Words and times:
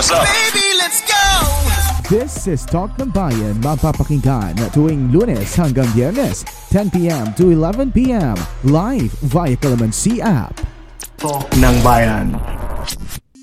what's 0.00 0.16
up? 0.16 0.24
Baby, 0.24 0.64
let's 0.80 1.04
go! 1.04 1.28
This 2.08 2.48
is 2.48 2.64
Talk 2.64 2.96
ng 2.96 3.12
Bayan, 3.12 3.52
mapapakinggan 3.60 4.56
tuwing 4.72 5.12
lunes 5.12 5.52
hanggang 5.52 5.84
biyernes, 5.92 6.40
10pm 6.72 7.36
to 7.36 7.52
11pm, 7.52 8.32
live 8.64 9.12
via 9.28 9.52
Calamansi 9.60 10.24
app. 10.24 10.56
Talk 11.20 11.44
ng 11.52 11.76
Bayan. 11.84 12.32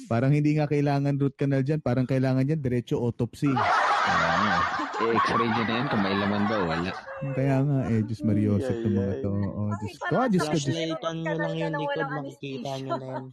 Parang 0.09 0.33
hindi 0.33 0.57
nga 0.57 0.65
kailangan 0.65 1.13
root 1.21 1.37
canal 1.37 1.61
dyan, 1.61 1.77
parang 1.77 2.09
kailangan 2.09 2.41
dyan 2.41 2.57
diretso 2.57 2.97
autopsy. 3.05 3.53
I-x-ray 4.97 5.47
nyo 5.47 5.63
na 5.63 5.73
yan 5.77 5.87
kung 5.93 6.01
may 6.01 6.15
laman 6.17 6.43
ba 6.49 6.55
o 6.57 6.65
wala. 6.65 6.91
Kaya 7.37 7.55
nga 7.61 7.77
eh, 7.85 8.01
Diyos 8.01 8.21
Mariosep 8.25 8.77
ng 8.81 8.93
mga 8.97 9.13
to. 9.21 9.29
Oh, 9.29 9.71
Diyos 9.77 9.97
ko, 10.01 10.13
ah, 10.17 10.27
Diyos 10.27 10.45
ko, 10.49 10.55
Diyos 10.57 10.65
Flashlightan 10.65 11.15
nyo 11.21 11.33
lang 11.37 11.53
yung 11.53 11.75
likod, 11.77 12.07
makikita 12.09 12.69
nyo 12.81 12.93
na 12.97 13.07
yan. 13.07 13.25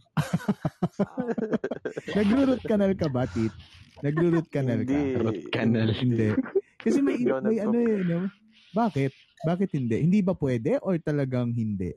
Nagro-root 2.17 2.63
canal 2.69 2.91
ka 2.93 3.07
ba, 3.09 3.23
Tit? 3.25 3.53
Nagro-root 4.05 4.47
canal 4.53 4.79
ka? 4.85 4.93
Hindi. 4.93 5.17
Root 5.17 5.41
canal. 5.49 5.89
Hindi. 5.89 6.29
Kasi 6.85 6.99
may, 7.01 7.17
may 7.25 7.57
ano 7.57 7.77
eh, 7.81 8.01
no? 8.05 8.19
Bakit? 8.75 9.11
Bakit 9.41 9.69
hindi? 9.73 9.97
Hindi 10.05 10.19
ba 10.21 10.37
pwede 10.37 10.77
or 10.85 11.01
talagang 11.01 11.49
hindi? 11.49 11.93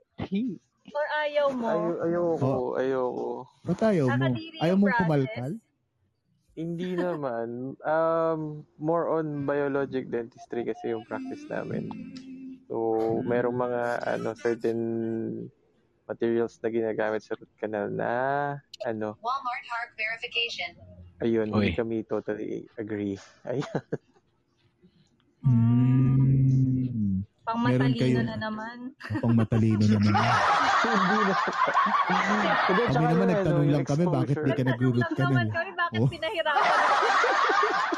Or 0.88 1.06
ayaw 1.26 1.46
mo? 1.52 1.68
Ayaw, 1.68 1.92
ayoko, 2.08 2.48
Oh. 2.48 2.80
ayoko. 2.80 3.28
Ba't 3.68 3.80
ayaw 3.84 4.06
mo? 4.16 4.24
Ayaw 4.64 4.76
process? 4.80 4.98
kumalkal? 5.04 5.52
Hindi 6.58 6.98
naman. 6.98 7.78
Um, 7.86 8.66
more 8.82 9.06
on 9.14 9.46
biologic 9.46 10.10
dentistry 10.10 10.66
kasi 10.66 10.90
yung 10.90 11.06
practice 11.06 11.46
namin. 11.46 11.86
So, 12.66 13.22
merong 13.22 13.54
mga 13.54 13.82
ano 14.18 14.34
certain 14.34 14.80
materials 16.10 16.58
na 16.58 16.68
ginagamit 16.74 17.22
sa 17.22 17.38
root 17.38 17.52
canal 17.62 17.86
na 17.86 18.10
ano, 18.82 19.14
Walmart 19.22 19.66
Hark 19.70 19.94
verification. 19.94 20.74
ayun, 21.22 21.46
Uy. 21.54 21.70
hindi 21.70 21.78
kami 21.78 21.96
totally 22.10 22.66
agree. 22.74 23.14
Ayun. 23.46 23.62
Hmm. 25.46 26.97
Pang 27.48 27.64
Meron 27.64 27.80
matalino 27.80 27.96
kayo- 28.04 28.20
na 28.20 28.36
naman. 28.36 28.76
Pang 29.18 29.32
matalino 29.32 29.84
naman. 29.88 30.12
Na. 30.12 30.28
Kami 32.68 32.82
naman 32.84 33.08
yung 33.08 33.24
nagtanong 33.26 33.64
ano, 33.64 33.72
lang 33.72 33.86
kami, 33.86 34.04
bakit 34.06 34.36
di 34.36 34.50
ka 34.50 34.62
nag-root 34.62 34.94
Nagtanong 34.94 35.16
canal? 35.16 35.32
naman 35.32 35.48
kami, 35.48 35.70
bakit 35.74 35.98
Oh. 35.98 36.08
pinahirapan? 36.08 36.66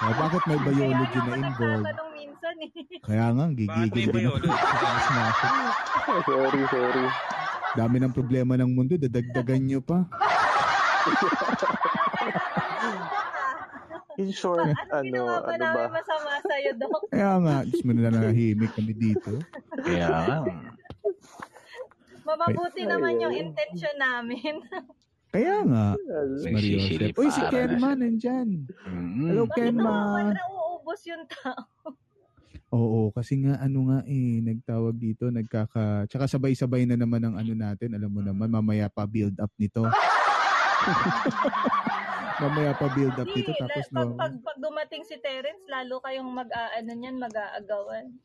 Ah, 0.00 0.16
bakit 0.16 0.42
may 0.46 0.56
Kaya 0.56 0.64
biology 0.64 1.18
na 1.18 1.32
involved? 1.36 1.84
nagtatanong 1.84 2.10
minsan 2.14 2.54
eh. 2.56 2.70
Kaya 3.02 3.26
nga, 3.28 3.44
gigigil 3.50 4.06
din 4.08 4.24
ako. 4.24 4.48
sorry, 6.24 6.62
sorry. 6.72 7.04
Dami 7.76 7.96
ng 7.98 8.14
problema 8.14 8.52
ng 8.54 8.70
mundo, 8.70 8.96
dadagdagan 8.96 9.60
nyo 9.60 9.80
pa. 9.82 9.98
In 14.20 14.30
short, 14.30 14.60
Ano 14.60 14.76
ano, 14.92 15.00
ginawa 15.00 15.34
ba 15.40 15.50
ano 15.50 15.66
ba? 15.72 15.82
masama 15.96 16.30
sa'yo, 16.44 16.70
Dok? 16.76 17.02
Kaya 17.08 17.32
nga, 17.40 17.56
Diyos 17.64 17.82
mo 17.82 17.90
na 17.96 18.12
nahihimik 18.12 18.72
kami 18.76 18.92
dito. 18.92 19.32
Kaya 19.80 20.08
nga. 20.12 20.38
Mababuti 22.20 22.84
Ay, 22.84 22.86
naman 22.86 23.16
yung 23.16 23.32
intention 23.32 23.96
namin. 23.96 24.60
Kaya 25.32 25.62
nga, 25.64 25.84
Nagsisilip 25.96 27.14
Mariosep. 27.14 27.16
Uy, 27.16 27.28
si 27.30 27.42
Kenma 27.48 27.94
na- 27.94 27.98
nandyan. 28.04 28.48
Mm. 28.84 29.24
Hello, 29.24 29.44
Bakit 29.46 29.56
Kenma. 29.56 29.88
naman 29.88 30.24
nauubos 30.36 31.00
yung 31.06 31.24
tao? 31.24 31.64
Oo, 32.70 33.10
kasi 33.10 33.40
nga 33.40 33.56
ano 33.58 33.88
nga 33.88 33.98
eh, 34.04 34.38
nagtawag 34.44 34.94
dito, 34.94 35.26
nagkaka... 35.26 36.06
Tsaka 36.06 36.28
sabay-sabay 36.28 36.84
na 36.84 36.94
naman 36.94 37.24
ang 37.24 37.34
ano 37.34 37.50
natin, 37.50 37.96
alam 37.96 38.10
mo 38.10 38.20
naman, 38.20 38.46
mamaya 38.46 38.86
pa 38.86 39.06
build 39.06 39.34
up 39.40 39.50
nito. 39.56 39.86
mamaya 42.40 42.72
pa 42.72 42.86
build 42.90 43.14
up 43.14 43.28
nito, 43.28 43.52
tapos 43.54 43.84
pag, 43.86 44.08
no... 44.08 44.16
pag, 44.16 44.32
pag 44.40 44.58
dumating 44.58 45.04
si 45.04 45.20
Terence, 45.20 45.62
lalo 45.68 46.00
kayong 46.00 46.26
mag-aano 46.26 46.90
niyan, 46.90 47.20
mag-aagawan. 47.20 48.16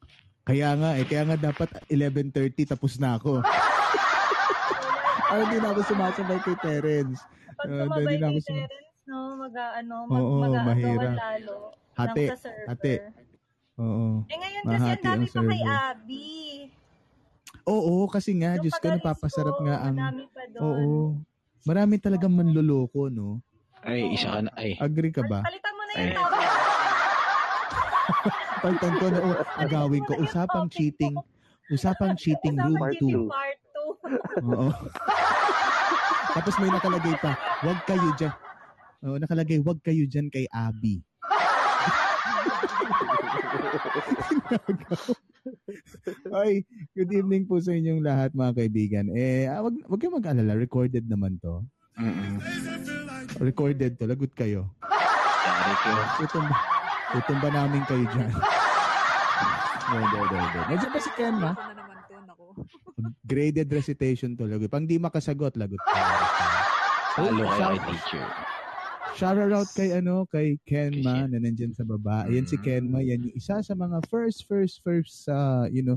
Kaya 0.45 0.77
nga 0.77 0.89
eh, 0.95 1.03
kaya 1.03 1.23
nga 1.25 1.37
dapat 1.41 1.69
11.30 1.89 2.71
tapos 2.71 2.95
na 2.95 3.17
ako. 3.17 3.41
Ay, 5.25 5.39
hindi 5.41 5.57
na 5.57 5.73
ako 5.73 5.81
sumasabay 5.89 6.39
kay 6.45 6.57
Terence. 6.61 7.19
Pag 7.57 7.65
Ah, 7.65 7.75
na 7.75 7.83
ako 7.89 7.99
ni 8.05 8.39
sum- 8.39 8.61
Terence, 8.61 8.93
no, 9.03 9.17
mag-aano, 9.41 9.95
mag, 10.05 10.21
Oo, 10.21 10.35
mag-aagawan 10.39 11.13
lalo. 11.17 11.55
Hati, 11.95 12.23
hati. 12.67 12.93
Oo. 13.75 14.23
Eh 14.27 14.37
ngayon 14.37 14.63
kasi 14.63 14.87
ang 14.87 15.03
dami 15.03 15.25
pa 15.27 15.41
kay. 15.41 15.61
Abby. 15.65 16.27
Oo, 17.65 18.05
kasi 18.05 18.31
nga, 18.37 18.61
Diyos 18.61 18.77
ko, 18.77 18.87
napapasarap 18.93 19.57
nga 19.65 19.75
ang... 19.89 19.97
Madami 19.97 20.25
pa 20.29 20.43
doon. 20.53 20.61
Oo. 20.63 20.93
Marami 21.65 21.97
talagang 21.97 22.29
manloloko, 22.29 23.09
no? 23.09 23.41
Ay, 23.85 24.17
isa 24.17 24.33
ka 24.33 24.41
na. 24.41 24.49
Ay, 24.57 24.73
Agree 24.81 25.13
ka 25.13 25.21
ba? 25.29 25.45
Palitan 25.45 25.73
mo 25.77 25.83
na 25.85 25.93
yung 25.93 26.17
topic. 26.17 26.41
Palitan 28.65 28.93
ko 28.97 29.05
na, 29.13 29.19
oh, 29.21 29.37
agawin 29.61 30.01
ko. 30.09 30.17
Usapang 30.17 30.65
cheating. 30.73 31.13
Usapang 31.69 32.17
cheating 32.17 32.57
room 32.57 32.81
Usapang 32.81 32.97
2. 32.97 32.97
cheating 32.97 33.29
part 33.29 33.57
2. 34.41 34.45
Oo. 34.49 34.73
Tapos 36.35 36.59
may 36.59 36.67
nakalagay 36.73 37.15
pa, 37.21 37.31
wag 37.61 37.79
kayo 37.85 38.09
dyan. 38.17 38.33
Oo, 39.05 39.21
nakalagay, 39.21 39.61
wag 39.61 39.77
kayo 39.85 40.09
dyan 40.09 40.33
kay 40.33 40.49
Abby. 40.49 41.05
Ay, 46.33 46.65
good 46.97 47.13
evening 47.13 47.45
po 47.45 47.61
sa 47.61 47.69
inyong 47.69 48.01
lahat 48.01 48.33
mga 48.33 48.57
kaibigan. 48.57 49.05
Eh, 49.13 49.45
ah, 49.45 49.61
wag, 49.61 49.77
wag 49.85 50.01
kayong 50.01 50.17
mag-alala, 50.17 50.57
recorded 50.57 51.05
naman 51.05 51.37
to. 51.37 51.61
Mm 51.99 52.35
Recorded 53.35 53.99
to, 53.99 54.07
lagot 54.07 54.31
kayo. 54.31 54.63
Tutumba, 56.15 56.55
tutumba 57.11 57.47
namin 57.51 57.83
kayo 57.83 58.07
dyan. 58.07 58.31
No, 59.91 59.97
no, 59.99 60.19
no, 60.23 60.37
no. 60.39 60.59
Medyo 60.71 60.87
ba 60.87 60.99
si 61.03 61.11
Ken, 61.19 61.35
ma? 61.35 61.51
Graded 63.27 63.67
recitation 63.67 64.39
to, 64.39 64.47
lagot. 64.47 64.71
Pang 64.71 64.87
di 64.87 64.95
makasagot, 64.95 65.51
lagot. 65.59 65.83
Kayo 67.15 67.43
kay 67.43 67.79
teacher. 67.91 68.27
Shout 69.15 69.39
out 69.39 69.71
kay 69.71 69.95
ano 69.95 70.27
kay 70.27 70.59
Kenma 70.67 71.23
na 71.31 71.39
nandyan 71.39 71.71
sa 71.71 71.87
baba. 71.87 72.27
Ayan 72.27 72.43
si 72.43 72.59
Mhm. 72.59 72.63
Kenma, 72.67 72.99
yan 72.99 73.23
yung 73.23 73.35
isa 73.35 73.63
sa 73.63 73.71
mga 73.71 74.03
first 74.11 74.43
first 74.43 74.83
first 74.83 75.23
uh, 75.31 75.71
you 75.71 75.79
know. 75.79 75.95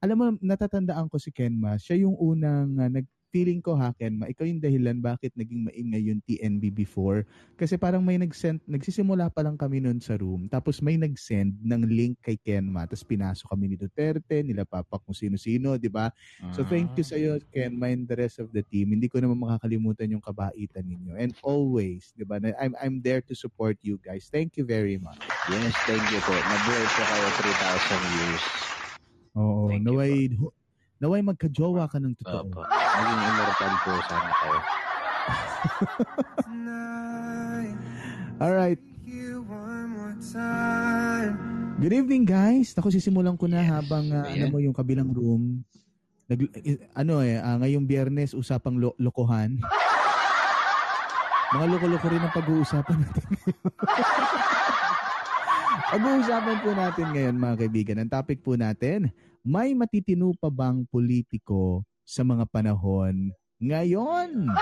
Alam 0.00 0.16
mo 0.16 0.26
natatandaan 0.40 1.12
ko 1.12 1.20
si 1.20 1.28
Kenma, 1.28 1.76
siya 1.76 2.08
yung 2.08 2.16
unang 2.16 2.72
uh, 2.80 2.88
nag 2.88 3.04
feeling 3.34 3.58
ko 3.58 3.74
ha 3.74 3.90
Kenma, 3.98 4.30
ikaw 4.30 4.46
yung 4.46 4.62
dahilan 4.62 5.02
bakit 5.02 5.34
naging 5.34 5.66
maingay 5.66 6.06
yung 6.06 6.22
TNB 6.22 6.70
before. 6.70 7.26
Kasi 7.58 7.74
parang 7.74 8.06
may 8.06 8.14
nag-send, 8.14 8.62
nagsisimula 8.70 9.26
pa 9.34 9.42
lang 9.42 9.58
kami 9.58 9.82
noon 9.82 9.98
sa 9.98 10.14
room, 10.14 10.46
tapos 10.46 10.78
may 10.78 10.94
nag-send 10.94 11.58
ng 11.58 11.82
link 11.90 12.22
kay 12.22 12.38
Kenma, 12.38 12.86
tapos 12.86 13.02
pinasok 13.02 13.50
kami 13.50 13.74
ni 13.74 13.76
Duterte, 13.76 14.46
nila 14.46 14.62
Papa 14.62 15.02
kung 15.02 15.18
sino-sino, 15.18 15.74
di 15.74 15.90
ba? 15.90 16.14
So 16.54 16.62
thank 16.62 16.94
you 16.94 17.02
sa 17.02 17.18
iyo 17.18 17.42
Kenma 17.50 17.90
and 17.90 18.06
the 18.06 18.14
rest 18.14 18.38
of 18.38 18.54
the 18.54 18.62
team. 18.70 18.94
Hindi 18.94 19.10
ko 19.10 19.18
naman 19.18 19.42
makakalimutan 19.42 20.14
yung 20.14 20.22
kabaitan 20.22 20.86
ninyo. 20.86 21.18
And 21.18 21.34
always, 21.42 22.14
'di 22.14 22.22
ba? 22.22 22.38
I'm 22.60 22.78
I'm 22.78 23.02
there 23.02 23.24
to 23.26 23.34
support 23.34 23.80
you 23.82 23.98
guys. 23.98 24.30
Thank 24.30 24.54
you 24.54 24.62
very 24.62 25.00
much. 25.00 25.18
Yes, 25.50 25.74
thank 25.88 26.04
you 26.12 26.20
po. 26.22 26.30
Mabuhay 26.36 26.86
po 26.86 27.02
kayo 27.02 27.28
3,000 27.42 28.14
years. 28.14 28.44
Oo, 29.34 29.66
Thank 29.66 29.82
naway 29.82 30.30
naway 31.02 31.20
magka-jowa 31.26 31.90
ka 31.90 31.98
ng 31.98 32.14
totoo. 32.22 32.46
Opo. 32.46 32.60
Maging 32.94 33.20
immortal 33.26 33.72
po 33.82 33.92
sana 34.06 34.30
kayo. 34.30 34.58
All 38.42 38.54
right. 38.54 38.78
Good 41.74 41.94
evening 41.94 42.22
guys. 42.22 42.70
Ako 42.78 42.94
sisimulan 42.94 43.34
ko 43.34 43.50
na 43.50 43.62
Yes. 43.62 43.70
habang 43.70 44.06
uh, 44.14 44.22
ano 44.22 44.46
mo 44.46 44.62
yung 44.62 44.70
kabilang 44.70 45.10
room. 45.10 45.66
Nag, 46.30 46.38
ano 46.94 47.20
eh, 47.20 47.36
ah, 47.36 47.58
ngayong 47.58 47.84
biyernes 47.84 48.32
usapang 48.32 48.78
lo- 48.78 48.96
lokohan. 48.96 49.58
Mga 51.50 51.66
loko-loko 51.70 52.06
rin 52.08 52.22
ang 52.22 52.34
pag-uusapan 52.34 52.98
natin. 52.98 53.26
Pag-uusapan 55.94 56.56
po 56.58 56.70
natin 56.74 57.06
ngayon 57.10 57.34
mga 57.38 57.56
kaibigan. 57.60 57.98
Ang 58.02 58.10
topic 58.10 58.42
po 58.42 58.54
natin, 58.54 59.10
may 59.46 59.74
matitino 59.74 60.30
pa 60.34 60.48
bang 60.48 60.86
politiko 60.88 61.82
sa 62.04 62.22
mga 62.22 62.44
panahon 62.52 63.32
ngayon? 63.58 64.52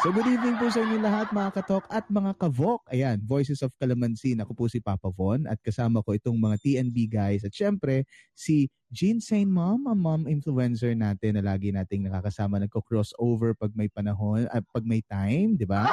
So 0.00 0.08
good 0.16 0.32
evening 0.32 0.56
po 0.56 0.72
sa 0.72 0.80
inyo 0.80 0.96
lahat 0.96 1.28
mga 1.28 1.60
katok 1.60 1.84
at 1.92 2.08
mga 2.08 2.32
kavok. 2.40 2.80
Ayan, 2.88 3.20
Voices 3.20 3.60
of 3.60 3.68
Calamansi. 3.76 4.32
Ako 4.32 4.56
po 4.56 4.64
si 4.64 4.80
Papa 4.80 5.12
Von 5.12 5.44
at 5.44 5.60
kasama 5.60 6.00
ko 6.00 6.16
itong 6.16 6.40
mga 6.40 6.56
TNB 6.64 6.96
guys. 7.04 7.44
At 7.44 7.52
syempre, 7.52 8.08
si 8.32 8.72
Jean 8.88 9.20
Saint 9.20 9.44
Mom, 9.44 9.84
ang 9.84 10.00
mom 10.00 10.22
influencer 10.24 10.96
natin 10.96 11.36
na 11.36 11.44
lagi 11.44 11.68
nating 11.68 12.08
nakakasama, 12.08 12.56
nagko-crossover 12.64 13.52
pag 13.52 13.76
may 13.76 13.92
panahon, 13.92 14.48
at 14.48 14.64
pag 14.72 14.88
may 14.88 15.04
time, 15.04 15.60
di 15.60 15.68
ba? 15.68 15.84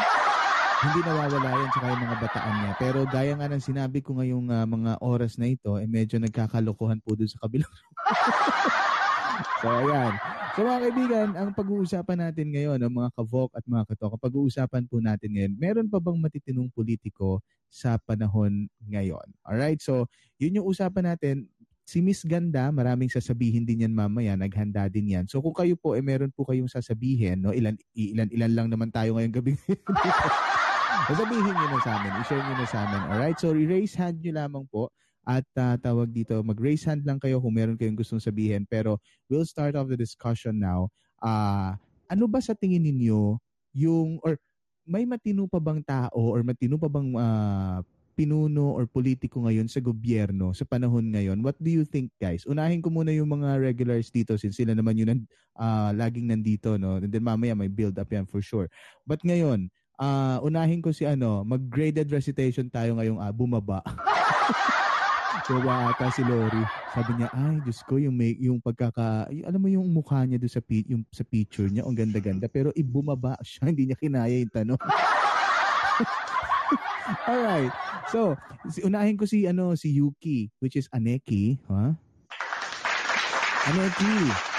Hindi 0.80 1.04
nawawala 1.04 1.50
yan 1.52 1.70
tsaka 1.76 1.88
yung 1.92 2.04
mga 2.08 2.18
bataan 2.24 2.54
niya. 2.64 2.72
Pero 2.80 3.00
gaya 3.12 3.34
nga 3.36 3.52
ng 3.52 3.60
sinabi 3.60 4.00
ko 4.00 4.16
ngayong 4.16 4.48
ah, 4.56 4.64
mga 4.64 5.04
oras 5.04 5.36
na 5.36 5.52
ito, 5.52 5.76
eh 5.76 5.86
medyo 5.90 6.16
nagkakalokohan 6.16 7.04
po 7.04 7.12
dun 7.12 7.28
sa 7.28 7.44
kabilang 7.44 7.68
so, 9.62 9.68
ayan. 9.70 10.14
So, 10.58 10.66
mga 10.66 10.80
kaibigan, 10.90 11.28
ang 11.38 11.50
pag-uusapan 11.54 12.18
natin 12.18 12.50
ngayon, 12.50 12.80
ang 12.82 12.94
mga 12.94 13.10
kavok 13.14 13.54
at 13.54 13.64
mga 13.70 13.84
katok, 13.94 14.18
pag-uusapan 14.18 14.84
po 14.90 14.98
natin 14.98 15.30
ngayon, 15.38 15.54
meron 15.54 15.88
pa 15.88 16.02
bang 16.02 16.18
matitinong 16.18 16.74
politiko 16.74 17.46
sa 17.70 18.02
panahon 18.02 18.66
ngayon? 18.90 19.28
Alright, 19.46 19.78
so, 19.86 20.10
yun 20.42 20.58
yung 20.58 20.68
usapan 20.68 21.14
natin. 21.14 21.46
Si 21.88 22.04
Miss 22.04 22.26
Ganda, 22.28 22.68
maraming 22.68 23.08
sasabihin 23.08 23.64
din 23.64 23.88
yan 23.88 23.96
mamaya, 23.96 24.36
naghanda 24.36 24.92
din 24.92 25.16
yan. 25.16 25.24
So 25.24 25.40
kung 25.40 25.56
kayo 25.56 25.80
po, 25.80 25.96
eh 25.96 26.04
meron 26.04 26.36
po 26.36 26.44
kayong 26.44 26.68
sasabihin, 26.68 27.40
no? 27.40 27.56
ilan, 27.56 27.80
ilan, 27.96 28.28
ilan 28.28 28.52
lang 28.52 28.68
naman 28.68 28.92
tayo 28.92 29.16
ngayong 29.16 29.40
gabi. 29.40 29.56
Sasabihin 31.08 31.56
nyo 31.56 31.68
na 31.72 31.80
sa 31.80 31.92
amin, 31.96 32.12
i-share 32.20 32.44
nyo 32.44 32.56
na 32.60 32.68
sa 32.68 32.80
amin. 32.84 33.02
Alright, 33.08 33.40
so 33.40 33.56
raise 33.56 33.96
hand 33.96 34.20
nyo 34.20 34.36
lamang 34.36 34.68
po 34.68 34.92
at 35.28 35.44
uh, 35.60 35.76
tawag 35.76 36.08
dito, 36.16 36.40
mag-raise 36.40 36.88
hand 36.88 37.04
lang 37.04 37.20
kayo 37.20 37.44
kung 37.44 37.52
meron 37.52 37.76
kayong 37.76 38.00
gustong 38.00 38.24
sabihin. 38.24 38.64
Pero 38.64 38.96
we'll 39.28 39.44
start 39.44 39.76
off 39.76 39.92
the 39.92 40.00
discussion 40.00 40.56
now. 40.56 40.88
Uh, 41.20 41.76
ano 42.08 42.32
ba 42.32 42.40
sa 42.40 42.56
tingin 42.56 42.80
ninyo 42.80 43.36
yung, 43.76 44.24
or 44.24 44.40
may 44.88 45.04
matino 45.04 45.44
pa 45.52 45.60
bang 45.60 45.84
tao 45.84 46.16
or 46.32 46.48
matino 46.48 46.80
pa 46.80 46.88
bang 46.88 47.12
uh, 47.12 47.84
pinuno 48.16 48.72
or 48.74 48.88
politiko 48.88 49.44
ngayon 49.44 49.68
sa 49.68 49.84
gobyerno 49.84 50.56
sa 50.56 50.64
panahon 50.64 51.12
ngayon? 51.12 51.44
What 51.44 51.60
do 51.60 51.76
you 51.76 51.84
think, 51.84 52.08
guys? 52.24 52.48
Unahin 52.48 52.80
ko 52.80 52.88
muna 52.88 53.12
yung 53.12 53.28
mga 53.28 53.60
regulars 53.60 54.08
dito 54.08 54.40
since 54.40 54.56
sila 54.56 54.72
naman 54.72 54.96
yung 54.96 55.28
uh, 55.60 55.92
laging 55.92 56.32
nandito, 56.32 56.80
no? 56.80 57.04
And 57.04 57.12
then 57.12 57.28
mamaya 57.28 57.52
may 57.52 57.68
build 57.68 58.00
up 58.00 58.08
yan 58.08 58.24
for 58.32 58.40
sure. 58.40 58.72
But 59.04 59.20
ngayon, 59.28 59.68
uh, 60.00 60.40
unahin 60.40 60.80
ko 60.80 60.96
si 60.96 61.04
ano, 61.04 61.44
mag-graded 61.44 62.08
recitation 62.08 62.72
tayo 62.72 62.96
ngayong 62.96 63.20
uh, 63.20 63.34
bumaba. 63.36 63.84
Bumaba 65.48 65.96
ata 65.96 66.12
si 66.12 66.28
Lori. 66.28 66.60
Sabi 66.92 67.24
niya, 67.24 67.32
ay, 67.32 67.64
Diyos 67.64 67.80
ko, 67.88 67.96
yung, 67.96 68.20
may, 68.20 68.36
yung 68.36 68.60
pagkaka, 68.60 69.32
yung, 69.32 69.48
alam 69.48 69.60
mo 69.64 69.72
yung 69.72 69.88
mukha 69.88 70.28
niya 70.28 70.36
doon 70.36 70.52
sa, 70.52 70.60
yung, 70.68 71.08
sa 71.08 71.24
picture 71.24 71.72
niya, 71.72 71.88
ang 71.88 71.96
ganda-ganda. 71.96 72.52
Pero 72.52 72.76
ibumaba 72.76 73.40
siya, 73.40 73.64
hindi 73.72 73.88
niya 73.88 73.96
kinaya 73.96 74.36
yung 74.36 74.52
tanong. 74.52 74.76
Alright. 77.32 77.72
So, 78.12 78.36
unahin 78.84 79.16
ko 79.16 79.24
si 79.24 79.48
ano 79.48 79.72
si 79.80 79.96
Yuki, 79.96 80.52
which 80.60 80.76
is 80.76 80.92
Aneki? 80.92 81.56
Huh? 81.72 81.96
Aneki. 83.72 84.57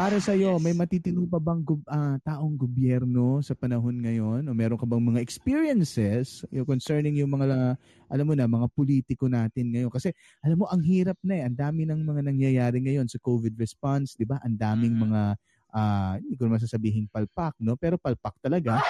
Para 0.00 0.16
sa 0.16 0.32
iyo, 0.32 0.56
may 0.56 0.72
matitino 0.72 1.28
pa 1.28 1.36
bang 1.36 1.60
uh, 1.60 2.16
taong 2.24 2.56
gobyerno 2.56 3.44
sa 3.44 3.52
panahon 3.52 4.00
ngayon? 4.00 4.48
O 4.48 4.56
meron 4.56 4.80
ka 4.80 4.88
bang 4.88 5.04
mga 5.04 5.20
experiences 5.20 6.40
yung 6.48 6.64
concerning 6.64 7.20
yung 7.20 7.28
mga 7.28 7.76
alam 8.08 8.24
mo 8.24 8.32
na 8.32 8.48
mga 8.48 8.64
politiko 8.72 9.28
natin 9.28 9.68
ngayon 9.68 9.92
kasi 9.92 10.08
alam 10.40 10.56
mo 10.56 10.64
ang 10.72 10.80
hirap 10.80 11.20
na 11.20 11.36
eh. 11.36 11.42
Ang 11.44 11.52
dami 11.52 11.84
ng 11.84 12.00
mga 12.00 12.32
nangyayari 12.32 12.80
ngayon 12.80 13.12
sa 13.12 13.20
COVID 13.20 13.60
response, 13.60 14.16
'di 14.16 14.24
ba? 14.24 14.40
Ang 14.40 14.56
daming 14.56 14.96
mm-hmm. 14.96 15.04
mga 15.04 15.22
uh, 15.68 16.12
hindi 16.16 16.34
ko 16.40 16.42
naman 16.48 16.64
sasabihin 16.64 17.04
palpak, 17.12 17.52
no? 17.60 17.76
Pero 17.76 18.00
palpak 18.00 18.40
talaga. 18.40 18.80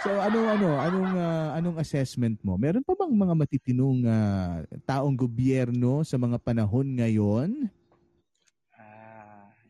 So 0.00 0.08
ano 0.08 0.48
ano 0.48 0.68
anong 0.80 1.12
uh, 1.20 1.48
anong 1.60 1.76
assessment 1.84 2.40
mo? 2.40 2.56
Meron 2.56 2.80
pa 2.80 2.96
bang 2.96 3.12
mga 3.12 3.34
matitinong 3.36 4.08
uh, 4.08 4.64
taong 4.88 5.12
gobyerno 5.12 6.00
sa 6.00 6.16
mga 6.16 6.40
panahon 6.40 6.96
ngayon? 6.96 7.68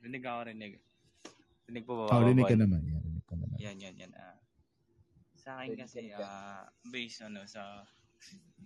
Ah, 0.02 0.10
rinig 0.10 0.26
ako 0.26 0.40
rinig. 0.50 0.74
Rinig 1.70 1.84
po 1.86 1.92
ba? 1.94 2.10
Oh, 2.10 2.26
rinig 2.26 2.50
ka 2.50 2.58
naman. 2.58 2.82
Yan, 2.82 3.02
rinig 3.06 3.22
ka 3.30 3.34
naman. 3.38 3.56
Yan, 3.62 3.76
yan, 3.78 3.94
yan. 4.02 4.12
Uh, 4.18 4.38
sa 5.38 5.62
akin 5.62 5.78
kasi 5.78 6.10
uh, 6.10 6.66
based 6.90 7.22
ano 7.22 7.46
sa 7.46 7.86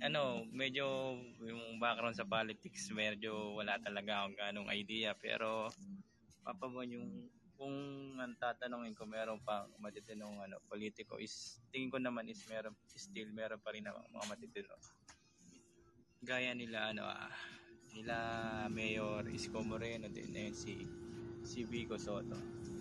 ano, 0.01 0.49
medyo 0.49 1.13
yung 1.45 1.77
background 1.77 2.17
sa 2.17 2.25
politics, 2.25 2.89
medyo 2.89 3.53
wala 3.53 3.77
talaga 3.85 4.25
akong 4.25 4.37
ganong 4.41 4.73
idea 4.73 5.13
pero 5.13 5.69
papabon 6.41 6.97
yung 6.97 7.09
kung 7.57 7.77
ang 8.17 8.37
tatanungin 8.41 8.97
ko 8.97 9.05
meron 9.05 9.41
pa 9.41 9.65
matitinong 9.81 10.41
ano 10.41 10.61
politiko 10.69 11.17
is 11.17 11.57
tingin 11.73 11.89
ko 11.89 11.97
naman 11.97 12.29
is 12.29 12.45
meron 12.53 12.77
still 12.93 13.33
meron 13.33 13.57
pa 13.65 13.73
rin 13.73 13.89
mga 13.89 14.29
matitino 14.29 14.77
gaya 16.21 16.53
nila 16.53 16.93
ano 16.93 17.09
ah, 17.09 17.33
nila 17.97 18.17
Mayor 18.69 19.25
Isko 19.33 19.65
Moreno 19.65 20.13
din 20.13 20.37
eh, 20.37 20.53
si 20.53 20.85
si 21.47 21.63
Vico 21.63 21.95
Soto 21.95 22.35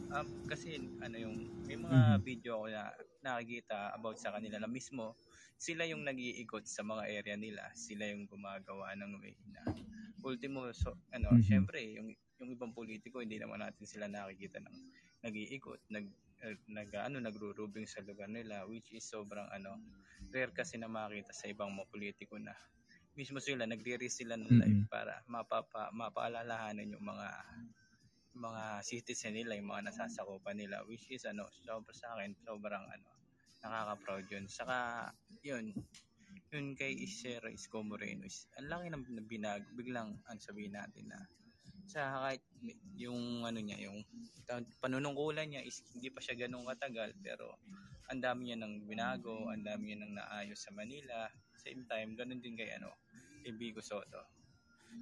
um, 0.09 0.27
kasi 0.49 0.81
ano 1.05 1.15
yung 1.21 1.35
may 1.69 1.77
mga 1.77 1.93
mm-hmm. 1.93 2.21
video 2.25 2.51
ako 2.57 2.67
na 2.73 2.83
nakikita 3.21 3.93
about 3.93 4.17
sa 4.17 4.33
kanila 4.33 4.57
na 4.57 4.69
mismo 4.69 5.13
sila 5.55 5.85
yung 5.87 6.01
nag-iikot 6.03 6.65
sa 6.65 6.81
mga 6.81 7.05
area 7.07 7.37
nila 7.37 7.69
sila 7.77 8.09
yung 8.09 8.25
gumagawa 8.25 8.97
ng 8.97 9.21
way 9.21 9.37
na 9.53 9.61
ultimo 10.25 10.65
so 10.73 10.97
ano 11.13 11.29
mm-hmm. 11.29 11.45
syempre 11.45 11.79
yung 11.93 12.09
yung 12.41 12.49
ibang 12.51 12.73
politiko 12.75 13.21
hindi 13.21 13.39
naman 13.39 13.63
natin 13.63 13.85
sila 13.87 14.11
nakikita 14.11 14.59
ng 14.59 14.75
nag-iikot, 15.25 15.81
nag 15.89 16.05
uh, 16.43 16.57
nag 16.69 16.89
ano 16.93 17.17
nagro-rubing 17.17 17.87
sa 17.87 18.03
lugar 18.03 18.27
nila 18.27 18.67
which 18.67 18.91
is 18.91 19.05
sobrang 19.07 19.47
ano 19.49 19.79
rare 20.33 20.51
kasi 20.51 20.75
na 20.75 20.91
makita 20.91 21.31
sa 21.31 21.47
ibang 21.47 21.71
mga 21.71 21.87
politiko 21.89 22.35
na 22.37 22.53
mismo 23.15 23.39
sila 23.39 23.63
nagre-risk 23.63 24.25
sila 24.25 24.35
ng 24.35 24.49
mm-hmm. 24.49 24.61
life 24.61 24.81
para 24.91 25.23
mapapa 25.31 25.89
mapaalalahanan 25.95 26.91
yung 26.91 27.05
mga 27.05 27.27
mga 28.35 28.83
citizen 28.83 29.39
nila, 29.39 29.55
yung 29.55 29.71
mga 29.71 29.91
nasasakupan 29.91 30.59
nila 30.59 30.83
which 30.85 31.07
is 31.09 31.23
ano 31.23 31.47
sobrang 31.63 31.95
sa 31.95 32.15
akin 32.19 32.35
sobrang 32.43 32.85
ano 32.85 33.07
nakaka-proud 33.63 34.25
yun. 34.29 34.45
Saka 34.45 35.09
yun 35.41 35.71
yun 36.53 36.77
kay 36.77 36.93
Isero 36.93 37.49
Isko 37.51 37.83
Moreno 37.83 38.23
is 38.23 38.47
ang 38.55 38.71
laki 38.71 38.87
ng 38.93 39.27
binago 39.27 39.65
biglang 39.75 40.15
ano 40.29 40.39
sabihin 40.39 40.77
natin 40.77 41.09
na 41.11 41.19
sa 41.85 42.25
kahit 42.27 42.41
yung 42.97 43.45
ano 43.45 43.61
niya, 43.61 43.77
yung 43.89 44.01
panunungkulan 44.81 45.45
niya 45.45 45.61
is 45.61 45.85
hindi 45.93 46.09
pa 46.09 46.19
siya 46.21 46.35
ganun 46.35 46.65
katagal 46.65 47.13
pero 47.21 47.61
ang 48.09 48.21
dami 48.21 48.49
niya 48.49 48.57
nang 48.61 48.85
binago, 48.85 49.49
ang 49.49 49.65
dami 49.65 49.93
niya 49.93 50.05
nang 50.05 50.13
naayos 50.17 50.61
sa 50.61 50.73
Manila. 50.73 51.25
Same 51.57 51.85
time, 51.89 52.13
ganun 52.13 52.41
din 52.41 52.53
kay 52.53 52.69
ano, 52.77 52.93
kay 53.41 53.53
Bigo 53.57 53.81
Soto. 53.81 54.29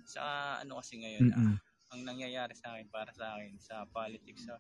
Sa 0.08 0.56
ano 0.60 0.80
kasi 0.80 1.04
ngayon, 1.04 1.28
mm-hmm. 1.32 1.52
ah, 1.52 1.58
ang 1.94 2.02
nangyayari 2.02 2.58
sa 2.58 2.74
akin 2.74 2.90
para 2.90 3.14
sa 3.14 3.38
akin 3.38 3.54
sa 3.62 3.86
politics 3.94 4.50
sa 4.50 4.58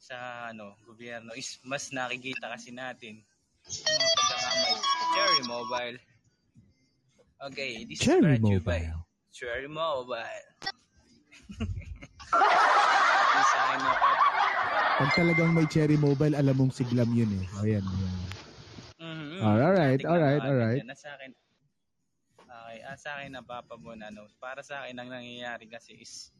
sa 0.00 0.16
ano, 0.54 0.78
gobyerno 0.86 1.34
is 1.36 1.60
mas 1.66 1.90
nakikita 1.92 2.48
kasi 2.48 2.72
natin 2.72 3.20
mga 3.66 4.08
pagkakamay. 4.16 4.74
Cherry 5.12 5.42
Mobile. 5.44 5.98
Okay, 7.50 7.84
this 7.84 8.00
Cherry 8.00 8.38
is 8.38 8.40
Mobile. 8.40 8.64
by 8.64 8.80
Cherry 9.34 9.68
Mobile. 9.68 10.46
akin 13.70 13.80
na 13.86 13.92
Pag 15.00 15.10
talagang 15.16 15.50
may 15.56 15.64
cherry 15.64 15.96
mobile, 15.96 16.36
alam 16.36 16.52
mong 16.60 16.76
siglam 16.76 17.08
yun 17.16 17.32
eh. 17.40 17.44
O 17.56 17.64
yan, 17.64 17.80
yan. 17.80 18.16
Mm-hmm. 19.00 19.40
Alright, 19.40 20.02
alright, 20.04 20.44
alright. 20.44 20.84
Na 20.84 20.92
sa 20.92 21.16
akin, 21.16 21.32
okay, 22.44 22.78
ah, 22.84 22.98
sa 23.00 23.16
akin 23.16 23.32
na 23.32 23.40
papabon, 23.40 23.96
ano, 24.04 24.28
para 24.36 24.60
sa 24.60 24.84
akin 24.84 25.00
ang 25.00 25.08
nangyayari 25.08 25.72
kasi 25.72 25.96
is 25.96 26.36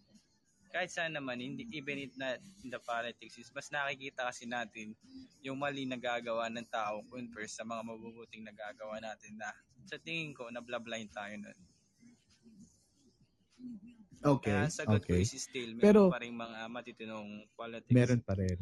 kahit 0.71 0.91
saan 0.91 1.19
naman, 1.19 1.43
hindi, 1.43 1.67
even 1.75 1.99
it 1.99 2.15
na 2.15 2.39
in 2.63 2.71
the 2.71 2.79
politics 2.79 3.35
is, 3.37 3.51
mas 3.51 3.69
nakikita 3.75 4.31
kasi 4.31 4.47
natin 4.47 4.95
yung 5.43 5.59
mali 5.59 5.83
na 5.83 5.99
gagawa 5.99 6.47
ng 6.47 6.67
tao 6.71 7.03
compare 7.11 7.51
sa 7.51 7.67
mga 7.67 7.83
mabubuting 7.83 8.47
nagagawa 8.47 9.03
natin 9.03 9.35
na 9.35 9.51
sa 9.85 9.99
tingin 9.99 10.31
ko, 10.31 10.47
na 10.49 10.63
blind 10.63 11.11
tayo 11.11 11.35
nun. 11.35 11.59
Okay. 14.21 14.53
Kaya 14.53 14.69
sagot 14.71 15.01
okay. 15.01 15.21
ko 15.21 15.25
is 15.25 15.33
still, 15.33 15.71
meron 15.75 15.85
Pero, 15.85 16.03
pa 16.13 16.21
rin 16.21 16.37
mga 16.37 16.59
matitinong 16.69 17.29
politics. 17.57 17.97
Meron 17.97 18.21
pa 18.21 18.35
rin. 18.37 18.61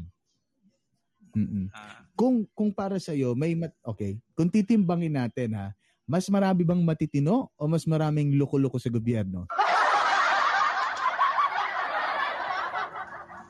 Mm-mm. 1.34 1.66
Ah. 1.76 2.06
Kung 2.16 2.48
kung 2.56 2.72
para 2.72 2.96
sa 2.96 3.12
iyo 3.12 3.36
may 3.36 3.52
mat 3.52 3.74
okay, 3.84 4.16
kung 4.32 4.48
titimbangin 4.48 5.12
natin 5.12 5.60
ha, 5.60 5.76
mas 6.08 6.24
marami 6.32 6.64
bang 6.64 6.80
matitino 6.80 7.52
o 7.58 7.68
mas 7.68 7.84
maraming 7.84 8.32
loko-loko 8.38 8.80
sa 8.80 8.88
gobyerno? 8.88 9.44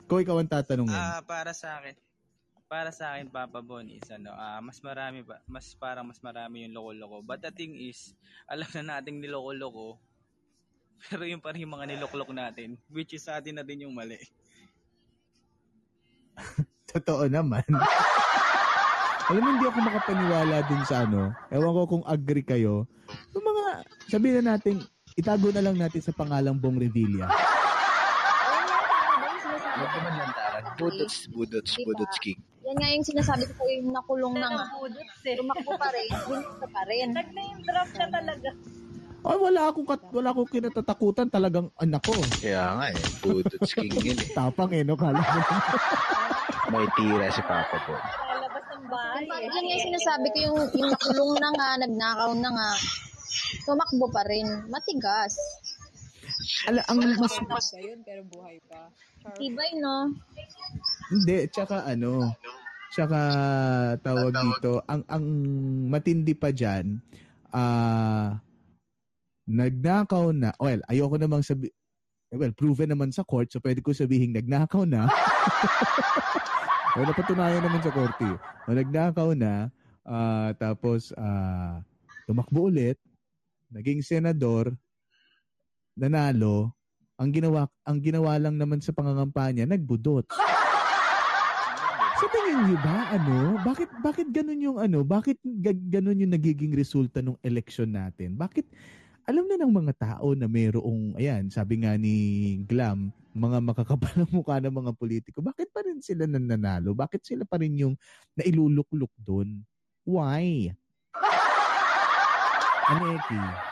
Kung 0.08 0.24
ikaw 0.24 0.40
ang 0.40 0.48
tatanungin. 0.48 0.96
Ah, 0.96 1.20
para 1.20 1.52
sa 1.52 1.76
akin, 1.78 1.92
para 2.64 2.88
sa 2.88 3.12
akin 3.12 3.28
Papa 3.28 3.60
Bon 3.60 3.84
is 3.84 4.08
ano, 4.08 4.32
ah, 4.32 4.60
mas 4.64 4.80
marami 4.80 5.20
pa, 5.20 5.36
mas 5.44 5.76
parang 5.76 6.08
mas 6.08 6.20
marami 6.24 6.64
yung 6.64 6.72
loko-loko. 6.72 7.20
But 7.20 7.44
the 7.44 7.52
thing 7.52 7.76
is, 7.76 8.16
alam 8.48 8.68
na 8.72 8.96
nating 8.96 9.20
niloko-loko, 9.20 10.00
pero 11.12 11.28
yung 11.28 11.44
pa 11.44 11.52
rin 11.52 11.68
yung 11.68 11.76
mga 11.76 11.92
niloklok 11.92 12.32
natin, 12.32 12.80
which 12.88 13.12
is 13.12 13.28
sa 13.28 13.36
atin 13.36 13.60
na 13.60 13.64
din 13.64 13.84
yung 13.84 13.92
mali. 13.92 14.16
Totoo 16.92 17.28
naman. 17.28 17.64
Alam 19.28 19.44
mo, 19.44 19.48
hindi 19.52 19.68
ako 19.68 19.78
makapaniwala 19.84 20.56
dun 20.64 20.82
sa 20.88 21.04
ano. 21.04 21.36
Ewan 21.52 21.76
ko 21.76 21.82
kung 21.84 22.04
agree 22.08 22.40
kayo. 22.40 22.88
Yung 23.36 23.44
mga, 23.44 23.84
sabihin 24.08 24.40
na 24.40 24.56
natin, 24.56 24.80
itago 25.20 25.52
na 25.52 25.60
lang 25.60 25.76
natin 25.76 26.00
sa 26.00 26.16
pangalang 26.16 26.56
Bong 26.56 26.80
Revilla. 26.80 27.28
Huwag 29.78 29.92
naman 30.00 30.12
lang 30.16 30.32
taran. 30.32 30.64
Budots, 30.78 31.16
budots, 31.34 31.72
Diba? 31.74 31.86
budots 31.90 32.18
king. 32.22 32.38
Yan 32.68 32.76
nga 32.78 32.88
yung 32.94 33.06
sinasabi 33.06 33.42
ko 33.50 33.52
sa'yo, 33.58 33.72
yung 33.82 33.90
nakulong 33.90 34.34
na 34.38 34.48
nga. 34.54 34.64
Budots 34.78 35.22
eh. 35.26 35.34
Tumakbo 35.34 35.70
pa 35.74 35.88
rin, 35.90 36.10
hindi 36.14 36.66
pa 36.70 36.82
rin. 36.86 37.06
Nag-name 37.10 37.58
drop 37.66 37.90
ka 37.90 38.06
talaga. 38.06 38.50
Ay, 39.18 39.36
wala 39.42 39.60
akong, 39.66 39.88
kat, 39.88 40.00
wala 40.14 40.28
akong 40.30 40.46
kinatatakutan 40.46 41.26
talagang, 41.26 41.66
anak 41.82 42.02
ko. 42.06 42.30
Kaya 42.38 42.78
nga 42.78 42.86
eh, 42.94 43.02
budots 43.18 43.72
king 43.74 43.98
yun 43.98 44.18
eh. 44.22 44.30
Tapang 44.38 44.70
eh, 44.70 44.86
no? 44.86 44.94
Kala 44.94 45.18
mo. 45.18 45.40
May 46.72 46.86
tira 46.94 47.26
si 47.32 47.42
Papa 47.42 47.76
po. 47.82 47.96
Lalabas 47.96 48.64
ng 48.70 48.84
bahay. 48.92 49.24
Yun 49.26 49.64
nga 49.66 49.74
yung 49.74 49.86
sinasabi 49.90 50.26
ko, 50.30 50.38
yung, 50.46 50.58
yung 50.76 50.90
nakulong 50.94 51.32
na 51.40 51.50
nga, 51.56 51.68
nagnakaw 51.82 52.30
na 52.38 52.50
nga, 52.54 52.70
tumakbo 53.66 54.06
pa 54.14 54.22
rin. 54.30 54.46
Matigas. 54.70 55.34
Ala, 56.70 56.84
ang 56.86 57.02
mas, 57.02 57.34
Mas 57.48 57.68
yun, 57.74 58.04
pero 58.06 58.22
buhay 58.28 58.60
pa. 58.70 58.92
Tibay, 59.38 59.70
no? 59.78 60.14
Hindi, 61.08 61.48
tsaka 61.48 61.88
ano, 61.88 62.32
tsaka 62.92 63.20
tawag 64.04 64.34
dito, 64.34 64.84
ang 64.88 65.02
ang 65.08 65.24
matindi 65.88 66.36
pa 66.36 66.52
diyan, 66.52 67.00
ah 67.54 68.36
nagnakaw 69.48 70.28
na. 70.36 70.52
Well, 70.60 70.84
ayoko 70.92 71.16
namang 71.16 71.40
sabi 71.40 71.72
well, 72.28 72.52
proven 72.52 72.92
naman 72.92 73.08
sa 73.08 73.24
court, 73.24 73.48
so 73.48 73.60
pwede 73.64 73.80
ko 73.80 73.96
sabihin 73.96 74.36
nagnakaw 74.36 74.84
na. 74.84 75.08
well, 76.96 77.08
napatunayan 77.08 77.64
naman 77.64 77.80
sa 77.80 77.92
korte. 77.92 78.28
O, 78.68 78.76
nagnakaw 78.76 79.32
na, 79.32 79.72
ah, 80.04 80.52
tapos 80.60 81.16
ah 81.16 81.80
tumakbo 82.28 82.68
ulit, 82.68 83.00
naging 83.72 84.04
senador, 84.04 84.76
nanalo, 85.96 86.76
ang 87.18 87.34
ginawa 87.34 87.66
ang 87.82 87.98
ginawa 87.98 88.38
lang 88.38 88.54
naman 88.54 88.78
sa 88.78 88.94
pangangampanya, 88.94 89.66
nagbudot. 89.66 90.22
Sa 92.18 92.26
tingin 92.30 92.58
niyo 92.66 92.78
ba, 92.78 93.14
ano, 93.14 93.58
bakit, 93.66 93.90
bakit 94.02 94.26
ganun 94.30 94.58
yung 94.62 94.78
ano, 94.78 95.02
bakit 95.02 95.38
ga- 95.42 95.86
ganun 95.90 96.18
yung 96.22 96.34
nagiging 96.34 96.74
resulta 96.74 97.18
ng 97.18 97.34
eleksyon 97.42 97.90
natin? 97.90 98.38
Bakit, 98.38 98.66
alam 99.26 99.46
na 99.46 99.58
ng 99.58 99.70
mga 99.70 99.92
tao 99.98 100.34
na 100.34 100.46
mayroong, 100.46 101.18
ayan, 101.18 101.50
sabi 101.50 101.82
nga 101.82 101.98
ni 101.98 102.14
Glam, 102.66 103.10
mga 103.34 103.58
makakapal 103.62 104.14
ang 104.18 104.30
mukha 104.34 104.58
ng 104.62 104.72
mga 104.72 104.92
politiko, 104.94 105.38
bakit 105.42 105.70
pa 105.74 105.82
rin 105.82 106.02
sila 106.02 106.26
nananalo? 106.26 106.94
Bakit 106.94 107.22
sila 107.22 107.42
pa 107.46 107.58
rin 107.58 107.74
yung 107.78 107.94
nailulukluk 108.34 109.12
doon? 109.22 109.62
Why? 110.06 110.74
Aneki? 112.88 113.67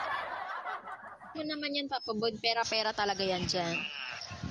Yun 1.37 1.49
naman 1.52 1.76
yan, 1.76 1.87
Papa 1.93 2.16
Bod. 2.16 2.33
Pera-pera 2.40 2.97
talaga 2.97 3.21
yan 3.21 3.45
dyan. 3.45 3.76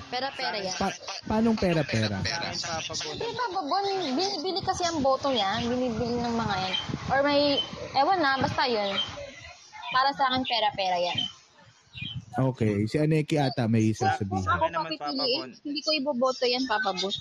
Pera-pera 0.06 0.54
yan. 0.62 0.76
Pa- 0.78 0.94
paanong 1.26 1.58
pera-pera? 1.58 2.22
Hindi, 2.22 3.26
Papa 3.34 3.60
Bon, 3.66 3.84
binibili 4.14 4.62
kasi 4.62 4.86
ang 4.86 5.02
boto 5.02 5.34
yan. 5.34 5.66
Binibili 5.66 6.22
ng 6.22 6.36
mga 6.38 6.54
yan. 6.62 6.74
Or 7.10 7.20
may, 7.26 7.58
ewan 7.98 8.22
na, 8.22 8.38
basta 8.38 8.70
yun. 8.70 8.94
Para 9.90 10.14
sa 10.14 10.30
akin, 10.30 10.46
pera-pera 10.46 10.98
yan. 11.02 11.18
Okay, 12.36 12.84
si 12.84 13.00
Aneki 13.00 13.40
ata 13.40 13.64
may 13.64 13.96
sasabihin. 13.96 14.44
Sa 14.44 14.60
akin 14.60 14.72
naman, 14.76 14.92
Papa 15.00 15.24
Bon. 15.24 15.50
Hindi 15.52 15.80
ko 15.80 15.90
iboboto 15.96 16.44
yan, 16.44 16.68
Papa 16.68 16.92
Bon. 16.92 17.12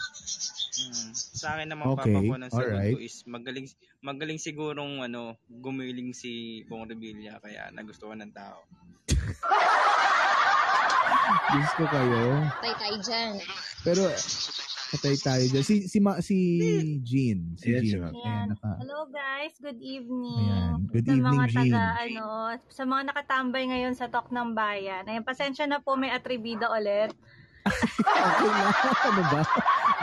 Mm. 0.75 1.09
Sa 1.15 1.47
akin 1.55 1.67
naman 1.71 1.85
Okay, 1.95 2.11
Papa 2.11 2.27
Bon, 2.27 2.41
ang 2.43 2.51
sagot 2.51 2.67
alright. 2.75 2.95
ko 2.95 2.99
is 2.99 3.23
magaling 3.23 3.67
magaling 4.03 4.39
sigurong 4.39 5.07
ano, 5.07 5.39
gumiling 5.47 6.11
si 6.11 6.63
Bong 6.67 6.91
Revilla 6.91 7.39
kaya 7.39 7.71
nagustuhan 7.71 8.19
ng 8.27 8.33
tao. 8.35 8.59
Ko 11.75 11.83
kayo. 11.91 12.23
Tay-tay 12.63 12.95
dyan. 13.03 13.33
Pero, 13.83 14.07
patay 14.93 15.15
tayo 15.17 15.43
dyan. 15.49 15.65
Si, 15.65 15.75
si, 15.89 15.97
Ma, 15.97 16.21
si 16.21 16.37
Jean. 17.01 17.57
Si 17.57 17.73
Ayan, 17.73 17.81
si 17.81 17.87
Jean. 17.89 18.01
Ma'am. 18.05 18.13
Ayan, 18.13 18.45
naka, 18.53 18.69
Hello 18.81 18.99
guys, 19.09 19.55
good 19.57 19.81
evening. 19.81 20.45
Ayan, 20.45 20.71
good 20.91 21.05
sa 21.05 21.13
evening, 21.13 21.25
mga 21.25 21.45
taga, 21.49 21.63
Jean. 21.63 21.75
ano, 22.03 22.25
sa 22.69 22.83
mga 22.85 23.03
nakatambay 23.09 23.63
ngayon 23.71 23.93
sa 23.97 24.07
Talk 24.07 24.29
ng 24.29 24.53
Bayan. 24.53 25.03
Ayun, 25.09 25.25
pasensya 25.25 25.65
na 25.65 25.81
po 25.81 25.97
may 25.97 26.13
atribida 26.13 26.69
ulit. 26.69 27.11
okay 27.65 28.45
lang. 28.45 28.73
ano 29.09 29.21
ba? 29.33 29.41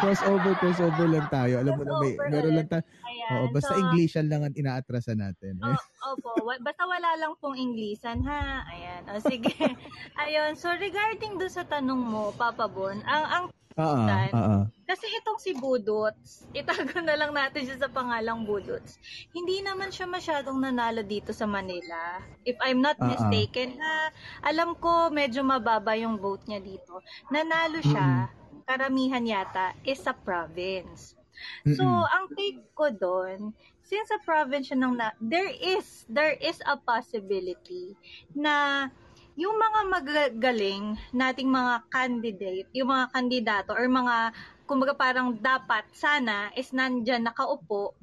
Crossover, 0.03 0.55
crossover 0.59 1.07
lang 1.07 1.27
tayo. 1.31 1.62
Alam 1.62 1.79
mo 1.79 1.83
na 1.87 1.93
may, 2.03 2.12
meron 2.27 2.55
lang 2.59 2.67
tayo. 2.67 2.83
Ayan. 3.07 3.31
Oo, 3.39 3.47
basta 3.55 3.73
so, 3.73 3.79
Englishan 3.79 4.27
lang 4.27 4.43
ang 4.43 4.55
inaatrasan 4.59 5.23
natin. 5.23 5.62
Oh, 5.62 5.79
opo, 6.11 6.43
wa- 6.43 6.59
basta 6.59 6.83
wala 6.83 7.11
lang 7.23 7.39
pong 7.39 7.55
Inglesan 7.55 8.19
ha. 8.27 8.67
Ayan. 8.67 9.07
O 9.15 9.23
sige. 9.23 9.55
Ayun, 10.27 10.59
so 10.59 10.75
regarding 10.75 11.39
do 11.39 11.47
sa 11.47 11.62
tanong 11.62 12.03
mo, 12.03 12.35
Papa 12.35 12.67
Bon, 12.67 12.99
ang 13.07 13.25
ang 13.31 13.45
Dan. 13.76 14.31
oo. 14.33 14.59
Kasi 14.85 15.09
itong 15.09 15.41
si 15.41 15.57
Budots, 15.57 16.45
itago 16.52 17.00
na 17.00 17.17
lang 17.17 17.33
natin 17.33 17.64
siya 17.64 17.81
sa 17.81 17.88
pangalang 17.88 18.45
Budots. 18.45 19.00
Hindi 19.33 19.64
naman 19.64 19.88
siya 19.88 20.05
masyadong 20.05 20.61
nanalo 20.61 21.00
dito 21.00 21.33
sa 21.33 21.49
Manila. 21.49 22.21
If 22.45 22.61
I'm 22.61 22.85
not 22.85 23.00
ah. 23.00 23.09
mistaken, 23.09 23.81
ha, 23.81 24.12
alam 24.45 24.76
ko 24.76 25.09
medyo 25.09 25.41
mababa 25.41 25.97
yung 25.97 26.21
vote 26.21 26.45
niya 26.45 26.61
dito. 26.61 27.00
Nanalo 27.33 27.81
siya, 27.81 28.29
karamihan 28.69 29.25
yata, 29.25 29.73
is 29.88 30.00
sa 30.05 30.12
province. 30.12 31.17
So, 31.64 31.83
Mm-mm. 31.83 32.14
ang 32.14 32.25
take 32.37 32.61
ko 32.76 32.93
doon, 32.93 33.57
since 33.83 34.12
sa 34.12 34.21
province 34.23 34.71
siya 34.71 34.79
ng 34.79 34.95
na, 34.95 35.17
there 35.19 35.50
is, 35.50 36.05
there 36.07 36.37
is 36.38 36.61
a 36.69 36.76
possibility 36.76 37.97
na 38.37 38.88
yung 39.37 39.57
mga 39.57 39.81
magagaling 39.89 40.85
nating 41.11 41.49
mga 41.49 41.75
candidate, 41.89 42.69
yung 42.77 42.93
mga 42.93 43.07
kandidato 43.12 43.71
or 43.73 43.89
mga 43.89 44.33
kumbaga 44.69 44.93
parang 44.97 45.37
dapat 45.37 45.85
sana 45.93 46.53
is 46.53 46.73
nandyan 46.73 47.25
nakaupo, 47.25 47.97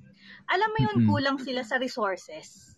alam 0.50 0.70
mo 0.74 0.78
yun 0.82 0.98
Mm-mm. 1.02 1.10
kulang 1.10 1.38
sila 1.42 1.62
sa 1.62 1.78
resources. 1.78 2.74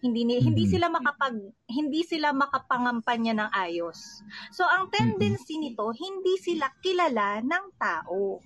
Hindi 0.00 0.24
ni, 0.28 0.40
hindi 0.40 0.64
Mhm. 0.64 0.72
sila 0.76 0.86
makapag 0.92 1.36
hindi 1.68 2.00
sila 2.04 2.32
makapangampanya 2.32 3.32
ng 3.36 3.50
ayos. 3.52 4.20
So 4.52 4.64
ang 4.64 4.88
tendency 4.92 5.56
nito, 5.56 5.88
hindi 5.92 6.36
sila 6.36 6.68
kilala 6.80 7.40
ng 7.40 7.64
tao. 7.76 8.40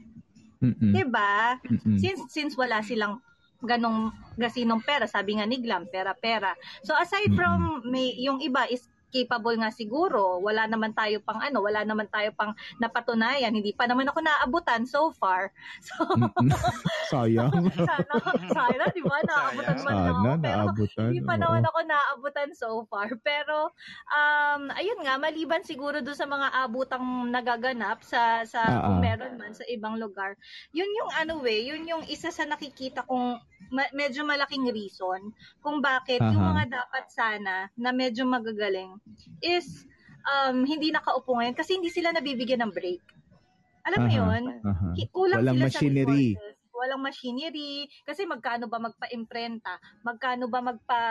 Mm-mm. 0.63 0.93
'Di 0.93 1.05
ba? 1.09 1.59
Mm-mm. 1.65 1.97
Since 1.99 2.31
since 2.31 2.53
wala 2.55 2.83
silang 2.83 3.19
ganong 3.61 4.11
gasinong 4.37 4.81
pera, 4.85 5.05
sabi 5.05 5.37
nga 5.37 5.45
ni 5.45 5.61
Glam, 5.61 5.85
pera-pera. 5.91 6.55
So 6.87 6.95
aside 6.97 7.33
from 7.35 7.85
may 7.89 8.15
yung 8.21 8.41
iba 8.41 8.65
is 8.69 8.87
capable 9.11 9.59
nga 9.59 9.75
siguro, 9.75 10.39
wala 10.41 10.65
naman 10.65 10.95
tayo 10.95 11.21
pang 11.21 11.43
ano, 11.43 11.61
wala 11.61 11.83
naman 11.83 12.07
tayo 12.09 12.31
pang 12.33 12.55
napatunayan, 12.79 13.53
hindi 13.53 13.75
pa 13.75 13.85
naman 13.85 14.09
ako 14.09 14.23
naabutan 14.23 14.87
so 14.87 15.11
far. 15.13 15.51
So. 15.91 16.07
Sayang. 17.11 17.51
sana, 17.91 18.15
sana, 18.55 18.85
di 18.95 19.03
ba, 19.03 19.19
naabutan 19.27 19.79
man 19.83 19.97
lang 19.99 20.15
Sana, 20.15 20.31
ako. 20.31 20.39
Pero 20.39 20.63
naabutan. 20.71 21.11
hindi 21.11 21.21
pa 21.21 21.35
oo. 21.35 21.43
naman 21.43 21.63
ako 21.67 21.79
naabutan 21.83 22.51
so 22.55 22.71
far. 22.87 23.09
Pero, 23.21 23.75
um, 24.09 24.63
ayun 24.73 25.01
nga, 25.03 25.19
maliban 25.19 25.67
siguro 25.67 25.99
doon 25.99 26.15
sa 26.15 26.29
mga 26.29 26.49
abutang 26.63 27.05
nagaganap 27.31 27.99
sa, 28.07 28.47
sa 28.47 28.61
Ah, 28.63 28.87
kung 28.87 29.01
ah. 29.01 29.03
meron 29.03 29.35
man 29.35 29.51
sa 29.51 29.67
ibang 29.67 29.99
lugar, 29.99 30.39
yun 30.71 30.87
yung 30.87 31.11
ano 31.17 31.43
eh, 31.49 31.67
yun 31.67 31.83
yung 31.89 32.05
isa 32.07 32.31
sa 32.31 32.47
nakikita 32.47 33.03
kong 33.09 33.41
ma- 33.73 33.93
medyo 33.97 34.23
malaking 34.23 34.69
reason 34.71 35.33
kung 35.65 35.81
bakit 35.81 36.21
yung 36.21 36.39
Aha. 36.39 36.51
mga 36.55 36.65
dapat 36.71 37.05
sana 37.11 37.67
na 37.75 37.91
medyo 37.91 38.23
magagaling 38.29 39.00
is 39.41 39.67
um, 40.25 40.65
hindi 40.65 40.91
nakaupo 40.91 41.37
ngayon 41.39 41.57
kasi 41.57 41.77
hindi 41.77 41.89
sila 41.93 42.13
nabibigyan 42.13 42.65
ng 42.67 42.73
break. 42.73 43.03
Alam 43.89 43.99
mo 44.05 44.09
Aha, 44.09 44.17
yun? 44.19 44.43
Ki- 44.93 45.09
kulang 45.09 45.41
Walang 45.41 45.57
sila 45.57 45.67
machinery. 45.73 46.27
sa 46.37 46.41
resources. 46.45 46.59
Walang 46.71 47.03
machinery. 47.05 47.73
Kasi 48.05 48.21
magkano 48.25 48.65
ba 48.69 48.79
magpa-imprenta? 48.81 49.77
Magkano 50.01 50.49
ba 50.49 50.61
magpa 50.65 51.03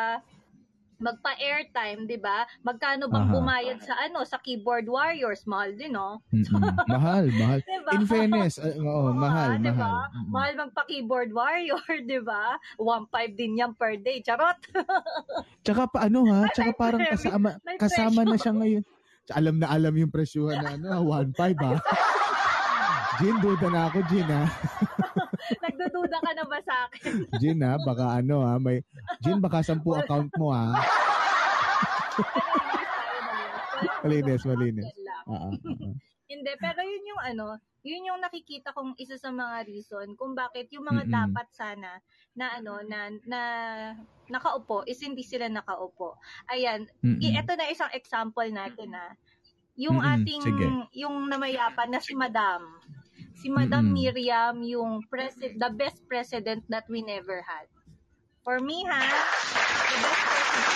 magpa-airtime, 0.99 2.05
'di 2.05 2.19
ba? 2.19 2.43
Magkano 2.61 3.07
bang 3.07 3.27
Aha. 3.27 3.33
bumayad 3.33 3.79
sa 3.81 3.95
ano, 3.97 4.21
sa 4.27 4.37
keyboard 4.39 4.85
warriors, 4.85 5.47
mahal 5.47 5.71
din, 5.73 5.95
no? 5.95 6.19
Mm-mm. 6.29 6.75
mahal, 6.91 7.25
mahal. 7.33 7.59
Diba? 7.63 7.91
In 7.95 8.03
fairness, 8.05 8.59
uh, 8.59 8.75
oo, 8.75 9.15
mahal, 9.15 9.55
Ah, 9.55 9.57
'di 9.57 9.71
ba? 9.73 9.91
mahal. 10.11 10.27
Mahal 10.29 10.53
magpa-keyboard 10.67 11.31
warrior, 11.31 11.81
'di 12.07 12.19
ba? 12.21 12.59
1.5 12.77 13.33
din 13.39 13.57
'yan 13.59 13.71
per 13.73 13.95
day. 13.97 14.19
Charot. 14.21 14.59
Tsaka 15.65 15.91
pa 15.91 16.07
ano 16.07 16.23
ha, 16.31 16.47
tsaka 16.51 16.71
parang 16.75 17.03
kasama 17.03 17.59
kasama 17.75 18.23
na 18.23 18.37
siya 18.39 18.53
ngayon. 18.55 18.83
Alam 19.29 19.55
na 19.61 19.67
alam 19.69 19.93
yung 19.93 20.09
presyuhan 20.09 20.57
na 20.57 20.73
ano, 20.79 21.05
1.5 21.13 21.59
ha. 21.61 21.77
Jin, 23.19 23.35
duda 23.43 23.67
na 23.67 23.81
ako, 23.91 23.99
Jin 24.09 24.25
ha. 24.25 24.41
Nagdududa 25.99 26.19
ka 26.23 26.31
na 26.31 26.45
ba 26.47 26.59
sa 26.63 26.75
akin? 26.87 27.11
Jin 27.43 27.59
ha, 27.59 27.75
baka 27.75 28.05
ano 28.23 28.47
ha, 28.47 28.55
may, 28.55 28.79
Jin, 29.19 29.43
baka 29.43 29.59
10 29.59 29.83
account 29.83 30.31
mo 30.39 30.55
ha. 30.55 30.79
Malinis, 33.99 34.43
malinis. 34.47 34.87
Oo. 35.27 35.51
Hindi, 36.29 36.51
pero 36.55 36.79
yun 36.85 37.03
yung 37.03 37.19
ano, 37.19 37.47
yun 37.83 38.07
yung 38.07 38.19
nakikita 38.23 38.71
kong 38.71 38.95
isa 38.95 39.19
sa 39.19 39.27
mga 39.27 39.67
reason 39.67 40.15
kung 40.15 40.39
bakit 40.39 40.71
yung 40.71 40.87
mga 40.87 41.03
Mm-mm. 41.03 41.15
dapat 41.19 41.47
sana 41.51 41.91
na 42.31 42.55
ano 42.55 42.79
na 42.85 43.11
na 43.27 43.41
nakaupo 44.29 44.87
is 44.87 45.03
hindi 45.03 45.25
sila 45.25 45.51
nakaupo. 45.51 46.15
Ayan, 46.47 46.87
Mm-mm. 47.03 47.19
i- 47.19 47.35
ito 47.35 47.51
na 47.57 47.67
isang 47.67 47.91
example 47.91 48.45
natin 48.47 48.93
na 48.93 49.03
yung 49.75 49.99
Mm-mm, 49.99 50.15
ating 50.21 50.41
sige. 50.43 50.65
yung 50.95 51.27
namayapan 51.27 51.89
na 51.91 51.99
si 51.99 52.13
Madam 52.13 52.77
si 53.39 53.47
Madam 53.49 53.87
Mm-mm. 53.87 53.95
Miriam 53.95 54.55
yung 54.63 55.07
president 55.07 55.55
the 55.63 55.71
best 55.71 55.99
president 56.11 56.61
that 56.67 56.85
we 56.91 56.99
never 57.01 57.39
had. 57.47 57.67
For 58.43 58.59
me 58.59 58.83
ha, 58.87 58.99
the 58.99 59.97
best 60.03 60.21
president 60.27 60.67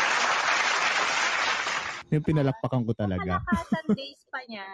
yung 2.13 2.23
pinalakpakan 2.25 2.81
ko 2.85 2.91
talaga. 2.93 3.41
kalakasan 3.47 3.85
days 3.97 4.21
pa 4.31 4.39
niya, 4.49 4.67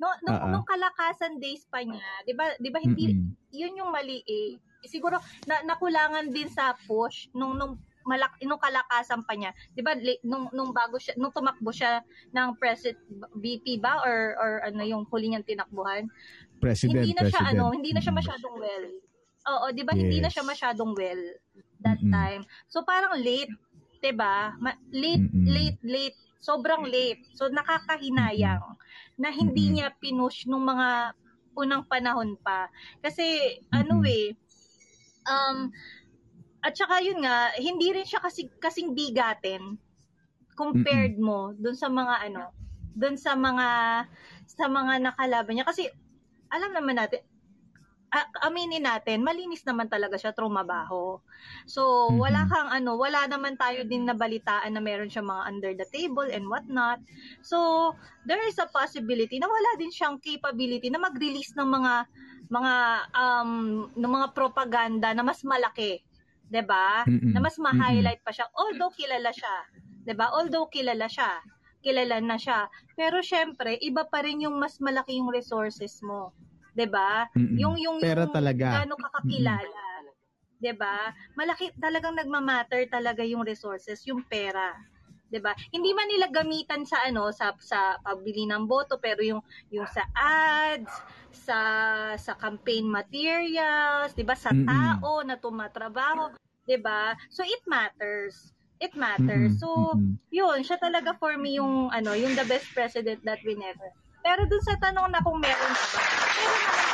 no, 0.00 0.08
Ah, 0.28 0.32
ah. 0.32 0.48
nung 0.52 0.66
kalakasan 0.66 1.38
days 1.42 1.64
pa 1.68 1.80
niya, 1.84 2.04
'di 2.24 2.34
ba? 2.36 2.46
'Di 2.60 2.68
ba 2.72 2.78
hindi 2.82 3.04
Mm-mm. 3.10 3.36
'yun 3.52 3.78
yung 3.80 3.90
mali 3.92 4.20
eh. 4.26 4.58
Siguro 4.86 5.18
na, 5.48 5.64
nakulangan 5.66 6.30
din 6.30 6.46
sa 6.52 6.76
push 6.86 7.26
nung 7.34 7.56
nung 7.58 7.74
malak 8.06 8.38
nung 8.46 8.60
kalakasan 8.62 9.26
pa 9.26 9.34
niya. 9.34 9.50
'Di 9.74 9.82
ba 9.82 9.92
nung 10.22 10.46
nung 10.54 10.70
bago 10.70 10.96
siya 11.00 11.18
nung 11.18 11.34
tumakbo 11.34 11.74
siya 11.74 12.04
ng 12.30 12.54
president 12.60 13.00
VP 13.34 13.82
ba 13.82 13.98
or 14.06 14.36
or 14.38 14.50
ano 14.62 14.82
yung 14.86 15.02
huli 15.10 15.32
niyang 15.32 15.46
tinakbuhan? 15.48 16.06
President, 16.60 17.04
hindi 17.04 17.12
na 17.14 17.22
siya 17.24 17.40
president. 17.42 17.52
ano, 17.54 17.64
hindi 17.74 17.90
na 17.92 18.00
siya 18.00 18.12
Mm-mm. 18.12 18.20
masyadong 18.24 18.56
well. 18.56 18.86
Oo, 19.46 19.66
'di 19.70 19.82
ba 19.86 19.92
hindi 19.94 20.18
na 20.18 20.26
Yes. 20.26 20.34
siya 20.34 20.44
masyadong 20.44 20.92
well 20.96 21.22
that 21.78 22.00
Mm-mm. 22.02 22.10
time. 22.10 22.42
So 22.66 22.82
parang 22.82 23.14
late, 23.20 23.52
'di 24.02 24.12
ba? 24.16 24.56
Ma- 24.58 24.80
late, 24.90 25.22
Mm-mm. 25.22 25.46
late, 25.46 25.80
late. 25.86 26.18
Sobrang 26.42 26.86
late. 26.86 27.22
So 27.34 27.46
nakakahinayang 27.50 28.62
na 29.18 29.28
hindi 29.30 29.70
Mm-mm. 29.70 29.74
niya 29.78 29.88
pinush 29.98 30.46
nung 30.46 30.66
mga 30.66 31.14
unang 31.56 31.86
panahon 31.88 32.36
pa. 32.42 32.68
Kasi 33.00 33.24
ano 33.70 34.02
Mm-mm. 34.02 34.10
eh 34.10 34.26
um 35.26 35.70
at 36.66 36.74
saka 36.74 36.98
yun 36.98 37.22
nga, 37.22 37.54
hindi 37.62 37.94
rin 37.94 38.02
siya 38.02 38.18
kasi 38.18 38.50
kasing 38.58 38.90
bigatin 38.90 39.78
compared 40.58 41.14
mo 41.14 41.54
dun 41.54 41.78
sa 41.78 41.86
mga 41.86 42.26
ano, 42.32 42.50
dun 42.96 43.14
sa 43.14 43.38
mga 43.38 43.68
sa 44.50 44.66
mga 44.66 44.92
nakalaban 45.04 45.54
niya 45.54 45.68
kasi 45.68 45.86
alam 46.52 46.70
naman 46.76 46.96
natin 47.00 47.22
aminin 48.46 48.86
natin, 48.86 49.20
malinis 49.20 49.66
naman 49.66 49.90
talaga 49.90 50.16
siya 50.16 50.32
trumabaho. 50.32 51.20
So, 51.68 51.82
Mhm. 52.08 52.16
wala 52.16 52.46
kang 52.48 52.70
ano, 52.72 52.96
wala 52.96 53.26
naman 53.28 53.58
tayo 53.60 53.84
din 53.84 54.06
nabalitaan 54.08 54.72
na 54.72 54.80
meron 54.80 55.10
siya 55.12 55.20
mga 55.26 55.42
under 55.50 55.72
the 55.76 55.84
table 55.92 56.24
and 56.30 56.48
whatnot. 56.48 57.02
So, 57.44 57.92
there 58.24 58.40
is 58.48 58.56
a 58.62 58.70
possibility 58.70 59.36
na 59.42 59.50
wala 59.50 59.70
din 59.76 59.92
siyang 59.92 60.22
capability 60.22 60.88
na 60.88 61.02
mag-release 61.02 61.52
ng 61.58 61.68
mga 61.68 61.94
mga 62.46 62.74
um 63.18 63.52
ng 63.90 64.12
mga 64.16 64.28
propaganda 64.32 65.10
na 65.12 65.26
mas 65.26 65.42
malaki, 65.42 65.98
'di 66.48 66.62
ba? 66.62 67.10
Na 67.34 67.42
mas 67.42 67.58
ma-highlight 67.58 68.22
pa 68.22 68.30
siya 68.30 68.46
although 68.54 68.94
kilala 68.94 69.34
siya, 69.34 69.66
'di 70.06 70.14
ba? 70.14 70.30
Although 70.30 70.70
kilala 70.70 71.10
siya, 71.10 71.42
kilala 71.84 72.18
na 72.22 72.36
siya. 72.40 72.68
Pero 72.98 73.20
syempre, 73.24 73.76
iba 73.80 74.04
pa 74.08 74.22
rin 74.24 74.44
yung 74.44 74.56
mas 74.60 74.78
malaki 74.82 75.18
yung 75.20 75.30
resources 75.32 76.00
mo. 76.04 76.32
'di 76.76 76.86
ba? 76.92 77.26
Yung 77.56 77.76
yung 77.80 78.00
Pera 78.00 78.24
yung 78.24 78.28
talaga. 78.28 78.70
gaano 78.70 78.94
ka 79.00 79.08
kakilala. 79.22 80.12
'Di 80.60 80.72
ba? 80.76 81.12
Malaki 81.36 81.76
talagang 81.80 82.16
nagma-matter 82.16 82.88
talaga 82.88 83.22
yung 83.24 83.44
resources, 83.44 84.00
yung 84.08 84.24
pera. 84.24 84.72
'di 85.28 85.40
ba? 85.42 85.52
Hindi 85.74 85.90
man 85.92 86.08
nila 86.08 86.26
gamitan 86.32 86.86
sa 86.88 87.04
ano 87.08 87.28
sa 87.34 87.52
sa 87.60 87.98
pagbili 88.00 88.46
ng 88.48 88.64
boto 88.70 88.96
pero 89.02 89.20
yung 89.26 89.42
yung 89.74 89.84
sa 89.90 90.06
ads, 90.16 91.02
sa 91.34 91.58
sa 92.16 92.32
campaign 92.40 92.88
materials, 92.88 94.14
'di 94.16 94.24
ba? 94.24 94.36
Sa 94.38 94.54
tao 94.64 95.20
na 95.26 95.36
tumatrabaho, 95.36 96.32
'di 96.64 96.78
ba? 96.80 97.12
So 97.28 97.44
it 97.44 97.60
matters. 97.68 98.55
It 98.76 98.92
matters. 98.92 99.56
Mm-mm. 99.56 99.62
So, 99.62 99.96
yun, 100.28 100.60
siya 100.60 100.76
talaga 100.76 101.16
for 101.16 101.36
me 101.40 101.56
yung 101.56 101.88
ano, 101.92 102.12
yung 102.12 102.36
the 102.36 102.44
best 102.44 102.68
president 102.76 103.24
that 103.24 103.40
we 103.40 103.56
never. 103.56 103.88
Pero 104.20 104.44
dun 104.44 104.62
sa 104.64 104.76
tanong 104.76 105.14
na 105.14 105.22
kung 105.22 105.38
meron 105.38 105.72
pa 105.72 105.86
ba, 105.94 106.02
meron 106.02 106.60
naman 106.60 106.86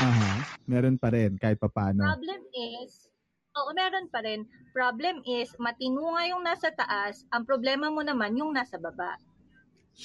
Aha. 0.00 0.32
Meron 0.64 0.96
pa 0.96 1.12
rin 1.12 1.36
kahit 1.36 1.60
papano. 1.60 2.00
Problem 2.00 2.40
is, 2.56 3.12
oo, 3.52 3.70
meron 3.76 4.08
pa 4.08 4.24
rin. 4.24 4.48
Problem 4.72 5.20
is, 5.28 5.52
matino 5.60 6.16
nga 6.16 6.24
yung 6.24 6.40
nasa 6.40 6.72
taas, 6.72 7.28
ang 7.28 7.44
problema 7.44 7.92
mo 7.92 8.00
naman 8.00 8.32
yung 8.32 8.56
nasa 8.56 8.80
baba. 8.80 9.20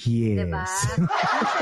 Yes. 0.04 0.44
Diba? 0.44 0.68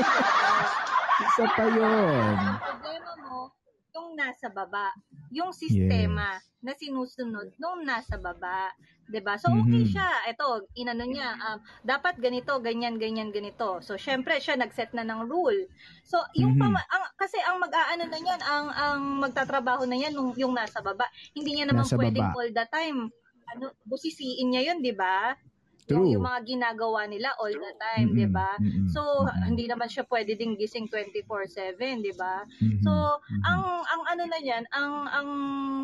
Isa 1.23 1.45
pa 1.47 1.63
yun. 1.71 2.35
Ang 2.35 2.59
problema 2.59 3.11
mo, 3.23 3.54
yung 3.95 4.13
nasa 4.13 4.51
baba. 4.51 4.91
Yung 5.31 5.55
sistema 5.55 6.35
na 6.59 6.73
sinusunod 6.75 7.55
nung 7.57 7.81
nasa 7.83 8.19
baba. 8.19 8.69
'Di 9.05 9.21
ba 9.21 9.37
So, 9.37 9.53
okay 9.53 9.85
Mhm. 9.85 9.85
siya. 9.85 10.09
Ito, 10.27 10.65
inano 10.73 11.05
niya, 11.05 11.29
um, 11.37 11.57
dapat 11.85 12.17
ganito, 12.17 12.57
ganyan, 12.57 12.97
ganyan, 12.97 13.29
ganito. 13.29 13.77
So, 13.79 13.95
syempre, 13.95 14.41
siya 14.41 14.57
nag-set 14.57 14.91
na 14.91 15.05
ng 15.05 15.29
rule. 15.29 15.69
So, 16.03 16.17
yung 16.33 16.57
Mhm. 16.57 16.61
pama- 16.61 16.89
ang, 16.89 17.05
kasi 17.15 17.37
ang 17.39 17.61
mag-aano 17.61 18.09
na 18.09 18.17
yan, 18.19 18.41
ang, 18.41 18.67
ang 18.73 18.99
magtatrabaho 19.21 19.85
na 19.85 19.93
yan, 19.95 20.17
yung, 20.17 20.33
yung 20.35 20.53
nasa 20.53 20.81
baba. 20.81 21.05
Hindi 21.31 21.53
niya 21.53 21.69
naman 21.69 21.85
Nasa 21.85 21.95
pwedeng 21.95 22.27
baba. 22.27 22.33
all 22.33 22.49
the 22.49 22.65
time. 22.73 22.99
Ano, 23.45 23.65
busisiin 23.85 24.49
niya 24.49 24.73
yun, 24.73 24.81
di 24.81 24.89
ba? 24.91 25.37
True. 25.85 26.01
Yung, 26.01 26.17
yung 26.17 26.23
mga 26.25 26.39
ginagawa 26.49 27.05
nila 27.05 27.29
all 27.37 27.53
the 27.53 27.73
time, 27.77 28.09
Mm-mm. 28.09 28.17
di 28.17 28.25
ba? 28.25 28.57
Mm-mm. 28.57 28.89
So, 28.89 29.01
Mm-mm. 29.05 29.45
hindi 29.53 29.69
naman 29.69 29.85
siya 29.85 30.09
pwede 30.09 30.33
ding 30.33 30.57
gising 30.57 30.89
24/7, 30.89 32.01
di 32.01 32.09
ba? 32.17 32.41
Mhm. 32.61 32.81
So, 32.81 33.21
Mhm. 33.29 33.41
ang 33.45 33.61
ang 33.85 34.01
ano 34.09 34.23
na 34.25 34.39
yan, 34.41 34.65
ang 34.73 34.93
ang 35.05 35.29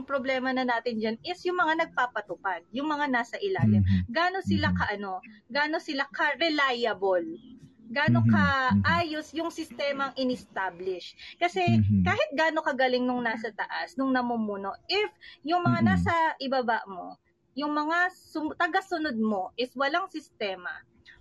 problema 0.09 0.49
na 0.57 0.65
natin 0.65 0.97
diyan 0.97 1.17
is 1.21 1.37
yung 1.45 1.61
mga 1.61 1.85
nagpapatupad, 1.85 2.65
yung 2.73 2.89
mga 2.89 3.13
nasa 3.13 3.37
ilalim. 3.45 3.85
Mhm. 3.85 4.09
Gaano 4.09 4.41
sila 4.41 4.73
Mhm. 4.73 4.77
kaano, 4.77 5.21
gaano 5.53 5.77
sila 5.77 6.09
ka 6.09 6.33
reliable, 6.41 7.37
gaano 7.91 8.23
Mhm. 8.23 8.31
ka 8.31 8.73
Mhm. 8.73 8.81
ayos 8.81 9.29
yung 9.37 9.53
sistemang 9.53 10.17
in-establish. 10.17 11.13
Kasi 11.37 11.61
kahit 12.01 12.29
gaano 12.33 12.65
kagaling 12.65 13.05
nung 13.05 13.21
nasa 13.21 13.53
taas, 13.53 13.93
nung 13.99 14.09
namumuno, 14.15 14.73
if 14.89 15.11
yung 15.45 15.61
mga 15.61 15.85
nasa 15.85 16.13
ibaba 16.41 16.81
mo, 16.89 17.19
yung 17.55 17.73
mga 17.75 18.11
sum- 18.15 18.55
taga-sunod 18.55 19.17
mo 19.19 19.51
is 19.59 19.71
walang 19.75 20.07
sistema, 20.07 20.71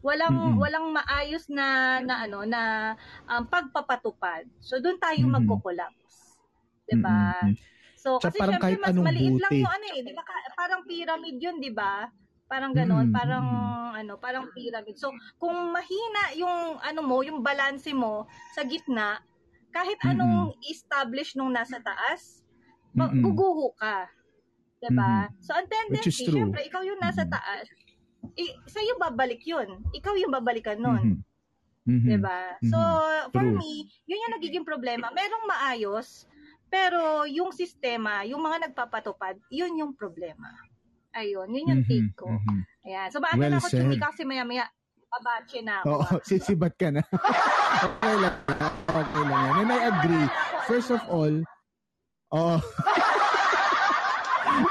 walang 0.02 0.34
Mhm. 0.34 0.60
walang 0.62 0.86
maayos 0.94 1.46
na 1.50 1.98
na 2.04 2.14
ano 2.24 2.46
na 2.46 2.94
um, 3.26 3.42
pagpapatupad. 3.50 4.46
So 4.62 4.78
doon 4.78 4.98
tayo 5.02 5.26
Mhm. 5.26 5.30
magko-collapse. 5.30 6.38
'Di 6.86 6.96
ba? 6.98 7.20
Mm-mm. 7.42 7.54
So 7.98 8.16
Tsaka 8.20 8.32
kasi 8.32 8.38
parang 8.40 8.56
syempre 8.56 8.62
kahit 8.62 8.80
mas 8.80 8.96
anong 8.96 9.06
maliit 9.06 9.36
lang 9.36 9.54
buti. 9.54 9.60
yung 9.60 9.72
ano 9.72 9.86
eh, 9.92 10.00
'di 10.02 10.12
ba? 10.16 10.22
Parang 10.56 10.82
pyramid 10.86 11.36
'yun, 11.38 11.56
'di 11.60 11.72
ba? 11.74 12.08
Parang 12.50 12.74
ganon, 12.74 13.06
Mm, 13.06 13.14
parang 13.14 13.46
ano, 13.94 14.18
parang 14.18 14.50
pyramid. 14.50 14.98
So 14.98 15.12
kung 15.38 15.54
mahina 15.70 16.34
yung 16.34 16.82
ano 16.82 17.00
mo, 17.06 17.22
yung 17.22 17.42
balanse 17.46 17.94
mo 17.94 18.26
sa 18.56 18.66
gitna, 18.66 19.22
kahit 19.70 19.98
anong 20.02 20.58
establish 20.66 21.38
nung 21.38 21.54
nasa 21.54 21.78
taas, 21.78 22.42
Mm-mm. 22.96 23.22
guguho 23.22 23.70
ka. 23.78 24.10
'Di 24.80 24.88
ba? 24.90 25.28
Mhm. 25.28 25.44
So 25.44 25.50
ang 25.52 25.68
tendency, 25.68 26.24
syempre 26.24 26.60
ikaw 26.64 26.80
yung 26.80 26.98
nasa 26.98 27.22
Mhm. 27.22 27.30
taas, 27.30 27.66
i- 28.34 28.56
sa'yo 28.64 28.96
babalik 28.96 29.44
'yun. 29.44 29.84
Ikaw 29.92 30.14
yung 30.16 30.32
babalikan 30.32 30.80
nun. 30.80 31.20
Mhm. 31.20 31.20
Mhm. 31.86 32.08
'di 32.08 32.16
ba? 32.18 32.56
So, 32.62 32.76
for 33.28 33.44
True. 33.44 33.56
me, 33.56 33.72
yun 34.04 34.20
yung 34.20 34.34
nagiging 34.36 34.64
problema. 34.64 35.08
Merong 35.10 35.44
maayos, 35.44 36.24
pero 36.66 37.24
yung 37.24 37.52
sistema, 37.52 38.24
yung 38.24 38.40
mga 38.40 38.68
nagpapatupad, 38.68 39.36
yun 39.48 39.76
yung 39.76 39.92
problema. 39.92 40.48
Ayun, 41.10 41.50
yun 41.50 41.66
yung 41.68 41.82
Mhm. 41.82 41.88
take 41.88 42.10
ko. 42.14 42.30
Mhm. 42.30 42.58
Ayan. 42.86 43.08
So, 43.10 43.18
maaga 43.18 43.36
Well 43.36 43.52
na 43.52 43.58
ako 43.58 43.68
said. 43.68 43.80
chumika 43.82 44.06
kasi 44.14 44.22
maya-maya, 44.22 44.64
babache 45.10 45.58
na 45.60 45.82
ako. 45.82 45.90
Oo, 45.90 46.04
sisibat 46.28 46.78
ka 46.78 46.88
na. 46.94 47.02
okay 47.02 48.14
lang. 48.16 48.36
Okay 48.86 49.24
lang. 49.26 49.42
And 49.58 49.68
I 49.68 49.78
agree. 49.90 50.26
First 50.64 50.90
of 50.94 51.02
all, 51.10 51.34
oh. 52.30 52.58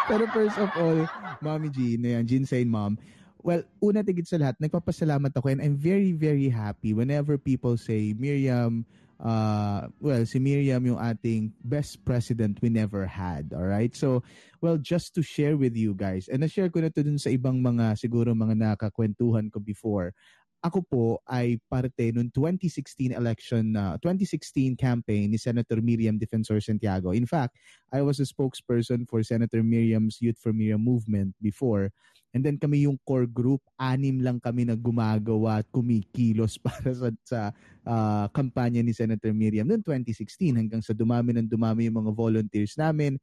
Pero 0.08 0.24
first 0.34 0.58
of 0.58 0.70
all, 0.78 1.06
Mommy 1.42 1.70
Jean, 1.70 2.02
ayan, 2.04 2.26
Jean 2.26 2.46
Sain 2.46 2.68
Mom, 2.68 2.98
well, 3.44 3.64
una 3.80 4.04
tigit 4.04 4.28
sa 4.28 4.38
lahat, 4.38 4.60
nagpapasalamat 4.60 5.32
ako 5.32 5.54
and 5.54 5.62
I'm 5.64 5.78
very, 5.80 6.12
very 6.12 6.50
happy 6.52 6.92
whenever 6.92 7.38
people 7.38 7.78
say, 7.80 8.12
Miriam, 8.18 8.84
uh, 9.20 9.88
well, 10.00 10.26
si 10.26 10.40
Miriam 10.40 10.84
yung 10.84 11.00
ating 11.00 11.52
best 11.64 12.04
president 12.04 12.60
we 12.62 12.70
never 12.70 13.06
had, 13.06 13.52
alright? 13.56 13.96
So, 13.96 14.24
well, 14.60 14.78
just 14.80 15.16
to 15.16 15.22
share 15.22 15.56
with 15.56 15.76
you 15.76 15.96
guys, 15.96 16.28
and 16.28 16.44
na-share 16.44 16.68
ko 16.68 16.84
na 16.84 16.92
to 16.92 17.04
dun 17.04 17.20
sa 17.20 17.32
ibang 17.32 17.64
mga, 17.64 17.96
siguro 18.00 18.36
mga 18.36 18.56
nakakwentuhan 18.56 19.52
ko 19.52 19.60
before, 19.60 20.12
ako 20.60 20.80
po 20.84 21.04
ay 21.24 21.56
parte 21.72 22.12
noong 22.12 22.36
2016 22.36 23.16
election, 23.16 23.64
na 23.72 23.96
2016 24.04 24.76
campaign 24.76 25.32
ni 25.32 25.40
Senator 25.40 25.80
Miriam 25.80 26.20
Defensor 26.20 26.60
Santiago. 26.60 27.16
In 27.16 27.24
fact, 27.24 27.56
I 27.96 28.04
was 28.04 28.20
a 28.20 28.28
spokesperson 28.28 29.08
for 29.08 29.24
Senator 29.24 29.64
Miriam's 29.64 30.20
Youth 30.20 30.36
for 30.36 30.52
Miriam 30.52 30.84
movement 30.84 31.32
before. 31.40 31.96
And 32.36 32.46
then 32.46 32.60
kami 32.60 32.86
yung 32.86 33.00
core 33.08 33.26
group, 33.26 33.64
anim 33.80 34.22
lang 34.22 34.38
kami 34.44 34.68
na 34.68 34.76
gumagawa 34.76 35.64
at 35.64 35.68
kumikilos 35.72 36.60
para 36.66 36.92
sa, 36.92 37.10
sa 37.24 37.42
ah, 37.88 38.28
kampanya 38.30 38.84
ni 38.84 38.92
Senator 38.92 39.32
Miriam 39.32 39.66
noong 39.66 39.82
2016 39.88 40.60
hanggang 40.60 40.84
sa 40.84 40.92
dumami 40.92 41.34
ng 41.40 41.48
dumami 41.48 41.88
yung 41.88 42.04
mga 42.06 42.12
volunteers 42.14 42.76
namin. 42.76 43.16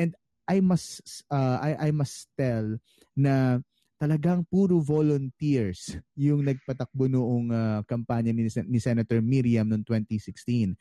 And 0.00 0.16
I 0.50 0.58
must 0.58 1.06
uh, 1.30 1.62
I, 1.62 1.78
I 1.78 1.90
must 1.94 2.26
tell 2.34 2.74
na 3.14 3.62
talagang 4.00 4.40
puro 4.48 4.80
volunteers 4.80 6.00
yung 6.16 6.40
nagpatakbo 6.40 7.04
noong 7.04 7.52
ah, 7.52 7.80
kampanya 7.84 8.32
ni, 8.32 8.48
ni 8.48 8.78
Senator 8.80 9.20
Miriam 9.20 9.68
noong 9.68 9.84
2016. 9.84 10.72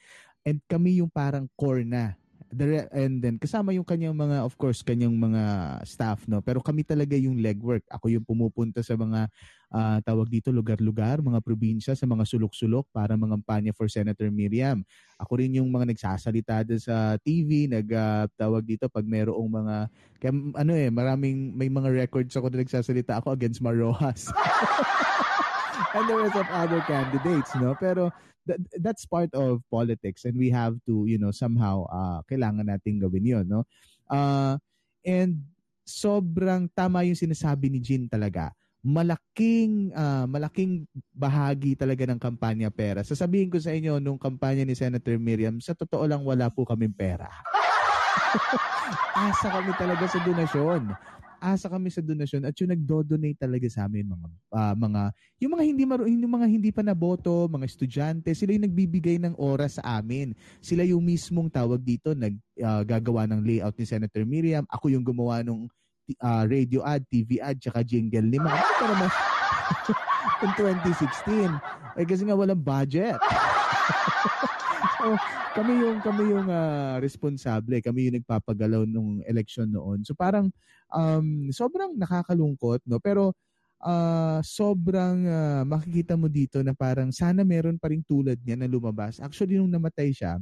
And 0.47 0.63
kami 0.71 1.03
yung 1.03 1.11
parang 1.11 1.51
core 1.59 1.83
na 1.83 2.15
the 2.49 2.89
and 2.89 3.21
then 3.21 3.37
kasama 3.37 3.69
yung 3.77 3.85
kanyang 3.85 4.17
mga 4.17 4.41
of 4.41 4.57
course 4.57 4.81
kanyang 4.81 5.13
mga 5.13 5.41
staff 5.85 6.25
no? 6.25 6.41
Pero 6.41 6.59
kami 6.59 6.81
talaga 6.81 7.13
yung 7.13 7.37
legwork. 7.37 7.85
Ako 7.89 8.09
yung 8.09 8.25
pumupunta 8.25 8.81
sa 8.81 8.97
mga 8.97 9.29
ah, 9.69 10.01
tawag 10.01 10.27
dito 10.27 10.49
lugar-lugar 10.49 11.21
mga 11.21 11.39
probinsya 11.45 11.93
sa 11.93 12.09
mga 12.09 12.25
sulok-sulok 12.25 12.89
para 12.89 13.13
mangampanya 13.13 13.69
for 13.69 13.85
Senator 13.85 14.33
Miriam. 14.33 14.81
Ako 15.21 15.37
rin 15.39 15.53
yung 15.61 15.69
mga 15.69 15.93
nagsasalita 15.93 16.65
sa 16.81 17.21
TV 17.21 17.69
nag 17.69 17.87
ah, 17.93 18.25
tawag 18.33 18.65
dito 18.65 18.89
pag 18.89 19.05
merong 19.05 19.49
mga 19.49 19.75
kaya, 20.19 20.33
ano 20.57 20.71
eh 20.75 20.89
maraming 20.89 21.53
may 21.53 21.69
mga 21.69 21.93
records 21.93 22.33
ako 22.33 22.49
na 22.49 22.65
nagsasalita. 22.65 23.21
Ako 23.21 23.37
against 23.37 23.61
Marojas 23.61 24.27
and 25.95 26.05
the 26.07 26.15
rest 26.15 26.37
of 26.37 26.47
other 26.51 26.81
candidates 26.85 27.51
no 27.57 27.73
pero 27.77 28.11
that, 28.45 28.59
that's 28.81 29.05
part 29.05 29.29
of 29.35 29.61
politics 29.69 30.25
and 30.25 30.35
we 30.35 30.49
have 30.51 30.75
to 30.83 31.05
you 31.05 31.17
know 31.17 31.31
somehow 31.31 31.85
uh, 31.89 32.19
kailangan 32.27 32.67
nating 32.67 32.99
gawin 33.01 33.25
yon 33.25 33.45
no 33.47 33.63
uh, 34.11 34.55
and 35.05 35.39
sobrang 35.87 36.69
tama 36.77 37.01
yung 37.07 37.17
sinasabi 37.17 37.73
ni 37.73 37.81
Jean 37.81 38.05
talaga 38.05 38.53
malaking 38.79 39.91
ah, 39.91 40.23
malaking 40.23 40.87
bahagi 41.11 41.75
talaga 41.75 42.07
ng 42.07 42.19
kampanya 42.19 42.71
pera. 42.71 43.03
Sasabihin 43.03 43.51
ko 43.51 43.59
sa 43.59 43.75
inyo 43.75 43.99
nung 43.99 44.15
kampanya 44.15 44.63
ni 44.63 44.71
Senator 44.71 45.19
Miriam, 45.19 45.59
sa 45.59 45.75
totoo 45.75 46.07
lang 46.07 46.23
wala 46.23 46.47
po 46.47 46.63
kaming 46.63 46.95
pera. 46.95 47.27
Asa 49.19 49.51
kami 49.51 49.71
talaga 49.75 50.07
sa 50.07 50.19
donasyon. 50.23 50.95
Asa 51.39 51.71
kami 51.71 51.87
sa 51.87 52.03
donasyon 52.03 52.43
at 52.45 52.55
yung 52.59 52.71
nagdo-donate 52.75 53.39
talaga 53.39 53.67
sa 53.71 53.87
amin 53.87 54.11
mga 54.11 54.27
ah, 54.51 54.75
mga 54.75 55.01
yung 55.39 55.51
mga 55.55 55.63
hindi 55.63 55.83
maru 55.87 56.03
yung 56.05 56.35
mga 56.35 56.47
hindi 56.47 56.69
pa 56.69 56.83
naboto, 56.83 57.47
mga 57.47 57.65
estudyante, 57.65 58.29
sila 58.35 58.51
yung 58.51 58.67
nagbibigay 58.67 59.17
ng 59.23 59.35
oras 59.39 59.79
sa 59.79 59.99
amin. 59.99 60.35
Sila 60.59 60.83
yung 60.83 61.01
mismong 61.01 61.47
tawag 61.47 61.79
dito 61.79 62.11
nag 62.11 62.35
ah, 62.59 62.83
gagawa 62.83 63.25
ng 63.27 63.41
layout 63.41 63.75
ni 63.79 63.87
Senator 63.87 64.23
Miriam. 64.27 64.67
Ako 64.67 64.91
yung 64.91 65.03
gumawa 65.03 65.41
ng 65.41 65.65
ah, 66.19 66.43
radio 66.43 66.83
ad, 66.83 67.07
TV 67.07 67.39
ad, 67.39 67.57
tsaka 67.57 67.81
jingle 67.81 68.27
ni 68.27 68.37
Ma'am. 68.37 68.59
Ito 68.59 68.85
naman 68.85 69.09
in 70.45 70.51
2016. 70.55 71.99
Eh 71.99 72.05
kasi 72.07 72.23
nga 72.23 72.35
walang 72.35 72.59
budget. 72.59 73.19
So, 74.99 75.05
kami 75.57 75.73
yung 75.81 75.97
kami 75.99 76.23
yung 76.29 76.47
ah, 76.49 76.97
responsable, 77.01 77.81
kami 77.81 78.09
yung 78.09 78.17
nagpapagalaw 78.21 78.83
nung 78.85 79.19
election 79.25 79.69
noon. 79.69 80.05
So 80.05 80.13
parang 80.13 80.53
um, 80.93 81.49
sobrang 81.51 81.97
nakakalungkot, 81.97 82.85
no? 82.85 83.01
Pero 83.01 83.33
ah, 83.81 84.39
sobrang 84.45 85.17
ah, 85.27 85.63
makikita 85.65 86.15
mo 86.15 86.29
dito 86.31 86.61
na 86.61 86.71
parang 86.77 87.09
sana 87.11 87.41
meron 87.43 87.77
pa 87.81 87.91
rin 87.91 88.03
tulad 88.05 88.37
niya 88.43 88.55
na 88.59 88.69
lumabas. 88.69 89.19
Actually 89.19 89.57
nung 89.57 89.71
namatay 89.71 90.13
siya, 90.13 90.37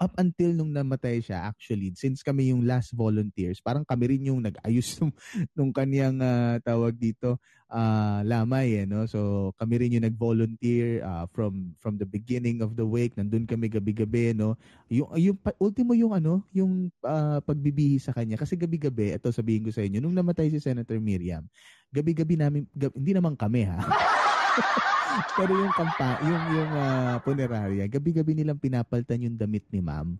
up 0.00 0.16
until 0.16 0.56
nung 0.56 0.72
namatay 0.72 1.20
siya 1.20 1.52
actually 1.52 1.92
since 1.92 2.24
kami 2.24 2.48
yung 2.48 2.64
last 2.64 2.96
volunteers 2.96 3.60
parang 3.60 3.84
kami 3.84 4.16
rin 4.16 4.32
yung 4.32 4.40
nag-ayos 4.40 4.96
nung, 4.98 5.12
nung 5.52 5.72
kanyang 5.76 6.16
ah, 6.24 6.56
tawag 6.64 6.96
dito 6.96 7.36
ah, 7.68 8.24
lamay 8.24 8.82
eh 8.82 8.86
no? 8.88 9.04
So 9.06 9.52
kami 9.60 9.84
rin 9.84 9.94
yung 10.00 10.08
nag-volunteer 10.08 11.04
ah, 11.04 11.28
from 11.30 11.76
from 11.78 12.00
the 12.00 12.08
beginning 12.08 12.64
of 12.64 12.74
the 12.74 12.82
wake 12.82 13.14
nandun 13.14 13.44
kami 13.44 13.68
gabi-gabi 13.68 14.32
no? 14.32 14.56
Yung 14.88 15.12
yung 15.20 15.36
ultimo 15.60 15.92
yung 15.92 16.16
ano 16.16 16.42
yung 16.50 16.88
ah, 17.04 17.38
pagbibihi 17.44 18.00
sa 18.00 18.16
kanya. 18.16 18.40
Kasi 18.40 18.56
gabi-gabi 18.56 19.14
ito 19.14 19.28
sabihin 19.30 19.68
ko 19.68 19.70
sa 19.70 19.84
inyo 19.84 20.00
nung 20.00 20.16
namatay 20.16 20.48
si 20.48 20.58
Senator 20.58 20.96
Miriam 20.98 21.44
gabi-gabi 21.90 22.34
namin 22.38 22.62
gab- 22.72 22.94
hindi 22.94 23.12
naman 23.12 23.34
kami 23.34 23.66
ha 23.66 23.78
pero 25.36 25.52
yung 25.52 25.74
kampa, 25.74 26.20
yung 26.24 26.44
yung 26.56 26.72
ah, 26.76 27.16
punerarya, 27.20 27.84
gabi-gabi 27.88 28.32
nilang 28.36 28.60
pinapaltan 28.60 29.24
yung 29.24 29.36
damit 29.36 29.64
ni 29.68 29.80
ma'am. 29.80 30.16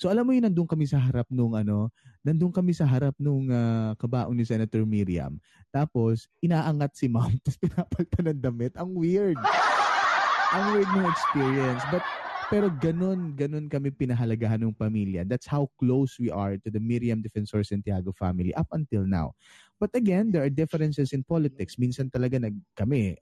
So 0.00 0.08
alam 0.08 0.24
mo 0.24 0.32
yun, 0.32 0.48
nandun 0.48 0.64
kami 0.64 0.88
sa 0.88 0.96
harap 0.96 1.28
nung 1.28 1.52
ano, 1.52 1.92
nandun 2.24 2.52
kami 2.52 2.72
sa 2.72 2.88
harap 2.88 3.12
nung 3.20 3.48
ah, 3.52 3.92
kabaong 3.96 4.34
ni 4.34 4.44
Senator 4.44 4.84
Miriam. 4.84 5.36
Tapos, 5.70 6.26
inaangat 6.42 6.98
si 6.98 7.06
ma'am, 7.06 7.30
tapos 7.44 7.56
pinapaltan 7.62 8.24
ng 8.34 8.40
damit. 8.42 8.72
Ang 8.74 8.90
weird. 8.98 9.38
Ang 10.50 10.64
weird 10.74 10.90
ng 10.90 11.06
experience. 11.06 11.82
But, 11.94 12.02
pero 12.50 12.66
ganun, 12.82 13.30
ganun 13.38 13.70
kami 13.70 13.94
pinahalagahan 13.94 14.58
ng 14.58 14.74
pamilya. 14.74 15.22
That's 15.22 15.46
how 15.46 15.70
close 15.78 16.18
we 16.18 16.34
are 16.34 16.58
to 16.58 16.68
the 16.68 16.82
Miriam 16.82 17.22
Defensor 17.22 17.62
Santiago 17.62 18.10
family 18.10 18.50
up 18.58 18.66
until 18.74 19.06
now. 19.06 19.38
But 19.78 19.94
again, 19.94 20.34
there 20.34 20.42
are 20.42 20.52
differences 20.52 21.14
in 21.14 21.22
politics. 21.22 21.78
Minsan 21.78 22.10
talaga 22.10 22.42
nag 22.42 22.52
kami 22.74 23.16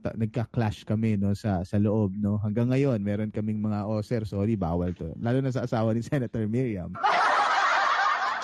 ta- 0.00 0.16
nagka-clash 0.16 0.86
kami 0.86 1.18
no 1.18 1.34
sa 1.34 1.66
sa 1.66 1.76
loob 1.76 2.16
no. 2.16 2.38
Hanggang 2.38 2.70
ngayon, 2.70 3.02
meron 3.02 3.34
kaming 3.34 3.60
mga 3.60 3.84
oh 3.84 4.00
sir, 4.00 4.22
sorry, 4.22 4.54
bawal 4.54 4.94
to. 4.96 5.12
Lalo 5.18 5.42
na 5.42 5.52
sa 5.52 5.66
asawa 5.66 5.92
ni 5.92 6.00
Senator 6.06 6.46
Miriam. 6.46 6.94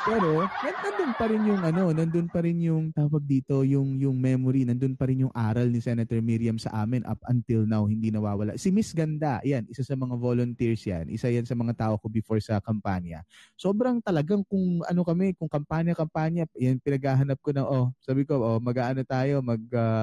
Pero 0.04 0.44
nan- 0.44 0.80
nandun 0.84 1.12
pa 1.16 1.24
rin 1.32 1.42
yung 1.48 1.62
ano, 1.64 1.84
nandun 1.96 2.28
pa 2.28 2.40
rin 2.44 2.58
yung 2.60 2.92
tawag 2.92 3.24
dito, 3.24 3.64
yung 3.64 3.96
yung 3.96 4.20
memory, 4.20 4.68
nandun 4.68 4.92
pa 4.92 5.08
rin 5.08 5.24
yung 5.24 5.32
aral 5.32 5.64
ni 5.72 5.80
Senator 5.80 6.20
Miriam 6.20 6.60
sa 6.60 6.84
amin 6.84 7.00
up 7.08 7.16
until 7.32 7.64
now, 7.64 7.88
hindi 7.88 8.12
nawawala. 8.12 8.60
Si 8.60 8.68
Miss 8.68 8.92
Ganda, 8.92 9.40
yan, 9.40 9.64
isa 9.64 9.80
sa 9.80 9.96
mga 9.96 10.12
volunteers 10.20 10.84
yan, 10.84 11.08
isa 11.08 11.32
yan 11.32 11.48
sa 11.48 11.56
mga 11.56 11.72
tao 11.72 11.94
ko 11.96 12.12
before 12.12 12.36
sa 12.44 12.60
kampanya. 12.60 13.24
Sobrang 13.56 14.04
talagang 14.04 14.44
kung 14.44 14.84
ano 14.84 15.00
kami, 15.08 15.32
kung 15.40 15.48
kampanya-kampanya, 15.48 16.44
yan 16.60 16.76
pinaghahanap 16.84 17.40
ko 17.40 17.56
na, 17.56 17.64
oh, 17.64 17.88
sabi 18.04 18.28
ko, 18.28 18.36
oh, 18.36 18.60
mag-aano 18.60 19.00
tayo, 19.08 19.40
mag, 19.40 19.60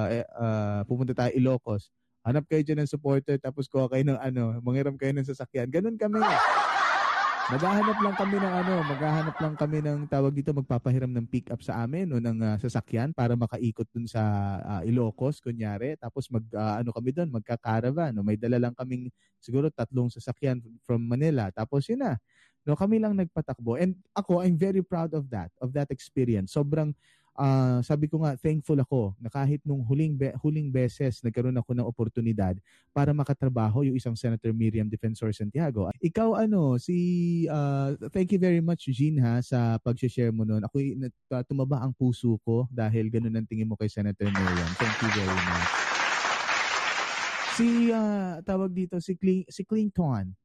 eh, 0.10 0.26
ah, 0.34 0.82
pumunta 0.90 1.14
tayo 1.14 1.30
Ilocos. 1.38 1.94
Hanap 2.26 2.50
kayo 2.50 2.62
dyan 2.66 2.86
ng 2.86 2.90
supporter, 2.90 3.38
tapos 3.38 3.70
kuha 3.70 3.86
kayo 3.90 4.02
ng 4.02 4.18
ano, 4.18 4.58
mangiram 4.66 4.98
kayo 4.98 5.14
ng 5.14 5.26
sasakyan. 5.26 5.70
Ganun 5.70 5.98
kami. 5.98 6.22
Maghahanap 7.52 8.00
lang 8.00 8.16
kami 8.16 8.40
ng 8.40 8.54
ano, 8.64 8.74
maghahanap 8.88 9.36
lang 9.44 9.56
kami 9.60 9.84
ng 9.84 10.00
tawag 10.08 10.32
dito 10.32 10.56
magpapahiram 10.56 11.12
ng 11.12 11.28
pick 11.28 11.52
up 11.52 11.60
sa 11.60 11.84
amin 11.84 12.08
o 12.08 12.16
ng 12.16 12.40
ah, 12.40 12.56
sasakyan 12.56 13.12
para 13.12 13.36
makaikot 13.36 13.84
dun 13.92 14.08
sa 14.08 14.24
ah, 14.64 14.82
Ilocos 14.88 15.44
kunyari. 15.44 16.00
Tapos 16.00 16.32
mag 16.32 16.48
ah, 16.56 16.80
ano 16.80 16.96
kami 16.96 17.12
doon 17.12 17.28
magka-caravan. 17.28 18.16
No 18.16 18.24
may 18.24 18.40
dala 18.40 18.56
lang 18.56 18.72
kaming 18.72 19.12
siguro 19.44 19.68
tatlong 19.68 20.08
sasakyan 20.08 20.64
from 20.88 21.04
Manila. 21.04 21.52
Tapos 21.52 21.84
yun 21.92 22.00
na. 22.08 22.16
No 22.64 22.80
kami 22.80 23.04
lang 23.04 23.20
nagpatakbo. 23.20 23.76
And 23.76 24.00
ako 24.16 24.48
I'm 24.48 24.56
very 24.56 24.80
proud 24.80 25.12
of 25.12 25.28
that 25.36 25.52
of 25.60 25.76
that 25.76 25.92
experience. 25.92 26.56
Sobrang 26.56 26.96
ah, 27.38 27.80
sabi 27.86 28.12
ko 28.12 28.24
nga 28.24 28.36
thankful 28.36 28.78
ako 28.80 29.15
na 29.22 29.32
kahit 29.32 29.63
nung 29.63 29.84
huling 29.86 30.15
be- 30.15 30.36
huling 30.39 30.67
beses 30.72 31.24
nagkaroon 31.24 31.56
ako 31.56 31.72
ng 31.76 31.88
oportunidad 31.88 32.58
para 32.91 33.15
makatrabaho 33.15 33.88
yung 33.88 33.96
isang 33.96 34.15
Senator 34.17 34.52
Miriam 34.52 34.88
Defensor 34.91 35.32
Santiago. 35.32 35.88
Ikaw 36.02 36.44
ano, 36.48 36.76
si 36.82 36.98
ah, 37.48 37.96
thank 38.12 38.36
you 38.36 38.41
very 38.41 38.60
much 38.60 38.91
Jean 38.91 39.20
ha 39.24 39.39
sa 39.39 39.80
pag-share 39.80 40.34
mo 40.36 40.44
noon. 40.44 40.63
Ako 40.67 40.76
tumaba 41.48 41.84
ang 41.84 41.96
puso 41.96 42.36
ko 42.44 42.67
dahil 42.72 43.08
ganun 43.08 43.36
ang 43.36 43.48
tingin 43.48 43.67
mo 43.67 43.80
kay 43.80 43.88
Senator 43.88 44.28
Miriam. 44.28 44.72
Thank 44.80 44.98
you 45.00 45.12
very 45.15 45.41
much. 45.48 45.70
Si 47.56 47.67
ah, 47.91 48.39
tawag 48.44 48.72
dito 48.76 49.00
si 49.00 49.15
Cling, 49.15 49.48
si 49.48 49.63
Clinton. 49.63 50.36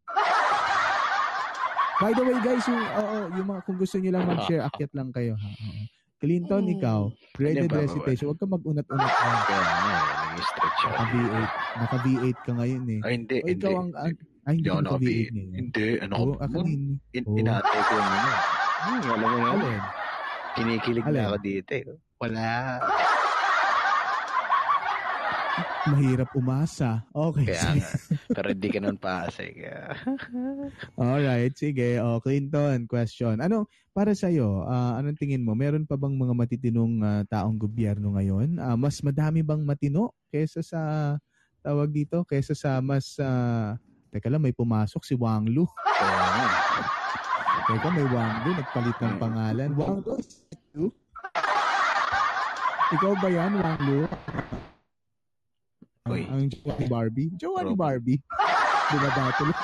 By 1.96 2.12
the 2.12 2.29
way 2.29 2.37
guys, 2.44 2.61
yung, 2.68 2.77
oo, 2.77 3.16
yung 3.40 3.46
mga, 3.49 3.61
kung 3.64 3.79
gusto 3.81 3.96
niyo 3.96 4.12
lang 4.12 4.29
mag-share, 4.29 4.61
akyat 4.68 4.92
lang 4.92 5.09
kayo 5.16 5.33
ha. 5.33 5.49
Clinton, 6.16 6.64
ikaw, 6.66 7.00
graded 7.37 7.68
Ano 7.68 7.85
recitation. 7.85 8.33
Huwag 8.33 8.40
ka 8.40 8.48
mag-unat-unat. 8.48 9.12
Kaya 9.12 9.61
nga, 9.61 9.92
eh, 9.92 10.00
nag-stretch 10.33 10.81
ako. 10.81 10.88
Naka 10.88 11.05
V8. 11.12 11.50
Naka 11.76 11.96
V8 12.00 12.37
ka 12.40 12.52
ngayon 12.57 12.85
eh. 12.88 13.00
Ay, 13.05 13.12
hindi, 13.14 13.37
O 13.37 13.46
ikaw 13.46 13.52
hindi. 13.52 13.76
ang, 13.76 13.90
ang 13.92 14.14
ay, 14.46 14.52
hindi 14.57 14.57
Hindi 14.57 14.68
ako 14.68 14.76
ka 14.76 14.81
naka 14.81 14.88
naka 14.88 15.05
V8 15.05 15.29
ngayon. 15.29 15.52
Hindi, 15.52 15.87
ano 16.00 16.12
Oo, 16.16 16.24
ko? 16.24 16.33
ah. 16.40 16.48
In, 17.12 17.22
Oo. 17.22 17.37
Inaatay 17.37 17.81
ko 17.83 17.92
yung 17.92 18.09
ano. 18.09 18.31
Hmm, 18.76 19.00
alam 19.05 19.29
mo 19.29 19.68
yun? 19.68 19.85
Kinikilig 20.57 21.05
na 21.05 21.20
ako 21.29 21.37
dito 21.38 21.70
eh. 21.74 21.85
Wala. 22.16 22.48
Mahirap 25.87 26.31
umasa. 26.37 27.07
Okay. 27.14 27.55
Kaya 27.55 27.81
nga. 27.81 27.90
Pero 28.35 28.47
hindi 28.53 28.69
ka 28.69 28.79
nun 28.83 28.99
paasay. 29.01 29.51
Kaya... 29.59 29.97
Alright, 30.99 31.55
sige. 31.57 31.97
O, 32.03 32.21
Clinton, 32.21 32.85
question. 32.90 33.40
Ano, 33.40 33.71
para 33.97 34.12
sa'yo, 34.12 34.66
ah, 34.69 35.01
anong 35.01 35.16
tingin 35.16 35.40
mo? 35.40 35.57
Meron 35.57 35.88
pa 35.88 35.97
bang 35.97 36.12
mga 36.12 36.35
matitinong 36.37 36.95
ah, 37.01 37.23
taong 37.25 37.57
gobyerno 37.57 38.12
ngayon? 38.19 38.61
Ah, 38.61 38.77
mas 38.77 39.01
madami 39.01 39.40
bang 39.40 39.64
matino 39.64 40.12
kesa 40.29 40.61
sa, 40.61 40.81
tawag 41.64 41.88
dito, 41.95 42.27
kesa 42.29 42.53
sa 42.53 42.85
mas, 42.85 43.16
ah, 43.23 43.79
teka 44.12 44.29
lang, 44.29 44.45
may 44.45 44.53
pumasok 44.53 45.03
si 45.07 45.14
Wang 45.16 45.49
Lu. 45.49 45.64
Teka, 47.66 47.88
may 47.90 48.07
Wang 48.12 48.37
Lu, 48.45 48.51
nagpalit 48.53 48.97
ng 49.01 49.16
pangalan. 49.16 49.71
Wang? 49.73 49.99
Lu? 50.77 50.92
Ikaw 52.87 53.12
ba 53.19 53.29
yan, 53.33 53.53
Wang 53.59 53.81
Lu? 53.83 54.01
Uy. 56.07 56.23
ang 56.31 56.47
jowa 56.47 56.75
ni 56.79 56.87
Barbie? 56.87 57.29
Jowa 57.35 57.61
ni. 57.66 57.75
Barbie. 57.75 58.21
Bumaba 58.90 59.35
tuloy. 59.35 59.57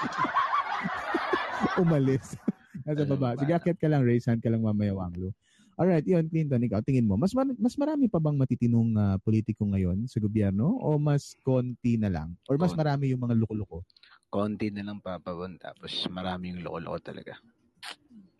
Umalis. 1.83 2.35
Nasa 2.87 3.05
baba. 3.07 3.35
ba? 3.35 3.39
Sige, 3.39 3.53
akit 3.55 3.79
ka 3.79 3.87
lang, 3.87 4.03
raise 4.03 4.27
hand 4.27 4.43
ka 4.43 4.51
lang 4.51 4.65
mamaya, 4.65 4.91
Wang 4.97 5.15
Lu. 5.15 5.31
Alright, 5.79 6.05
yun, 6.05 6.29
Clinton, 6.29 6.61
ikaw, 6.69 6.85
tingin 6.85 7.09
mo, 7.09 7.17
mas, 7.17 7.33
mar- 7.33 7.57
mas 7.57 7.75
marami 7.81 8.05
pa 8.05 8.21
bang 8.21 8.37
matitinong 8.37 8.93
ah, 8.99 9.17
politiko 9.23 9.65
ngayon 9.65 10.05
sa 10.05 10.21
gobyerno 10.21 10.77
o 10.79 11.01
mas 11.01 11.33
konti 11.41 11.97
na 11.97 12.13
lang? 12.13 12.37
Or 12.51 12.61
mas 12.61 12.77
marami 12.77 13.09
yung 13.09 13.25
mga 13.25 13.39
loko-loko? 13.41 13.81
Konti 14.29 14.69
na 14.69 14.85
lang 14.85 15.01
papabon. 15.01 15.57
Tapos 15.57 15.93
marami 16.13 16.53
yung 16.53 16.61
loko-loko 16.61 16.99
talaga. 17.01 17.35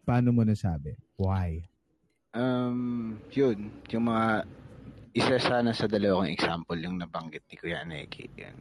Paano 0.05 0.35
mo 0.35 0.45
nasabi? 0.45 0.93
Why? 1.17 1.65
Um, 2.33 3.17
yun, 3.33 3.69
yung 3.93 4.05
mga 4.09 4.45
isa 5.13 5.37
sana 5.37 5.73
sa 5.73 5.85
dalawang 5.85 6.29
example 6.29 6.77
yung 6.77 6.97
nabanggit 6.97 7.45
ni 7.47 7.57
Kuya 7.57 7.85
Neki. 7.85 8.25
Yan. 8.39 8.57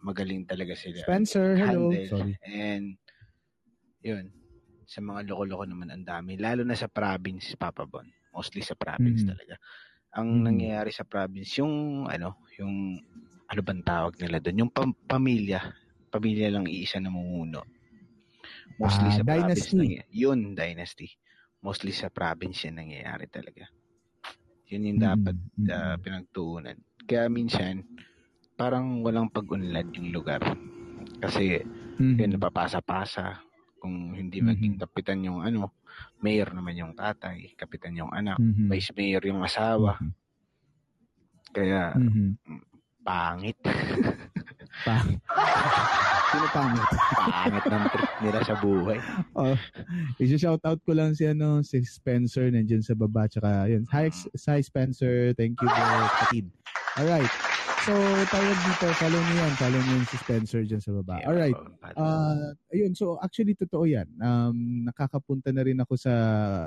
Magaling 0.00 0.46
talaga 0.46 0.72
sila. 0.72 1.04
Spencer, 1.04 1.54
hello. 1.54 1.92
Sorry. 2.08 2.32
And 2.42 2.96
yun, 4.00 4.32
sa 4.86 4.98
mga 4.98 5.28
loko-loko 5.28 5.68
naman 5.68 5.92
ang 5.92 6.02
dami. 6.02 6.40
Lalo 6.40 6.64
na 6.64 6.72
sa 6.72 6.88
province, 6.88 7.52
Papa 7.54 7.84
Bon. 7.84 8.06
Mostly 8.32 8.62
sa 8.62 8.72
province 8.74 9.22
Mhm. 9.22 9.28
talaga. 9.28 9.54
Ang 10.16 10.28
Mhm. 10.40 10.44
nangyayari 10.46 10.90
sa 10.90 11.04
province, 11.04 11.50
yung 11.60 12.06
ano, 12.06 12.40
yung 12.56 12.96
ano 13.44 13.60
bang 13.60 13.82
tawag 13.82 14.14
nila 14.16 14.38
doon? 14.38 14.66
Yung 14.66 14.72
pam- 14.72 14.96
pamilya. 14.96 15.58
Pamilya 16.08 16.48
lang 16.48 16.66
iisa 16.66 16.98
na 16.98 17.10
mumuno. 17.10 17.66
Mostly 18.78 19.10
Ah, 19.10 19.16
sa 19.20 19.22
province. 19.22 19.68
dynasty. 19.68 19.76
nangy- 19.76 20.06
yun, 20.08 20.40
dynasty. 20.54 21.08
Mostly 21.60 21.92
sa 21.92 22.08
province 22.08 22.64
yan 22.64 22.80
nangyayari 22.80 23.28
talaga. 23.28 23.68
Yun 24.70 24.86
yung 24.86 25.00
dapat 25.02 25.34
uh, 25.66 25.98
pinagtuunan. 25.98 26.78
Kaya 27.02 27.26
minsan, 27.26 27.82
parang 28.54 29.02
walang 29.02 29.26
pag-unlad 29.26 29.90
yung 29.98 30.14
lugar. 30.14 30.38
Kasi, 31.18 31.58
Mhm. 31.98 32.16
yun, 32.16 32.30
napapasa-pasa. 32.38 33.42
Kung 33.82 34.14
hindi 34.14 34.38
Mhm. 34.38 34.46
maging 34.46 34.74
kapitan 34.78 35.26
yung 35.26 35.42
ano, 35.42 35.74
mayor 36.22 36.54
naman 36.54 36.78
yung 36.78 36.92
tatay, 36.94 37.50
kapitan 37.58 37.98
yung 37.98 38.14
anak, 38.14 38.38
Mhm. 38.38 38.70
vice 38.70 38.94
mayor 38.94 39.26
yung 39.26 39.42
asawa. 39.42 39.98
Mhm. 39.98 40.12
Kaya, 41.50 41.82
Mhm. 41.98 42.28
pangit. 43.02 43.58
Pa. 44.86 44.96
Pangit? 46.50 46.88
pangit 47.46 47.64
ng 47.70 47.84
trip 47.94 48.10
nila 48.22 48.40
sa 48.42 48.54
buhay. 48.58 48.98
oh, 49.38 49.56
i-shout 50.18 50.62
out 50.66 50.80
ko 50.82 50.92
lang 50.92 51.14
si 51.14 51.24
ano 51.26 51.62
si 51.62 51.82
Spencer 51.86 52.50
nandiyan 52.50 52.82
sa 52.82 52.98
baba 52.98 53.30
tsaka 53.30 53.70
yun. 53.70 53.86
Hi, 53.90 54.10
hi 54.10 54.60
Spencer. 54.60 55.32
Thank 55.38 55.58
you 55.62 55.68
bro. 55.70 55.86
Kapatid. 56.10 56.46
All 56.98 57.08
right. 57.08 57.32
So, 57.88 57.96
tawag 58.28 58.58
dito, 58.60 58.86
follow 59.00 59.20
niyo 59.24 59.34
yan. 59.40 59.52
Follow 59.56 59.80
niyo 59.80 60.04
si 60.12 60.16
Spencer 60.20 60.60
dyan 60.68 60.84
sa 60.84 60.92
baba. 61.00 61.16
All 61.24 61.38
right. 61.38 61.56
Uh, 61.96 62.52
ayun, 62.76 62.92
so 62.92 63.16
actually 63.24 63.56
totoo 63.56 63.88
yan. 63.88 64.04
Um, 64.20 64.84
nakakapunta 64.84 65.48
na 65.48 65.64
rin 65.64 65.80
ako 65.80 65.96
sa 65.96 66.12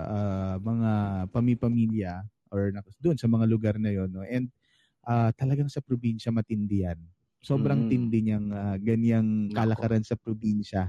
ah, 0.09 0.55
mga 0.57 0.91
pami-pamilya 1.29 2.25
or 2.49 2.73
doon 2.97 3.13
sa 3.13 3.29
mga 3.29 3.45
lugar 3.45 3.75
na 3.77 3.93
yon 3.93 4.09
no? 4.09 4.25
And 4.25 4.49
ah, 5.05 5.29
talagang 5.37 5.69
sa 5.69 5.85
probinsya 5.85 6.33
matindi 6.33 6.81
yan. 6.81 6.97
Sobrang 7.43 7.85
Mm. 7.85 7.89
tindi 7.91 8.19
niyang 8.23 8.47
ah, 8.49 8.75
ganyang 8.79 9.51
Nako. 9.51 9.55
kalakaran 9.59 9.99
sa 10.01 10.15
probinsya 10.15 10.87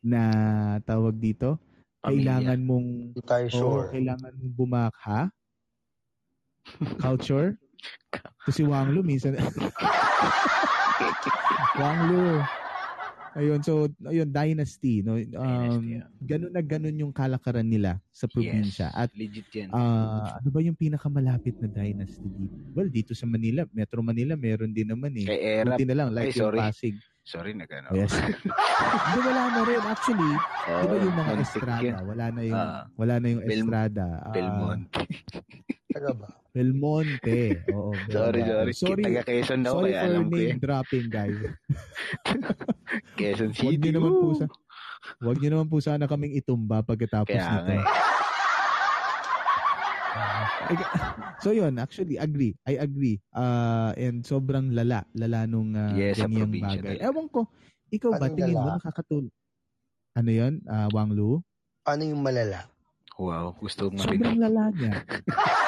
na 0.00 0.22
tawag 0.80 1.18
dito, 1.18 1.58
Pamilya. 1.98 2.38
kailangan 2.38 2.60
mong 2.62 2.86
tayo 3.26 3.46
sure. 3.50 3.90
kailangan 3.90 4.30
mong 4.32 4.54
bumakha. 4.54 5.20
Culture. 7.02 7.58
To 8.42 8.50
si 8.50 8.62
Wang 8.62 8.90
Lu 8.90 9.02
minsan. 9.02 9.34
Wang 11.76 11.98
Lu. 12.06 12.38
Ayun, 13.36 13.60
so, 13.60 13.72
ayun, 14.02 14.26
dynasty, 14.26 15.00
no? 15.00 15.14
Um, 15.14 15.28
Dynasty, 15.28 15.86
yeah. 15.92 16.08
ganun 16.18 16.50
na 16.50 16.62
ganun 16.62 16.96
yung 16.96 17.12
kalakaran 17.12 17.64
nila 17.64 18.00
sa 18.08 18.24
probinsya. 18.24 18.88
Yes, 18.88 18.96
At 18.96 19.10
legit 19.12 19.44
yan. 19.52 19.68
ah, 19.70 20.40
ano 20.40 20.48
ba 20.48 20.60
yung 20.60 20.72
pinakamalapit 20.74 21.60
na 21.60 21.68
dynasty 21.68 22.24
dito? 22.24 22.56
Well, 22.72 22.88
dito 22.88 23.12
sa 23.12 23.24
Manila, 23.24 23.68
Metro 23.70 24.00
Manila, 24.00 24.34
meron 24.34 24.72
din 24.72 24.88
naman 24.88 25.12
eh. 25.14 25.26
Kay 25.26 25.40
Erap. 25.60 25.76
Buti 25.76 25.84
na 25.84 25.94
lang, 25.94 26.08
like 26.10 26.26
Ay, 26.26 26.32
yung 26.32 26.40
sorry. 26.42 26.58
Pasig. 26.58 26.96
Sorry, 27.22 27.52
nagano. 27.52 27.90
Yes. 27.90 28.14
Hindi, 29.04 29.20
wala 29.20 29.42
na 29.50 29.60
rin. 29.62 29.80
Actually, 29.82 30.32
Oh, 30.66 30.78
di 30.78 30.86
ba 30.86 30.96
yung 30.96 31.16
mga 31.16 31.32
estrada, 31.38 31.94
wala 32.02 32.24
na 32.30 32.40
yung, 32.40 32.56
Ah. 32.56 32.82
wala 32.94 33.14
na 33.18 33.26
yung 33.28 33.42
Bel- 33.42 33.52
estrada. 33.60 34.06
Ah, 34.16 34.32
Belmonte. 34.32 34.96
Taga 35.90 36.10
ba? 36.14 36.28
Belmonte. 36.56 37.60
Oo. 37.68 37.92
sorry, 38.08 38.40
Belmonte. 38.40 38.72
sorry. 38.72 38.72
Sorry, 38.72 39.02
Taga 39.04 39.22
Quezon 39.22 39.60
daw, 39.60 39.72
sorry 39.74 39.90
kaya 39.90 40.00
for 40.00 40.08
alam 40.08 40.24
ko 40.24 40.32
name 40.32 40.48
eh. 40.48 40.56
dropping, 40.56 41.06
guys. 41.06 41.36
Quezon 43.18 43.50
Huwag 43.52 43.60
City. 43.70 43.76
niyo 43.78 43.92
naman 43.94 44.12
po 44.14 44.26
sa 44.34 44.46
Huwag 45.18 45.36
niyo 45.36 45.50
naman 45.52 45.68
po 45.68 45.76
sana 45.78 46.04
kaming 46.04 46.32
itumba 46.34 46.80
pagkatapos 46.80 47.28
Kaya 47.30 47.60
nito. 47.60 47.72
eh. 47.74 47.84
Ika- 50.66 50.92
so 51.38 51.52
yun, 51.52 51.76
actually, 51.76 52.16
agree. 52.16 52.56
I 52.64 52.74
agree. 52.76 53.20
Uh, 53.30 53.94
and 53.94 54.24
sobrang 54.24 54.72
lala. 54.72 55.04
Lala 55.12 55.44
nung 55.44 55.70
uh, 55.72 55.92
Yes, 55.92 56.18
ganyang 56.18 56.50
bagay. 56.50 56.98
Ewan 56.98 57.28
ko, 57.28 57.46
ikaw 57.88 58.10
ba, 58.10 58.26
Anong 58.26 58.34
tingin 58.34 58.56
mo 58.56 58.64
lala? 58.64 58.80
nakakatulong? 58.80 59.34
Ano 60.16 60.30
yun, 60.32 60.64
uh, 60.64 60.88
Wang 60.90 61.12
Lu? 61.12 61.38
Ano 61.84 62.02
yung 62.02 62.18
malala? 62.18 62.66
Wow, 63.14 63.54
gusto 63.54 63.88
Sobrang 63.88 64.00
marinig. 64.18 64.40
lala 64.42 64.64
niya. 64.72 64.92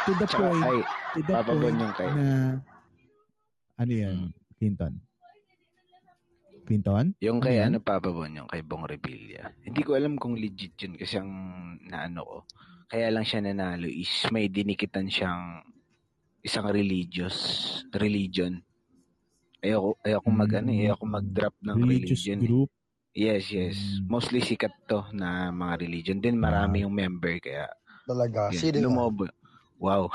to 0.00 0.12
the 0.14 0.26
Tsaka 0.26 0.40
point, 0.44 0.62
kay, 0.62 0.78
to 1.14 1.20
the 1.20 1.34
point 1.44 1.76
yung 1.76 1.94
kay. 1.94 2.08
na, 2.10 2.26
ano 3.76 3.92
yan, 3.92 4.16
Mm. 4.18 4.30
Clinton? 4.56 4.92
Clinton? 6.64 7.06
Yung 7.18 7.40
kay 7.40 7.58
Ano 7.58 7.78
ano 7.78 7.78
Papa 7.80 8.10
Bon, 8.10 8.28
yung 8.28 8.44
kay 8.44 8.60
Bong 8.60 8.84
Revilla. 8.84 9.48
Hindi 9.62 9.80
ko 9.80 9.96
alam 9.96 10.14
kung 10.14 10.36
legit 10.36 10.76
yun 10.78 10.94
kasi 10.94 11.16
ang 11.16 11.30
naano 11.82 12.20
ko. 12.20 12.38
Kaya 12.86 13.08
lang 13.08 13.24
siya 13.24 13.40
nanalo 13.40 13.86
is 13.86 14.10
may 14.28 14.48
dinikitan 14.48 15.08
siyang 15.08 15.64
isang 16.38 16.66
religious 16.66 17.36
religion. 17.90 18.60
Ayoko, 19.58 19.96
ayoko 20.02 20.28
mag 20.28 20.52
ano, 20.54 20.70
eh, 20.70 20.86
ayoko 20.86 21.04
mag-drop 21.04 21.54
ng 21.58 21.72
Hmm. 21.74 21.82
Religious 21.82 22.22
religion. 22.22 22.36
eh. 22.36 22.44
group? 22.44 22.70
Yes, 23.10 23.44
yes. 23.48 23.76
Mm. 23.98 24.06
Mostly 24.06 24.40
sikat 24.40 24.74
to 24.84 25.02
na 25.10 25.48
mga 25.48 25.74
religion. 25.80 26.18
Din 26.18 26.36
marami 26.36 26.84
yung 26.84 26.92
member 26.92 27.40
kaya 27.40 27.66
Talaga. 28.04 28.52
yun, 28.52 28.84
lumobo. 28.84 29.24
Wow. 29.78 30.10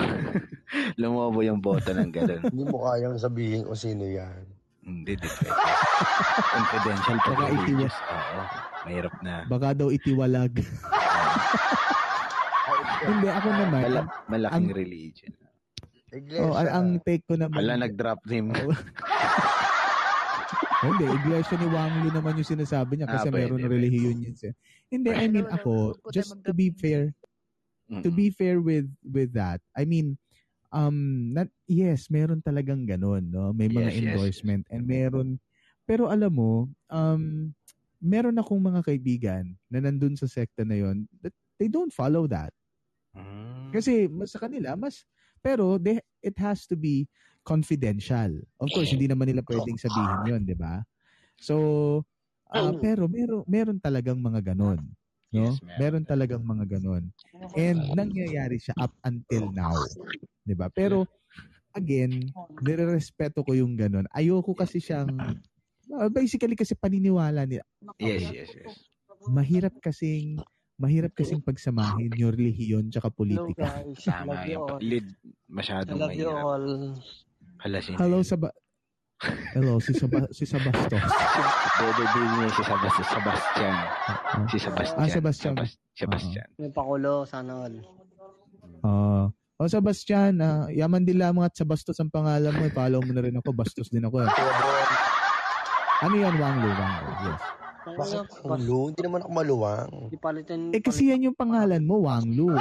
lumobo 1.02 1.40
yung 1.40 1.64
boto 1.64 1.96
ng 1.96 2.12
ganun. 2.12 2.42
Hindi 2.52 2.64
mo 2.68 2.84
kayang 2.84 3.16
sabihin 3.16 3.64
kung 3.64 3.80
sino 3.80 4.04
yan. 4.04 4.44
Hindi, 4.84 5.16
di 5.16 5.24
pwede. 5.24 5.56
Confidential 6.52 7.18
pa 7.18 7.30
Baka 7.32 7.46
itiwa-. 7.48 7.88
Oo. 7.88 8.42
Mahirap 8.84 9.16
na. 9.24 9.36
Baka 9.48 9.68
daw 9.72 9.88
itiwalag. 9.88 10.54
Hindi, 13.08 13.28
ako 13.32 13.48
naman. 13.48 13.82
Mala- 13.88 14.12
malaking 14.28 14.68
ang- 14.68 14.76
religion. 14.76 15.32
Iglesia. 16.14 16.46
Oh, 16.46 16.54
ang, 16.54 16.70
ang 16.70 16.88
take 17.02 17.26
ko 17.26 17.34
naman. 17.34 17.58
Hala, 17.58 17.74
nag-drop 17.80 18.22
name. 18.30 18.54
Hindi, 20.84 21.06
iglesia 21.10 21.56
ni 21.58 21.68
Wang 21.72 22.04
Lu 22.04 22.12
naman 22.12 22.38
yung 22.38 22.46
sinasabi 22.46 23.00
niya 23.00 23.08
kasi 23.08 23.32
Ah, 23.32 23.34
meron 23.34 23.58
pwede. 23.58 23.72
relihiyon 23.72 24.18
yun 24.20 24.36
siya. 24.36 24.52
Hindi, 24.92 25.10
I 25.10 25.26
mean 25.26 25.48
ako, 25.48 25.96
just 26.12 26.38
to 26.44 26.52
be 26.52 26.70
maggabi. 26.70 27.16
To 28.04 28.10
be 28.10 28.30
fair 28.32 28.60
with 28.60 28.88
with 29.04 29.32
that, 29.34 29.60
I 29.76 29.86
mean, 29.86 30.18
um, 30.74 31.32
not, 31.32 31.48
yes, 31.70 32.10
meron 32.10 32.42
talagang 32.42 32.90
ganun, 32.90 33.30
no? 33.30 33.54
May 33.54 33.70
mga 33.70 33.94
Yes, 33.94 33.96
yes, 33.96 34.02
endorsement 34.02 34.64
and 34.74 34.84
meron, 34.90 35.38
pero 35.86 36.10
alam 36.10 36.34
mo, 36.34 36.68
um, 36.90 37.54
meron 38.04 38.36
akong 38.42 38.60
mga 38.60 38.82
kaibigan 38.84 39.46
na 39.72 39.80
nandun 39.80 40.18
sa 40.18 40.28
sekta 40.28 40.68
na 40.68 40.76
yon 40.76 41.08
that 41.24 41.32
they 41.62 41.70
don't 41.72 41.94
follow 41.94 42.28
that. 42.28 42.52
Mm. 43.16 43.72
Kasi 43.72 44.10
mas 44.10 44.34
sa 44.34 44.42
kanila, 44.44 44.76
mas, 44.76 45.06
pero 45.40 45.78
they, 45.80 46.02
it 46.20 46.36
has 46.42 46.66
to 46.68 46.76
be 46.76 47.08
confidential. 47.48 48.32
Of 48.60 48.74
course, 48.74 48.92
hindi 48.92 49.08
naman 49.08 49.32
nila 49.32 49.46
pwedeng 49.46 49.80
sabihin 49.80 50.20
yon 50.26 50.44
di 50.44 50.58
ba? 50.58 50.84
So, 51.40 51.56
ah, 52.52 52.72
pero 52.80 53.08
meron, 53.08 53.44
meron 53.48 53.78
talagang 53.80 54.20
mga 54.20 54.52
ganon. 54.56 54.80
No? 55.34 55.50
Yes, 55.50 55.58
meron. 55.66 55.80
meron 55.82 56.04
talagang 56.06 56.44
mga 56.46 56.66
ganon. 56.78 57.10
And 57.58 57.82
nangyayari 57.98 58.62
siya 58.62 58.78
up 58.78 58.94
until 59.02 59.50
now. 59.50 59.74
Di 60.46 60.54
ba? 60.54 60.70
Pero, 60.70 61.10
again, 61.74 62.30
nirerespeto 62.62 63.42
ko 63.42 63.58
yung 63.58 63.74
ganon. 63.74 64.06
Ayoko 64.14 64.54
kasi 64.54 64.78
siyang, 64.78 65.10
ah, 65.98 66.10
basically 66.14 66.54
kasi 66.54 66.78
paniniwala 66.78 67.50
nila. 67.50 67.66
Yes, 67.98 68.30
yes, 68.30 68.50
yes. 68.54 68.78
Mahirap 69.26 69.74
kasing, 69.82 70.38
mahirap 70.78 71.18
kasing 71.18 71.42
pagsamahin 71.42 72.14
yung 72.14 72.34
relihiyon 72.34 72.94
tsaka 72.94 73.10
Hello 73.10 73.18
politika. 73.18 73.82
guys. 73.82 74.06
Tama 74.06 74.46
yung. 74.46 74.70
I 74.78 75.02
Masyadong 75.50 75.98
love 75.98 76.14
you 76.14 76.30
mahirap. 76.30 76.46
Hello 77.98 78.20
sa 78.22 78.38
Hello 79.56 79.80
si 79.80 79.96
Saba- 79.96 80.28
si 80.36 80.44
Sabastos. 80.44 81.00
Din 81.00 82.30
niya 82.36 82.48
si 82.52 82.62
Sebastian. 82.64 83.08
Sebastian. 83.08 83.76
Si 84.52 84.58
Sebastian. 84.60 85.00
Ah, 85.00 85.08
Sebastian. 85.08 85.54
Sebas- 85.56 85.80
Sebastian. 85.96 86.48
May 86.60 86.72
pakulo, 86.74 87.24
sana 87.24 87.64
all. 87.64 87.76
Ah, 88.84 89.26
oh 89.32 89.68
Sebastian, 89.70 90.44
ah, 90.44 90.68
yaman 90.68 91.08
din 91.08 91.16
lamang 91.16 91.48
at 91.48 91.56
Sabastos 91.56 91.96
ang 92.04 92.12
pangalan 92.12 92.52
mo. 92.52 92.68
Follow 92.70 93.00
mo 93.00 93.12
na 93.16 93.24
rin 93.24 93.40
ako. 93.40 93.50
Bastos 93.56 93.88
din 93.88 94.04
ako. 94.04 94.28
Eh. 94.28 94.32
Ano 96.04 96.16
yan, 96.20 96.36
Wang 96.36 96.58
Lu? 96.60 96.68
Wang 96.68 96.96
Lu, 97.00 97.12
yes. 97.24 97.44
Bakit 97.84 98.28
pakulo? 98.44 98.80
Hindi 98.92 99.02
naman 99.08 99.20
ako 99.24 99.32
maluwang. 99.32 99.92
Eh 100.72 100.82
kasi 100.84 101.12
yan 101.12 101.32
yung 101.32 101.38
pangalan 101.38 101.84
mo, 101.84 102.04
Wang 102.04 102.28
Lu. 102.28 102.52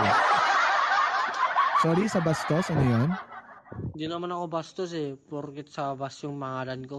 Sorry, 1.82 2.06
Sabastos, 2.06 2.70
ano 2.70 2.82
yun? 2.86 3.10
Hindi 3.92 4.06
naman 4.06 4.30
ako 4.30 4.44
bastos 4.46 4.90
eh. 4.92 5.14
Porkit 5.14 5.68
sa 5.68 5.92
bas 5.92 6.16
yung 6.22 6.36
pangalan 6.36 6.82
ko. 6.84 6.98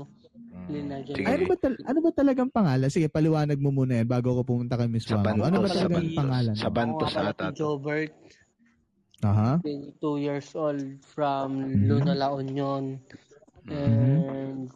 Linagyan 0.65 1.17
Ay, 1.19 1.35
ano 1.35 1.43
ba, 1.45 1.55
tal- 1.57 1.83
ano 1.83 1.99
ba 1.99 2.11
talagang 2.11 2.49
pangalan? 2.49 2.89
Sige, 2.89 3.07
paliwanag 3.07 3.57
mo 3.57 3.69
muna 3.69 4.01
yan 4.01 4.07
bago 4.07 4.33
ko 4.33 4.41
pumunta 4.43 4.73
kay 4.75 4.87
Miss 4.87 5.05
Sa 5.05 5.17
Wango. 5.17 5.43
Ano 5.43 5.61
ba 5.61 5.69
talagang 5.69 6.05
Bantos. 6.05 6.17
pangalan? 6.17 6.53
Sa? 6.55 6.69
Bantos 6.69 7.11
Ako 7.11 7.27
ata 7.27 7.45
si. 7.49 7.55
Jobert, 7.57 8.13
Aha. 9.23 9.51
22 9.61 9.93
years 10.19 10.49
old 10.53 10.81
from 11.03 11.47
Mhm. 11.63 11.85
Luna 11.85 12.13
La 12.13 12.29
Union. 12.31 12.97
And 13.65 14.67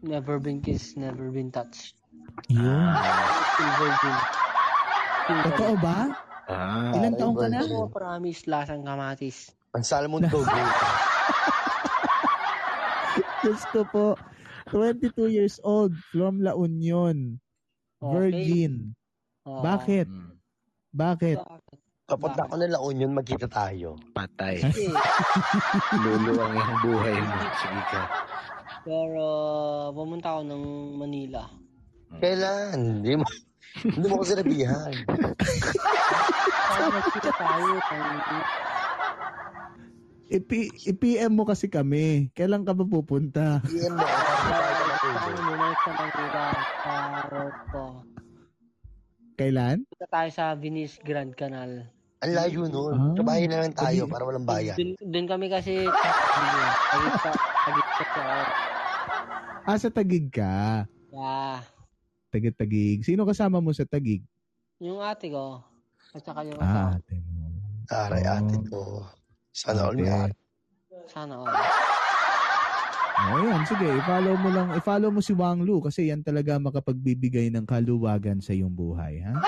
never 0.00 0.38
been 0.38 0.58
kissed, 0.58 0.96
never 0.96 1.28
been 1.28 1.48
touched. 1.48 1.94
Yun. 2.48 2.92
Still 3.54 3.72
virgin. 3.78 4.16
Totoo 5.28 5.74
ba? 5.78 5.98
Ah, 6.48 6.96
Ilan 6.96 7.12
taong 7.14 7.36
ka 7.36 7.46
na? 7.46 7.60
Oo, 7.68 7.86
promise, 7.88 8.48
lasang 8.48 8.80
kamatis. 8.80 9.52
Ang 9.76 9.84
Salmon 9.84 10.24
Togo. 10.32 10.48
Diyos 13.44 13.62
ko 13.72 13.84
po. 13.88 14.06
22 14.68 15.32
years 15.32 15.56
old 15.64 15.96
from 16.12 16.44
La 16.44 16.52
Union. 16.52 17.40
Virgin. 18.00 18.92
Oo. 19.48 19.64
Bakit? 19.64 20.06
Mm. 20.08 20.36
Bakit? 20.92 21.38
Kapag 22.08 22.32
ako 22.40 22.54
na 22.56 22.68
La 22.72 22.80
Union, 22.80 23.12
magkita 23.12 23.48
tayo. 23.48 23.96
Patay. 24.16 24.64
Luluwang 26.04 26.56
yung 26.56 26.74
buhay 26.84 27.16
mo. 27.20 27.36
Sige 27.60 27.82
ka. 27.92 28.02
pero 28.88 29.24
pumunta 29.92 30.32
ako 30.32 30.42
ng 30.48 30.64
Manila. 30.96 31.44
Kailan? 32.16 33.04
Hindi 33.04 33.20
mo, 33.20 33.24
hindi 33.84 34.06
mo 34.08 34.14
ko 34.16 34.24
sinabihan. 34.24 34.92
Para 36.72 36.86
nagkita 36.88 37.30
tayo. 37.36 37.76
Tangi. 40.28 40.68
I- 40.68 40.92
I-PM 40.92 41.32
mo 41.32 41.44
kasi 41.44 41.66
kami. 41.66 42.28
Kailan 42.32 42.64
ka 42.64 42.72
ba 42.72 42.84
pupunta? 42.84 43.64
PM 43.64 43.96
mo. 43.96 44.04
Kailan? 49.38 49.86
Punta 49.86 50.06
tayo 50.10 50.30
sa 50.34 50.52
Venice 50.52 50.98
Grand 51.00 51.30
Canal. 51.32 51.86
Ang 52.18 52.32
layo 52.34 52.66
nun. 52.66 53.14
Ah. 53.14 53.14
Na 53.46 53.62
lang 53.62 53.74
tayo 53.74 54.10
para 54.10 54.26
walang 54.26 54.42
bayan. 54.42 54.74
Dun, 54.74 54.98
dun 54.98 55.26
kami 55.30 55.46
kasi 55.46 55.86
Tagit 55.86 57.14
sa 57.22 57.30
Tagit 57.38 57.86
sa. 58.10 58.22
Ah, 59.62 59.78
sa 59.78 59.88
Tagig 59.88 60.26
ka. 60.26 60.82
Yeah. 61.14 61.62
Tagig-tagig. 62.28 63.06
Sino 63.06 63.22
kasama 63.22 63.62
mo 63.62 63.70
sa 63.70 63.86
Tagig? 63.86 64.26
Yung 64.82 64.98
ate 64.98 65.30
ko. 65.30 65.62
At 66.10 66.22
saka 66.24 66.42
yung 66.42 66.58
Ah, 66.58 66.98
ate 66.98 67.14
mo. 67.22 67.46
Aray, 67.88 68.24
Oh. 68.26 68.34
ate 68.34 68.56
ko. 68.66 68.80
Sana 69.58 69.90
all 69.90 69.98
ate. 69.98 70.38
Sana 71.10 71.34
all. 71.34 71.50
Oh, 73.18 73.42
yan. 73.42 73.66
Sige, 73.66 73.98
i-follow 73.98 74.38
mo 74.38 74.46
lang. 74.54 74.70
I-follow 74.78 75.10
mo 75.10 75.18
si 75.18 75.34
Wang 75.34 75.66
Lu 75.66 75.82
kasi 75.82 76.06
yan 76.06 76.22
talaga 76.22 76.54
makapagbibigay 76.62 77.50
ng 77.50 77.66
kaluwagan 77.66 78.38
sa 78.38 78.54
iyong 78.54 78.70
buhay, 78.70 79.18
ha? 79.26 79.34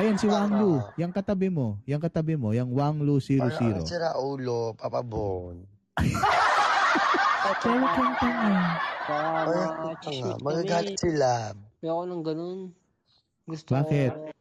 Ayan, 0.00 0.16
si 0.16 0.24
Wang 0.24 0.56
Lu. 0.56 0.80
Yang 0.96 1.20
katabi 1.20 1.52
mo. 1.52 1.76
Yang 1.84 2.08
katabi 2.08 2.40
mo. 2.40 2.56
Yang 2.56 2.72
Wang 2.72 3.04
Lu 3.04 3.20
00. 3.20 3.44
Parang 3.44 3.84
si 3.84 4.00
Raulo, 4.00 4.72
Papa 4.72 5.04
Bon. 5.04 5.60
Pero 7.60 7.86
kanta 7.92 8.28
nga. 8.32 8.80
Nga, 9.44 9.92
chismis 10.00 10.40
magagalit 10.40 10.96
sila. 10.96 11.52
Ayoko 11.84 12.02
ng 12.08 12.24
ganun. 12.24 12.72
Gusto 13.44 13.76
Bakit? 13.76 14.12
ko. 14.16 14.32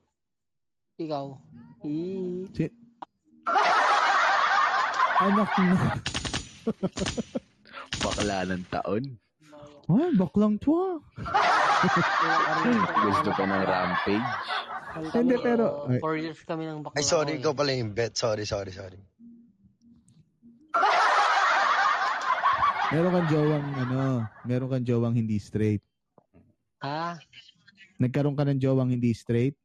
Ikaw. 1.04 1.26
Si... 1.84 2.72
Anak 5.22 5.52
na. 5.58 5.78
Bakla 8.02 8.38
ng 8.50 8.64
taon. 8.74 9.04
Ay, 9.92 10.10
baklang 10.18 10.56
tuwa. 10.58 10.98
Gusto 13.06 13.30
pa 13.36 13.44
ng 13.46 13.64
rampage. 13.66 14.30
Hindi, 15.14 15.36
pero- 15.40 15.86
ay. 15.88 16.00
Four 16.02 16.16
years 16.18 16.42
kami 16.44 16.66
ng 16.68 16.82
bakla 16.84 16.98
Ay, 16.98 17.06
sorry, 17.06 17.38
ko 17.38 17.50
ikaw 17.50 17.54
pala 17.54 17.72
yung 17.76 17.94
bet. 17.94 18.18
Sorry, 18.18 18.44
sorry, 18.44 18.74
sorry. 18.74 19.00
Meron 22.92 23.12
kang 23.16 23.30
jowang, 23.32 23.66
ano, 23.88 24.28
meron 24.44 24.68
kang 24.68 24.84
jowang 24.84 25.16
hindi 25.16 25.40
straight. 25.40 25.80
Ha? 26.84 27.16
Nagkaroon 28.02 28.36
ka 28.36 28.44
ng 28.44 28.60
jowang 28.60 28.92
hindi 28.92 29.16
straight? 29.16 29.56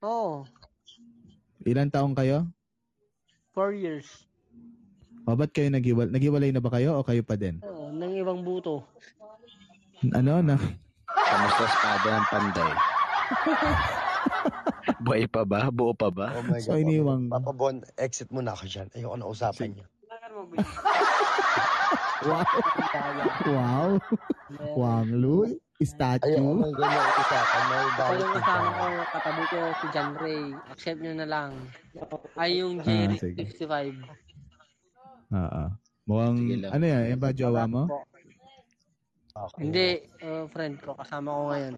Oo. 0.00 0.48
Ilan 1.66 1.92
taong 1.92 2.16
kayo? 2.16 2.48
Four 3.52 3.76
years. 3.76 4.08
O, 5.22 5.36
ba't 5.36 5.52
kayo 5.52 5.68
naghiwal 5.68 6.08
naghiwalay 6.08 6.50
na 6.50 6.58
ba 6.58 6.72
kayo 6.72 6.98
o 6.98 7.04
kayo 7.04 7.20
pa 7.22 7.36
din? 7.36 7.60
Oo, 7.62 7.92
ng 7.92 8.16
ibang 8.16 8.40
buto. 8.42 8.82
Ano, 10.10 10.42
na? 10.42 10.56
Kamusta 11.06 11.62
espada 11.62 12.08
ng 12.10 12.26
panday? 12.26 12.72
Buhay 15.04 15.24
pa 15.28 15.42
ba? 15.44 15.70
Buo 15.70 15.92
pa 15.92 16.10
ba? 16.10 16.34
Oh 16.34 16.42
my 16.42 16.58
So, 16.58 16.74
God. 16.74 16.82
iniwang- 16.82 17.30
Papa 17.30 17.52
Bon, 17.52 17.76
exit 17.96 18.32
mo 18.32 18.42
na 18.42 18.50
ako 18.50 18.64
dyan. 18.66 18.88
Ayoko 18.90 19.14
na 19.14 19.26
usapan 19.28 19.68
niya. 19.70 19.86
Wow. 22.22 22.46
wow. 23.50 23.90
Wang 24.78 25.10
Lu, 25.12 25.42
Statue. 25.84 26.36
na 26.36 26.68
ganyan 26.70 27.06
usapan. 27.14 27.62
May 27.62 27.78
Ito 27.78 27.92
galit 27.94 28.18
yung 28.18 28.32
ka. 28.32 28.38
kasama 28.38 28.68
ko, 28.70 28.84
katabi 29.08 29.42
ko 29.44 29.56
si 29.72 29.86
John 29.90 30.12
Ray. 30.14 30.42
Accept 30.68 31.00
nyo 31.00 31.12
na 31.14 31.26
lang. 31.26 31.50
Ay, 32.34 32.50
yung 32.58 32.74
Ah, 32.78 32.84
Jerry 32.84 33.16
sige. 33.16 33.36
65. 33.40 33.96
Oo. 35.30 35.62
Mukhang, 36.02 36.38
ano 36.66 36.84
yan, 36.84 37.02
yan 37.08 37.20
ba 37.20 37.30
jowa 37.30 37.64
mo? 37.64 37.86
Okay. 39.32 39.60
Hindi, 39.60 39.86
uh, 40.20 40.44
friend 40.46 40.76
ko. 40.78 40.92
Kasama 40.92 41.28
ko 41.30 41.42
ngayon. 41.48 41.74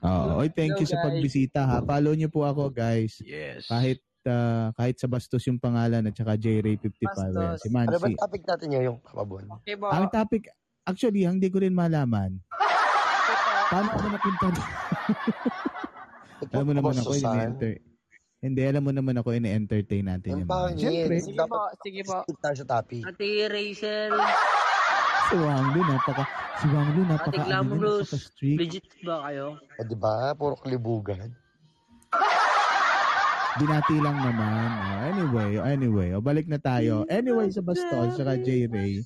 Oo. 0.00 0.30
Oy, 0.38 0.48
thank 0.48 0.76
you 0.76 0.86
sa 0.86 0.96
Hello, 0.96 1.06
pagbisita 1.10 1.60
ha. 1.62 1.82
Follow 1.82 2.14
niyo 2.14 2.28
po 2.28 2.44
ako, 2.44 2.70
guys. 2.70 3.18
Yes. 3.20 3.66
Kahit 3.66 3.98
ah, 4.22 4.70
kahit 4.74 4.96
sa 4.96 5.08
Bastos 5.08 5.42
yung 5.44 5.56
pangalan 5.56 6.04
at 6.04 6.14
saka 6.14 6.36
J-Ray 6.36 6.76
55. 6.76 7.32
Ayan, 7.32 7.56
si 7.56 7.66
Ano 7.66 7.90
ba 7.90 8.06
Mansi. 8.06 8.16
topic 8.16 8.42
natin 8.44 8.68
ngayon, 8.70 8.94
Papa 9.00 9.24
Bon? 9.24 9.44
Ang 9.88 10.06
topic, 10.08 10.42
actually, 10.84 11.24
hindi 11.24 11.48
ko 11.48 11.58
rin 11.58 11.72
malaman. 11.72 12.36
Paano 13.70 13.88
ako 13.94 14.06
napunta 14.10 14.46
alam 16.50 16.64
mo 16.66 16.72
naman 16.74 16.94
ako, 16.98 17.12
ini-enter. 17.14 17.72
Hindi, 18.40 18.62
alam 18.64 18.82
mo 18.82 18.90
naman 18.90 19.14
ako, 19.20 19.28
ini-entertain 19.36 20.10
natin 20.10 20.42
yung 20.42 20.48
mga. 20.48 20.74
Siyempre, 20.74 21.16
Sige 21.20 21.44
po, 21.44 21.60
sige 21.84 22.02
po. 22.02 22.16
Tayo 22.40 22.56
sa 22.56 22.66
topic. 22.66 23.04
Ate 23.04 23.46
Rachel, 23.46 24.12
si 25.28 25.36
Wang 25.38 25.68
Lu, 25.70 25.80
napaka, 25.84 26.24
si 26.58 26.66
Wang 26.72 26.90
Lu, 26.96 27.02
Ate 27.04 27.10
napaka, 27.12 27.36
ano, 27.36 27.46
Glamorous, 27.46 28.08
napaka-strict. 28.10 28.58
legit 28.58 28.86
ba 29.06 29.16
kayo? 29.28 29.46
O, 29.60 29.84
di 29.86 29.96
ba? 29.96 30.34
Puro 30.34 30.54
kalibugan. 30.58 31.30
Binati 33.58 33.98
lang 33.98 34.14
naman. 34.14 34.68
Oh, 34.78 34.98
anyway, 35.10 35.50
anyway, 35.58 36.08
o 36.14 36.22
balik 36.22 36.46
na 36.46 36.60
tayo. 36.62 37.02
Anyway, 37.10 37.50
sa 37.50 37.58
Bastos, 37.64 38.14
saka 38.14 38.38
J-Ray, 38.38 39.02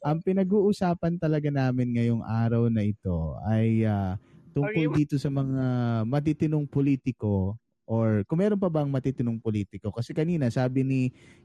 ang 0.00 0.24
pinag-uusapan 0.24 1.20
talaga 1.20 1.52
namin 1.52 1.92
ngayong 2.00 2.24
araw 2.24 2.72
na 2.72 2.88
ito 2.88 3.36
ay 3.44 3.84
ah, 3.84 4.16
tungkol 4.56 4.88
dito 4.96 5.20
sa 5.20 5.28
mga 5.28 5.64
matitinong 6.08 6.64
politiko 6.64 7.60
or 7.84 8.24
kung 8.24 8.40
meron 8.40 8.56
pa 8.60 8.72
bang 8.72 8.88
matitinong 8.88 9.36
politiko. 9.44 9.92
Kasi 9.92 10.16
kanina 10.16 10.48
sabi 10.48 10.80
ni 10.88 11.00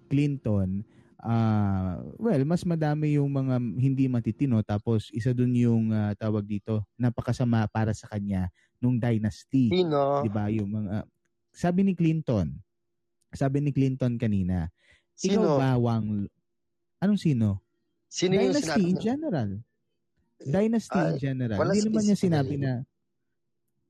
Clinton, 0.08 0.88
ah 1.20 2.00
well, 2.16 2.42
mas 2.48 2.64
madami 2.64 3.18
yung 3.20 3.28
mga 3.34 3.58
hindi 3.76 4.06
matitino 4.08 4.62
tapos 4.64 5.12
isa 5.12 5.36
dun 5.36 5.52
yung 5.52 5.92
ah, 5.92 6.16
tawag 6.16 6.48
dito, 6.48 6.88
napakasama 6.96 7.68
para 7.68 7.92
sa 7.92 8.08
kanya 8.08 8.48
nung 8.80 8.96
dynasty. 9.02 9.68
Sino? 9.74 10.24
'Di 10.24 10.30
ba? 10.32 10.48
Yung 10.48 10.72
mga 10.72 11.04
sabi 11.58 11.82
ni 11.82 11.98
Clinton. 11.98 12.54
Sabi 13.34 13.66
ni 13.66 13.74
Clinton 13.74 14.22
kanina. 14.22 14.70
Ikaw 15.18 15.42
Sino? 15.42 15.58
ba 15.58 15.74
Wang 15.82 16.30
Anong 17.02 17.18
sino? 17.18 17.66
Sino 18.06 18.38
yung 18.38 18.54
Dynasty 18.54 18.70
sinabi 18.70 18.86
in 18.86 18.98
general. 19.02 19.50
Dynasty 20.38 21.00
in 21.02 21.10
Ay, 21.10 21.18
general. 21.18 21.58
Hindi 21.66 21.82
naman 21.90 22.04
niya 22.06 22.18
sinabi 22.18 22.56
na 22.62 22.72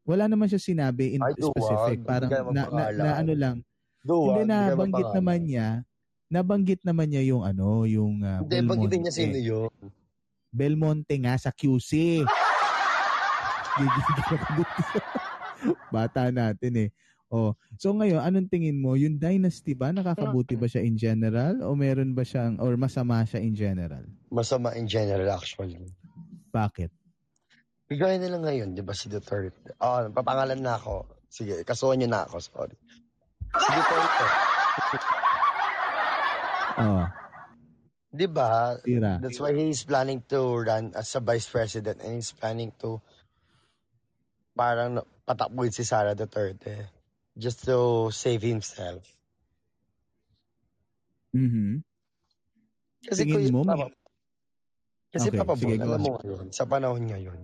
wala 0.07 0.31
naman 0.31 0.47
siya 0.47 0.63
sinabi 0.63 1.19
in 1.19 1.21
Ay, 1.23 1.35
specific. 1.35 1.99
Hindi 1.99 2.07
Parang 2.07 2.31
na, 2.55 2.63
na, 2.71 2.83
na 2.95 3.09
ano 3.19 3.33
lang. 3.35 3.57
Duwag, 4.07 4.39
hindi 4.39 4.41
na 4.47 4.71
banggit 4.71 5.09
naman 5.11 5.39
niya. 5.43 5.67
Nabanggit 6.27 6.83
naman 6.83 7.07
niya 7.11 7.23
yung 7.23 7.43
ano, 7.43 7.87
yung 7.87 8.23
uh, 8.23 8.43
Hindi, 8.43 8.59
banggitin 8.67 8.99
niya 9.03 9.13
sino 9.15 9.37
yun. 9.39 9.71
Belmonte 10.51 11.15
nga 11.19 11.39
sa 11.39 11.51
QC. 11.55 12.23
Bata 15.95 16.31
natin 16.31 16.87
eh. 16.87 16.89
Oh, 17.27 17.59
so 17.75 17.91
ngayon, 17.91 18.23
anong 18.23 18.47
tingin 18.47 18.79
mo? 18.79 18.95
Yung 18.95 19.19
dynasty 19.19 19.75
ba 19.75 19.91
nakakabuti 19.91 20.55
ba 20.55 20.63
siya 20.63 20.79
in 20.79 20.95
general 20.95 21.59
o 21.59 21.75
meron 21.75 22.15
ba 22.15 22.23
siyang 22.23 22.55
or 22.63 22.79
masama 22.79 23.19
siya 23.27 23.43
in 23.43 23.51
general? 23.51 24.03
Masama 24.31 24.71
in 24.79 24.87
general, 24.87 25.27
actually. 25.35 25.75
Bakit? 26.55 26.87
Bigay 27.91 28.23
na 28.23 28.31
lang 28.31 28.43
ngayon, 28.47 28.69
di 28.71 28.83
ba, 28.83 28.95
si 28.95 29.11
Duterte. 29.11 29.75
Oh, 29.83 30.07
papangalan 30.07 30.63
na 30.63 30.79
ako. 30.79 31.03
Sige, 31.27 31.67
kasuhan 31.67 31.99
niyo 31.99 32.15
na 32.15 32.23
ako, 32.23 32.39
sorry. 32.39 32.75
Si 33.55 33.69
Duterte. 33.75 34.25
Oh, 36.77 37.09
Di 38.13 38.29
ba? 38.29 38.77
That's 39.17 39.41
why 39.41 39.49
he's 39.57 39.81
planning 39.81 40.21
to 40.29 40.61
run 40.61 40.93
as 40.93 41.09
a 41.17 41.21
vice 41.25 41.49
president 41.49 42.05
and 42.05 42.21
he's 42.21 42.29
planning 42.29 42.69
to 42.85 43.01
parang 44.53 45.01
patakbuhin 45.25 45.73
si 45.73 45.81
Sara 45.81 46.13
Duterte 46.13 46.96
just 47.37 47.63
to 47.69 48.09
save 48.09 48.41
himself. 48.41 49.05
Mhm. 51.37 51.85
Kasi 53.05 53.21
Tingin 53.23 53.47
kuya, 53.47 53.53
mo, 53.53 53.61
Papa, 53.63 53.87
kasi 55.13 55.29
Okay, 55.31 55.39
Papa 55.39 55.53
sige, 55.55 55.65
Bon, 55.65 55.79
go 55.79 55.85
alam 55.87 56.01
mo 56.03 56.09
ngayon, 56.19 56.45
sa 56.51 56.65
panahon 56.67 57.03
ngayon, 57.07 57.39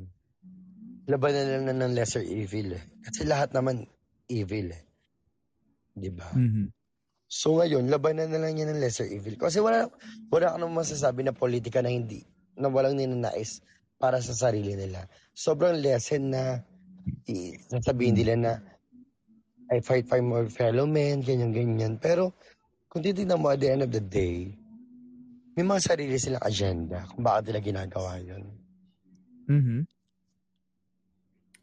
labanan 1.08 1.46
na 1.48 1.58
lang 1.72 1.80
ng 1.80 1.94
lesser 1.96 2.26
evil 2.26 2.76
eh. 2.76 2.84
Kasi 3.06 3.24
lahat 3.24 3.56
naman 3.56 3.88
evil 4.28 4.76
eh. 4.76 4.84
Di 5.96 6.10
ba? 6.12 6.28
Mhm. 6.34 6.74
So 7.30 7.58
ngayon, 7.58 7.90
labanan 7.90 8.30
na 8.30 8.42
lang 8.42 8.60
yan 8.60 8.76
ng 8.76 8.82
lesser 8.84 9.08
evil. 9.10 9.40
Kasi 9.40 9.58
wala, 9.64 9.90
wala 10.30 10.54
ka 10.54 10.58
namang 10.60 10.84
masasabi 10.86 11.24
na 11.26 11.34
politika 11.34 11.82
na 11.82 11.90
hindi, 11.90 12.26
na 12.60 12.70
walang 12.70 12.98
ninanais 13.00 13.64
para 13.98 14.20
sa 14.22 14.36
sarili 14.36 14.76
nila. 14.76 15.08
Sobrang 15.34 15.80
lesson 15.80 16.30
na 16.34 16.62
i- 17.26 17.58
sasabihin 17.72 18.20
nila 18.20 18.34
na 18.36 18.52
I 19.74 19.82
fight 19.82 20.06
for 20.06 20.22
my 20.22 20.46
fellow 20.46 20.86
men, 20.86 21.26
ganyan-ganyan. 21.26 21.98
Pero 21.98 22.38
kung 22.94 23.02
titignan 23.02 23.42
mo 23.42 23.50
at 23.50 23.58
the 23.58 23.74
end 23.74 23.82
of 23.82 23.90
the 23.90 24.04
day, 24.04 24.54
may 25.58 25.66
mga 25.66 25.82
sarili 25.82 26.18
silang 26.22 26.46
agenda 26.46 27.10
kung 27.10 27.26
bakit 27.26 27.50
nila 27.50 27.62
ginagawa 27.62 28.22
yun. 28.22 28.44
Mhm. 29.50 29.80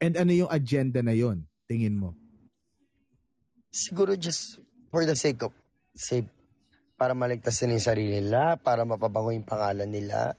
And 0.01 0.15
ano 0.19 0.33
yung 0.35 0.51
agenda 0.51 1.07
na 1.07 1.15
yon? 1.15 1.47
Tingin 1.71 1.95
mo? 1.95 2.19
Siguro 3.71 4.19
just 4.19 4.59
for 4.91 5.07
the 5.07 5.15
sake 5.15 5.47
of 5.47 5.55
save 5.95 6.27
para 6.99 7.15
maligtas 7.15 7.63
nila 7.63 7.79
yung 7.79 7.87
sarili 7.87 8.13
nila, 8.19 8.59
para 8.59 8.83
mapabango 8.83 9.31
yung 9.31 9.47
pangalan 9.47 9.89
nila, 9.89 10.35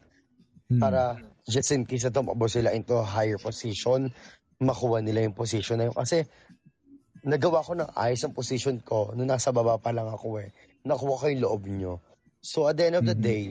Hmm. 0.68 0.80
para 0.80 1.20
just 1.48 1.72
in 1.72 1.84
case 1.84 2.08
na 2.08 2.14
tumakbo 2.16 2.48
sila 2.48 2.72
into 2.72 2.96
a 2.96 3.04
higher 3.04 3.36
position, 3.36 4.12
makuha 4.62 5.04
nila 5.04 5.26
yung 5.26 5.36
position 5.36 5.80
na 5.80 5.90
yun. 5.90 5.96
Kasi 5.96 6.24
nagawa 7.24 7.62
ko 7.62 7.78
ng 7.78 7.94
ayos 7.94 8.26
ang 8.26 8.34
position 8.34 8.82
ko 8.82 9.14
nung 9.14 9.30
nasa 9.30 9.54
baba 9.54 9.78
pa 9.78 9.94
lang 9.94 10.10
ako 10.10 10.42
eh. 10.42 10.50
Nakuha 10.86 11.16
ko 11.22 11.26
yung 11.30 11.44
loob 11.44 11.62
nyo. 11.70 11.94
So 12.42 12.66
at 12.66 12.78
the 12.82 12.90
end 12.90 12.98
of 12.98 13.06
the 13.06 13.14
Mhm. 13.14 13.22
day, 13.22 13.44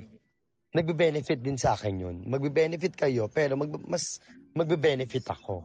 nagbe-benefit 0.74 1.38
din 1.42 1.58
sa 1.58 1.78
akin 1.78 1.94
yun. 1.98 2.16
Magbe-benefit 2.26 2.98
kayo, 2.98 3.30
pero 3.30 3.54
mag 3.54 3.70
mas 3.86 4.18
magbe-benefit 4.54 5.26
ako. 5.30 5.62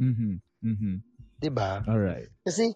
Mhm. 0.00 0.40
Mhm. 0.64 0.94
'Di 1.40 1.50
ba? 1.52 1.84
All 1.84 2.00
right. 2.00 2.28
Kasi 2.44 2.72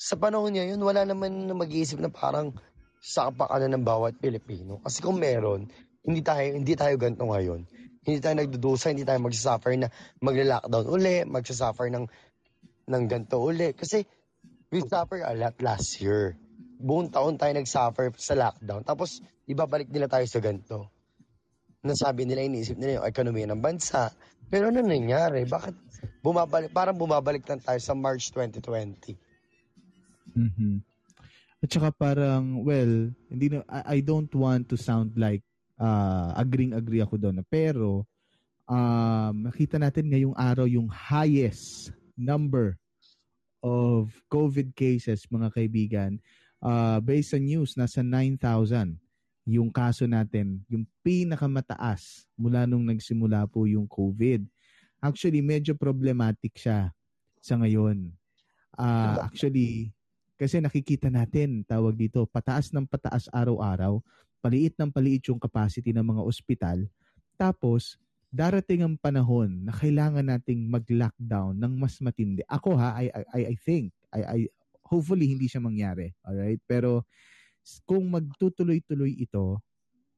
sa 0.00 0.16
panahon 0.16 0.52
niya 0.56 0.72
yun, 0.74 0.80
wala 0.82 1.04
naman 1.04 1.46
na 1.46 1.54
mag-iisip 1.54 2.00
na 2.00 2.08
parang 2.10 2.52
sa 2.98 3.30
kapakanan 3.30 3.78
ng 3.78 3.84
bawat 3.86 4.18
Pilipino. 4.18 4.82
Kasi 4.82 5.04
kung 5.04 5.20
meron, 5.20 5.70
hindi 6.02 6.24
tayo 6.24 6.42
hindi 6.56 6.74
tayo 6.74 6.94
ganito 6.98 7.28
ngayon. 7.28 7.62
Hindi 8.08 8.18
tayo 8.24 8.40
nagdudusa, 8.40 8.90
hindi 8.96 9.04
tayo 9.04 9.20
magsasuffer 9.20 9.76
na 9.76 9.92
magla-lockdown 10.24 10.86
uli, 10.88 11.16
magsasuffer 11.28 11.92
ng 11.92 12.08
ng 12.88 13.04
ganito 13.06 13.36
uli. 13.38 13.76
Kasi 13.76 14.02
we 14.72 14.80
suffer 14.84 15.20
a 15.24 15.36
lot 15.36 15.54
last 15.60 16.00
year. 16.00 16.34
Buong 16.78 17.12
taon 17.12 17.36
tayo 17.36 17.52
nag-suffer 17.52 18.14
sa 18.16 18.34
lockdown. 18.38 18.86
Tapos, 18.86 19.20
ibabalik 19.44 19.90
nila 19.92 20.06
tayo 20.06 20.24
sa 20.24 20.40
ganito. 20.40 20.88
Nasabi 21.82 22.24
nila, 22.24 22.46
iniisip 22.46 22.78
nila 22.78 23.02
yung 23.02 23.06
ekonomiya 23.06 23.46
ng 23.50 23.62
bansa. 23.62 24.10
Pero 24.48 24.70
ano 24.70 24.80
nangyari? 24.80 25.44
Bakit 25.44 25.74
bumabalik, 26.22 26.70
parang 26.70 26.96
bumabalik 26.96 27.44
lang 27.46 27.60
tayo 27.60 27.80
sa 27.82 27.92
March 27.92 28.30
2020? 28.32 29.14
Mhm. 30.38 30.80
At 31.58 31.68
saka 31.74 31.90
parang, 31.90 32.62
well, 32.62 33.10
hindi 33.26 33.46
na, 33.50 33.66
I, 33.66 33.98
I 33.98 34.06
don't 34.06 34.30
want 34.30 34.70
to 34.70 34.78
sound 34.78 35.18
like 35.18 35.42
uh, 35.82 36.30
agreeing-agree 36.38 37.02
ako 37.02 37.18
doon. 37.18 37.42
Pero, 37.50 38.06
um, 38.70 39.34
nakita 39.50 39.82
natin 39.82 40.06
ngayong 40.06 40.36
araw 40.38 40.70
yung 40.70 40.86
highest 40.86 41.90
number 42.18 42.74
of 43.62 44.10
COVID 44.28 44.74
cases, 44.74 45.24
mga 45.30 45.54
kaibigan. 45.54 46.18
Uh, 46.58 46.98
based 46.98 47.32
sa 47.32 47.38
news, 47.38 47.78
nasa 47.78 48.02
9,000 48.02 48.98
yung 49.48 49.72
kaso 49.72 50.04
natin, 50.04 50.60
yung 50.68 50.84
pinakamataas 51.00 52.28
mula 52.36 52.68
nung 52.68 52.84
nagsimula 52.84 53.48
po 53.48 53.64
yung 53.64 53.88
COVID. 53.88 54.44
Actually, 55.00 55.40
medyo 55.40 55.72
problematic 55.72 56.52
siya 56.60 56.92
sa 57.40 57.56
ngayon. 57.56 58.12
Ah, 58.76 59.24
actually, 59.24 59.96
kasi 60.36 60.60
nakikita 60.60 61.08
natin, 61.08 61.64
tawag 61.64 61.96
dito, 61.96 62.28
pataas 62.28 62.76
ng 62.76 62.84
pataas 62.84 63.24
araw-araw, 63.32 64.04
paliit 64.44 64.76
ng 64.76 64.92
paliit 64.92 65.32
yung 65.32 65.40
capacity 65.40 65.96
ng 65.96 66.04
mga 66.04 66.22
ospital. 66.22 66.78
Tapos, 67.40 67.96
darating 68.28 68.84
ang 68.84 68.94
panahon 69.00 69.64
na 69.64 69.72
kailangan 69.72 70.24
nating 70.24 70.68
mag-lockdown 70.68 71.56
ng 71.56 71.72
mas 71.80 71.96
matindi. 72.04 72.44
Ako 72.44 72.76
ha, 72.76 72.96
I, 73.00 73.08
I, 73.32 73.42
I 73.52 73.56
think, 73.56 73.92
I, 74.12 74.20
I, 74.20 74.38
hopefully 74.84 75.32
hindi 75.32 75.48
siya 75.48 75.64
mangyari. 75.64 76.12
Alright? 76.24 76.60
Pero, 76.68 77.08
kung 77.88 78.08
magtutuloy-tuloy 78.12 79.16
ito 79.16 79.60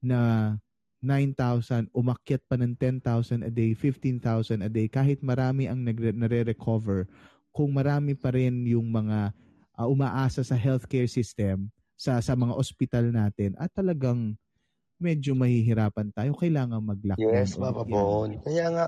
na 0.03 0.55
9,000, 1.01 1.89
umakyat 1.97 2.43
pa 2.45 2.61
ng 2.61 2.77
10,000 2.77 3.49
a 3.49 3.51
day, 3.51 3.73
15,000 3.73 4.67
a 4.67 4.71
day, 4.71 4.87
kahit 4.87 5.25
marami 5.25 5.67
ang 5.71 5.81
nagre- 5.81 6.15
nare-recover, 6.15 7.09
kung 7.51 7.73
marami 7.73 8.15
pa 8.15 8.31
rin 8.31 8.63
yung 8.69 8.87
mga 8.93 9.33
uh, 9.81 9.87
umaasa 9.89 10.45
sa 10.45 10.55
healthcare 10.55 11.09
system, 11.09 11.73
sa 12.01 12.21
sa 12.21 12.33
mga 12.33 12.53
ospital 12.57 13.13
natin, 13.13 13.57
at 13.57 13.73
talagang 13.73 14.37
medyo 15.01 15.33
mahihirapan 15.33 16.13
tayo, 16.13 16.37
kailangan 16.37 16.85
mag-lockdown. 16.85 17.33
Yes, 17.33 17.57
Papa. 17.57 17.83
Bon. 17.89 18.29
Kaya 18.45 18.69
nga, 18.69 18.85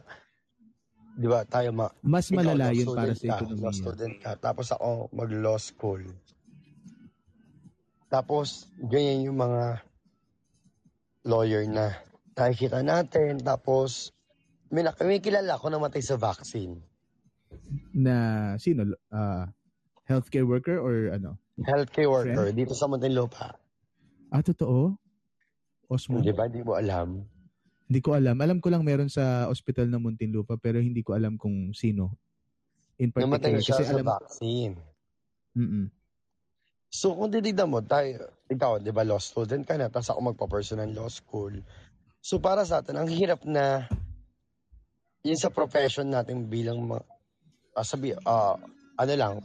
di 1.17 1.27
ba, 1.27 1.43
tayo 1.49 1.73
ma... 1.73 1.89
Mas 2.05 2.29
malala 2.29 2.71
yun 2.77 2.93
para 2.93 3.17
sa 3.17 3.25
ka, 3.25 3.37
ekonomiya. 3.41 3.65
Law 3.65 3.73
student 3.73 4.15
ka. 4.21 4.37
Tapos 4.37 4.69
ako, 4.71 5.09
mag-law 5.17 5.57
school. 5.57 6.05
Tapos, 8.13 8.69
ganyan 8.77 9.33
yung 9.33 9.41
mga 9.41 9.81
lawyer 11.25 11.65
na 11.65 11.97
nakikita 12.37 12.85
natin. 12.85 13.41
Tapos, 13.41 14.13
may, 14.69 14.85
nak- 14.85 15.01
may 15.01 15.25
kilala 15.25 15.57
ko 15.57 15.73
namatay 15.73 16.05
sa 16.05 16.21
vaccine. 16.21 16.77
Na, 17.97 18.53
sino? 18.61 18.93
Uh, 19.09 19.49
healthcare 20.05 20.45
worker 20.45 20.77
or 20.77 21.17
ano? 21.17 21.41
Healthcare 21.65 22.09
worker 22.09 22.53
dito 22.53 22.77
sa 22.77 22.85
Muntinlupa. 22.85 23.57
Ah, 24.33 24.41
totoo? 24.41 24.97
Osmo? 25.93 26.25
Di 26.25 26.33
ba? 26.33 26.49
Di 26.49 26.65
mo 26.65 26.73
alam. 26.73 27.21
Hindi 27.93 28.01
ko 28.01 28.17
alam. 28.17 28.41
Alam 28.41 28.59
ko 28.65 28.73
lang 28.73 28.81
meron 28.89 29.13
sa 29.13 29.53
ospital 29.53 29.93
ng 29.93 30.01
Muntinlupa 30.01 30.57
pero 30.57 30.81
hindi 30.81 31.05
ko 31.05 31.13
alam 31.13 31.37
kung 31.37 31.77
sino. 31.77 32.17
In 32.97 33.13
Namatay 33.13 33.61
particular. 33.61 33.61
siya 33.61 33.77
Kasi 33.77 33.85
sa 33.85 33.93
alam, 34.01 34.07
vaccine. 34.09 34.75
mm 35.53 35.87
So, 36.93 37.17
kung 37.17 37.33
titignan 37.33 37.73
mo, 37.73 37.81
tayo, 37.81 38.29
ikaw, 38.53 38.77
di 38.77 38.93
ba, 38.93 39.01
law 39.01 39.17
student 39.17 39.65
ka 39.65 39.81
na, 39.81 39.89
tapos 39.89 40.13
ako 40.13 40.29
magpa-person 40.29 40.77
ng 40.85 40.93
law 40.93 41.09
school. 41.09 41.57
So, 42.21 42.37
para 42.37 42.69
sa 42.69 42.85
atin, 42.85 43.01
ang 43.01 43.09
hirap 43.09 43.49
na, 43.49 43.89
yun 45.25 45.41
sa 45.41 45.49
profession 45.49 46.13
natin 46.13 46.45
bilang, 46.53 46.85
mga, 46.85 47.01
ah, 47.73 47.81
sabi, 47.81 48.13
ah, 48.29 48.61
ano 49.01 49.13
lang, 49.17 49.41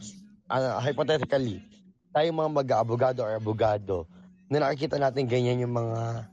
ah, 0.51 0.83
hypothetically, 0.83 1.63
tayo 2.11 2.27
mga 2.35 2.51
mag-abogado 2.51 3.23
or 3.23 3.39
abogado, 3.39 4.03
na 4.51 4.67
nakikita 4.67 4.99
natin 4.99 5.23
ganyan 5.23 5.63
yung 5.63 5.71
mga 5.71 6.27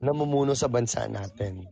namumuno 0.00 0.56
sa 0.56 0.66
bansa 0.66 1.04
natin. 1.06 1.68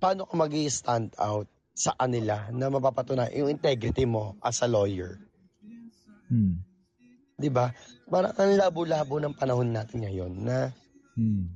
Paano 0.00 0.24
ka 0.24 0.34
mag 0.34 0.52
stand 0.72 1.12
out 1.20 1.44
sa 1.76 1.92
kanila 2.00 2.48
na 2.50 2.72
mapapatunay 2.72 3.36
yung 3.36 3.52
integrity 3.52 4.08
mo 4.08 4.36
as 4.40 4.64
a 4.64 4.68
lawyer? 4.68 5.20
Hmm. 6.32 6.64
'di 7.40 7.48
ba? 7.52 7.72
Parang 8.08 8.36
ang 8.36 8.52
labo-labo 8.56 9.16
ng 9.20 9.36
panahon 9.36 9.72
natin 9.72 10.04
ngayon 10.04 10.32
na 10.44 10.58
Hmm. 11.16 11.52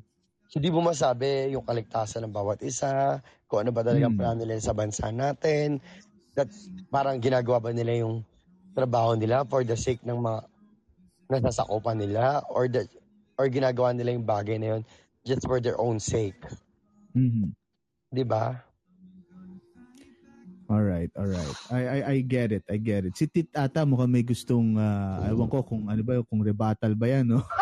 hindi 0.51 0.69
mo 0.69 0.83
masabi 0.85 1.55
yung 1.55 1.65
kaligtasan 1.65 2.27
ng 2.27 2.35
bawat 2.35 2.61
isa, 2.67 3.23
kung 3.49 3.65
ano 3.65 3.71
ba 3.73 3.87
talagang 3.87 4.13
Hmm. 4.17 4.21
plano 4.21 4.39
nila 4.45 4.61
sa 4.61 4.77
bansa 4.77 5.09
natin, 5.15 5.79
that 6.35 6.51
parang 6.91 7.23
ginagawa 7.23 7.63
ba 7.63 7.71
nila 7.71 8.03
yung 8.05 8.27
trabaho 8.75 9.15
nila 9.15 9.47
for 9.47 9.63
the 9.63 9.79
sake 9.79 10.03
ng 10.03 10.19
mga 10.19 10.41
nasasakupan 11.31 11.97
nila 11.97 12.43
or 12.51 12.67
the, 12.67 12.85
or 13.39 13.47
ginagawa 13.49 13.95
nila 13.95 14.13
yung 14.13 14.27
bagay 14.27 14.59
na 14.59 14.79
yun 14.79 14.83
just 15.25 15.43
for 15.49 15.59
their 15.59 15.81
own 15.81 15.97
sake, 15.97 16.39
Mhm. 17.17 17.57
'di 18.13 18.25
ba? 18.29 18.61
Alright, 20.65 21.13
alright. 21.13 21.57
I, 21.69 21.81
I, 21.85 21.99
I 22.09 22.17
get 22.25 22.49
it, 22.49 22.65
I 22.73 22.81
get 22.81 23.05
it. 23.05 23.13
Si 23.21 23.29
Tit 23.29 23.53
ata 23.53 23.85
mukhang 23.85 24.09
may 24.09 24.25
gustong, 24.25 24.81
ah, 24.81 25.29
ewan 25.29 25.45
ko 25.53 25.61
kung 25.61 25.93
ano 25.93 26.01
ba, 26.01 26.25
kung 26.25 26.41
rebuttal 26.41 26.97
ba 26.97 27.07
yan, 27.09 27.29
no? 27.29 27.41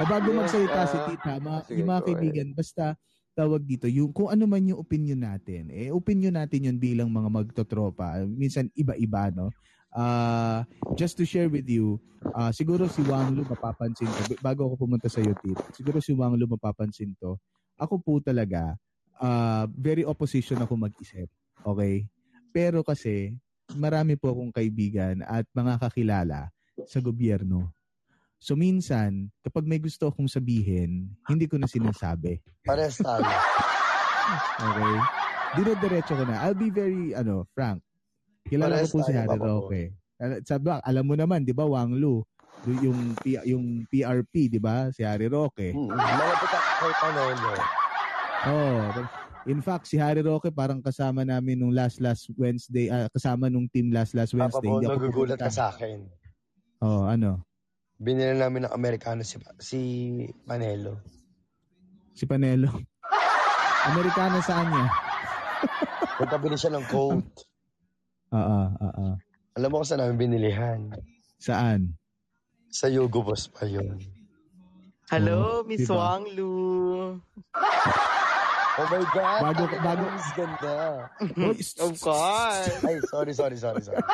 Ah, 0.00 0.06
bago 0.08 0.32
Yes, 0.32 0.48
magsalita 0.48 0.80
si 0.88 0.96
ah, 0.96 1.04
Tita, 1.12 1.32
mga, 1.44 1.58
sige, 1.68 1.76
yung 1.76 1.90
mga 1.92 2.02
kaibigan, 2.08 2.48
basta 2.56 2.96
tawag 3.36 3.60
dito, 3.68 3.84
yung, 3.84 4.16
kung 4.16 4.32
ano 4.32 4.48
man 4.48 4.64
yung 4.64 4.80
opinion 4.80 5.20
natin, 5.20 5.68
eh, 5.68 5.92
opinion 5.92 6.32
natin 6.40 6.72
yun 6.72 6.80
bilang 6.80 7.12
mga 7.12 7.28
magtotropa. 7.28 8.24
Minsan 8.24 8.72
iba-iba, 8.72 9.28
no? 9.28 9.52
Uh, 9.90 10.62
just 10.94 11.18
to 11.18 11.26
share 11.26 11.50
with 11.50 11.66
you, 11.66 11.98
uh, 12.38 12.54
siguro 12.54 12.86
si 12.86 13.02
Wang 13.06 13.34
Lu 13.34 13.42
mapapansin 13.42 14.06
to. 14.06 14.38
Bago 14.38 14.70
ako 14.70 14.86
pumunta 14.86 15.10
sa 15.10 15.18
YouTube, 15.18 15.58
siguro 15.74 15.98
si 15.98 16.14
Wang 16.14 16.38
Lu 16.38 16.46
mapapansin 16.46 17.10
to. 17.18 17.34
Ako 17.74 17.98
po 17.98 18.22
talaga, 18.22 18.78
uh, 19.18 19.66
very 19.74 20.06
opposition 20.06 20.62
ako 20.62 20.78
mag-isip. 20.78 21.26
Okay? 21.66 22.06
Pero 22.54 22.86
kasi, 22.86 23.34
marami 23.74 24.14
po 24.14 24.30
akong 24.30 24.54
kaibigan 24.54 25.22
at 25.26 25.46
mga 25.54 25.78
kakilala 25.78 26.50
sa 26.86 26.98
gobyerno. 27.02 27.70
So 28.40 28.56
minsan, 28.56 29.28
kapag 29.44 29.68
may 29.68 29.76
gusto 29.76 30.08
akong 30.08 30.30
sabihin, 30.30 31.12
hindi 31.28 31.44
ko 31.44 31.60
na 31.60 31.68
sinasabi. 31.68 32.40
Pares 32.64 32.98
tayo. 33.02 33.26
Okay? 34.62 34.96
Dire-diretso 35.58 36.14
ko 36.14 36.22
na. 36.22 36.46
I'll 36.46 36.54
be 36.54 36.70
very, 36.70 37.10
ano, 37.18 37.50
frank. 37.50 37.82
Kilala 38.46 38.80
ko 38.84 38.86
po 38.88 38.98
si 39.04 39.12
Harry 39.12 39.28
Papa. 39.36 39.46
Roque. 39.46 39.82
Sabi, 40.44 40.66
alam 40.68 41.04
mo 41.04 41.14
naman, 41.16 41.44
di 41.44 41.52
ba, 41.52 41.64
Wang 41.64 41.96
Lu, 41.96 42.20
yung, 42.68 43.16
P- 43.20 43.40
yung 43.48 43.88
PRP, 43.88 44.52
di 44.52 44.60
ba, 44.60 44.92
si 44.92 45.00
Harry 45.00 45.28
Roque. 45.28 45.72
Mm, 45.72 45.96
Malapit 45.96 46.50
ako 46.52 46.68
kay 46.76 46.92
Panelo. 47.00 47.52
Oh, 48.40 48.80
in 49.48 49.60
fact, 49.60 49.88
si 49.88 49.96
Harry 49.96 50.20
Roque 50.20 50.52
parang 50.52 50.80
kasama 50.80 51.24
namin 51.24 51.60
nung 51.60 51.72
last 51.72 52.00
last 52.00 52.28
Wednesday, 52.36 52.88
ah, 52.88 53.08
kasama 53.12 53.48
nung 53.48 53.68
team 53.68 53.92
last 53.92 54.12
last 54.12 54.32
Papa 54.32 54.60
Wednesday. 54.60 54.68
Bon, 54.68 54.80
Hindi 54.80 54.88
nagugulat 54.92 55.38
ka 55.40 55.52
sa 55.52 55.72
akin. 55.72 56.08
Oh, 56.80 57.04
ano? 57.04 57.44
Binili 58.00 58.32
namin 58.32 58.64
ng 58.64 58.72
Amerikano 58.72 59.20
si, 59.20 59.36
si 59.60 59.80
Panelo. 60.48 61.04
Si 62.16 62.24
Panelo. 62.24 62.72
Amerikano 63.92 64.40
saan 64.40 64.68
niya? 64.72 64.86
Nagpabili 66.20 66.56
siya 66.56 66.72
ng 66.76 66.84
coat. 66.88 67.24
Oo, 68.30 68.60
oo. 68.72 69.06
Alam 69.58 69.68
mo 69.68 69.76
kung 69.76 69.88
saan 69.88 70.00
namin 70.00 70.18
binilihan? 70.20 70.78
Saan? 71.36 71.98
Sa 72.70 72.86
Yogo 72.86 73.26
Boss 73.26 73.50
pa 73.50 73.66
yun. 73.66 73.98
Hello, 75.10 75.58
Oh, 75.58 75.66
Miss 75.66 75.82
diba? 75.82 75.98
Wang 75.98 76.22
Lu. 76.30 76.54
Oh 78.72 78.86
my 78.86 79.02
God! 79.10 79.40
Bago- 79.42 79.80
Bago. 79.82 80.04
Mas 80.06 80.30
ganda. 80.32 80.78
Oh, 81.42 81.50
of 81.84 81.94
course. 81.98 82.78
Ay, 82.80 83.02
sorry, 83.04 83.32
sorry, 83.34 83.58
sorry, 83.58 83.82
sorry. 83.82 83.98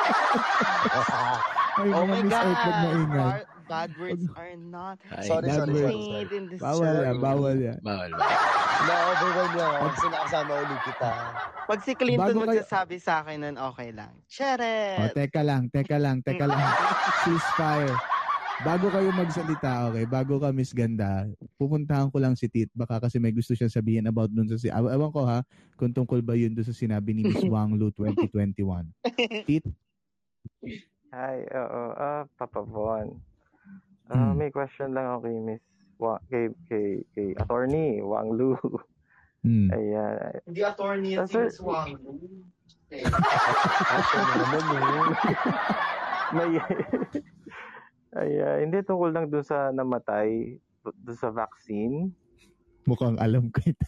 Ay, 1.77 1.93
Oh 1.93 2.03
my 2.03 2.17
Miss 2.19 2.33
God. 2.33 2.41
Earth, 2.43 2.57
wag 2.57 2.81
maingay. 2.81 3.31
Bad, 3.67 3.91
words 3.99 4.25
are 4.33 4.55
not 4.55 4.97
Ay, 5.07 5.25
Sorry, 5.25 5.45
Bad 5.45 5.59
sorry, 5.61 5.75
sorry, 5.75 6.27
in 6.31 6.43
this 6.47 6.59
Bawal 6.59 6.81
show. 6.81 7.03
yan, 7.03 7.15
bawal 7.17 7.55
yan. 7.57 7.79
Bawal, 7.81 8.09
bawal. 8.09 8.39
Na-overwhelm 8.79 9.53
lang 9.53 9.71
ako 9.73 9.85
kasi 9.89 10.07
nakasama 10.07 10.51
ulit 10.55 10.81
kita. 10.83 11.11
Pag 11.65 11.79
si 11.81 11.91
Clinton 11.93 12.21
Bago 12.23 12.39
kayo- 12.39 12.49
magsasabi 12.53 12.95
sa 12.97 13.13
akin 13.19 13.37
nun, 13.39 13.57
okay 13.57 13.89
lang. 13.91 14.13
Oh, 14.13 14.25
Charet! 14.25 15.11
teka 15.11 15.41
lang, 15.41 15.67
teka 15.67 15.97
lang, 15.97 16.17
teka 16.21 16.45
lang. 16.45 16.61
Ceasefire. 17.21 17.95
Bago 18.57 18.89
kayo 18.89 19.09
magsalita, 19.11 19.85
okay, 19.85 20.05
bago 20.05 20.39
ka 20.39 20.49
Miss 20.49 20.73
Ganda, 20.73 21.29
pupuntahan 21.55 22.09
ko 22.09 22.17
lang 22.17 22.33
si 22.33 22.47
Tit, 22.47 22.71
baka 22.71 22.97
kasi 22.99 23.17
may 23.17 23.29
gusto 23.29 23.53
siya 23.53 23.67
sabihin 23.67 24.05
about 24.05 24.29
dun 24.29 24.47
sa, 24.47 24.57
si 24.57 24.65
Aw- 24.67 24.89
ewan 24.89 25.11
ko 25.11 25.21
ha, 25.23 25.45
kung 25.75 25.93
tungkol 25.93 26.19
ba 26.19 26.33
yun 26.33 26.51
dun 26.51 26.63
sa 26.63 26.73
sinabi 26.73 27.13
ni 27.13 27.21
Miss 27.23 27.45
Wang 27.53 27.75
Lu 27.75 27.91
2021. 27.91 28.57
Tit, 29.45 29.61
Hi, 31.09 31.37
oo. 31.47 31.83
Ah, 31.93 32.25
Papa 32.33 32.61
Von. 32.61 33.21
Ah, 34.07 34.25
Hmm. 34.25 34.33
may 34.33 34.49
question 34.49 34.91
lang 34.91 35.05
ako 35.05 35.17
kay 35.21 35.37
Miss 35.37 35.61
Wa- 35.97 36.21
kay, 36.25 36.47
kay, 36.65 36.85
kay 37.11 37.27
Attorney 37.35 37.99
Wang 37.99 38.31
Lu. 38.31 38.55
hmm. 39.41 39.67
Ayan. 39.69 40.39
Hindi 40.45 40.61
attorney 40.61 41.09
yan 41.13 41.25
si 41.25 41.35
Miss 41.35 41.59
Wang. 41.59 41.91
Naman 41.91 42.15
eh. 44.71 44.79
May, 46.29 46.49
ay, 48.13 48.29
ah, 48.37 48.55
hindi 48.59 48.77
tungkol 48.81 49.09
lang 49.09 49.25
dun 49.27 49.41
sa 49.41 49.69
namatay, 49.69 50.57
dun 50.97 51.15
sa 51.15 51.29
vaccine. 51.29 52.11
mukhang 52.83 53.17
alam 53.17 53.49
ko 53.49 53.57
ito. 53.61 53.85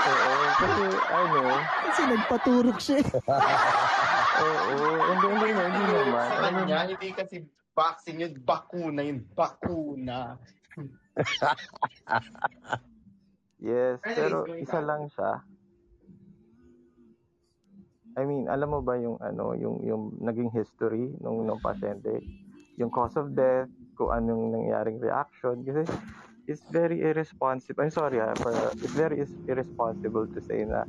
Oo, 0.00 0.32
kasi 0.56 0.82
ano, 1.08 1.38
Kasi 1.84 2.00
nagpaturok 2.08 2.78
siya. 2.80 2.96
eh. 2.98 3.06
oo, 4.40 4.76
hindi, 5.04 5.26
hindi, 5.28 5.46
hindi, 5.48 5.64
hindi 5.68 5.94
naman. 5.94 6.26
Ano, 6.28 6.58
kanya, 6.58 6.76
hindi 6.84 7.08
kasi 7.12 7.34
vaccine 7.78 8.26
yun, 8.26 8.34
bakuna 8.42 9.06
yun, 9.06 9.22
bakuna. 9.38 10.34
yes, 13.62 14.02
pero 14.02 14.42
isa 14.58 14.82
lang 14.82 15.06
siya. 15.14 15.46
I 18.18 18.26
mean, 18.26 18.50
alam 18.50 18.74
mo 18.74 18.82
ba 18.82 18.98
yung 18.98 19.22
ano, 19.22 19.54
yung 19.54 19.86
yung 19.86 20.18
naging 20.18 20.50
history 20.50 21.14
nung 21.22 21.46
nung 21.46 21.62
pasyente, 21.62 22.18
yung 22.74 22.90
cause 22.90 23.14
of 23.14 23.30
death, 23.38 23.70
kung 23.94 24.10
anong 24.10 24.58
nangyaring 24.58 24.98
reaction 24.98 25.62
kasi 25.62 25.86
it's 26.50 26.66
very 26.74 26.98
irresponsible. 27.02 27.86
I'm 27.86 27.94
sorry, 27.94 28.18
ah, 28.18 28.34
for 28.34 28.50
it's 28.74 28.94
very 28.94 29.22
irresponsible 29.46 30.26
to 30.34 30.38
say 30.42 30.66
na 30.66 30.82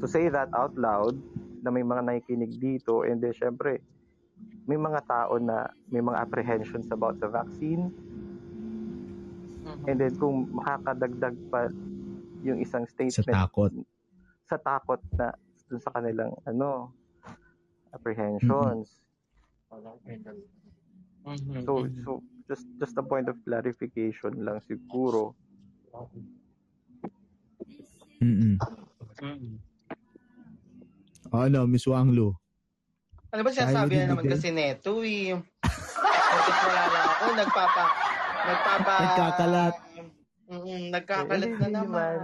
to 0.00 0.06
say 0.08 0.32
that 0.32 0.48
out 0.56 0.72
loud 0.80 1.16
na 1.60 1.68
may 1.68 1.84
mga 1.84 2.08
nakikinig 2.08 2.56
dito 2.56 3.04
and 3.04 3.20
then 3.20 3.36
syempre 3.36 3.84
may 4.64 4.80
mga 4.80 5.00
tao 5.04 5.36
na 5.36 5.68
may 5.92 6.00
mga 6.00 6.18
apprehensions 6.24 6.88
about 6.88 7.20
the 7.20 7.28
vaccine 7.28 7.92
and 9.84 9.96
then 10.00 10.12
kung 10.16 10.48
makakadagdag 10.52 11.36
pa 11.52 11.68
yung 12.44 12.60
isang 12.60 12.84
Sa 12.88 12.92
statement 12.92 13.36
takot. 13.36 13.72
sa 14.44 14.56
takot 14.60 15.00
na 15.16 15.32
dun 15.68 15.80
sa 15.80 15.90
kanilang 15.96 16.36
ano 16.44 16.92
apprehensions. 17.92 19.00
Mm-hmm. 21.24 21.64
So 21.64 21.88
so 22.04 22.10
just 22.48 22.68
just 22.76 22.96
a 23.00 23.04
point 23.04 23.32
of 23.32 23.40
clarification 23.44 24.44
lang 24.44 24.60
siguro. 24.64 25.32
Mm-mm. 28.20 28.56
O, 31.32 31.40
ano, 31.40 31.66
Miss 31.66 31.86
Wang 31.88 32.12
Lu. 32.14 32.36
Ano 33.34 33.42
ba 33.42 33.50
sinasabi 33.50 33.98
na 33.98 34.14
naman 34.14 34.30
kasi 34.30 34.54
neto 34.54 35.02
eh. 35.02 35.34
Bakit 36.06 36.56
wala 36.62 36.82
lang 36.86 37.04
ako, 37.10 37.24
nagpapa, 37.34 37.84
nagpapa, 38.46 38.94
Nagkakalat. 39.02 39.74
Mm, 40.46 40.94
nagkakalat 40.94 41.52
na 41.58 41.68
naman. 41.82 42.18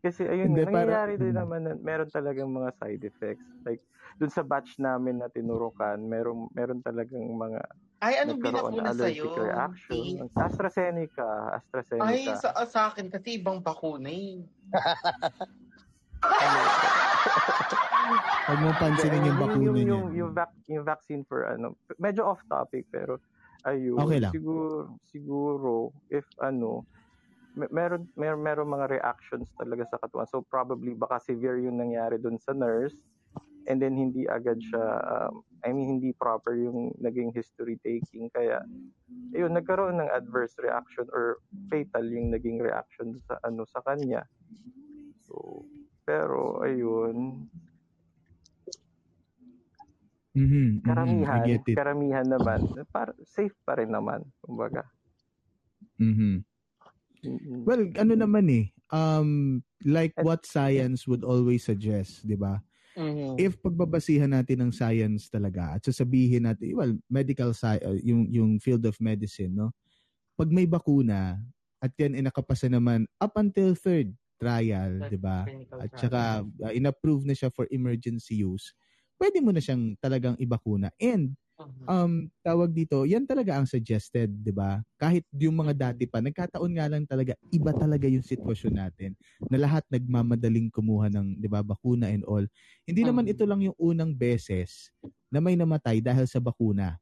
Kasi 0.00 0.24
ayun, 0.24 0.56
Hindi, 0.56 0.64
nangyayari 0.64 1.16
para- 1.16 1.22
din 1.28 1.32
Mm. 1.36 1.40
naman 1.44 1.60
na 1.60 1.72
meron 1.76 2.08
talagang 2.08 2.48
mga 2.48 2.72
side 2.80 3.04
effects. 3.04 3.44
Like 3.68 3.84
dun 4.16 4.32
sa 4.32 4.40
batch 4.40 4.80
namin 4.80 5.20
na 5.20 5.28
tinurukan, 5.28 6.00
meron 6.00 6.48
meron 6.56 6.80
talagang 6.80 7.24
mga 7.24 7.60
Ay, 8.00 8.20
anong 8.20 8.40
binakuna 8.40 8.92
allergic 8.92 9.28
sa'yo? 9.28 9.44
reaction. 9.44 9.96
Tea? 9.96 10.40
AstraZeneca, 10.40 11.28
AstraZeneca. 11.56 12.04
Ay, 12.04 12.24
sa, 12.36 12.48
sa 12.64 12.80
akin 12.92 13.08
kasi 13.08 13.40
ibang 13.40 13.60
bakuna 13.60 14.08
eh. 14.08 14.44
Ano, 16.44 17.03
Huwag 18.48 18.60
mo 18.60 18.70
pansinin 18.76 19.24
yung 19.24 19.38
bakuna 19.40 19.64
yung, 19.64 19.76
niya. 19.76 19.88
yung, 19.88 20.04
yung, 20.12 20.30
vac- 20.36 20.62
yung 20.68 20.84
vaccine 20.84 21.22
for 21.24 21.48
ano, 21.48 21.76
medyo 21.96 22.28
off 22.28 22.44
topic 22.46 22.84
pero 22.92 23.18
ayun, 23.64 23.96
Okay 24.04 24.20
lang. 24.20 24.32
siguro 24.32 25.00
siguro 25.08 25.72
if 26.12 26.28
ano 26.44 26.84
me- 27.56 27.70
meron 27.72 28.04
meron 28.18 28.42
meron 28.44 28.68
mga 28.68 29.00
reactions 29.00 29.48
talaga 29.56 29.88
sa 29.88 29.96
katawan. 29.96 30.28
So 30.28 30.44
probably 30.44 30.92
baka 30.92 31.22
severe 31.22 31.62
yung 31.64 31.80
nangyari 31.80 32.20
dun 32.20 32.36
sa 32.36 32.52
nurse 32.52 32.94
and 33.64 33.80
then 33.80 33.96
hindi 33.96 34.28
agad 34.28 34.60
siya 34.60 34.84
um, 35.08 35.40
I 35.64 35.72
mean 35.72 35.96
hindi 35.96 36.12
proper 36.12 36.52
yung 36.52 36.92
naging 37.00 37.32
history 37.32 37.80
taking 37.80 38.28
kaya 38.28 38.60
ayun 39.32 39.56
nagkaroon 39.56 39.96
ng 40.04 40.12
adverse 40.12 40.52
reaction 40.60 41.08
or 41.16 41.40
fatal 41.72 42.04
yung 42.04 42.28
naging 42.28 42.60
reaction 42.60 43.16
sa 43.24 43.40
ano 43.40 43.64
sa 43.64 43.80
kanya. 43.80 44.28
So 45.24 45.64
pero 46.04 46.60
ayun 46.62 47.48
Mhm, 50.34 50.82
mhm, 50.82 50.82
karamihan, 50.82 51.30
I 51.30 51.46
get 51.46 51.62
it. 51.70 51.76
karamihan 51.78 52.26
naman, 52.26 52.60
para, 52.90 53.14
safe 53.22 53.54
pa 53.62 53.78
rin 53.78 53.88
naman, 53.94 54.26
kumbaga. 54.42 54.82
Mhm. 55.98 56.42
Mm-mm. 57.24 57.62
Well, 57.64 57.86
ano 57.96 58.12
naman 58.18 58.50
eh, 58.50 58.66
um, 58.92 59.62
like 59.86 60.12
what 60.20 60.42
science 60.44 61.06
would 61.08 61.22
always 61.24 61.64
suggest, 61.64 62.26
di 62.26 62.34
ba? 62.36 62.60
Mhm. 62.98 63.38
If 63.38 63.56
pagbabasihan 63.62 64.34
natin 64.34 64.68
ng 64.68 64.72
science 64.74 65.30
talaga 65.30 65.78
at 65.78 65.86
sasabihin 65.86 66.50
natin, 66.50 66.74
well, 66.76 66.92
medical 67.08 67.54
science, 67.54 68.02
yung, 68.02 68.26
yung 68.28 68.50
field 68.58 68.82
of 68.84 68.98
medicine, 68.98 69.54
no? 69.54 69.70
Pag 70.34 70.50
may 70.50 70.66
bakuna, 70.66 71.38
at 71.78 71.94
yan 71.94 72.18
ay 72.18 72.26
nakapasa 72.26 72.66
naman 72.66 73.06
up 73.22 73.38
until 73.38 73.72
third 73.78 74.10
trial, 74.40 75.04
di 75.06 75.18
ba? 75.20 75.48
At 75.80 75.90
saka 75.98 76.42
uh, 76.46 76.72
inapprove 76.74 77.26
na 77.28 77.34
siya 77.36 77.50
for 77.52 77.66
emergency 77.70 78.40
use, 78.44 78.72
pwede 79.20 79.40
mo 79.42 79.50
na 79.54 79.60
siyang 79.62 79.96
talagang 80.00 80.36
ibakuna. 80.40 80.90
And 81.02 81.34
um 81.84 82.32
tawag 82.40 82.72
dito, 82.72 83.04
yan 83.04 83.28
talaga 83.28 83.60
ang 83.60 83.68
suggested, 83.68 84.30
'di 84.44 84.52
ba? 84.56 84.80
Kahit 84.96 85.24
yung 85.36 85.56
mga 85.60 85.74
dati 85.92 86.08
pa, 86.08 86.20
nagkataon 86.24 86.72
nga 86.80 86.86
lang 86.88 87.04
talaga 87.04 87.36
iba 87.52 87.72
talaga 87.76 88.08
yung 88.08 88.24
sitwasyon 88.24 88.74
natin 88.80 89.10
na 89.52 89.60
lahat 89.60 89.84
nagmamadaling 89.92 90.72
kumuha 90.72 91.12
ng 91.12 91.40
'di 91.40 91.48
ba 91.50 91.60
bakuna 91.64 92.08
and 92.12 92.24
all. 92.28 92.44
Hindi 92.88 93.04
naman 93.04 93.28
ito 93.28 93.44
lang 93.48 93.60
yung 93.64 93.76
unang 93.76 94.16
beses 94.16 94.88
na 95.32 95.40
may 95.44 95.56
namatay 95.58 96.00
dahil 96.00 96.24
sa 96.28 96.40
bakuna. 96.40 96.96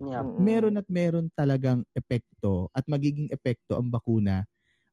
Yep. 0.00 0.26
Meron 0.38 0.78
at 0.82 0.86
meron 0.90 1.30
talagang 1.34 1.86
epekto 1.94 2.66
at 2.74 2.82
magiging 2.90 3.30
epekto 3.30 3.78
ang 3.78 3.86
bakuna. 3.90 4.42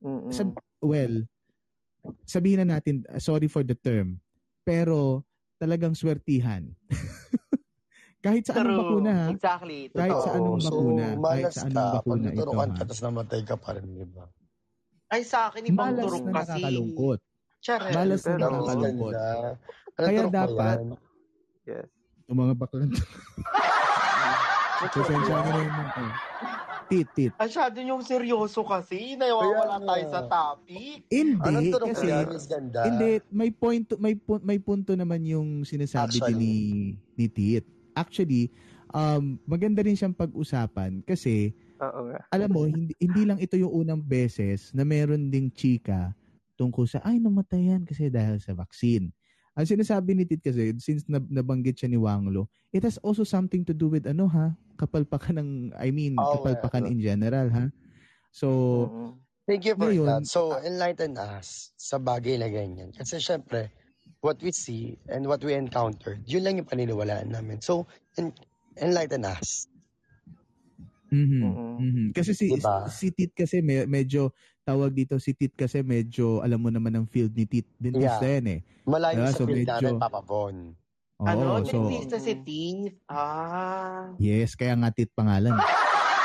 Mm-mm. 0.03 0.31
Sa, 0.31 0.47
well, 0.83 1.25
sabihin 2.25 2.63
na 2.65 2.77
natin, 2.77 3.05
uh, 3.09 3.21
sorry 3.21 3.47
for 3.47 3.61
the 3.61 3.75
term, 3.75 4.17
pero 4.61 5.25
talagang 5.57 5.93
swertihan. 5.93 6.65
kahit 8.25 8.45
sa 8.45 8.61
anong 8.61 8.77
bakuna 8.77 9.11
ha. 9.11 9.25
Exactly. 9.33 9.89
Kahit 9.89 10.13
sa 10.13 10.29
Totoo. 10.29 10.37
anong 10.37 10.61
so, 10.61 10.69
bakuna, 10.69 11.05
kahit 11.17 11.45
sa 11.49 11.61
ka, 11.61 11.65
anong 11.65 11.73
pag 11.73 11.93
bakuna 11.97 12.27
ito 12.29 12.37
naturukan 12.37 12.69
ha. 12.69 12.75
ka, 12.77 12.83
tapos 12.85 13.01
namatay 13.01 13.41
ka 13.41 13.55
pa 13.57 13.69
rin, 13.77 13.85
di 13.89 14.07
ba? 14.09 14.25
Ay, 15.11 15.21
sa 15.27 15.39
akin, 15.51 15.61
ibang 15.67 15.91
Malas 15.91 16.03
turok 16.07 16.23
na 16.23 16.33
kasi. 16.39 16.51
nakakalungkot. 16.55 17.19
Charet. 17.61 17.93
Malas 17.93 18.21
na 18.23 18.31
Pero- 18.31 18.45
nakakalungkot. 18.47 19.13
Kaya 19.91 20.21
dapat? 20.31 20.77
Yes. 21.67 21.87
yung 22.31 22.39
mga 22.47 22.53
baklan. 22.55 22.89
Pasensya 24.81 25.37
na 25.45 25.51
rin 25.51 25.69
mo. 25.69 25.83
Tit, 26.91 27.07
tit. 27.15 27.31
Masyado 27.39 27.79
yung 27.79 28.03
seryoso 28.03 28.67
kasi. 28.67 29.15
Nawawala 29.15 29.79
Kaya 29.79 29.87
tayo 29.87 30.05
sa 30.11 30.21
topic. 30.27 31.07
Hindi, 31.07 31.39
Anong 31.71 31.71
kasi, 31.87 32.07
Miss 32.27 32.45
Ganda? 32.51 32.83
hindi, 32.83 33.23
may 33.31 33.47
point, 33.47 33.87
may, 33.95 34.19
may 34.43 34.59
punto 34.59 34.91
naman 34.91 35.23
yung 35.23 35.63
sinasabi 35.63 36.19
din 36.19 36.35
Actually. 36.35 36.35
ni, 36.35 36.55
ni 37.15 37.25
Tit. 37.31 37.63
Actually, 37.95 38.51
um, 38.91 39.39
maganda 39.47 39.79
rin 39.87 39.95
siyang 39.95 40.11
pag-usapan 40.11 40.99
kasi, 41.07 41.55
Oo 41.79 42.11
nga. 42.11 42.19
alam 42.27 42.51
mo, 42.51 42.67
hindi, 42.67 42.91
hindi 42.99 43.23
lang 43.23 43.39
ito 43.39 43.55
yung 43.55 43.71
unang 43.71 44.03
beses 44.03 44.75
na 44.75 44.83
meron 44.83 45.31
ding 45.31 45.47
chika 45.47 46.11
tungkol 46.59 46.83
sa, 46.83 46.99
ay, 47.07 47.23
namatay 47.23 47.71
yan 47.71 47.87
kasi 47.87 48.11
dahil 48.11 48.35
sa 48.43 48.51
vaccine. 48.51 49.15
Ang 49.51 49.67
sinasabi 49.67 50.15
ni 50.15 50.23
Tit 50.23 50.39
kasi, 50.39 50.71
since 50.79 51.03
nab- 51.11 51.27
nabanggit 51.27 51.75
siya 51.75 51.91
ni 51.91 51.99
Wanglo, 51.99 52.47
it 52.71 52.87
has 52.87 52.95
also 53.03 53.27
something 53.27 53.67
to 53.67 53.75
do 53.75 53.91
with, 53.91 54.07
ano 54.07 54.31
ha, 54.31 54.55
kapalpakan 54.79 55.43
ng, 55.43 55.49
I 55.75 55.91
mean, 55.91 56.15
Oo, 56.15 56.39
kapalpakan 56.39 56.87
in 56.87 57.03
general 57.03 57.51
ha. 57.51 57.65
So, 58.31 58.47
Mm-mm. 58.87 59.19
Thank 59.43 59.67
you 59.67 59.75
for 59.75 59.91
Ngayon, 59.91 60.23
that. 60.23 60.23
So, 60.31 60.55
enlighten 60.63 61.19
us 61.19 61.75
sa 61.75 61.99
bagay 61.99 62.39
na 62.39 62.47
ganyan. 62.47 62.95
Kasi 62.95 63.19
syempre, 63.19 63.67
what 64.23 64.39
we 64.39 64.55
see 64.55 64.95
and 65.11 65.27
what 65.27 65.43
we 65.43 65.51
encountered, 65.51 66.23
yun 66.23 66.47
lang 66.47 66.55
yung 66.55 66.69
paniniwalaan 66.69 67.35
namin. 67.35 67.59
So, 67.59 67.83
en- 68.15 68.37
enlighten 68.79 69.27
us. 69.27 69.67
Mhm. 71.11 71.43
Mm-mm. 71.43 71.75
mhm. 71.75 72.05
Kasi 72.15 72.31
si 72.31 72.55
Diba? 72.55 72.87
si 72.87 73.11
Tit 73.11 73.35
kasi 73.35 73.59
me- 73.59 73.83
medyo 73.83 74.31
tawag 74.61 74.93
dito 74.93 75.17
si 75.17 75.33
Tit 75.33 75.51
kasi 75.51 75.81
medyo 75.81 76.39
alam 76.39 76.61
mo 76.61 76.69
naman 76.69 76.93
ang 76.93 77.05
field 77.05 77.33
ni 77.33 77.43
Tit 77.43 77.65
dentista 77.75 78.21
Yeah. 78.21 78.37
yan 78.37 78.47
eh. 78.47 78.59
Malayo 78.85 79.17
Diba? 79.19 79.27
sa 79.27 79.35
So, 79.35 79.45
field 79.45 79.65
medyo- 79.67 79.97
Papa 79.97 80.21
Bon. 80.21 80.55
Oo, 81.17 81.27
ano? 81.27 81.61
so 81.63 81.85
Dentista 81.85 82.17
si 82.17 82.33
Tiff. 82.35 82.93
Ah. 83.05 84.09
yes, 84.17 84.53
kaya 84.53 84.73
nga 84.73 84.89
Tit 84.89 85.09
pangalan. 85.11 85.53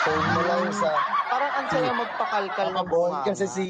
So, 0.02 0.10
malayo 0.12 0.70
sa 0.70 0.88
Parang 1.26 1.52
ang 1.54 1.68
saya 1.68 1.90
magpakalkal 1.92 2.66
Papa 2.70 2.78
ng 2.78 2.86
Bon. 2.86 3.12
Kasi 3.24 3.44
si 3.46 3.66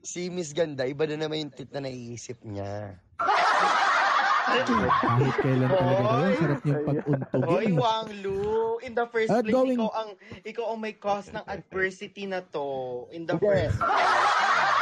si 0.00 0.30
Miss 0.30 0.50
Ganda, 0.50 0.82
iba 0.84 1.04
na 1.04 1.18
naman 1.18 1.36
yung 1.40 1.52
tit 1.52 1.68
na 1.68 1.82
naiisip 1.82 2.38
niya. 2.42 2.96
Kahit 4.48 5.34
kailan 5.38 5.68
talaga 5.68 6.02
daw, 6.02 6.18
Hoy! 6.18 6.34
sarap 6.34 6.60
niyang 6.64 6.78
Hoy, 6.78 6.88
pag-untugin. 6.88 7.74
Wang 7.76 8.08
Lu, 8.20 8.40
in 8.80 8.92
the 8.94 9.06
first 9.06 9.28
At 9.28 9.44
place, 9.44 9.52
going- 9.52 9.76
ikaw 9.76 9.90
ang 9.92 10.10
ikaw 10.42 10.64
ang 10.72 10.78
may 10.80 10.94
cause 10.94 11.28
ng 11.28 11.44
adversity 11.44 12.24
na 12.24 12.40
to. 12.40 12.66
In 13.12 13.28
the 13.28 13.36
Hindi. 13.36 13.44
first 13.44 13.76
place. 13.76 14.32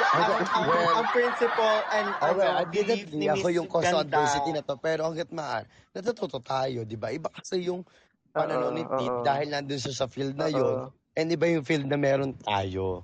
ang, 0.07 0.31
ang, 0.39 0.65
Well, 0.67 0.93
ang 0.95 1.09
principle 1.11 1.79
and 1.91 2.07
Oh, 2.17 2.33
well, 2.33 2.55
ano, 2.55 2.63
admittedly, 2.63 3.03
belief 3.03 3.11
ni 3.13 3.27
ako 3.29 3.49
yung 3.51 3.67
cause 3.67 3.87
of 3.87 3.99
Ganda. 3.99 4.07
adversity 4.07 4.51
na 4.53 4.63
to. 4.63 4.75
Pero 4.79 5.01
hanggat 5.03 5.31
maan, 5.31 5.65
natututo 5.91 6.39
tayo, 6.39 6.87
di 6.87 6.97
ba? 6.97 7.11
Iba 7.11 7.29
kasi 7.29 7.67
yung 7.67 7.83
pananaw 8.31 8.71
ni 8.71 8.85
oo. 8.85 9.25
dahil 9.25 9.51
nandun 9.51 9.81
siya 9.81 9.95
sa 9.95 10.07
field 10.07 10.37
na 10.37 10.47
yun. 10.47 10.93
And 11.17 11.27
iba 11.27 11.49
yung 11.49 11.65
field 11.65 11.89
na 11.89 11.97
meron 11.97 12.37
tayo. 12.39 13.03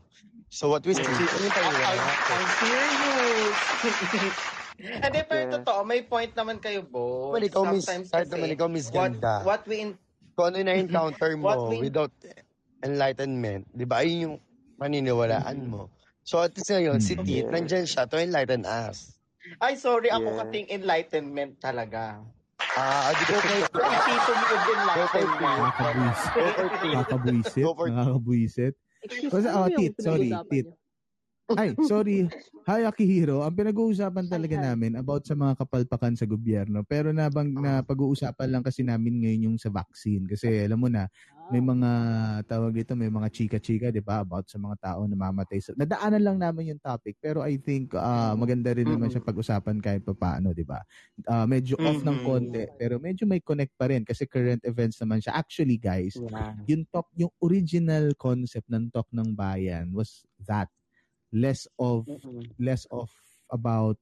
So 0.52 0.68
what 0.68 0.84
we 0.84 0.92
see, 0.92 1.00
ano 1.00 1.16
yung 1.16 1.48
tayo 1.48 1.68
I'm 1.72 2.48
serious. 2.60 3.56
Hindi, 5.04 5.20
pero 5.24 5.42
totoo, 5.52 5.80
may 5.82 6.02
point 6.02 6.32
naman 6.32 6.58
kayo, 6.58 6.82
Bo. 6.82 7.30
Well, 7.30 7.42
ikaw, 7.42 7.62
Miss, 7.68 7.86
Sometimes 7.86 8.08
kahit 8.08 8.26
kasi, 8.26 8.34
naman 8.34 8.48
ikaw, 8.52 8.68
Miss 8.68 8.88
what, 8.88 9.12
Ganda. 9.14 9.34
what 9.42 9.62
we 9.64 9.76
in, 9.80 9.90
Kung 10.32 10.48
ano 10.48 10.56
yung 10.58 10.68
na-encounter 10.72 11.30
What 11.36 11.58
mo 11.60 11.68
we- 11.70 11.82
without 11.86 12.12
enlightenment, 12.80 13.68
di 13.70 13.84
ba? 13.84 14.00
Ayun 14.00 14.18
yung 14.18 14.36
paniniwalaan 14.76 15.58
mo. 15.64 15.92
So 16.22 16.38
at 16.38 16.54
least 16.54 16.70
ngayon, 16.70 16.98
si 16.98 17.14
Mm. 17.14 17.22
Tit, 17.22 17.44
Yeah. 17.44 17.52
nandyan 17.52 17.86
siya 17.86 18.06
to 18.06 18.16
enlighten 18.16 18.62
us. 18.64 19.18
ay, 19.58 19.74
sorry, 19.74 20.06
ako 20.06 20.22
Yeah. 20.24 20.38
kating 20.46 20.66
enlightenment 20.70 21.58
talaga. 21.58 22.22
Ah, 22.72 23.10
uh, 23.10 23.18
go 23.18 23.36
for 23.36 23.58
The 23.74 23.90
epitome 23.90 24.44
of 24.46 24.62
enlightenment. 24.64 25.40
Nakakabwisit. 25.42 26.30
Go 26.32 26.46
for 26.48 26.66
Tit. 26.72 26.94
Nakakabwisit. 26.94 27.62
Go 27.62 27.72
for 27.74 27.86
Tit. 27.86 27.96
Nakakabwisit. 27.98 28.74
Excuse 29.02 29.30
Basta, 29.34 29.48
ano 29.50 29.58
oh, 29.58 29.66
yung 29.66 29.80
Tit, 29.82 29.92
sorry, 29.98 30.30
Tit. 30.48 30.66
Ay, 31.56 31.76
sorry. 31.84 32.32
Hi, 32.64 32.86
Akihiro. 32.86 33.42
Ang 33.42 33.58
pinag-uusapan 33.58 34.30
talaga 34.30 34.54
namin 34.54 34.94
about 34.94 35.26
sa 35.26 35.34
mga 35.34 35.58
kapalpakan 35.66 36.14
sa 36.14 36.24
gobyerno. 36.30 36.86
Pero 36.86 37.10
nabang, 37.10 37.50
na 37.58 37.82
pag-uusapan 37.82 38.48
lang 38.54 38.62
kasi 38.62 38.86
namin 38.86 39.18
ngayon 39.18 39.46
yung 39.52 39.58
sa 39.58 39.66
vaccine. 39.68 40.24
Kasi 40.30 40.62
alam 40.64 40.78
mo 40.78 40.86
na, 40.86 41.10
may 41.52 41.60
Ah, 41.60 41.64
mga 41.64 41.90
tawag 42.48 42.72
dito, 42.72 42.96
may 42.96 43.12
mga 43.12 43.28
chika-chika, 43.28 43.92
'di 43.92 44.00
ba, 44.00 44.24
about 44.24 44.48
sa 44.48 44.56
mga 44.56 44.72
tao 44.80 45.04
na 45.04 45.12
mamatay. 45.18 45.60
Sa, 45.60 45.76
nadaanan 45.76 46.22
lang 46.24 46.38
namin 46.40 46.72
yung 46.72 46.80
topic, 46.80 47.20
pero 47.20 47.44
I 47.44 47.60
think 47.60 47.92
ah, 47.92 48.32
maganda 48.38 48.72
rin 48.72 48.88
naman 48.88 49.12
siya 49.12 49.20
pag-usapan 49.20 49.76
kahit 49.84 50.00
papaano, 50.00 50.56
'di 50.56 50.64
ba? 50.64 50.80
Ah, 51.28 51.44
medyo 51.44 51.76
off 51.84 52.00
ng 52.08 52.16
Mhm. 52.16 52.24
konti, 52.24 52.64
pero 52.80 52.96
medyo 52.96 53.28
may 53.28 53.44
connect 53.44 53.76
pa 53.76 53.92
rin 53.92 54.00
kasi 54.00 54.24
current 54.24 54.64
events 54.64 54.96
naman 55.04 55.20
siya. 55.20 55.36
Actually, 55.36 55.76
guys, 55.76 56.24
Yeah. 56.30 56.54
yung 56.64 56.88
talk, 56.88 57.12
yung 57.20 57.28
original 57.44 58.16
concept 58.16 58.70
ng 58.72 58.88
talk 58.88 59.10
ng 59.12 59.36
bayan 59.36 59.92
was 59.92 60.24
that 60.40 60.72
less 61.32 61.64
of 61.74 62.04
Mm-mm. 62.04 62.44
less 62.56 62.84
of 62.88 63.08
about 63.48 63.96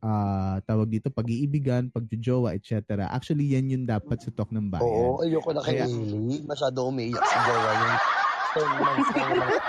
ah 0.00 0.56
tawag 0.64 0.88
dito 0.88 1.08
pag-iibigan, 1.08 1.88
pagjojowa, 1.88 2.56
etc. 2.56 2.80
Actually, 3.06 3.52
yan 3.52 3.68
yung 3.68 3.84
dapat 3.84 4.16
sa 4.18 4.32
talk 4.32 4.48
ng 4.48 4.66
bayan. 4.66 4.82
Oo, 4.82 5.20
ayoko 5.20 5.52
na 5.52 5.60
kay 5.60 5.76
Kaya- 5.76 5.86
Hailey. 5.86 6.40
Masyado 6.42 6.88
umiiyak 6.88 7.20
si 7.20 7.36
Jowa 7.38 7.70
yung 7.70 7.96
10 8.50 8.80
months 8.80 9.08
na 9.10 9.22
naman. 9.22 9.50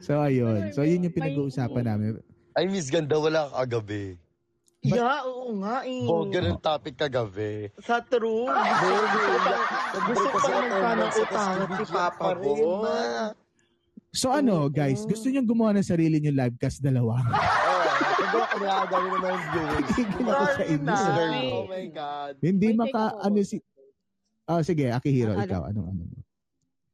So 0.00 0.22
ayun. 0.22 0.72
So 0.72 0.80
yun 0.80 1.04
yung 1.04 1.12
pinag-uusapan 1.12 1.84
namin. 1.84 2.24
Ay, 2.56 2.66
Miss 2.66 2.88
Ganda, 2.88 3.20
wala 3.20 3.52
ka 3.52 3.68
kagabi. 3.68 4.16
Yeah, 4.80 5.26
oo 5.26 5.58
nga 5.60 5.82
eh. 5.84 6.06
Bongga 6.06 6.40
ng 6.40 6.62
topic 6.62 6.94
kagabi. 6.96 7.68
Sa 7.82 7.98
true. 8.00 8.46
Gusto 8.48 8.86
ko 9.20 9.36
pang, 9.36 9.60
gusto 10.06 10.24
ko 10.24 10.38
pang 10.38 10.54
magpanang 10.62 11.12
utangan 11.12 11.68
si 11.68 11.84
Papa 11.84 12.26
Bo. 12.32 12.54
So 14.10 14.32
ano, 14.32 14.66
guys, 14.68 15.04
gusto 15.04 15.28
niyo 15.28 15.44
gumawa 15.44 15.76
ng 15.76 15.84
sarili 15.84 16.16
niyo 16.16 16.32
livecast 16.32 16.80
dalawa? 16.80 17.20
Oo, 17.20 17.84
kagawa 18.16 18.44
ko 18.48 18.56
na 18.58 18.86
gawin 18.88 19.10
naman 19.12 19.30
yung 19.30 19.44
viewers. 19.46 19.88
Tigil 19.92 20.26
ako 20.26 20.44
sa 20.48 20.64
inyo. 20.64 20.96
Oh 21.54 21.66
my 21.68 21.86
God. 21.92 22.32
Hindi 22.40 22.66
take 22.66 22.78
maka 22.78 23.02
ako. 23.12 23.18
ano 23.20 23.38
si 23.44 23.56
Ah, 24.48 24.64
sige, 24.64 24.88
Akihiro, 24.88 25.36
Ano? 25.36 25.44
ikaw 25.44 25.62
anong 25.68 25.88
ano? 25.92 26.02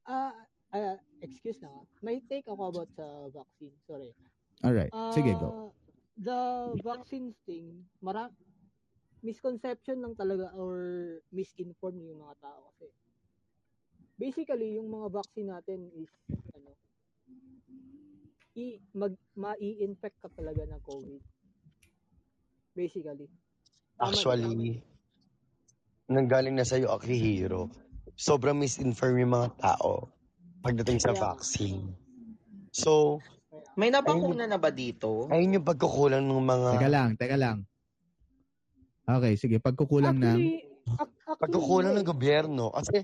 Ah, 0.03 0.35
ah, 0.75 0.99
excuse 1.23 1.63
na. 1.63 1.71
nga. 1.71 1.83
May 2.03 2.19
take 2.21 2.51
ako 2.51 2.63
about 2.67 2.91
sa 2.91 3.07
vaccine. 3.31 3.71
Sorry. 3.87 4.11
All 4.67 4.75
right. 4.75 4.91
Sige, 5.15 5.39
go. 5.39 5.49
Ah, 5.49 5.71
The 6.15 6.41
vaccine 6.79 7.35
thing, 7.43 7.87
mara 7.99 8.31
misconception 9.19 9.99
lang 9.99 10.15
talaga 10.15 10.51
or 10.55 10.79
misinformed 11.31 11.99
yung 12.01 12.23
mga 12.23 12.39
tao 12.39 12.71
kasi 12.71 12.87
basically 14.15 14.79
yung 14.79 14.91
mga 14.91 15.11
vaccine 15.11 15.51
natin 15.51 15.91
is 15.95 16.11
i 18.55 18.65
mag 18.95 19.15
ma-i-infect 19.35 20.23
ka 20.23 20.29
talaga 20.31 20.63
ng 20.63 20.81
COVID. 20.81 21.23
Basically. 22.73 23.27
Tama- 23.95 24.11
Actually, 24.11 24.83
nanggaling 26.07 26.55
na 26.55 26.63
sa'yo, 26.63 26.91
Akihiro. 26.91 27.71
Sobrang 28.15 28.55
misinform 28.55 29.19
yung 29.19 29.35
mga 29.35 29.51
tao 29.59 30.11
pagdating 30.63 30.99
sa 30.99 31.11
Kaya- 31.11 31.23
vaccine. 31.35 31.95
So, 32.71 33.19
May 33.75 33.91
nabakuna 33.91 34.47
na 34.47 34.59
ba 34.59 34.71
dito? 34.71 35.27
ayun 35.29 35.59
yung 35.59 35.67
pagkukulang 35.67 36.23
ng 36.23 36.43
mga... 36.43 36.69
Teka 36.79 36.91
lang, 36.91 37.09
teka 37.15 37.37
lang. 37.37 37.59
Okay, 39.05 39.35
sige, 39.35 39.59
pagkukulang 39.59 40.15
ng 40.17 40.31
Actually, 40.31 40.63
ac- 40.95 41.11
actually, 41.21 41.39
Pagkukulang 41.43 41.93
ng 41.93 42.07
gobyerno. 42.07 42.71
Kasi, 42.71 43.03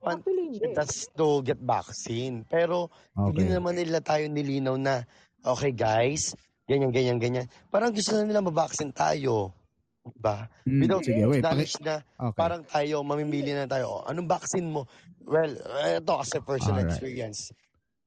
want 0.00 0.22
Actually, 0.22 0.46
hindi. 0.58 0.78
us 0.78 1.10
to 1.12 1.42
get 1.42 1.58
vaccine. 1.58 2.46
Pero, 2.46 2.88
hindi 3.14 3.46
Okay. 3.46 3.54
naman 3.56 3.74
nila 3.74 3.98
tayo 4.00 4.24
nilinaw 4.26 4.76
na, 4.76 5.02
okay 5.42 5.70
guys, 5.70 6.34
ganyan, 6.64 6.90
ganyan, 6.90 7.18
ganyan. 7.18 7.46
Parang 7.68 7.90
gusto 7.90 8.14
na 8.14 8.26
nila 8.26 8.40
mabaksin 8.40 8.90
tayo. 8.90 9.50
Diba? 10.06 10.46
Mm, 10.62 10.80
Without 10.86 11.02
sige, 11.02 11.22
wait. 11.26 11.42
Paki- 11.42 11.82
na 11.82 11.98
okay. 11.98 12.36
parang 12.38 12.62
tayo, 12.62 13.02
mamimili 13.02 13.50
na 13.50 13.66
tayo. 13.66 13.90
Oh, 13.90 14.02
anong 14.06 14.30
vaccine 14.30 14.70
mo? 14.70 14.86
Well, 15.26 15.58
ito 15.98 16.12
kasi 16.14 16.38
personal 16.46 16.86
Alright. 16.86 16.94
experience. 16.94 17.50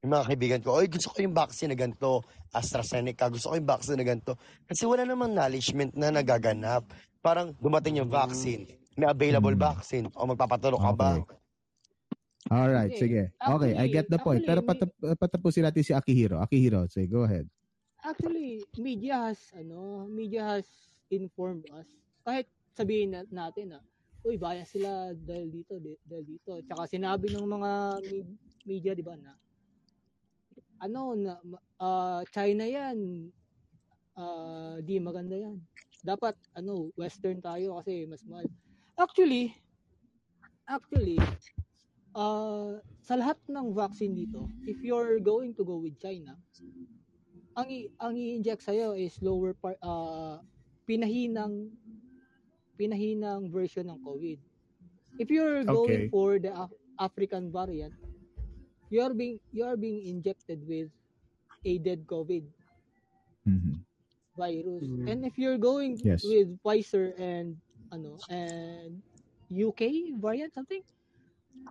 Yung 0.00 0.16
mga 0.16 0.24
kaibigan 0.32 0.60
ko, 0.64 0.80
oy, 0.80 0.88
gusto 0.88 1.12
ko 1.12 1.20
yung 1.20 1.36
vaccine 1.36 1.68
na 1.68 1.76
ganito, 1.76 2.24
AstraZeneca, 2.56 3.28
gusto 3.28 3.52
ko 3.52 3.60
yung 3.60 3.68
vaccine 3.68 4.00
na 4.00 4.06
ganito. 4.08 4.32
Kasi 4.64 4.88
wala 4.88 5.04
namang 5.04 5.36
knowledgement 5.36 5.92
na 5.92 6.08
nagaganap. 6.08 6.88
parang 7.20 7.52
dumating 7.60 8.00
yung 8.00 8.08
vaccine. 8.08 8.64
May 8.96 9.04
available 9.04 9.52
Mm. 9.52 9.60
vaccine. 9.60 10.08
O 10.16 10.24
magpapaturo 10.24 10.80
ka 10.80 10.92
ba? 10.96 11.20
Okay. 12.50 12.58
Alright, 12.58 12.90
Hindi. 12.90 13.02
sige. 13.06 13.22
Okay, 13.38 13.72
I 13.78 13.86
get 13.86 14.10
the 14.10 14.18
point. 14.18 14.42
Pero 14.42 14.66
Actually, 14.66 14.90
patap- 14.90 15.18
patapusin 15.22 15.62
natin 15.70 15.86
si 15.86 15.94
Akihiro. 15.94 16.42
Akihiro, 16.42 16.82
say, 16.90 17.06
go 17.06 17.22
ahead. 17.22 17.46
Actually, 18.02 18.58
media 18.74 19.30
has 19.30 19.38
ano, 19.54 20.10
media 20.10 20.42
has 20.42 20.66
informed 21.14 21.62
us. 21.70 21.86
Kahit 22.26 22.50
sabihin 22.74 23.14
na, 23.14 23.22
natin 23.30 23.78
na, 23.78 23.78
uy, 24.26 24.34
bias 24.34 24.74
sila 24.74 25.14
dahil 25.14 25.46
dito, 25.46 25.78
di- 25.78 26.00
dahil 26.02 26.26
dito. 26.26 26.58
Tsaka 26.66 26.90
sinabi 26.90 27.30
ng 27.30 27.46
mga 27.46 27.70
me- 28.10 28.34
media, 28.66 28.98
di 28.98 29.04
ba, 29.06 29.14
na 29.14 29.30
ano 30.80 31.12
na 31.14 31.38
ah, 31.78 32.24
China 32.32 32.64
'yan. 32.64 33.30
Ah, 34.16 34.80
di 34.80 34.96
maganda 34.98 35.36
'yan. 35.36 35.60
Dapat 36.02 36.34
ano, 36.56 36.88
western 36.96 37.38
tayo 37.38 37.78
kasi 37.78 38.08
mas 38.08 38.24
mahal. 38.24 38.48
Actually, 38.96 39.54
actually, 40.64 41.20
ah 42.14 42.78
sa 43.00 43.14
lahat 43.16 43.38
ng 43.48 43.72
vaccine 43.74 44.14
dito, 44.14 44.50
if 44.66 44.82
you're 44.84 45.18
going 45.20 45.54
to 45.56 45.64
go 45.64 45.78
with 45.80 45.96
China, 45.98 46.36
ang 47.58 47.68
i- 47.70 47.90
ang 48.00 48.14
i-inject 48.16 48.62
sa'yo 48.62 48.94
is 48.94 49.18
lower 49.22 49.52
part 49.54 49.78
uh, 49.82 50.38
pinahinang 50.86 51.70
pinahinang 52.78 53.50
version 53.50 53.86
ng 53.90 54.00
COVID. 54.02 54.38
If 55.18 55.30
you're 55.30 55.64
Okay. 55.68 55.76
going 55.76 56.04
for 56.08 56.38
the 56.38 56.52
Af- 56.54 56.76
African 56.98 57.52
variant, 57.52 57.94
you're 58.90 59.14
being 59.14 59.40
you're 59.52 59.76
being 59.76 60.06
injected 60.08 60.64
with 60.66 60.90
a 61.64 61.78
dead 61.78 62.06
COVID 62.06 62.44
Mhm. 63.46 63.84
virus. 64.36 64.84
Mm. 64.84 65.06
And 65.06 65.24
if 65.24 65.38
you're 65.38 65.58
going 65.58 66.00
Yes. 66.04 66.22
with 66.22 66.58
Pfizer 66.64 67.12
and 67.18 67.56
ano 67.92 68.22
and 68.28 69.02
UK 69.50 70.14
variant 70.20 70.54
something 70.54 70.82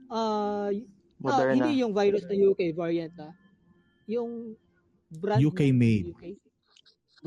uh, 0.09 0.69
ah, 0.69 0.69
Moderna. 1.19 1.67
hindi 1.67 1.83
yung 1.83 1.93
virus 1.93 2.23
na 2.25 2.35
UK 2.35 2.73
variant 2.73 3.15
ah. 3.19 3.33
Yung 4.09 4.55
brand 5.19 5.41
UK 5.41 5.73
made. 5.73 6.13
UK. 6.13 6.23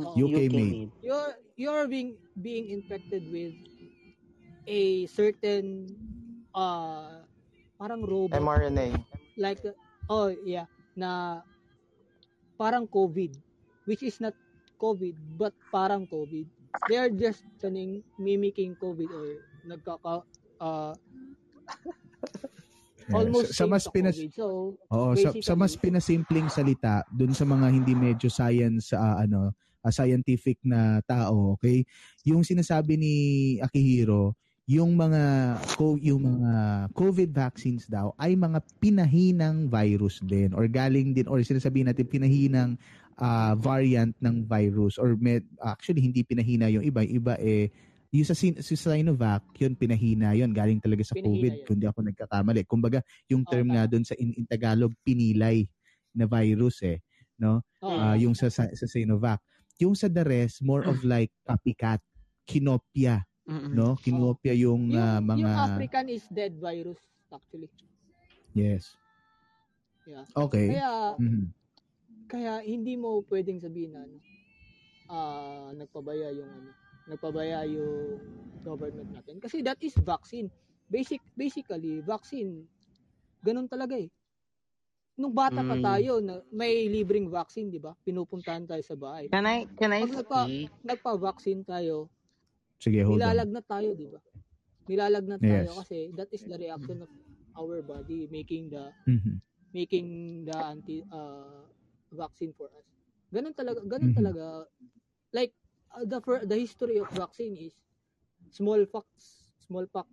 Oo. 0.00 0.14
UK 0.16 0.38
made. 0.48 0.90
You're 1.04 1.36
you're 1.58 1.86
being 1.86 2.16
being 2.40 2.72
infected 2.72 3.28
with 3.28 3.52
a 4.66 5.06
certain 5.10 5.90
uh 6.54 7.22
parang 7.76 8.06
robot 8.06 8.38
mRNA. 8.38 8.94
like 9.34 9.58
uh, 9.66 9.74
oh 10.06 10.30
yeah 10.46 10.70
na 10.94 11.42
parang 12.54 12.86
COVID 12.86 13.34
which 13.90 14.06
is 14.06 14.22
not 14.22 14.36
COVID 14.78 15.18
but 15.34 15.50
parang 15.74 16.06
COVID 16.06 16.46
they 16.86 16.98
are 16.98 17.10
just 17.10 17.42
kaning 17.58 18.06
mimicking 18.20 18.78
COVID 18.78 19.10
or 19.10 19.26
nagkaka 19.66 20.22
uh, 20.62 20.94
almost 23.10 23.52
sa, 23.52 23.64
sa 23.64 23.70
mas 23.70 23.84
pinas 23.90 24.16
COVID. 24.16 24.32
So, 24.32 24.46
Oo, 24.92 25.12
sa, 25.16 25.30
sa 25.40 25.54
mas 25.58 25.74
pinasimpleng 25.74 26.46
salita 26.52 27.02
dun 27.10 27.34
sa 27.34 27.42
mga 27.48 27.66
hindi 27.72 27.92
medyo 27.96 28.28
science 28.30 28.94
ah, 28.94 29.20
ano, 29.24 29.50
ah, 29.82 29.92
scientific 29.92 30.60
na 30.62 31.02
tao, 31.02 31.58
okay? 31.58 31.82
Yung 32.22 32.46
sinasabi 32.46 32.94
ni 32.94 33.14
Akihiro, 33.58 34.36
yung 34.70 34.94
mga 34.94 35.22
co- 35.74 35.98
yung 35.98 36.22
mga 36.22 36.52
COVID 36.94 37.34
vaccines 37.34 37.90
daw 37.90 38.14
ay 38.14 38.38
mga 38.38 38.62
pinahinang 38.78 39.66
virus 39.66 40.22
din 40.22 40.54
or 40.54 40.70
galing 40.70 41.10
din 41.10 41.26
or 41.26 41.42
sinasabi 41.42 41.82
natin 41.82 42.06
pinahinang 42.06 42.78
ah, 43.18 43.58
variant 43.58 44.14
ng 44.22 44.46
virus 44.46 44.96
or 45.02 45.18
med, 45.18 45.42
actually 45.60 46.00
hindi 46.00 46.22
pinahina 46.22 46.70
yung 46.70 46.86
iba, 46.86 47.02
iba 47.02 47.34
eh 47.42 47.68
yung 48.12 48.28
sa, 48.28 48.36
Sin- 48.36 48.60
sa 48.60 48.76
Sinovac, 48.76 49.40
yun 49.56 49.72
pinahina 49.72 50.36
yun, 50.36 50.52
galing 50.52 50.84
talaga 50.84 51.00
sa 51.00 51.16
Pinahina 51.16 51.32
COVID, 51.32 51.54
yun. 51.56 51.64
kung 51.64 51.78
di 51.80 51.86
ako 51.88 51.98
nagkakamali. 52.04 52.60
Kumbaga, 52.68 53.00
yung 53.24 53.40
term 53.48 53.72
nga 53.72 53.88
doon 53.88 54.04
sa 54.04 54.12
in, 54.20 54.36
in 54.36 54.44
Tagalog, 54.44 54.92
pinilay 55.00 55.64
na 56.12 56.28
virus 56.28 56.84
eh, 56.84 57.00
no? 57.40 57.64
Oo. 57.80 57.96
Ah, 57.96 58.12
yung 58.20 58.36
sa, 58.36 58.52
sa, 58.52 58.68
sa 58.68 58.84
Sinovac. 58.84 59.40
Yung 59.80 59.96
sa 59.96 60.12
the 60.12 60.20
rest, 60.20 60.60
more 60.60 60.84
of 60.84 61.00
like 61.08 61.32
copycat, 61.48 62.04
kinopya, 62.44 63.24
no? 63.72 63.96
Kinopya 63.96 64.52
yung, 64.60 64.92
yung, 64.92 65.00
ah, 65.00 65.16
mga, 65.24 65.40
yung 65.40 65.56
African 65.72 66.06
is 66.12 66.28
dead 66.28 66.52
virus 66.60 67.00
actually. 67.32 67.72
yes. 68.52 68.92
Yeah. 70.04 70.26
Okay. 70.36 70.76
Kaya 70.76 71.16
Mhm. 71.16 71.44
kaya 72.26 72.52
hindi 72.60 72.98
mo 72.98 73.22
pwedeng 73.30 73.62
sabihin 73.62 73.94
na 73.94 74.02
ano, 74.02 74.16
ah 75.06 75.70
nagpabaya 75.72 76.28
yung 76.34 76.50
ano, 76.50 76.70
nagpabaya 77.08 77.64
yung 77.66 78.20
government 78.62 79.10
natin 79.10 79.38
kasi 79.42 79.60
that 79.64 79.78
is 79.82 79.94
vaccine. 80.02 80.48
Basic 80.92 81.22
basically 81.34 82.00
vaccine 82.04 82.68
ganun 83.42 83.66
talaga 83.70 83.96
eh. 83.98 84.10
Nung 85.18 85.34
bata 85.36 85.60
pa 85.62 85.76
Mm. 85.76 85.82
tayo 85.92 86.18
na 86.24 86.40
may 86.52 86.88
libreng 86.88 87.28
vaccine, 87.28 87.68
'di 87.68 87.80
ba? 87.82 87.92
Pinupuntahan 88.04 88.64
tayo 88.64 88.80
sa 88.84 88.96
bahay. 88.96 89.28
Can 89.30 89.46
I 89.46 89.66
can 89.78 89.92
I 89.92 90.02
Pag 90.02 90.10
nagpa, 90.12 90.40
nagpa-vaccine 90.84 91.62
tayo, 91.64 92.08
Sige, 92.78 93.02
hold 93.04 93.24
on. 93.26 93.30
nilalagnat 93.30 93.64
tayo, 93.68 93.94
'di 93.94 94.06
ba? 94.10 94.20
Nilalagnat 94.88 95.42
tayo 95.46 95.68
Yes. 95.68 95.78
kasi 95.80 96.10
that 96.16 96.30
is 96.32 96.42
the 96.48 96.56
reaction 96.58 97.04
of 97.04 97.10
our 97.56 97.80
body 97.84 98.26
making 98.32 98.72
the 98.72 98.90
Mhm. 99.06 99.40
making 99.72 100.42
the 100.48 100.56
anti 100.56 101.04
uh, 101.12 101.64
vaccine 102.12 102.52
for 102.56 102.68
us. 102.72 102.86
Ganun 103.32 103.54
talaga, 103.56 103.80
ganun 103.86 104.10
Mhm. 104.10 104.16
talaga. 104.16 104.66
Like 105.32 105.52
uh, 105.94 106.04
the 106.04 106.18
the 106.44 106.58
history 106.58 106.98
of 106.98 107.08
vaccine 107.10 107.56
is 107.56 107.74
smallpox, 108.50 109.06
smallpox. 109.60 110.08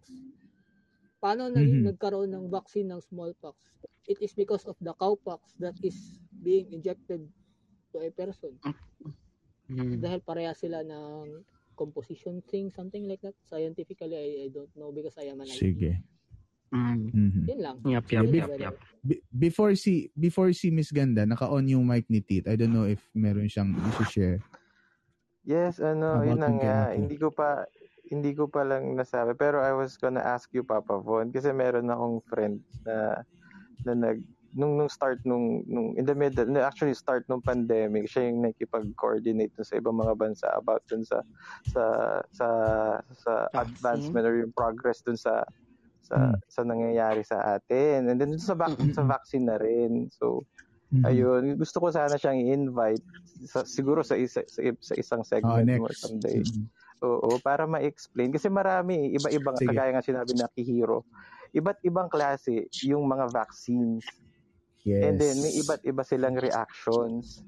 Paano 1.19 1.51
nag- 1.51 1.67
Mhm. 1.67 1.83
nagkaroon 1.91 2.31
ng 2.31 2.47
vaccine 2.47 2.87
ng 2.87 3.01
smallpox? 3.01 3.55
It 4.07 4.17
is 4.19 4.31
because 4.31 4.63
of 4.65 4.79
the 4.79 4.95
cowpox 4.95 5.59
that 5.59 5.75
is 5.83 5.95
being 6.31 6.71
injected 6.71 7.27
to 7.91 7.97
a 7.99 8.09
person. 8.09 8.55
Mm. 9.69 10.01
Dahil 10.01 10.19
pareha 10.23 10.55
sila 10.55 10.81
ng 10.81 11.43
composition 11.75 12.41
thing, 12.41 12.71
something 12.71 13.05
like 13.05 13.21
that. 13.21 13.35
Scientifically, 13.45 14.15
I, 14.15 14.27
I 14.43 14.49
don't 14.49 14.71
know 14.73 14.89
because 14.89 15.13
I 15.19 15.29
am 15.29 15.39
an 15.39 15.47
IT. 15.47 15.59
Sige. 15.59 15.91
Mm. 16.69 16.97
Mhm. 17.11 17.43
Yun 17.49 17.59
lang. 17.59 17.77
Yup, 17.83 18.05
Sige, 18.05 18.13
yup, 18.15 18.25
be- 18.25 18.39
yup, 18.39 18.51
yup. 18.57 18.75
be- 19.01 19.23
before 19.29 19.73
si 19.75 20.09
before 20.13 20.49
si 20.53 20.69
Miss 20.69 20.89
Ganda, 20.89 21.25
naka-on 21.25 21.65
yung 21.65 21.83
mic 21.83 22.05
ni 22.07 22.21
Tit. 22.21 22.47
I 22.47 22.55
don't 22.55 22.71
know 22.71 22.85
if 22.85 23.01
meron 23.11 23.45
siyang 23.45 23.73
i-share. 23.99 24.39
Yes, 25.49 25.81
ano, 25.81 26.21
yun 26.21 26.37
na 26.37 26.53
nga. 26.53 26.77
Hindi 26.93 27.17
ko 27.17 27.33
pa 27.33 27.65
hindi 28.09 28.37
ko 28.37 28.45
pa 28.45 28.61
lang 28.61 28.93
nasabi. 28.93 29.33
Pero 29.33 29.65
I 29.65 29.73
was 29.73 29.97
gonna 29.97 30.21
ask 30.21 30.49
you 30.53 30.61
Papa 30.61 31.01
Von 31.01 31.33
kasi 31.33 31.49
meron 31.49 31.89
akong 31.89 32.21
friend 32.29 32.61
na 32.85 33.25
na 33.81 33.93
nag 33.97 34.21
nung 34.53 34.77
nung 34.77 34.89
start 34.89 35.21
nung 35.25 35.61
nung 35.69 35.93
in 35.93 36.05
the 36.05 36.13
middle 36.17 36.49
actually 36.57 36.97
start 36.97 37.21
nung 37.29 37.41
pandemic 37.41 38.09
siya 38.09 38.33
yung 38.33 38.41
nakikipag-coordinate 38.41 39.53
sa 39.61 39.77
ibang 39.77 39.93
mga 39.93 40.17
bansa 40.17 40.49
about 40.57 40.81
dun 40.89 41.05
sa 41.05 41.21
sa 41.69 41.83
sa 42.33 42.47
sa 43.13 43.45
advancement 43.61 44.25
or 44.25 44.41
yung 44.41 44.53
progress 44.53 45.05
dun 45.05 45.17
sa 45.17 45.45
sa 46.01 46.33
sa 46.49 46.61
nangyayari 46.65 47.21
sa 47.21 47.57
atin. 47.57 48.09
And 48.09 48.17
then 48.17 48.37
sa 48.41 48.57
vac- 48.57 48.81
sa 48.93 49.05
vaccine 49.05 49.45
na 49.45 49.61
rin. 49.61 50.09
So 50.13 50.45
Mhm. 50.91 51.05
ayun 51.05 51.55
gusto 51.57 51.77
ko 51.79 51.87
sana 51.93 52.17
siyang 52.17 52.39
i-invite 52.41 53.05
sa, 53.45 53.63
siguro 53.63 54.01
sa 54.03 54.17
isa 54.19 54.43
sa, 54.49 54.61
sa 54.81 54.93
isang 54.97 55.23
Oh, 55.43 55.57
segment 55.57 55.69
mo 55.75 55.87
next. 55.87 56.01
someday 56.01 56.43
Mhm. 56.43 56.69
Oo, 56.99 57.39
para 57.39 57.63
ma-explain. 57.63 58.27
Kasi 58.27 58.51
marami, 58.51 59.15
iba-ibang, 59.15 59.55
Sige. 59.55 59.71
kagaya 59.71 59.95
nga 59.95 60.03
sinabi 60.03 60.35
na 60.35 60.51
Kihiro, 60.51 61.07
iba't 61.55 61.79
ibang 61.87 62.11
klase 62.11 62.67
yung 62.83 63.07
mga 63.07 63.31
vaccines. 63.31 64.19
Yes. 64.83 65.03
And 65.03 65.15
then, 65.15 65.39
may 65.39 65.55
iba't 65.55 65.83
iba 65.87 66.03
silang 66.03 66.35
reactions. 66.39 67.43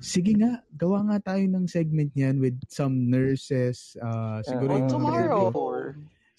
Sige 0.00 0.32
nga, 0.38 0.64
gawa 0.72 1.04
nga 1.10 1.34
tayo 1.34 1.44
ng 1.44 1.66
segment 1.68 2.14
niyan 2.16 2.40
with 2.40 2.56
some 2.70 3.10
nurses, 3.10 3.98
uh, 4.00 4.40
siguro 4.40 4.72
Uh, 4.72 4.80
yung 4.80 4.88
tomorrow. 4.88 5.50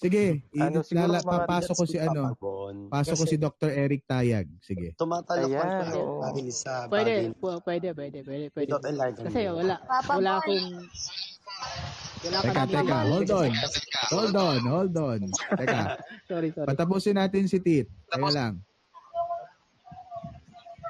Sige, 0.02 0.42
Ano, 0.58 0.82
i- 0.82 0.86
siguro 0.90 1.14
lala, 1.14 1.22
papasok 1.22 1.76
ko 1.78 1.86
si 1.86 1.98
ano, 2.02 2.34
pasok 2.90 3.16
ko 3.22 3.26
si 3.30 3.38
Dr. 3.38 3.70
Eric 3.70 4.02
Tayag. 4.10 4.50
Sige. 4.66 4.98
tumatalak 4.98 5.46
Ayan, 5.46 5.70
tayo 5.78 6.02
oo. 6.02 6.22
dahil 6.26 6.48
sa 6.50 6.90
Pwede, 6.90 7.30
bagay 7.30 7.38
pwede, 7.38 7.88
pwede, 7.94 8.20
pwede, 8.26 8.46
pwede. 8.50 8.70
enlightenment. 8.82 9.30
Kasi 9.30 9.42
wala, 9.46 9.76
wala 10.10 10.32
akong, 10.42 10.66
wala 12.26 12.38
Teka, 12.42 12.62
teka, 12.66 12.98
hold 13.06 13.30
on. 13.30 13.52
Hold 14.10 14.36
on, 14.36 14.60
hold 14.66 14.96
on. 14.98 15.20
Teka, 15.54 15.82
Sorry, 16.34 16.50
sorry. 16.50 16.66
patapusin 16.66 17.22
natin 17.22 17.46
si 17.46 17.62
Tit. 17.62 17.86
Teka 18.10 18.30
lang. 18.34 18.54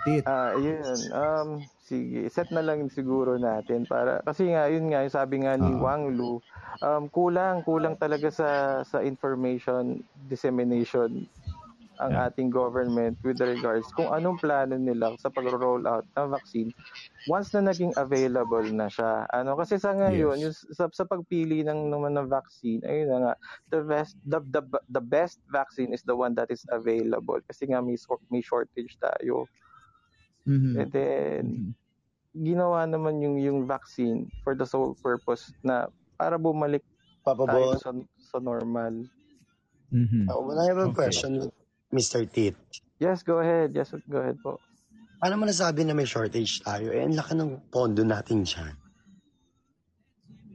Tit. 0.07 0.24
Ah, 0.24 0.55
yun. 0.55 0.99
Um, 1.12 1.49
sige, 1.91 2.31
set 2.31 2.47
na 2.55 2.63
lang 2.63 2.87
siguro 2.87 3.35
natin 3.35 3.83
para 3.83 4.23
kasi 4.23 4.47
nga 4.55 4.71
yun 4.71 4.87
nga, 4.91 5.03
yung 5.03 5.11
sabi 5.15 5.43
nga 5.43 5.59
ni 5.59 5.75
Oo. 5.75 5.75
Wang 5.75 6.15
Lu, 6.15 6.39
um, 6.79 7.11
kulang 7.11 7.67
kulang 7.67 7.99
talaga 7.99 8.31
sa 8.31 8.49
sa 8.87 9.03
information 9.03 9.99
dissemination 10.15 11.27
ang 12.01 12.13
ating 12.17 12.49
government 12.49 13.19
with 13.21 13.37
regards 13.45 13.93
kung 13.93 14.09
anong 14.09 14.41
plano 14.41 14.73
nila 14.79 15.13
sa 15.21 15.29
pag-roll 15.29 15.85
out 15.85 16.07
ng 16.17 16.33
vaccine 16.33 16.71
once 17.29 17.53
na 17.53 17.61
naging 17.73 17.93
available 17.97 18.65
na 18.73 18.89
siya. 18.89 19.29
Ano 19.29 19.53
kasi 19.59 19.77
sa 19.77 19.93
ngayon, 19.93 20.41
Yes. 20.41 20.49
yung 20.49 20.55
sa, 20.73 20.89
sa 20.91 21.05
pagpili 21.05 21.61
ng 21.61 21.89
naman 21.93 22.17
ng 22.17 22.27
vaccine, 22.31 22.81
ayun 22.85 23.09
na 23.11 23.19
nga, 23.21 23.33
the 23.69 23.81
best 23.85 24.15
the, 24.25 24.39
the, 24.49 24.63
the 24.89 25.03
best 25.03 25.39
vaccine 25.53 25.93
is 25.93 26.01
the 26.09 26.15
one 26.17 26.33
that 26.33 26.49
is 26.49 26.65
available 26.73 27.37
kasi 27.45 27.69
nga 27.69 27.81
may, 27.83 27.97
may 28.33 28.41
shortage 28.41 28.97
tayo. 28.97 29.49
Mhm. 30.45 30.77
And 30.77 30.91
then 30.91 31.75
ginawa 32.32 32.88
naman 32.88 33.19
yung 33.19 33.38
yung 33.38 33.59
vaccine 33.67 34.32
for 34.43 34.55
the 34.55 34.63
sole 34.63 34.95
purpose 35.03 35.51
na 35.61 35.91
para 36.15 36.39
bumalik 36.39 36.84
Papa 37.21 37.45
tayo 37.45 37.77
sa, 37.77 37.91
sa 38.17 38.38
normal. 38.41 39.05
Mhm. 39.91 40.25
Uh, 40.32 40.39
well, 40.41 40.57
I 40.57 40.65
have 40.71 40.79
a 40.79 40.89
Okay. 40.89 41.11
question 41.11 41.51
Mr. 41.91 42.23
Tit. 42.25 42.55
Yes, 43.03 43.21
go 43.21 43.43
ahead. 43.43 43.75
Yes, 43.75 43.91
go 44.07 44.23
ahead 44.23 44.39
po. 44.39 44.57
Paano 45.21 45.38
mo 45.38 45.45
nasabi 45.45 45.86
na 45.86 45.93
may 45.93 46.07
shortage 46.07 46.63
tayo? 46.65 46.89
Eh, 46.89 47.03
ang 47.03 47.13
laki 47.13 47.36
ng 47.38 47.69
pondo 47.69 48.01
natin 48.01 48.41
dyan. 48.47 48.73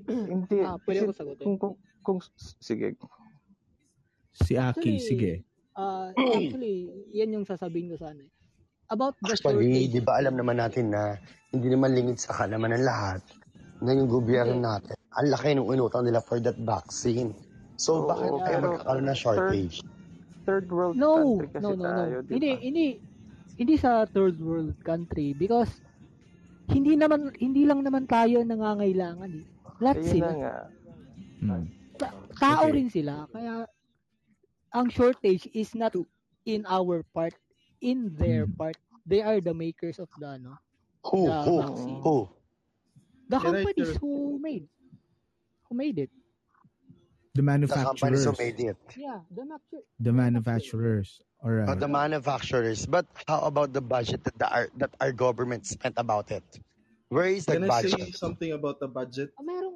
Hindi. 0.32 0.58
Ah, 0.64 0.78
pwede 0.82 1.06
ako 1.06 1.12
sagutin. 1.14 1.44
Kung, 1.44 1.56
kung, 1.58 1.74
kung, 2.02 2.18
sige. 2.58 2.94
Si 4.34 4.54
Aki, 4.58 4.62
Actually, 4.62 4.98
sige. 4.98 5.32
ah, 5.78 6.10
actually, 6.14 6.76
yan 7.14 7.34
yung 7.36 7.46
sasabihin 7.46 7.94
ko 7.94 7.96
sana. 8.00 8.26
About 8.86 9.18
the 9.18 9.34
Actually, 9.34 9.90
shortage. 9.90 9.92
di 9.92 10.00
ba 10.00 10.22
alam 10.22 10.38
naman 10.38 10.62
natin 10.62 10.94
na 10.94 11.18
hindi 11.50 11.68
naman 11.70 11.94
lingid 11.94 12.18
sa 12.22 12.36
kalaman 12.38 12.70
ng 12.76 12.84
lahat 12.86 13.22
na 13.82 13.90
yung 13.92 14.08
gobyerno 14.08 14.56
natin, 14.56 14.94
ang 15.16 15.28
laki 15.28 15.58
ng 15.58 15.68
inutang 15.68 16.06
nila 16.06 16.22
for 16.22 16.38
that 16.38 16.56
vaccine. 16.62 17.34
So, 17.76 18.04
Oo, 18.04 18.08
bakit 18.08 18.30
tayo 18.30 18.40
pero 18.46 18.64
magkakaroon 18.72 19.06
ng 19.10 19.18
shortage? 19.18 19.76
Third 20.46 20.66
world 20.70 20.94
No, 20.96 21.12
country 21.36 21.48
kasi 21.50 21.62
no, 21.66 21.70
no, 21.74 21.82
no. 21.82 21.90
tayo, 21.90 22.16
di 22.22 22.30
Hindi, 22.38 22.50
ba? 22.54 22.58
hindi, 22.62 22.86
hindi 23.58 23.74
sa 23.76 23.90
third 24.06 24.38
world 24.38 24.76
country 24.80 25.34
because 25.34 25.70
hindi 26.70 26.94
naman, 26.94 27.34
hindi 27.36 27.66
lang 27.66 27.82
naman 27.82 28.06
tayo 28.06 28.40
nangangailangan 28.46 29.30
eh. 29.34 29.46
Lahat 29.82 29.98
Ayun 29.98 30.08
sila. 30.08 30.30
na 30.30 30.36
nga. 30.40 30.56
Hmm. 31.36 31.64
Ta- 31.98 32.16
tao 32.38 32.64
Okay. 32.64 32.74
rin 32.78 32.88
sila. 32.88 33.26
Kaya, 33.28 33.66
ang 34.72 34.88
shortage 34.88 35.48
is 35.52 35.74
not 35.74 35.92
in 36.44 36.62
our 36.68 37.02
part, 37.12 37.34
in 37.80 38.14
their 38.16 38.46
Hmm. 38.46 38.52
part. 38.58 38.76
They 39.06 39.22
are 39.22 39.40
the 39.40 39.54
makers 39.54 39.98
of 39.98 40.08
the, 40.18 40.26
ano, 40.40 40.58
Who? 41.04 41.26
the 41.26 41.36
Who? 41.42 41.56
vaccine. 41.62 42.00
Who? 42.02 42.16
The 43.28 43.38
Can 43.38 43.46
I 43.46 43.62
companies 43.64 43.88
inter- 43.94 44.00
who 44.00 44.38
made, 44.38 44.66
who 45.68 45.72
made 45.76 45.98
it. 45.98 46.10
The 47.36 47.42
The 47.42 47.42
companies 47.42 48.24
manufacturers. 48.24 48.24
who 48.24 48.32
made 48.44 48.60
it. 48.60 48.78
Yeah, 48.96 49.20
the 49.30 49.44
master. 49.44 49.80
The 50.00 50.12
manufacturers. 50.12 51.20
All 51.44 51.50
Uh, 51.52 51.68
right. 51.68 51.78
the 51.78 51.86
manufacturers. 51.88 52.86
But 52.86 53.04
how 53.28 53.40
about 53.44 53.72
the 53.76 53.82
budget 53.84 54.24
that, 54.24 54.38
the, 54.38 54.48
our, 54.48 54.66
that 54.80 54.96
our 55.00 55.12
government 55.12 55.66
spent 55.66 55.94
about 55.98 56.30
it? 56.32 56.44
Where 57.12 57.28
is 57.28 57.44
the 57.46 57.60
Can 57.60 57.68
I 57.70 57.82
say 57.82 57.92
budget? 57.92 58.16
something 58.16 58.52
about 58.52 58.80
the 58.80 58.88
budget? 58.88 59.30
Ah, 59.38 59.44
merong, 59.44 59.75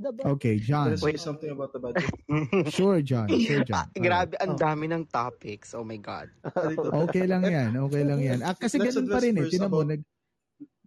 the, 0.00 0.10
Okay, 0.34 0.56
Can 0.56 0.66
John. 0.66 0.86
I 0.92 0.96
say 0.96 1.16
something 1.16 1.50
about 1.50 1.70
the 1.70 1.78
budget? 1.78 2.08
Sure, 2.72 2.98
John. 3.00 3.28
Sure, 3.30 3.60
Ah, 3.68 3.84
John. 3.84 3.86
Right. 3.86 4.00
grabe, 4.00 4.32
ang 4.40 4.56
dami 4.56 4.88
ng 4.88 5.04
topics. 5.06 5.72
Oh 5.72 5.84
my 5.84 5.96
God. 5.96 6.32
Okay 7.06 7.24
lang 7.24 7.44
yan. 7.44 7.76
Okay 7.78 8.02
lang 8.02 8.18
yan. 8.18 8.40
Ah, 8.40 8.52
kasi 8.52 8.76
Let's 8.76 8.96
ganun 8.96 9.06
pa 9.06 9.16
address 9.16 9.22
rin 9.22 9.34
eh. 9.34 9.42
first 9.42 9.52
Tinan 9.52 9.68
mo, 9.68 9.78
about- 9.78 9.90
nag... 9.92 10.02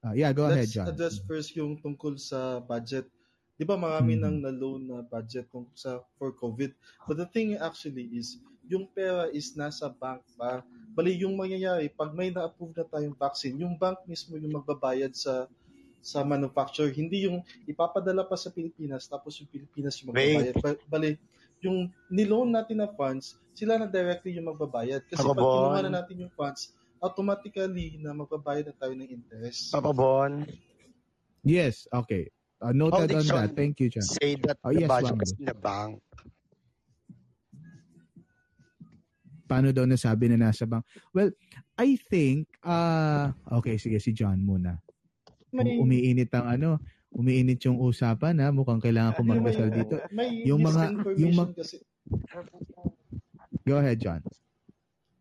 Ah, 0.03 0.11
yeah, 0.11 0.31
go 0.31 0.43
ahead, 0.43 0.67
Let's 0.67 0.73
John. 0.73 0.85
address 0.85 1.15
first 1.23 1.53
yung 1.53 1.79
tungkol 1.79 2.19
sa 2.19 2.59
budget. 2.59 3.07
Di 3.53 3.63
ba 3.63 3.77
marami 3.77 4.13
Mhm. 4.13 4.19
nang 4.19 4.37
na-loan 4.41 4.81
na 4.83 4.97
budget 4.99 5.47
tungkol 5.47 5.71
sa 5.73 6.01
for 6.17 6.33
COVID. 6.33 6.73
But 7.07 7.15
the 7.15 7.25
thing 7.25 7.55
actually 7.55 8.11
is, 8.11 8.35
yung 8.65 8.89
pera 8.89 9.29
is 9.29 9.53
nasa 9.53 9.87
bank 9.89 10.25
pa. 10.35 10.59
Bali, 10.91 11.15
yung 11.17 11.33
mangyayari, 11.33 11.87
pag 11.87 12.11
may 12.11 12.29
na-approve 12.29 12.75
na 12.75 12.83
tayong 12.83 13.15
vaccine, 13.15 13.55
yung 13.57 13.77
bank 13.77 14.03
mismo 14.03 14.35
yung 14.35 14.53
magbabayad 14.53 15.13
sa 15.13 15.47
sa 16.03 16.27
manufacturer. 16.27 16.91
Hindi 16.91 17.31
yung 17.31 17.39
ipapadala 17.63 18.27
pa 18.27 18.35
sa 18.35 18.51
Pilipinas, 18.51 19.07
tapos 19.07 19.39
yung 19.39 19.47
Pilipinas 19.47 19.95
yung 20.03 20.11
magbabayad. 20.11 20.55
Ba- 20.59 20.83
Bali, 20.91 21.15
yung 21.63 21.87
niloan 22.11 22.51
natin 22.51 22.83
na 22.83 22.91
funds, 22.91 23.39
sila 23.55 23.79
na 23.79 23.87
directly 23.87 24.35
yung 24.35 24.51
magbabayad. 24.51 25.07
Kasi 25.07 25.23
Ako, 25.23 25.31
pag 25.31 25.47
kinuha 25.47 25.79
na 25.87 25.91
natin 26.03 26.27
yung 26.27 26.33
funds, 26.35 26.75
automatically 26.99 27.95
na 28.03 28.11
magbabayad 28.11 28.67
na 28.67 28.75
tayo 28.75 28.91
ng 28.91 29.07
interest. 29.07 29.71
Papa 29.71 29.95
Bon, 29.95 30.43
Yes, 31.43 31.87
okay. 31.91 32.31
Uh, 32.63 32.71
noted 32.71 33.11
did 33.11 33.19
on 33.19 33.27
that. 33.35 33.51
Thank 33.55 33.79
you, 33.83 33.91
John. 33.91 34.07
say 34.07 34.39
that 34.47 34.55
Oh, 34.63 34.71
the 34.71 34.87
yes, 34.87 34.91
budget 34.91 35.19
is 35.23 35.35
in 35.35 35.47
the 35.47 35.55
bank? 35.55 35.99
Paano 39.43 39.75
daw 39.75 39.83
nasabi 39.83 40.31
na 40.31 40.47
nasa 40.47 40.63
bank? 40.63 40.87
Well, 41.11 41.31
I 41.75 41.99
think, 41.99 42.47
uh, 42.63 43.35
okay, 43.59 43.75
sige, 43.75 43.99
si 43.99 44.15
John 44.15 44.39
muna. 44.39 44.79
May- 45.53 45.77
Um, 45.77 45.85
umiinit 45.85 46.33
ang 46.33 46.49
ano, 46.49 46.69
umiinit 47.11 47.61
yung 47.63 47.77
usapan 47.77 48.41
ha. 48.41 48.49
Mukhang 48.49 48.81
kailangan 48.81 49.13
ko 49.13 49.21
Hindi, 49.21 49.31
magdasal 49.31 49.69
dito. 49.69 49.95
May 50.09 50.41
Yung 50.43 50.59
mga, 50.59 50.83
yung 51.13 51.33
mga, 51.37 51.51
kasi. 51.55 51.77
go 53.63 53.77
ahead, 53.77 53.99
John. 53.99 54.21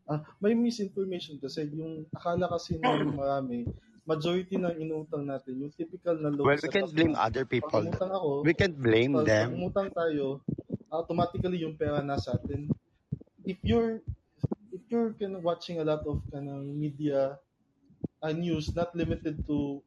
Ah, 0.05 0.25
may 0.41 0.53
misinformation 0.53 1.37
kasi 1.37 1.69
yung 1.71 2.05
akala 2.11 2.49
kasi 2.49 2.77
ng 2.77 3.15
marami, 3.15 3.69
majority 4.03 4.59
ng 4.59 4.75
inutang 4.79 5.23
natin, 5.23 5.63
yung 5.63 5.71
typical 5.71 6.19
na 6.19 6.29
loan 6.29 6.43
Well, 6.43 6.59
we 6.59 6.69
can't 6.69 6.91
blame 6.91 7.15
other 7.15 7.45
pag 7.45 7.53
people. 7.53 7.85
ako, 7.87 8.29
We 8.43 8.53
can't 8.53 8.75
blame 8.75 9.15
pag, 9.15 9.21
pag 9.21 9.29
them. 9.29 9.49
umutang 9.55 9.89
tayo, 9.93 10.43
automatically 10.91 11.61
yung 11.61 11.77
pera 11.77 12.03
nasa 12.03 12.35
atin. 12.35 12.67
If 13.45 13.63
you're 13.63 14.03
if 14.71 14.83
you're 14.89 15.15
kind 15.15 15.37
of 15.37 15.43
watching 15.43 15.79
a 15.79 15.87
lot 15.87 16.03
of 16.03 16.21
kind 16.29 16.47
of 16.47 16.61
media 16.65 17.39
uh, 18.19 18.35
news, 18.35 18.73
not 18.73 18.91
limited 18.93 19.39
to 19.47 19.81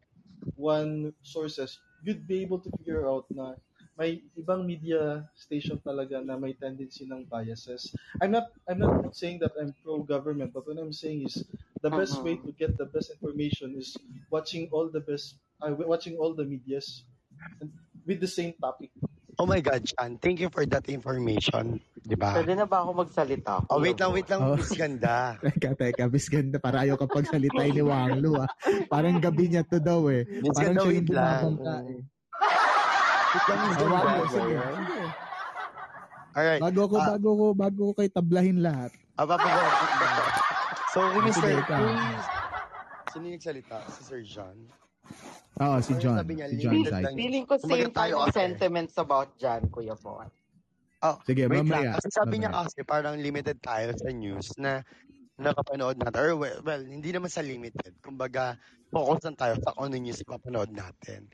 one 0.56 1.14
sources, 1.24 1.80
you'd 2.04 2.28
be 2.28 2.42
able 2.42 2.60
to 2.60 2.70
figure 2.78 3.08
out 3.08 3.26
na 3.32 3.56
may 3.96 4.20
ibang 4.36 4.68
media 4.68 5.24
station 5.36 5.80
talaga 5.80 6.20
na 6.20 6.36
may 6.36 6.52
tendency 6.52 7.08
ng 7.08 7.24
biases. 7.32 7.96
I'm 8.20 8.36
not 8.36 8.52
I'm 8.68 8.80
not 8.80 9.16
saying 9.16 9.40
that 9.40 9.56
I'm 9.56 9.72
pro 9.84 10.04
government, 10.04 10.52
but 10.52 10.68
what 10.68 10.76
I'm 10.76 10.92
saying 10.92 11.32
is 11.32 11.48
the 11.80 11.90
best 11.90 12.20
way 12.20 12.36
to 12.36 12.52
get 12.52 12.76
the 12.76 12.86
best 12.92 13.12
information 13.16 13.80
is 13.80 13.96
watching 14.28 14.68
all 14.76 14.92
the 14.92 15.00
best 15.00 15.40
uh, 15.64 15.72
watching 15.72 16.20
all 16.20 16.36
the 16.36 16.44
medias 16.44 17.08
with 18.06 18.20
the 18.20 18.28
same 18.28 18.54
topic. 18.60 18.92
Oh 19.36 19.46
my 19.46 19.60
God, 19.60 19.84
Chan, 19.84 20.16
thank 20.20 20.40
you 20.40 20.48
for 20.48 20.64
that 20.66 20.88
information. 20.88 21.84
Di 22.00 22.16
ba? 22.16 22.32
Pwede 22.34 22.56
na 22.56 22.64
ba 22.64 22.82
ako 22.82 23.04
magsalita? 23.04 23.68
Oh, 23.68 23.84
wait 23.84 24.00
lang, 24.00 24.12
wait 24.12 24.28
lang, 24.28 24.40
Oh. 24.42 24.56
Miss 24.56 24.72
Ganda. 24.72 25.36
Teka, 25.44 25.76
teka, 25.76 26.04
Miss 26.08 26.28
Ganda, 26.28 26.56
para 26.56 26.82
ayaw 26.82 26.96
kapag 26.96 27.28
salita 27.28 27.60
ni 27.60 27.84
Wang 27.84 28.24
Lu 28.24 28.40
ah. 28.40 28.48
Parang 28.88 29.20
gabi 29.20 29.52
niya 29.52 29.62
to 29.62 29.76
daw 29.78 30.08
eh. 30.08 30.24
Miss 30.24 30.56
Parang 30.56 30.72
Ganda, 30.72 30.80
siya 30.80 30.88
yung 30.88 30.96
wait 30.96 31.10
lang. 31.12 31.44
eh. 31.44 32.00
Wait 33.28 33.46
lang, 33.46 33.60
Miss 33.62 33.78
Ganda. 33.78 34.12
Sige. 34.26 34.56
Alright. 36.32 36.62
Bago 36.62 36.82
ko, 36.86 36.96
Ah. 36.96 37.08
bago 37.12 37.30
ko, 37.32 37.46
bago 37.54 37.82
ko 37.82 37.94
kay 37.94 38.10
tablahin 38.10 38.60
lahat. 38.60 38.92
Ah, 39.16 39.24
Papa 39.24 39.44
Bon. 39.52 40.32
So, 40.92 41.00
Ah, 41.02 41.20
Mr. 41.22 41.50
ikaw. 41.58 41.84
Sino 43.10 43.24
yung 43.26 43.36
nagsalita? 43.36 43.78
Si 43.90 44.02
Sir 44.02 44.24
John? 44.24 44.56
Oo, 45.56 45.76
si 45.80 45.96
Ano 45.96 46.02
John. 46.04 46.18
sabi 46.20 46.32
niya? 46.36 46.48
Si 46.52 46.58
John 46.60 46.76
lang. 46.84 47.16
Feeling 47.16 47.46
ko 47.48 47.54
same 47.56 47.92
tayo 47.96 48.14
kasi. 48.28 48.36
sentiments 48.36 48.96
about 49.00 49.30
Jan, 49.40 49.64
Kuya 49.72 49.96
Bon. 49.96 50.28
Oh, 51.06 51.16
Sige, 51.24 51.48
wait 51.48 51.64
mamaya. 51.64 51.94
lang. 51.94 51.96
Kasi 51.96 52.08
sabi 52.12 52.36
niya 52.42 52.52
mamaya. 52.52 52.68
kasi 52.68 52.80
parang 52.84 53.16
limited 53.16 53.58
tayo 53.64 53.88
sa 53.96 54.10
news 54.12 54.48
na 54.60 54.84
nakapanood 55.40 55.96
natin. 56.00 56.20
Or 56.20 56.30
well, 56.36 56.60
well, 56.64 56.84
hindi 56.84 57.12
naman 57.16 57.32
sa 57.32 57.44
limited. 57.44 57.96
Kumbaga, 58.04 58.60
focus 58.92 59.28
lang 59.28 59.38
tayo 59.40 59.54
sa 59.64 59.72
ano 59.80 59.96
news 59.96 60.20
na 60.24 60.28
papanood 60.36 60.72
natin. 60.72 61.28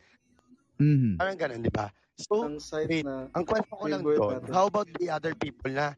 Mhm. 0.82 1.18
Parang 1.18 1.38
ganun, 1.38 1.62
di 1.62 1.74
ba? 1.74 1.90
So, 2.22 2.46
Ang 2.46 2.62
site 2.62 2.90
wait, 2.90 3.06
na 3.06 3.30
ang 3.34 3.46
kwento 3.46 3.74
ko 3.74 3.86
lang 3.90 4.06
doon, 4.06 4.42
how 4.54 4.70
about 4.70 4.90
the 5.02 5.10
other 5.10 5.34
people 5.34 5.70
na 5.74 5.98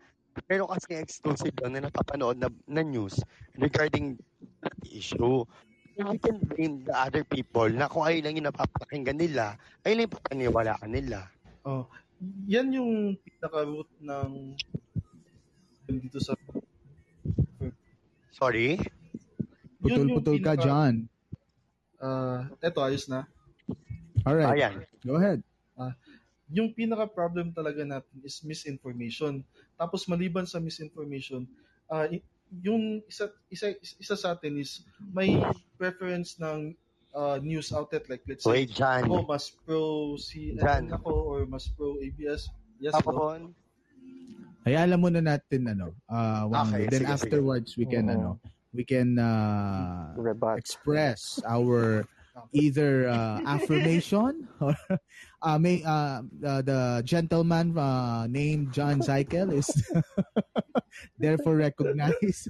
pero 0.49 0.65
kasi 0.65 0.97
exclusive 0.97 1.53
lang 1.61 1.77
na 1.77 1.85
napapanood 1.87 2.41
na, 2.41 2.49
na 2.65 2.81
news 2.81 3.21
regarding 3.59 4.17
that 4.65 4.73
issue. 4.89 5.45
We 5.93 6.17
can 6.17 6.41
blame 6.41 6.75
the 6.89 6.95
other 6.97 7.21
people 7.21 7.69
na 7.69 7.85
kung 7.85 8.01
ayun 8.01 8.25
lang 8.25 8.33
yung 8.41 8.49
napapakinggan 8.49 9.13
nila, 9.13 9.61
ayun 9.85 10.01
lang 10.01 10.05
yung 10.09 10.15
papaniwalaan 10.17 10.89
nila. 10.89 11.29
Oh, 11.61 11.85
yan 12.49 12.73
yung 12.73 12.93
pinaka-root 13.21 13.89
ng 14.01 14.29
dito 15.85 16.17
sa 16.17 16.33
Sorry? 18.33 18.81
Yun 19.85 20.09
yung 20.09 20.17
Putol-putol 20.17 20.37
ka, 20.41 20.57
pinaka- 20.57 20.63
John. 20.65 20.95
Ah, 22.01 22.49
eto 22.59 22.81
ayos 22.81 23.05
na. 23.07 23.29
Alright. 24.25 24.57
Ayan. 24.57 24.73
Go 25.05 25.15
ahead. 25.15 25.39
Ah, 25.77 25.93
yung 26.49 26.73
pinaka-problem 26.73 27.53
talaga 27.53 27.85
natin 27.85 28.17
is 28.25 28.41
misinformation. 28.41 29.45
Tapos 29.77 30.09
maliban 30.09 30.49
sa 30.49 30.57
misinformation, 30.57 31.45
ah, 31.87 32.09
i- 32.09 32.25
yung 32.61 33.01
isa, 33.09 33.33
isa, 33.49 33.73
isa 33.81 34.13
sa 34.13 34.37
atin 34.37 34.61
is 34.61 34.85
may 35.15 35.41
preference 35.79 36.37
ng 36.37 36.77
ah, 37.17 37.41
news 37.41 37.73
outlet 37.73 38.05
like 38.11 38.21
let's 38.29 38.45
say 38.45 38.67
Wait, 38.67 38.75
John. 38.75 39.09
ako 39.09 39.25
mas 39.25 39.45
pro 39.65 40.13
CNN 40.19 40.61
Jan. 40.61 40.83
ako 40.93 41.11
or 41.33 41.39
mas 41.49 41.65
pro 41.73 41.97
ABS. 41.97 42.51
Yes, 42.77 42.93
Papa? 42.93 43.09
Bon? 43.09 43.41
Hayaan 44.63 44.95
muna 44.95 45.19
natin 45.19 45.67
ano, 45.75 45.91
uh, 46.07 46.47
Wang 46.47 46.71
Okay. 46.71 46.87
Then 46.87 47.03
sige, 47.03 47.09
sige. 47.09 47.15
afterwards 47.15 47.69
we 47.75 47.85
can 47.87 48.07
Oo. 48.07 48.13
ano, 48.15 48.29
we 48.71 48.83
can 48.87 49.19
uh, 49.19 50.15
express 50.55 51.39
our 51.45 52.07
either 52.53 53.07
uh, 53.09 53.41
affirmation 53.45 54.47
or 54.59 54.75
uh, 55.41 55.57
may 55.57 55.83
uh, 55.83 56.21
uh, 56.45 56.61
the 56.61 57.01
gentleman 57.05 57.77
uh, 57.77 58.27
named 58.27 58.73
John 58.73 59.01
Zykel 59.01 59.53
is 59.53 59.69
therefore 61.19 61.55
recognized. 61.57 62.49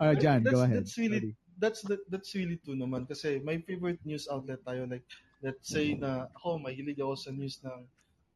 uh, 0.00 0.14
John, 0.14 0.42
that's, 0.42 0.54
go 0.54 0.62
ahead. 0.62 0.84
That's 0.84 0.98
really 0.98 1.34
that's 1.58 1.80
the, 1.82 1.98
that's 2.12 2.34
really 2.34 2.60
true 2.60 2.76
naman 2.76 3.08
kasi 3.08 3.40
my 3.40 3.56
favorite 3.64 4.00
news 4.04 4.28
outlet 4.28 4.60
tayo 4.60 4.84
like 4.84 5.04
let's 5.40 5.72
say 5.72 5.96
na 5.96 6.28
ako 6.36 6.60
mahilig 6.60 7.00
ako 7.00 7.16
sa 7.16 7.30
news 7.32 7.60
ng 7.64 7.80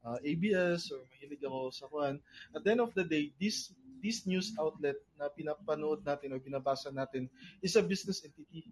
uh, 0.05 0.19
ABS 0.25 0.89
or 0.93 1.05
mahilig 1.13 1.43
ako 1.45 1.69
sa 1.73 1.85
kwan. 1.89 2.17
At 2.57 2.65
the 2.65 2.71
end 2.73 2.83
of 2.85 2.93
the 2.97 3.05
day, 3.05 3.33
this 3.37 3.73
this 4.01 4.25
news 4.25 4.57
outlet 4.57 4.97
na 5.21 5.29
pinapanood 5.29 6.01
natin 6.05 6.33
or 6.33 6.41
binabasa 6.41 6.89
natin 6.89 7.29
is 7.61 7.77
a 7.77 7.85
business 7.85 8.25
entity. 8.25 8.65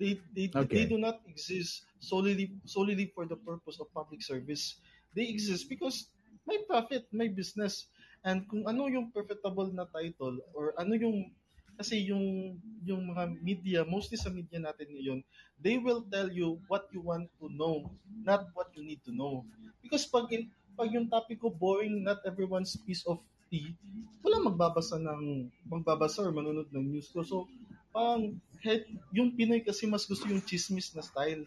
They 0.00 0.16
they, 0.32 0.48
Okay. 0.54 0.66
they 0.72 0.88
do 0.88 0.96
not 0.96 1.20
exist 1.28 1.84
solely 2.00 2.56
solely 2.64 3.12
for 3.12 3.28
the 3.28 3.36
purpose 3.36 3.76
of 3.78 3.92
public 3.92 4.24
service. 4.24 4.80
They 5.12 5.28
exist 5.28 5.68
because 5.68 6.08
may 6.48 6.64
profit, 6.64 7.06
may 7.12 7.28
business. 7.28 7.86
And 8.24 8.48
kung 8.48 8.64
ano 8.64 8.88
yung 8.88 9.12
profitable 9.12 9.68
na 9.72 9.84
title 9.92 10.40
or 10.56 10.72
ano 10.80 10.96
yung 10.96 11.36
kasi 11.76 12.04
yung 12.08 12.56
yung 12.84 13.12
mga 13.12 13.24
media, 13.40 13.80
mostly 13.88 14.16
sa 14.20 14.28
media 14.32 14.60
natin 14.60 14.88
ngayon, 14.92 15.20
they 15.60 15.76
will 15.80 16.04
tell 16.12 16.28
you 16.28 16.60
what 16.68 16.88
you 16.92 17.00
want 17.00 17.28
to 17.40 17.48
know, 17.52 17.88
not 18.24 18.48
what 18.56 18.68
you 18.76 18.84
need 18.84 19.00
to 19.04 19.12
know. 19.12 19.44
Because 19.80 20.04
pag 20.08 20.28
in, 20.32 20.52
pag 20.76 20.92
yung 20.92 21.08
topic 21.08 21.40
ko 21.40 21.48
boring, 21.52 22.04
not 22.04 22.20
everyone's 22.28 22.76
piece 22.84 23.04
of 23.08 23.20
tea, 23.48 23.72
wala 24.20 24.44
magbabasa 24.44 25.00
ng 25.00 25.48
magbabasa 25.68 26.24
or 26.24 26.32
manonood 26.32 26.68
ng 26.72 26.84
news 26.92 27.08
ko. 27.08 27.24
So, 27.24 27.48
pang 27.92 28.36
head, 28.60 28.84
yung 29.10 29.32
Pinoy 29.32 29.60
kasi 29.60 29.84
mas 29.84 30.04
gusto 30.04 30.24
yung 30.26 30.40
chismis 30.40 30.92
na 30.92 31.00
style. 31.00 31.44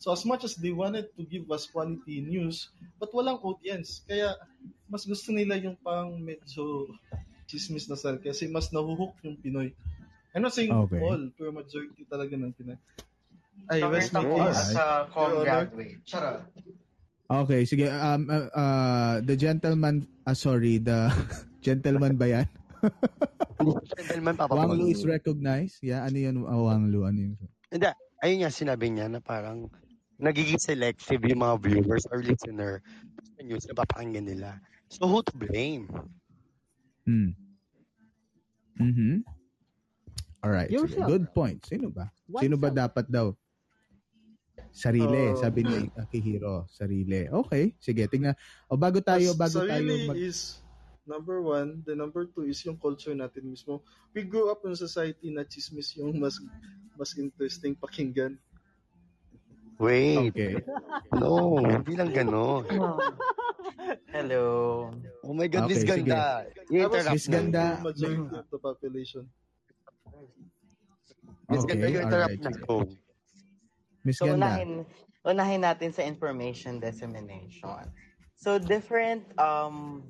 So 0.00 0.10
as 0.10 0.24
much 0.24 0.42
as 0.42 0.56
they 0.56 0.72
wanted 0.72 1.12
to 1.14 1.22
give 1.24 1.44
us 1.52 1.68
quality 1.68 2.24
news, 2.24 2.72
but 2.96 3.12
walang 3.12 3.40
audience. 3.40 4.00
Kaya 4.04 4.32
mas 4.88 5.04
gusto 5.04 5.30
nila 5.30 5.56
yung 5.56 5.76
pang 5.76 6.16
medyo 6.16 6.88
chismis 7.44 7.84
na 7.86 7.94
style 7.94 8.16
kasi 8.18 8.46
mas 8.46 8.70
nahuhook 8.70 9.12
yung 9.22 9.36
Pinoy. 9.36 9.70
I'm 10.30 10.40
not 10.40 10.54
saying 10.54 10.70
Okay. 10.70 11.02
all, 11.02 11.20
pero 11.34 11.50
majority 11.50 12.06
talaga 12.06 12.38
ng 12.38 12.54
Pinoy. 12.54 12.78
Ay, 13.68 13.82
So, 13.82 13.90
rest 13.92 14.10
my 14.10 14.24
ako 14.24 14.34
case. 14.40 14.56
as 14.56 14.72
a 14.72 14.86
com 15.10 15.20
Your 15.28 15.44
Honor. 15.44 15.66
graduate. 15.68 16.00
Charot. 16.06 16.42
Okay, 17.30 17.62
sige. 17.62 17.86
Um, 17.86 18.26
uh, 18.26 18.48
uh, 18.50 19.14
the 19.22 19.36
gentleman, 19.36 20.02
ah 20.26 20.34
sorry, 20.34 20.82
the 20.82 21.06
gentleman 21.66 22.16
ba 22.16 22.26
yan? 22.26 22.46
Gentleman, 23.60 24.34
Papa 24.36 24.54
Wang. 24.56 24.72
Lu 24.72 24.88
is 24.88 25.04
recognized? 25.04 25.78
Yeah, 25.84 26.04
ano 26.04 26.16
yun? 26.16 26.34
Oh, 26.48 26.66
Wang 26.68 26.88
Lu, 26.88 27.04
ano 27.04 27.18
yun? 27.18 27.34
Hindi, 27.68 27.88
ayun 28.24 28.38
nga 28.44 28.52
sinabi 28.52 28.86
niya 28.88 29.06
na 29.12 29.20
parang 29.20 29.68
nagiging 30.20 30.60
selective 30.60 31.20
yung 31.24 31.44
mga 31.44 31.56
viewers 31.64 32.04
or 32.08 32.20
listener 32.20 32.80
sa 33.36 33.40
news 33.44 33.64
na 33.68 33.74
papakinggan 33.76 34.26
nila. 34.28 34.60
So 34.88 35.06
who 35.08 35.22
to 35.24 35.34
blame? 35.36 35.88
Hmm. 37.06 37.32
Mhm. 38.80 39.24
All 40.40 40.52
right. 40.52 40.72
Yourself. 40.72 41.08
Good 41.08 41.32
point. 41.36 41.60
Sino 41.68 41.92
ba? 41.92 42.08
Sino 42.40 42.56
ba 42.56 42.72
dapat 42.72 43.08
daw? 43.08 43.36
Sarili, 44.70 45.34
Oh. 45.34 45.36
sabi 45.36 45.66
ni 45.66 45.90
Akihiro. 45.98 46.64
Sarili. 46.70 47.26
Okay, 47.28 47.74
sige. 47.82 48.06
Tingnan. 48.08 48.32
O 48.70 48.78
bago 48.78 49.02
tayo, 49.02 49.34
bago 49.36 49.60
tayo 49.66 49.82
sarili 49.84 50.06
mag... 50.08 50.16
is 50.16 50.62
number 51.10 51.42
one. 51.42 51.82
The 51.82 51.98
number 51.98 52.30
two 52.30 52.46
is 52.46 52.62
yung 52.62 52.78
culture 52.78 53.10
natin 53.18 53.50
mismo. 53.50 53.82
We 54.14 54.22
grew 54.22 54.46
up 54.54 54.62
in 54.62 54.78
society 54.78 55.34
na 55.34 55.42
chismis 55.42 55.98
yung 55.98 56.22
mas 56.22 56.38
mas 56.94 57.18
interesting 57.18 57.74
pakinggan. 57.74 58.38
Wait. 59.80 60.30
Okay. 60.30 60.60
No, 61.16 61.58
hindi 61.58 61.96
lang 61.98 62.12
gano'n. 62.14 62.68
Hello. 64.12 64.44
Oh 65.24 65.32
my 65.32 65.48
God, 65.48 65.72
Miss 65.72 65.82
Okay. 65.82 66.04
Ganda. 66.04 66.44
I-interrupt 66.68 67.16
Miss. 67.16 67.26
Ganda. 67.26 67.80
Majority 67.80 68.36
of 68.36 68.46
the 68.52 68.60
population. 68.60 69.24
Miss 71.48 71.64
Ganda, 71.64 71.88
Okay, 71.88 71.92
you 71.96 72.00
interrupt 72.04 72.36
alright, 72.36 72.60
na. 72.60 72.66
Go. 72.68 72.76
Miss 74.04 74.20
So, 74.20 74.28
Ganda. 74.28 74.36
unahin, 74.36 74.70
unahin 75.24 75.60
natin 75.64 75.96
sa 75.96 76.04
information 76.04 76.76
dissemination. 76.76 77.72
So, 78.36 78.60
different 78.60 79.24
um, 79.40 80.04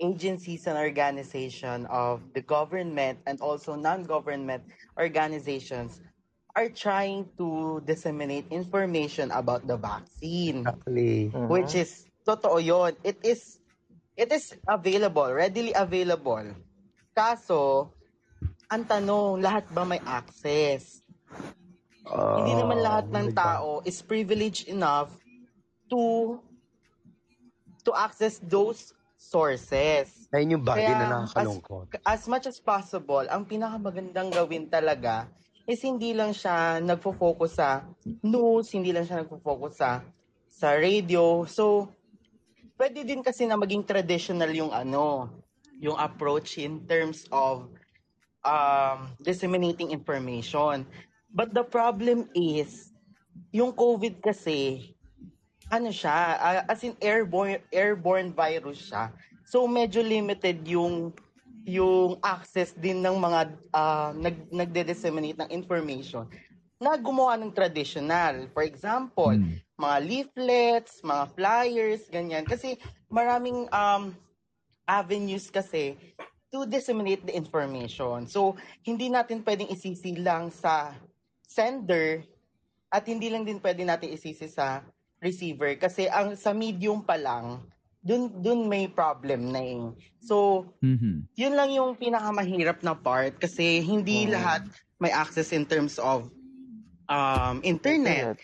agencies 0.00 0.66
and 0.66 0.78
organization 0.78 1.86
of 1.86 2.20
the 2.34 2.42
government 2.42 3.18
and 3.26 3.40
also 3.40 3.74
non-government 3.74 4.62
organizations 4.98 6.00
are 6.56 6.68
trying 6.68 7.26
to 7.38 7.82
disseminate 7.86 8.46
information 8.50 9.30
about 9.30 9.66
the 9.66 9.76
vaccine. 9.76 10.62
Exactly. 10.62 11.28
Which 11.50 11.74
is, 11.74 12.06
totoo 12.26 12.62
yun. 12.62 12.94
It 13.02 13.18
is, 13.22 13.58
it 14.16 14.30
is 14.30 14.54
available, 14.66 15.32
readily 15.32 15.74
available. 15.74 16.46
Kaso, 17.14 17.90
ang 18.70 18.86
tanong, 18.86 19.42
lahat 19.42 19.66
ba 19.74 19.82
may 19.86 20.02
access? 20.06 21.02
Hindi 22.04 22.52
naman 22.52 22.84
lahat 22.84 23.06
ng 23.08 23.32
tao 23.32 23.80
is 23.82 23.98
privileged 24.04 24.68
enough 24.68 25.08
to 25.88 26.36
to 27.84 27.90
access 27.96 28.40
those 28.44 28.92
sources. 29.24 30.28
Ayun 30.34 30.60
yung 30.60 30.64
bagay 30.66 30.92
Kaya, 30.92 31.00
na 31.00 31.24
nakakalungkot. 31.24 31.96
As, 32.04 32.20
as 32.20 32.22
much 32.28 32.44
as 32.44 32.60
possible, 32.60 33.24
ang 33.24 33.48
pinakamagandang 33.48 34.28
gawin 34.28 34.68
talaga 34.68 35.24
is 35.64 35.80
hindi 35.80 36.12
lang 36.12 36.36
siya 36.36 36.84
nagfo-focus 36.84 37.52
sa 37.56 37.88
news, 38.20 38.68
hindi 38.76 38.92
lang 38.92 39.08
siya 39.08 39.24
nagfo-focus 39.24 39.72
sa 39.80 40.04
sa 40.52 40.76
radio. 40.76 41.48
So, 41.48 41.88
pwede 42.76 43.02
din 43.02 43.24
kasi 43.24 43.48
na 43.48 43.56
maging 43.56 43.88
traditional 43.88 44.52
yung 44.52 44.70
ano, 44.70 45.32
yung 45.80 45.98
approach 45.98 46.60
in 46.60 46.84
terms 46.86 47.26
of 47.32 47.72
um, 48.44 49.10
disseminating 49.18 49.90
information. 49.90 50.86
But 51.34 51.50
the 51.50 51.66
problem 51.66 52.30
is, 52.36 52.94
yung 53.50 53.74
COVID 53.74 54.22
kasi, 54.22 54.93
ano 55.74 55.90
siya, 55.90 56.38
ah, 56.38 56.62
as 56.70 56.86
in 56.86 56.94
airborne, 57.02 57.58
airborne 57.74 58.30
virus 58.30 58.94
siya. 58.94 59.10
So 59.42 59.66
medyo 59.66 60.00
limited 60.00 60.62
yung 60.70 61.10
yung 61.64 62.20
access 62.22 62.76
din 62.76 63.02
ng 63.02 63.16
mga 63.18 63.40
ah, 63.74 64.14
nag 64.14 64.36
nagde-disseminate 64.54 65.42
ng 65.42 65.50
information 65.50 66.30
na 66.78 66.94
gumawa 67.00 67.34
ng 67.40 67.50
traditional. 67.54 68.46
For 68.52 68.62
example, 68.62 69.34
mga 69.74 69.96
leaflets, 70.04 71.00
mga 71.02 71.24
flyers, 71.34 72.02
ganyan. 72.10 72.44
Kasi 72.44 72.76
maraming 73.08 73.66
um, 73.72 74.12
avenues 74.84 75.48
kasi 75.48 75.96
to 76.52 76.68
disseminate 76.68 77.24
the 77.26 77.34
information. 77.34 78.30
So, 78.30 78.54
hindi 78.86 79.10
natin 79.10 79.42
pwedeng 79.42 79.72
isisi 79.72 80.14
lang 80.20 80.54
sa 80.54 80.94
sender 81.42 82.22
at 82.94 83.02
hindi 83.10 83.26
lang 83.26 83.42
din 83.42 83.58
pwede 83.58 83.82
natin 83.82 84.14
isisi 84.14 84.46
sa 84.46 84.86
receiver 85.24 85.72
kasi 85.80 86.06
ang 86.12 86.36
sa 86.36 86.52
medium 86.52 87.00
pa 87.00 87.16
lang 87.16 87.64
dun 88.04 88.28
dun 88.44 88.68
may 88.68 88.84
problem 88.84 89.48
na 89.48 89.60
eh. 89.64 89.80
So, 90.20 90.68
Mhm. 90.84 91.24
yun 91.34 91.56
lang 91.56 91.72
yung 91.72 91.96
pinakamahirap 91.96 92.84
na 92.84 92.92
part 92.92 93.40
kasi 93.40 93.80
hindi 93.80 94.28
lahat 94.28 94.60
may 95.00 95.08
access 95.08 95.56
in 95.56 95.64
terms 95.64 95.96
of 95.96 96.28
um, 97.08 97.64
internet. 97.64 98.36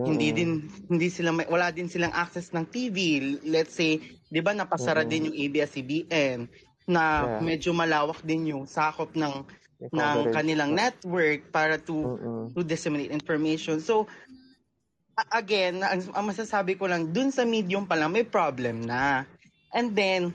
Hindi 0.00 0.32
din 0.32 0.50
hindi 0.88 1.12
sila 1.12 1.30
may, 1.36 1.46
wala 1.46 1.68
din 1.70 1.86
silang 1.92 2.10
access 2.16 2.50
ng 2.56 2.64
TV. 2.66 2.96
Let's 3.44 3.76
say, 3.76 4.00
'di 4.32 4.40
ba 4.40 4.56
napasara 4.56 5.04
Oo. 5.04 5.10
din 5.12 5.28
yung 5.28 5.36
ABS-CBN 5.36 6.48
na 6.88 7.28
Yeah. 7.28 7.38
medyo 7.38 7.70
malawak 7.76 8.24
din 8.24 8.50
yung 8.50 8.64
sakop 8.66 9.12
ng 9.14 9.44
ng 9.92 10.18
kanilang 10.32 10.72
network 10.72 11.52
para 11.52 11.76
to 11.76 12.16
to 12.56 12.64
disseminate 12.64 13.12
information. 13.12 13.78
So 13.78 14.08
again, 15.30 15.84
ang, 15.84 16.02
ang 16.16 16.24
masasabi 16.26 16.74
ko 16.74 16.90
lang 16.90 17.12
dun 17.14 17.30
sa 17.30 17.46
medium 17.46 17.86
pa 17.86 17.94
lang 17.94 18.10
may 18.10 18.26
problem 18.26 18.82
na. 18.82 19.28
And 19.72 19.94
then 19.94 20.34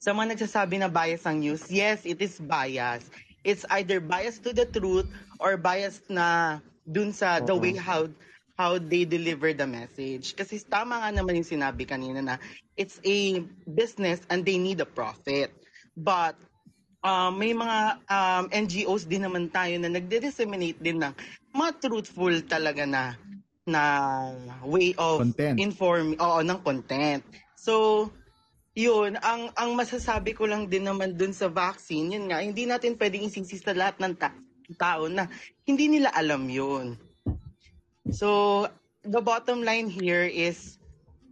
sa 0.00 0.14
mga 0.14 0.38
nagsasabi 0.38 0.78
na 0.78 0.86
bias 0.86 1.26
ang 1.26 1.42
news, 1.42 1.66
yes, 1.66 2.06
it 2.06 2.22
is 2.22 2.38
bias. 2.38 3.02
It's 3.42 3.66
either 3.74 3.98
bias 3.98 4.38
to 4.46 4.54
the 4.54 4.66
truth 4.66 5.10
or 5.42 5.58
bias 5.58 6.02
na 6.06 6.58
dun 6.86 7.10
sa 7.10 7.42
the 7.42 7.54
way 7.54 7.74
how 7.74 8.06
how 8.54 8.78
they 8.78 9.04
deliver 9.04 9.52
the 9.52 9.66
message. 9.68 10.32
Kasi 10.38 10.62
tama 10.64 11.02
nga 11.02 11.10
naman 11.12 11.42
yung 11.42 11.50
sinabi 11.58 11.84
kanina 11.84 12.22
na 12.22 12.36
it's 12.78 13.02
a 13.04 13.44
business 13.68 14.22
and 14.32 14.46
they 14.46 14.56
need 14.56 14.80
a 14.80 14.88
profit. 14.88 15.52
But 15.92 16.38
um, 17.04 17.36
may 17.36 17.52
mga 17.52 17.78
um, 18.08 18.44
NGOs 18.50 19.04
din 19.04 19.28
naman 19.28 19.52
tayo 19.52 19.76
na 19.78 19.92
nagde-disseminate 19.92 20.80
din 20.80 21.02
ng 21.04 21.12
mga 21.52 21.70
truthful 21.84 22.32
talaga 22.48 22.88
na 22.88 23.14
na 23.66 23.82
way 24.62 24.94
of 24.96 25.20
Content. 25.20 25.58
inform 25.58 26.14
oo 26.16 26.38
ng 26.40 26.58
content. 26.62 27.20
So 27.58 28.06
yun, 28.76 29.18
ang 29.24 29.50
ang 29.58 29.74
masasabi 29.74 30.36
ko 30.36 30.46
lang 30.46 30.70
din 30.70 30.86
naman 30.86 31.16
dun 31.16 31.32
sa 31.32 31.48
vaccine, 31.50 32.12
yun 32.12 32.28
nga, 32.28 32.44
hindi 32.44 32.68
natin 32.68 32.94
pwedeng 32.94 33.26
isisi 33.26 33.56
sa 33.56 33.72
lahat 33.72 33.96
ng 33.98 34.14
ta- 34.14 34.36
tao 34.76 35.08
na 35.08 35.26
hindi 35.64 35.88
nila 35.88 36.12
alam 36.12 36.44
yun. 36.46 36.94
So, 38.12 38.68
the 39.02 39.18
bottom 39.18 39.64
line 39.64 39.88
here 39.88 40.28
is 40.28 40.76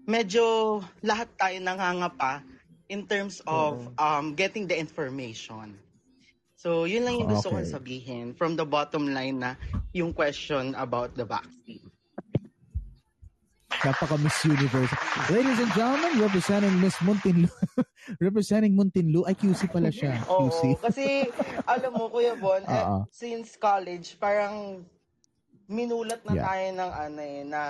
medyo 0.08 0.80
lahat 1.04 1.28
tayo 1.38 1.60
nangangapa 1.60 2.42
in 2.88 3.06
terms 3.06 3.44
of 3.46 3.76
um, 4.00 4.34
getting 4.34 4.66
the 4.66 4.74
information. 4.74 5.76
So, 6.56 6.88
yun 6.88 7.04
lang 7.04 7.20
yung 7.20 7.28
gusto 7.28 7.52
kong 7.52 7.68
Okay. 7.68 7.76
sabihin 7.76 8.26
from 8.32 8.56
the 8.56 8.64
bottom 8.64 9.12
line 9.12 9.38
na 9.38 9.60
yung 9.92 10.16
question 10.16 10.72
about 10.74 11.12
the 11.12 11.28
vaccine. 11.28 11.93
Napaka 13.82 14.16
Miss 14.20 14.38
Universe. 14.44 14.92
Ladies 15.32 15.58
and 15.58 15.72
gentlemen, 15.74 16.12
representing 16.20 16.74
Miss 16.78 16.96
Muntinlu. 17.02 17.50
representing 18.24 18.72
Muntinlu. 18.76 19.26
Ay, 19.26 19.34
QC 19.34 19.66
pala 19.72 19.90
siya. 19.90 20.22
Oo, 20.30 20.46
QC. 20.46 20.78
kasi 20.78 21.04
alam 21.66 21.96
mo, 21.96 22.06
Kuya 22.12 22.38
Bon, 22.38 22.62
eh, 22.62 22.84
Oo. 22.86 23.08
since 23.10 23.58
college, 23.58 24.14
parang 24.20 24.86
minulat 25.66 26.20
na 26.28 26.34
Yeah. 26.36 26.44
tayo 26.44 26.66
ng 26.76 26.92
ano 26.92 27.20
eh, 27.24 27.40
na, 27.42 27.60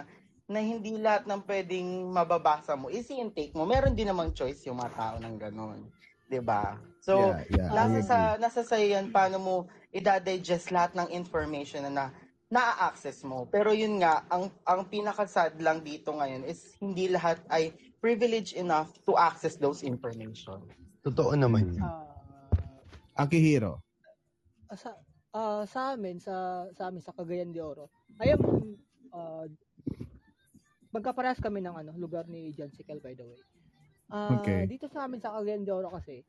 na 0.44 0.59
hindi 0.61 0.92
lahat 1.00 1.24
ng 1.24 1.40
pwedeng 1.48 1.88
mababasa 2.12 2.76
mo 2.76 2.92
is 2.92 3.09
intake 3.09 3.57
mo. 3.57 3.64
Meron 3.64 3.96
din 3.96 4.11
namang 4.11 4.34
choice 4.36 4.66
yung 4.68 4.76
mga 4.76 4.92
tao 4.92 5.14
ng 5.16 5.36
ganon. 5.40 5.80
'Di 6.28 6.40
ba? 6.44 6.76
So, 7.00 7.16
Yeah, 7.16 7.40
yeah, 7.48 7.68
nasa 7.72 8.00
sa 8.05 8.16
nasa 8.36 8.61
sa 8.61 8.76
yan 8.76 9.09
paano 9.09 9.36
mo 9.40 9.55
i-digest 9.88 10.68
lahat 10.68 10.92
ng 10.96 11.09
information 11.12 11.84
na, 11.88 11.92
na 11.92 12.05
na-access 12.53 13.24
mo. 13.24 13.49
Pero 13.49 13.72
yun 13.72 14.01
nga, 14.01 14.24
ang 14.28 14.53
ang 14.68 14.84
pinaka-sad 14.88 15.57
lang 15.64 15.80
dito 15.80 16.12
ngayon 16.12 16.45
is 16.45 16.76
hindi 16.80 17.09
lahat 17.09 17.40
ay 17.49 17.72
privileged 18.05 18.53
enough 18.55 18.92
to 19.09 19.16
access 19.16 19.57
those 19.57 19.80
information. 19.80 20.61
Totoo 21.01 21.32
naman 21.36 21.72
yun. 21.72 21.84
Akihiro. 23.16 23.80
Ah, 24.68 24.76
sa 24.76 24.90
ah, 25.32 25.62
sa 25.64 25.97
amin 25.97 26.20
sa 26.20 26.66
sa 26.76 26.90
amin 26.90 27.01
sa 27.01 27.14
Cagayan 27.16 27.55
de 27.55 27.62
Oro. 27.62 27.88
I 28.20 28.36
am 28.36 28.42
uh, 29.14 29.47
magkaparehas 30.95 31.42
kami 31.42 31.59
ng 31.64 31.74
ano 31.74 31.92
lugar 31.99 32.28
ni 32.30 32.55
John 32.55 32.70
Sikel 32.70 33.01
by 33.01 33.16
the 33.16 33.24
way. 33.24 33.40
Ah, 34.12 34.36
Okay. 34.40 34.68
dito 34.68 34.86
sa 34.90 35.09
amin 35.09 35.22
sa 35.22 35.32
Cagayan 35.32 35.64
de 35.64 35.72
Oro 35.72 35.88
kasi 35.90 36.20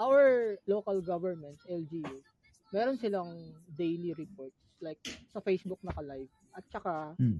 our 0.00 0.56
local 0.64 1.04
government 1.04 1.60
LGU 1.68 2.24
meron 2.72 2.96
silang 2.96 3.52
daily 3.76 4.16
reports 4.16 4.61
like 4.82 5.00
sa 5.30 5.38
Facebook 5.38 5.78
naka-live 5.80 6.28
at 6.52 6.64
saka 6.68 7.14
Hmm. 7.16 7.38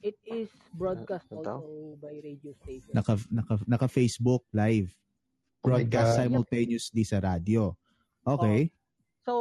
it 0.00 0.14
is 0.22 0.46
broadcast 0.76 1.26
to? 1.32 1.40
also 1.40 1.96
by 1.98 2.14
radio 2.20 2.52
station. 2.62 2.92
Naka, 2.92 3.16
naka, 3.32 3.58
naka 3.66 3.88
Facebook 3.88 4.44
live. 4.52 4.92
Oh 5.64 5.72
Broadcast 5.72 6.14
God. 6.14 6.18
simultaneously 6.22 7.02
sa 7.02 7.18
radio. 7.18 7.74
Okay. 8.22 8.70
So, 9.26 9.34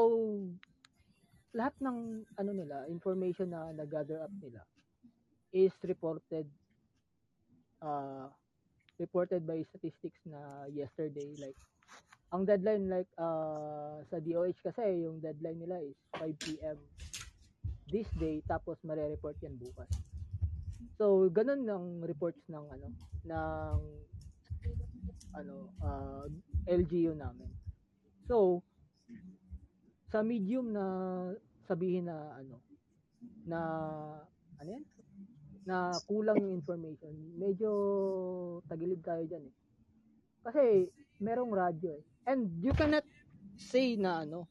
lahat 1.53 1.77
ng 1.77 2.25
ano 2.33 2.51
nila, 2.51 2.89
information 2.89 3.53
na 3.53 3.69
nag-gather 3.69 4.25
up 4.25 4.33
nila 4.41 4.65
is 5.53 5.69
reported 5.85 6.49
uh, 7.79 8.25
reported 8.97 9.45
by 9.45 9.61
statistics 9.69 10.17
na 10.25 10.39
yesterday 10.71 11.31
like 11.37 11.55
ang 12.33 12.43
deadline 12.43 12.89
like 12.89 13.07
uh, 13.15 14.01
sa 14.09 14.17
DOH 14.19 14.59
kasi 14.65 15.05
yung 15.05 15.21
deadline 15.21 15.61
nila 15.61 15.77
is 15.79 15.95
5 16.17 16.25
PM 16.41 16.77
this 17.89 18.09
day 18.17 18.41
tapos 18.45 18.79
mare-report 18.81 19.37
yan 19.41 19.57
bukas. 19.57 19.89
So, 20.95 21.27
ganun 21.29 21.67
ang 21.67 21.85
reports 22.05 22.41
ng 22.47 22.65
ano 22.71 22.87
ng 23.27 23.79
ano 25.35 25.55
uh, 25.83 26.25
LGU 26.65 27.13
namin. 27.13 27.51
So, 28.25 28.63
sa 30.09 30.23
medium 30.23 30.71
na 30.71 30.85
sabihin 31.67 32.07
na 32.07 32.39
ano 32.39 32.55
na 33.45 33.59
ano 34.61 34.69
yan? 34.69 34.85
na 35.65 35.97
kulang 36.05 36.37
yung 36.37 36.61
information, 36.61 37.11
medyo 37.41 37.69
tagilid 38.69 39.01
tayo 39.01 39.25
dyan 39.25 39.49
eh. 39.49 39.55
Kasi 40.45 40.63
merong 41.17 41.49
radyo 41.49 41.89
eh. 41.89 42.03
And 42.29 42.53
you 42.61 42.69
cannot 42.77 43.05
say 43.57 43.97
na 43.97 44.21
ano. 44.21 44.45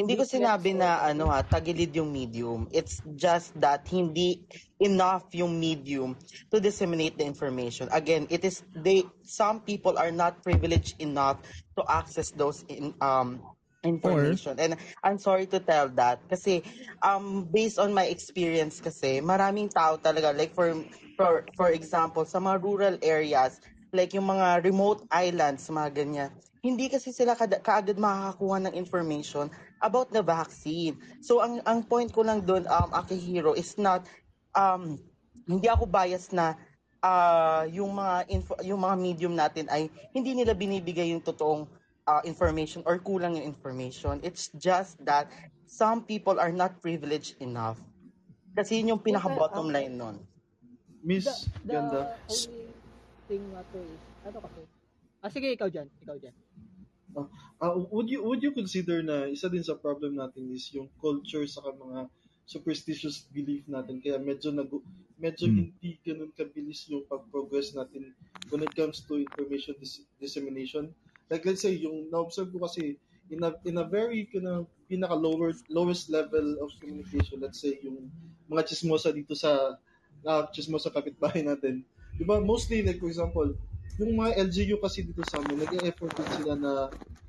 Hindi 0.00 0.16
ko 0.16 0.24
sinabi 0.24 0.72
or 0.72 0.80
na 0.80 0.90
ano 1.04 1.28
ha, 1.28 1.44
tagilid 1.44 1.92
yung 1.92 2.08
medium. 2.08 2.64
It's 2.72 3.04
just 3.20 3.52
that 3.60 3.84
hindi 3.92 4.40
enough 4.80 5.28
yung 5.36 5.60
medium 5.60 6.16
to 6.48 6.56
disseminate 6.56 7.20
the 7.20 7.28
information. 7.28 7.92
Again, 7.92 8.24
it 8.32 8.40
is 8.48 8.64
they 8.72 9.04
some 9.20 9.60
people 9.60 10.00
are 10.00 10.08
not 10.08 10.40
privileged 10.40 10.96
enough 11.04 11.44
to 11.76 11.84
access 11.84 12.32
those 12.32 12.64
in 12.72 12.96
um 13.04 13.44
information. 13.84 14.56
And 14.56 14.80
I'm 15.04 15.20
sorry 15.20 15.44
to 15.52 15.60
tell 15.60 15.92
that 16.00 16.24
kasi 16.32 16.64
um 17.04 17.44
based 17.52 17.76
on 17.76 17.92
my 17.92 18.08
experience 18.08 18.80
kasi 18.80 19.20
maraming 19.20 19.68
tao 19.68 20.00
talaga 20.00 20.32
like 20.32 20.56
for 20.56 20.72
for 21.20 21.44
for 21.52 21.68
example 21.68 22.24
sa 22.24 22.40
mga 22.40 22.56
rural 22.64 22.96
areas 23.04 23.60
like 23.92 24.16
yung 24.16 24.28
mga 24.32 24.64
remote 24.64 25.04
islands 25.10 25.66
mga 25.66 25.90
ganyan 25.92 26.30
hindi 26.60 26.92
kasi 26.92 27.10
sila 27.10 27.32
kada, 27.32 27.56
kaagad 27.58 27.96
makakakuha 27.96 28.68
ng 28.68 28.74
information 28.76 29.48
about 29.80 30.12
the 30.12 30.22
vaccine. 30.22 31.00
So 31.24 31.40
ang 31.40 31.64
ang 31.64 31.84
point 31.84 32.12
ko 32.12 32.24
lang 32.24 32.44
doon 32.44 32.68
um 32.68 32.90
Akihiro 32.92 33.56
is 33.56 33.76
not 33.80 34.04
um 34.56 35.00
hindi 35.48 35.66
ako 35.66 35.88
biased 35.88 36.36
na 36.36 36.54
ah 37.00 37.64
yung 37.68 37.96
mga 37.96 38.16
info, 38.28 38.52
yung 38.60 38.84
mga 38.84 38.96
medium 39.00 39.34
natin 39.34 39.66
ay 39.72 39.88
hindi 40.12 40.36
nila 40.36 40.52
binibigay 40.52 41.10
yung 41.10 41.24
totoong 41.24 41.64
ah, 42.04 42.22
information 42.26 42.84
or 42.84 43.00
kulang 43.00 43.40
yung 43.40 43.46
information. 43.46 44.20
It's 44.20 44.52
just 44.58 45.00
that 45.06 45.32
some 45.70 46.04
people 46.04 46.36
are 46.42 46.52
not 46.52 46.82
privileged 46.82 47.38
enough. 47.38 47.80
Kasi 48.52 48.82
yun 48.82 48.98
yung 48.98 49.02
pinaka 49.02 49.30
bottom 49.30 49.70
line 49.70 49.94
nun. 49.94 50.18
Miss 51.00 51.48
The 51.64 51.80
Ganda. 51.80 52.00
only 52.28 52.68
thing 53.30 53.44
na 53.54 53.62
to 53.72 53.78
is, 53.80 54.02
ano 54.26 54.38
kasi? 54.44 54.60
Ah, 55.22 55.30
sige, 55.32 55.48
ikaw 55.54 55.68
dyan. 55.70 55.88
Ikaw 56.04 56.16
dyan. 56.20 56.34
Ah, 57.60 57.74
would 57.74 58.08
you 58.08 58.22
would 58.22 58.42
you 58.42 58.52
consider 58.54 59.02
na 59.02 59.26
isa 59.26 59.50
din 59.50 59.62
sa 59.66 59.74
problem 59.76 60.14
natin 60.16 60.48
is 60.54 60.70
yung 60.72 60.88
culture 61.02 61.44
sa 61.44 61.60
mga 61.74 62.06
superstitious 62.46 63.26
belief 63.30 63.66
natin. 63.68 63.98
Kaya 64.00 64.16
medyo 64.22 64.48
nag 64.54 64.70
medyo 65.18 65.44
Hmm. 65.44 65.60
hindi 65.60 65.98
ganun 66.06 66.32
kabilis 66.32 66.86
yung 66.88 67.04
pag-progress 67.10 67.74
natin 67.76 68.14
when 68.48 68.62
it 68.64 68.72
comes 68.78 69.02
to 69.04 69.18
information 69.20 69.74
dis- 69.82 70.06
dissemination. 70.22 70.94
Like 71.28 71.44
let's 71.46 71.62
say 71.62 71.74
yung 71.78 72.08
na-observe 72.10 72.50
ko 72.54 72.64
kasi 72.66 72.96
in 73.30 73.42
a, 73.46 73.54
in 73.66 73.78
a 73.78 73.86
very 73.86 74.26
kind 74.26 74.66
pinaka 74.90 75.14
lower 75.14 75.54
lowest 75.70 76.10
level 76.10 76.58
of 76.64 76.74
communication 76.82 77.38
let's 77.38 77.62
say 77.62 77.78
yung 77.86 78.10
mga 78.50 78.66
chismosa 78.66 79.14
dito 79.14 79.34
sa 79.38 79.78
uh, 80.26 80.42
chismosa 80.50 80.90
kapitbahay 80.90 81.42
natin. 81.46 81.86
Di 82.18 82.24
ba 82.26 82.38
mostly 82.42 82.82
like 82.82 82.98
for 82.98 83.06
example 83.10 83.54
yung 84.00 84.16
mga 84.16 84.32
LGU 84.48 84.80
kasi 84.80 85.04
dito 85.04 85.20
sa 85.28 85.44
amin, 85.44 85.60
nag-e-effort 85.60 86.12
din 86.16 86.30
sila 86.40 86.54
na 86.56 86.72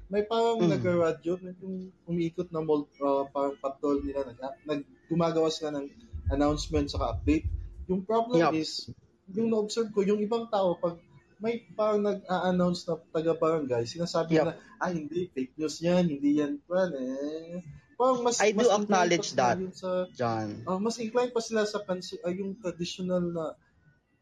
may 0.07 0.23
parang 0.23 0.59
Mm. 0.59 0.71
nag-radyo, 0.71 1.33
yung 1.63 1.75
umiikot 2.07 2.47
na 2.51 2.63
mall, 2.63 2.87
uh, 2.99 3.27
parang 3.31 3.55
patrol 3.59 3.99
nila, 4.03 4.27
nag, 4.27 4.39
nag, 4.63 4.81
gumagawa 5.07 5.51
sila 5.51 5.75
ng 5.75 5.87
announcement 6.31 6.87
saka 6.87 7.15
update. 7.15 7.47
Yung 7.87 8.03
problem 8.03 8.39
Yup. 8.39 8.55
is, 8.55 8.91
yung 9.31 9.51
na-observe 9.51 9.91
ko, 9.91 10.03
yung 10.03 10.19
ibang 10.19 10.47
tao, 10.47 10.75
pag 10.79 10.99
may 11.41 11.63
parang 11.73 12.03
nag-a-announce 12.03 12.87
na 12.87 12.99
taga-barangay, 13.11 13.83
sinasabi 13.87 14.39
Yup. 14.39 14.51
na, 14.51 14.53
ah, 14.79 14.91
hindi, 14.91 15.27
fake 15.31 15.55
news 15.55 15.79
yan, 15.79 16.07
hindi 16.07 16.39
yan, 16.39 16.59
pan, 16.67 16.91
eh. 16.95 17.63
Parang 17.95 18.19
mas, 18.23 18.37
I 18.39 18.51
do 18.51 18.67
mas 18.67 18.71
acknowledge 18.71 19.29
that, 19.35 19.57
sa, 19.71 20.07
John. 20.11 20.59
Ah, 20.67 20.75
mas 20.79 20.99
inclined 20.99 21.31
pa 21.31 21.39
sila 21.39 21.63
sa 21.63 21.79
pansi, 21.81 22.19
ay 22.23 22.39
yung 22.39 22.59
traditional 22.59 23.23
na 23.31 23.55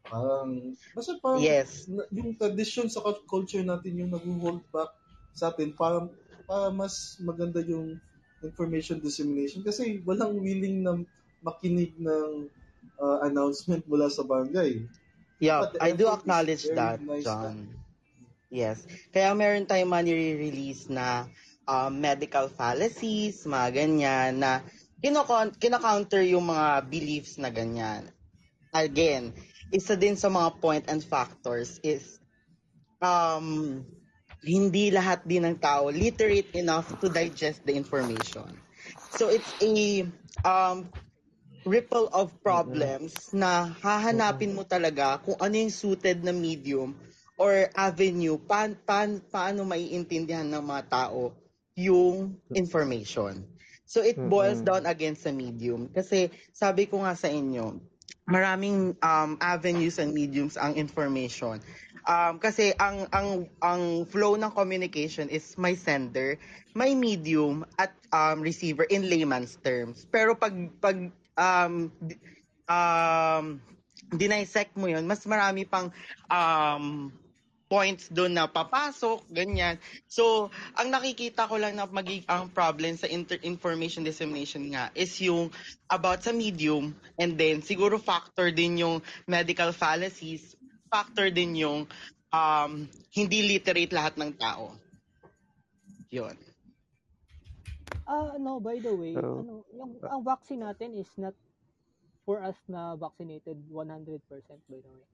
parang 0.06 0.74
basta 0.96 1.18
parang 1.20 1.40
Yes. 1.42 1.86
yung 2.10 2.34
tradition 2.34 2.88
sa 2.88 3.04
cult- 3.04 3.26
culture 3.28 3.62
natin 3.62 4.00
yung 4.00 4.10
nag-hold 4.10 4.64
back 4.72 4.90
sa 5.36 5.52
atin 5.52 5.76
para 5.76 6.08
para 6.48 6.72
mas 6.72 7.20
maganda 7.22 7.62
yung 7.62 8.00
information 8.40 8.98
dissemination 8.98 9.60
kasi 9.60 10.00
walang 10.02 10.40
willing 10.40 10.80
na 10.82 10.98
makinig 11.44 11.92
ng 12.00 12.48
ah, 12.96 13.24
announcement 13.28 13.84
mula 13.84 14.08
sa 14.08 14.24
barangay. 14.24 14.84
Yeah, 15.40 15.72
I 15.80 15.96
do 15.96 16.08
acknowledge 16.08 16.68
that, 16.76 17.00
nice 17.00 17.24
John. 17.24 17.72
Yes. 18.52 18.84
Kaya 19.08 19.32
meron 19.32 19.64
tayong 19.64 19.88
mga 19.88 20.04
nire-release 20.04 20.92
na 20.92 21.24
um, 21.64 21.96
medical 21.96 22.50
fallacies, 22.52 23.46
mga 23.48 23.68
ganyan, 23.72 24.42
na 24.42 24.60
kinokon- 25.00 25.56
kina-counter 25.56 26.20
yung 26.28 26.44
mga 26.50 26.84
beliefs 26.90 27.40
na 27.40 27.48
ganyan. 27.48 28.04
Again, 28.74 29.32
isa 29.70 29.94
din 29.94 30.18
sa 30.18 30.28
mga 30.28 30.58
point 30.58 30.84
and 30.90 31.02
factors 31.02 31.78
is 31.82 32.18
um, 33.02 33.80
hindi 34.42 34.90
lahat 34.90 35.24
din 35.26 35.46
ng 35.46 35.56
tao 35.60 35.88
literate 35.92 36.50
enough 36.56 36.88
to 36.98 37.08
digest 37.08 37.62
the 37.64 37.74
information. 37.74 38.48
So 39.12 39.28
it's 39.28 39.52
a 39.60 40.06
um, 40.42 40.88
ripple 41.64 42.08
of 42.10 42.32
problems 42.40 43.30
na 43.36 43.68
hahanapin 43.84 44.56
mo 44.56 44.64
talaga 44.64 45.20
kung 45.20 45.36
ano 45.38 45.54
yung 45.54 45.74
suited 45.74 46.24
na 46.24 46.32
medium 46.32 46.96
or 47.36 47.68
avenue 47.76 48.36
pa, 48.40 48.68
pa, 48.84 49.08
paano 49.28 49.64
maiintindihan 49.64 50.48
ng 50.48 50.64
mga 50.64 50.82
tao 50.88 51.32
yung 51.76 52.36
information. 52.52 53.44
So 53.84 54.00
it 54.06 54.22
boils 54.22 54.62
Mm-mm. 54.62 54.66
down 54.66 54.86
again 54.86 55.18
sa 55.18 55.34
medium. 55.34 55.90
Kasi 55.90 56.30
sabi 56.54 56.86
ko 56.86 57.02
nga 57.02 57.16
sa 57.18 57.26
inyo, 57.26 57.80
maraming 58.30 58.94
um, 59.02 59.36
avenues 59.42 59.98
and 59.98 60.14
mediums 60.14 60.56
ang 60.56 60.78
information. 60.78 61.60
Um, 62.08 62.40
kasi 62.40 62.72
ang 62.80 63.04
ang 63.12 63.50
ang 63.60 64.08
flow 64.08 64.38
ng 64.38 64.48
communication 64.56 65.28
is 65.28 65.58
may 65.60 65.76
sender, 65.76 66.40
may 66.72 66.96
medium 66.96 67.66
at 67.76 67.92
um, 68.14 68.40
receiver 68.40 68.88
in 68.88 69.04
layman's 69.10 69.60
terms. 69.60 70.08
Pero 70.08 70.32
pag 70.32 70.54
pag 70.80 70.96
um, 71.36 71.92
um, 72.70 73.60
dinisect 74.16 74.72
mo 74.80 74.88
yun, 74.88 75.04
mas 75.04 75.28
marami 75.28 75.68
pang 75.68 75.92
um, 76.32 77.12
points 77.70 78.10
doon 78.10 78.34
na 78.34 78.50
papasok, 78.50 79.30
ganyan. 79.30 79.78
So, 80.10 80.50
ang 80.74 80.90
nakikita 80.90 81.46
ko 81.46 81.54
lang 81.54 81.78
na 81.78 81.86
magig 81.86 82.26
ang 82.26 82.50
problem 82.50 82.98
sa 82.98 83.06
inter- 83.06 83.38
information 83.46 84.02
dissemination 84.02 84.74
nga 84.74 84.90
is 84.98 85.14
yung 85.22 85.54
about 85.86 86.26
sa 86.26 86.34
medium 86.34 86.90
and 87.14 87.38
then 87.38 87.62
siguro 87.62 88.02
factor 88.02 88.50
din 88.50 88.82
yung 88.82 88.98
medical 89.30 89.70
fallacies, 89.70 90.58
factor 90.90 91.30
din 91.30 91.54
yung 91.62 91.86
um, 92.34 92.90
hindi 93.14 93.46
literate 93.46 93.94
lahat 93.94 94.18
ng 94.18 94.34
tao. 94.34 94.74
Yun. 96.10 96.34
Ah, 98.10 98.34
no, 98.42 98.58
by 98.58 98.82
the 98.82 98.90
way, 98.90 99.14
So, 99.14 99.46
ano, 99.46 99.62
yung 99.70 100.02
ang 100.02 100.26
vaccine 100.26 100.66
natin 100.66 100.98
is 100.98 101.06
not 101.14 101.38
for 102.26 102.42
us 102.42 102.58
na 102.66 102.98
vaccinated 102.98 103.62
100% 103.70 104.26
by 104.66 104.82
the 104.82 104.90
way. 104.90 105.06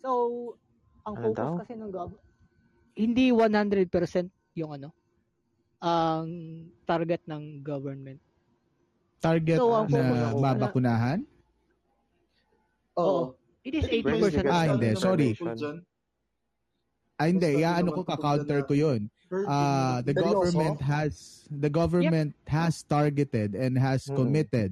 So, 0.00 0.56
ang 1.02 1.14
Ano 1.18 1.24
focus 1.28 1.38
daw? 1.38 1.52
kasi 1.60 1.72
ng 1.74 1.90
gov 1.90 2.12
hindi 2.92 3.32
100% 3.32 3.88
yung 4.52 4.76
ano, 4.76 4.92
ang 5.80 6.28
target 6.84 7.24
ng 7.24 7.64
government. 7.64 8.20
Target 9.16 9.56
So, 9.56 9.72
ang 9.72 9.88
focus 9.88 10.12
na 10.12 10.28
mabakunahan? 10.36 11.18
Oo. 13.00 13.32
It 13.64 13.80
is 13.80 13.88
Pwede 13.88 14.44
80% 14.44 14.44
Ah, 14.44 14.64
hindi. 14.76 14.88
Sorry. 14.92 15.30
Ah, 17.16 17.26
hindi. 17.30 17.64
Ya, 17.64 17.80
ano 17.80 17.96
ko, 17.96 18.02
ka-counter 18.04 18.60
ko 18.66 18.74
yun. 18.76 19.08
Uh, 19.32 20.04
the 20.04 20.12
government 20.12 20.76
has 20.84 21.46
the 21.48 21.72
government 21.72 22.36
has 22.44 22.84
targeted 22.84 23.56
and 23.56 23.80
has 23.80 24.04
Mm. 24.04 24.16
committed 24.20 24.70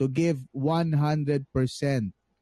to 0.00 0.08
give 0.08 0.40
100% 0.56 1.44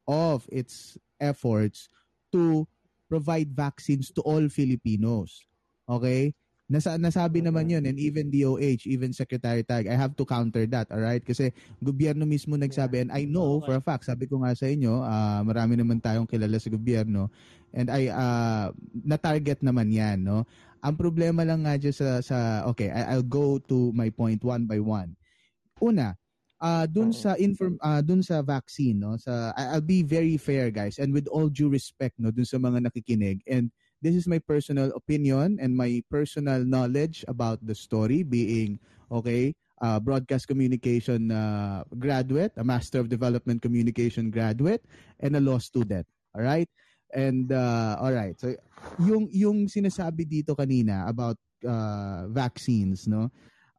of 0.07 0.47
its 0.47 0.95
efforts 1.19 1.91
to 2.31 2.69
provide 3.07 3.51
vaccines 3.55 4.11
to 4.13 4.21
all 4.23 4.47
Filipinos. 4.51 5.47
Okay? 5.87 6.35
Nasa, 6.67 6.99
nasabi 6.99 7.47
naman 7.47 7.71
yun 7.71 7.87
and 7.87 7.95
even 7.95 8.27
DOH, 8.27 8.91
even 8.91 9.15
Secretary 9.15 9.63
Tag, 9.63 9.87
I 9.87 9.95
have 9.95 10.19
to 10.19 10.27
counter 10.27 10.67
that, 10.67 10.91
alright? 10.91 11.23
Kasi 11.23 11.55
gobyerno 11.79 12.27
mismo 12.27 12.59
nagsabi 12.59 13.07
and 13.07 13.15
I 13.15 13.23
know 13.23 13.63
for 13.63 13.79
a 13.79 13.83
fact, 13.83 14.11
sabi 14.11 14.27
ko 14.27 14.43
nga 14.43 14.51
sa 14.51 14.67
inyo, 14.67 14.99
ah, 14.99 15.47
marami 15.47 15.79
naman 15.79 16.03
tayong 16.03 16.27
kilala 16.27 16.59
sa 16.59 16.67
gobyerno 16.67 17.31
and 17.71 17.87
I 17.87 18.11
uh, 18.11 18.75
na-target 19.07 19.63
naman 19.63 19.95
yan, 19.95 20.27
no? 20.27 20.43
Ang 20.83 20.99
problema 20.99 21.47
lang 21.47 21.63
nga 21.63 21.79
dyan 21.79 21.95
sa, 21.95 22.19
sa 22.19 22.67
okay, 22.67 22.91
I, 22.91 23.15
I'll 23.15 23.27
go 23.27 23.63
to 23.71 23.95
my 23.95 24.11
point 24.11 24.43
one 24.43 24.67
by 24.67 24.83
one. 24.83 25.15
Una, 25.79 26.19
uh, 26.61 26.87
dun 26.87 27.13
sa 27.13 27.35
inform 27.37 27.77
uh, 27.83 28.01
dun 28.01 28.23
sa 28.23 28.41
vaccine 28.41 29.01
no 29.01 29.17
sa 29.17 29.53
I'll 29.57 29.85
be 29.85 30.03
very 30.03 30.37
fair 30.37 30.71
guys 30.71 30.99
and 30.99 31.13
with 31.13 31.29
all 31.29 31.49
due 31.49 31.69
respect 31.69 32.17
no 32.19 32.31
dun 32.31 32.49
sa 32.49 32.57
mga 32.57 32.89
nakikinig 32.89 33.45
and 33.49 33.69
this 34.01 34.15
is 34.15 34.29
my 34.29 34.39
personal 34.39 34.93
opinion 34.97 35.59
and 35.61 35.73
my 35.73 36.01
personal 36.09 36.65
knowledge 36.65 37.25
about 37.29 37.61
the 37.65 37.75
story 37.75 38.23
being 38.23 38.79
okay 39.13 39.53
uh, 39.81 40.01
broadcast 40.01 40.49
communication 40.49 41.33
uh, 41.33 41.85
graduate 41.99 42.53
a 42.57 42.65
master 42.65 43.01
of 43.01 43.09
development 43.09 43.61
communication 43.61 44.31
graduate 44.31 44.85
and 45.21 45.37
a 45.37 45.43
law 45.43 45.59
student 45.59 46.07
all 46.37 46.45
right? 46.45 46.69
And 47.15 47.49
uh, 47.49 47.97
all 48.03 48.13
right 48.13 48.37
so 48.37 48.53
yung 49.01 49.31
yung 49.33 49.71
sinasabi 49.73 50.29
dito 50.29 50.53
kanina 50.53 51.09
about 51.09 51.39
uh, 51.65 52.29
vaccines 52.29 53.09
no 53.09 53.31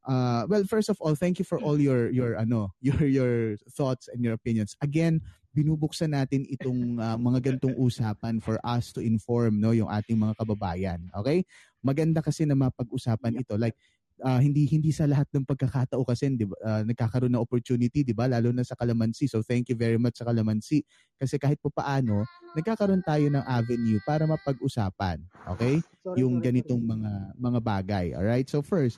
uh, 0.07 0.47
well 0.47 0.63
first 0.63 0.89
of 0.89 0.97
all 1.03 1.13
thank 1.13 1.37
you 1.37 1.45
for 1.45 1.59
all 1.59 1.77
your 1.77 2.09
your 2.09 2.39
ano 2.39 2.73
your 2.81 3.03
your 3.05 3.59
thoughts 3.75 4.07
and 4.07 4.23
your 4.23 4.33
opinions. 4.33 4.73
Again 4.81 5.21
binubuksan 5.53 6.13
natin 6.15 6.47
itong 6.47 6.97
uh, 7.03 7.17
mga 7.19 7.53
gantong 7.53 7.75
usapan 7.77 8.37
for 8.41 8.57
us 8.63 8.95
to 8.95 9.03
inform 9.03 9.59
no 9.59 9.75
yung 9.75 9.91
ating 9.91 10.17
mga 10.17 10.33
kababayan 10.39 11.01
okay? 11.13 11.43
Maganda 11.83 12.23
kasi 12.23 12.47
na 12.47 12.57
mapag-usapan 12.57 13.37
ito. 13.37 13.57
Like 13.57 13.77
uh, 14.21 14.37
hindi 14.41 14.65
hindi 14.69 14.89
sa 14.93 15.05
lahat 15.05 15.29
ng 15.33 15.45
pagkakatao 15.45 16.01
kasi 16.05 16.33
di 16.33 16.45
ba, 16.45 16.57
uh, 16.61 16.81
nagkakaroon 16.85 17.33
ng 17.33 17.43
opportunity 17.43 18.01
di 18.01 18.13
ba? 18.13 18.29
Lalo 18.29 18.53
na 18.53 18.65
sa 18.65 18.77
Kalamansi. 18.77 19.29
So 19.29 19.41
thank 19.41 19.69
you 19.69 19.77
very 19.77 19.97
much 19.97 20.21
sa 20.21 20.25
Kalamansi. 20.29 20.81
Kasi 21.17 21.41
kahit 21.41 21.57
pa 21.61 21.69
paano 21.73 22.25
nagkakaroon 22.53 23.01
tayo 23.05 23.25
ng 23.29 23.45
avenue 23.45 24.01
para 24.05 24.25
mapag-usapan 24.25 25.21
okay? 25.57 25.81
Sorry, 26.01 26.21
yung 26.21 26.41
sorry, 26.41 26.45
ganitong 26.49 26.81
mga 26.81 27.11
mga 27.37 27.59
bagay 27.61 28.05
all 28.17 28.25
right 28.25 28.49
so 28.49 28.65
first 28.65 28.97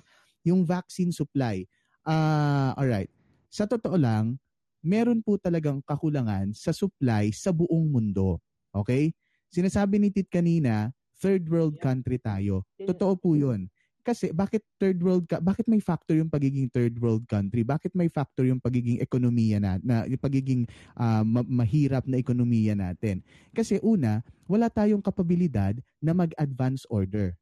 yung 0.50 0.66
vaccine 0.66 1.14
supply. 1.14 1.64
Ah 2.04 2.74
all 2.76 2.90
right 2.90 3.10
sa 3.50 3.66
totoo 3.66 3.98
lang 3.98 4.38
meron 4.80 5.20
po 5.20 5.36
talagang 5.36 5.84
kakulangan 5.84 6.56
sa 6.56 6.72
supply 6.72 7.32
sa 7.36 7.52
buong 7.52 7.92
mundo. 7.92 8.40
Okay? 8.72 9.12
Sinasabi 9.52 10.00
ni 10.00 10.10
Tit 10.14 10.32
kanina 10.32 10.94
third 11.20 11.52
world 11.52 11.76
country 11.84 12.16
tayo. 12.16 12.64
Totoo 12.80 13.20
po 13.20 13.36
yun. 13.36 13.68
Kasi 14.00 14.32
bakit 14.32 14.64
third 14.80 15.04
world 15.04 15.28
ka 15.28 15.44
bakit 15.44 15.68
may 15.68 15.84
factor 15.84 16.16
yung 16.16 16.32
pagiging 16.32 16.72
third 16.72 16.96
world 16.98 17.28
country? 17.28 17.68
Bakit 17.68 17.92
may 17.92 18.08
factor 18.08 18.48
yung 18.48 18.64
pagiging 18.64 19.04
ekonomiya 19.04 19.60
na, 19.60 19.76
na 19.84 20.08
yung 20.08 20.24
pagiging 20.24 20.64
ah, 20.96 21.22
ma- 21.22 21.46
mahirap 21.46 22.08
na 22.08 22.18
ekonomiya 22.18 22.80
natin? 22.80 23.20
Kasi 23.52 23.78
una 23.84 24.24
wala 24.48 24.72
tayong 24.72 25.04
kapabilidad 25.04 25.78
na 26.00 26.16
mag-advance 26.16 26.88
order 26.88 27.36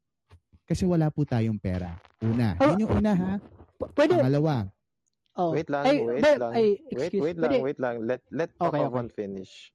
kasi 0.68 0.84
wala 0.84 1.08
po 1.08 1.24
tayong 1.24 1.58
pera 1.58 1.96
una 2.20 2.54
yun 2.60 2.84
yung 2.84 2.94
una 3.00 3.14
ha 3.16 3.34
pwede 3.96 4.14
pangalawa 4.14 4.68
oh. 5.38 5.54
Wait 5.54 5.70
lang, 5.70 5.86
Ay, 5.86 5.98
wait 6.02 6.18
Bev, 6.20 6.38
lang. 6.42 6.52
ay, 6.52 6.68
wait, 6.90 6.92
excuse, 6.92 7.22
wait 7.22 7.38
pwede- 7.38 7.46
lang, 7.54 7.62
wait 7.62 7.78
lang. 7.80 7.96
Let 8.02 8.22
let 8.34 8.50
Okay, 8.52 8.82
Papa 8.82 8.90
okay. 8.90 9.14
Finish. 9.14 9.70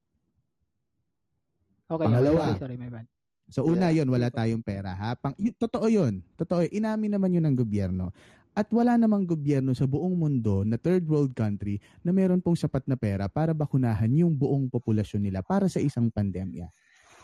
Okay, 1.87 2.03
Pangalawa. 2.03 2.45
sorry, 2.51 2.59
sorry, 2.59 2.77
my 2.77 2.91
bad. 2.91 3.07
So 3.47 3.63
una 3.63 3.93
yon 3.93 4.09
wala 4.09 4.27
tayong 4.27 4.65
pera 4.65 4.91
ha. 4.91 5.15
Pang, 5.15 5.37
yun, 5.39 5.55
totoo 5.55 5.87
yun. 5.87 6.19
Totoo. 6.35 6.65
yun. 6.65 6.73
Inamin 6.73 7.15
naman 7.15 7.31
yun 7.31 7.45
ng 7.47 7.55
gobyerno. 7.55 8.11
At 8.53 8.69
wala 8.69 8.99
namang 8.99 9.23
gobyerno 9.23 9.71
sa 9.73 9.87
buong 9.87 10.13
mundo 10.13 10.67
na 10.67 10.75
third 10.75 11.07
world 11.07 11.31
country 11.31 11.79
na 12.03 12.11
meron 12.11 12.43
pong 12.43 12.57
sapat 12.57 12.83
na 12.85 12.99
pera 12.99 13.31
para 13.31 13.55
bakunahan 13.55 14.11
yung 14.13 14.35
buong 14.35 14.67
populasyon 14.67 15.25
nila 15.25 15.47
para 15.47 15.69
sa 15.69 15.79
isang 15.79 16.11
pandemya. 16.11 16.69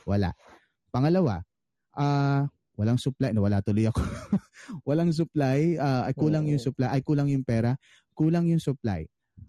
Wala. 0.07 0.31
Pangalawa, 0.89 1.43
ah 1.93 2.47
walang 2.79 2.97
supply. 2.97 3.35
Nawala 3.35 3.59
tuloy 3.59 3.91
ako. 3.91 3.99
walang 4.89 5.11
supply. 5.11 5.75
ah, 5.83 6.07
ay 6.07 6.15
kulang 6.15 6.47
yung 6.47 6.63
supply. 6.63 6.89
Ay 6.95 7.03
kulang 7.03 7.27
yung 7.27 7.43
pera. 7.43 7.75
Kulang 8.15 8.47
yung 8.47 8.63
supply 8.63 9.03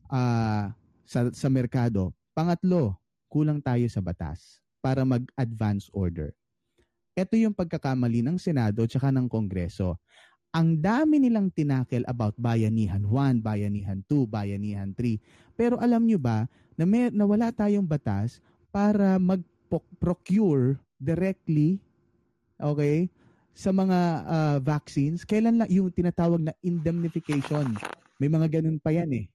ah 0.09 0.73
sa, 1.05 1.29
sa 1.29 1.47
merkado. 1.47 2.09
Pangatlo, 2.33 2.97
kulang 3.29 3.61
tayo 3.61 3.85
sa 3.85 4.01
batas 4.01 4.57
para 4.81 5.05
mag-advance 5.05 5.89
order. 5.93 6.33
Ito 7.13 7.37
yung 7.37 7.53
pagkakamali 7.53 8.25
ng 8.25 8.37
Senado 8.41 8.85
at 8.85 8.95
ng 8.95 9.27
Kongreso. 9.29 9.97
Ang 10.49 10.81
dami 10.81 11.21
nilang 11.21 11.53
tinakel 11.53 12.01
about 12.09 12.33
Bayanihan 12.33 13.05
1, 13.05 13.45
Bayanihan 13.45 14.01
2, 14.07 14.25
Bayanihan 14.25 14.89
3. 14.97 15.21
Pero 15.53 15.77
alam 15.77 16.09
nyo 16.09 16.17
ba 16.17 16.49
na, 16.73 16.89
may, 16.89 17.13
na 17.13 17.29
wala 17.29 17.53
tayong 17.53 17.85
batas 17.85 18.41
para 18.73 19.21
mag-procure 19.21 20.81
directly 20.97 21.77
okay, 22.59 23.07
sa 23.59 23.75
mga 23.75 23.99
ah, 24.23 24.57
vaccines. 24.63 25.27
Kailan 25.27 25.59
lang 25.59 25.67
yung 25.67 25.91
tinatawag 25.91 26.39
na 26.39 26.55
indemnification? 26.63 27.75
May 28.15 28.31
mga 28.31 28.59
ganun 28.59 28.79
pa 28.79 28.95
yan 28.95 29.11
eh. 29.11 29.25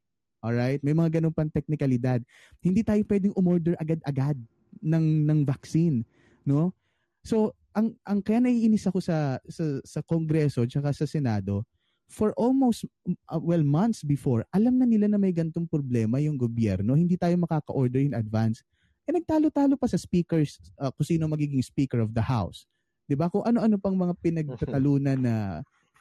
Alright? 0.41 0.81
May 0.81 0.97
mga 0.97 1.21
ganun 1.21 1.37
pang 1.37 1.53
teknikalidad. 1.53 2.25
Hindi 2.65 2.81
tayo 2.81 3.05
pwedeng 3.05 3.37
umorder 3.37 3.77
agad-agad 3.77 4.41
ng 4.81 5.07
ng 5.29 5.41
vaccine, 5.45 6.09
no? 6.49 6.73
So, 7.21 7.53
ang 7.77 7.97
ang 8.05 8.21
kaya 8.25 8.41
naiinis 8.41 8.89
ako 8.89 9.01
sa 9.01 9.41
sa 9.49 9.65
sa 9.85 10.01
Kongreso 10.05 10.65
at 10.65 10.97
sa 10.97 11.09
Senado 11.09 11.65
for 12.09 12.37
almost 12.37 12.85
uh, 13.09 13.41
well 13.41 13.65
months 13.65 14.05
before, 14.05 14.45
alam 14.53 14.77
na 14.77 14.85
nila 14.85 15.09
na 15.09 15.17
may 15.17 15.33
gantong 15.33 15.65
problema 15.65 16.21
yung 16.21 16.37
gobyerno, 16.37 16.93
hindi 16.93 17.17
tayo 17.17 17.33
makaka-order 17.41 18.01
in 18.05 18.13
advance. 18.13 18.61
Eh 19.09 19.13
nagtalo-talo 19.13 19.77
pa 19.81 19.89
sa 19.89 19.97
speakers 19.97 20.61
uh, 20.81 20.93
kung 20.93 21.09
sino 21.09 21.25
magiging 21.29 21.61
speaker 21.65 22.05
of 22.05 22.13
the 22.13 22.25
house. 22.25 22.69
'Di 23.05 23.15
ba? 23.17 23.29
Kung 23.29 23.45
ano-ano 23.45 23.77
pang 23.77 23.97
mga 23.97 24.15
pinagtatalunan 24.21 25.19
na 25.21 25.37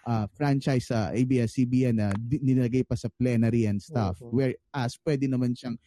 uh, 0.07 0.25
franchise 0.35 0.91
sa 0.91 1.11
ABS-CBN 1.11 1.95
na 1.95 2.07
nilagay 2.19 2.84
pa 2.84 2.95
sa 2.95 3.11
plenary 3.15 3.67
and 3.67 3.80
stuff. 3.80 4.19
Whereas 4.19 4.99
pwede 5.03 5.27
naman 5.27 5.55
siyang 5.55 5.80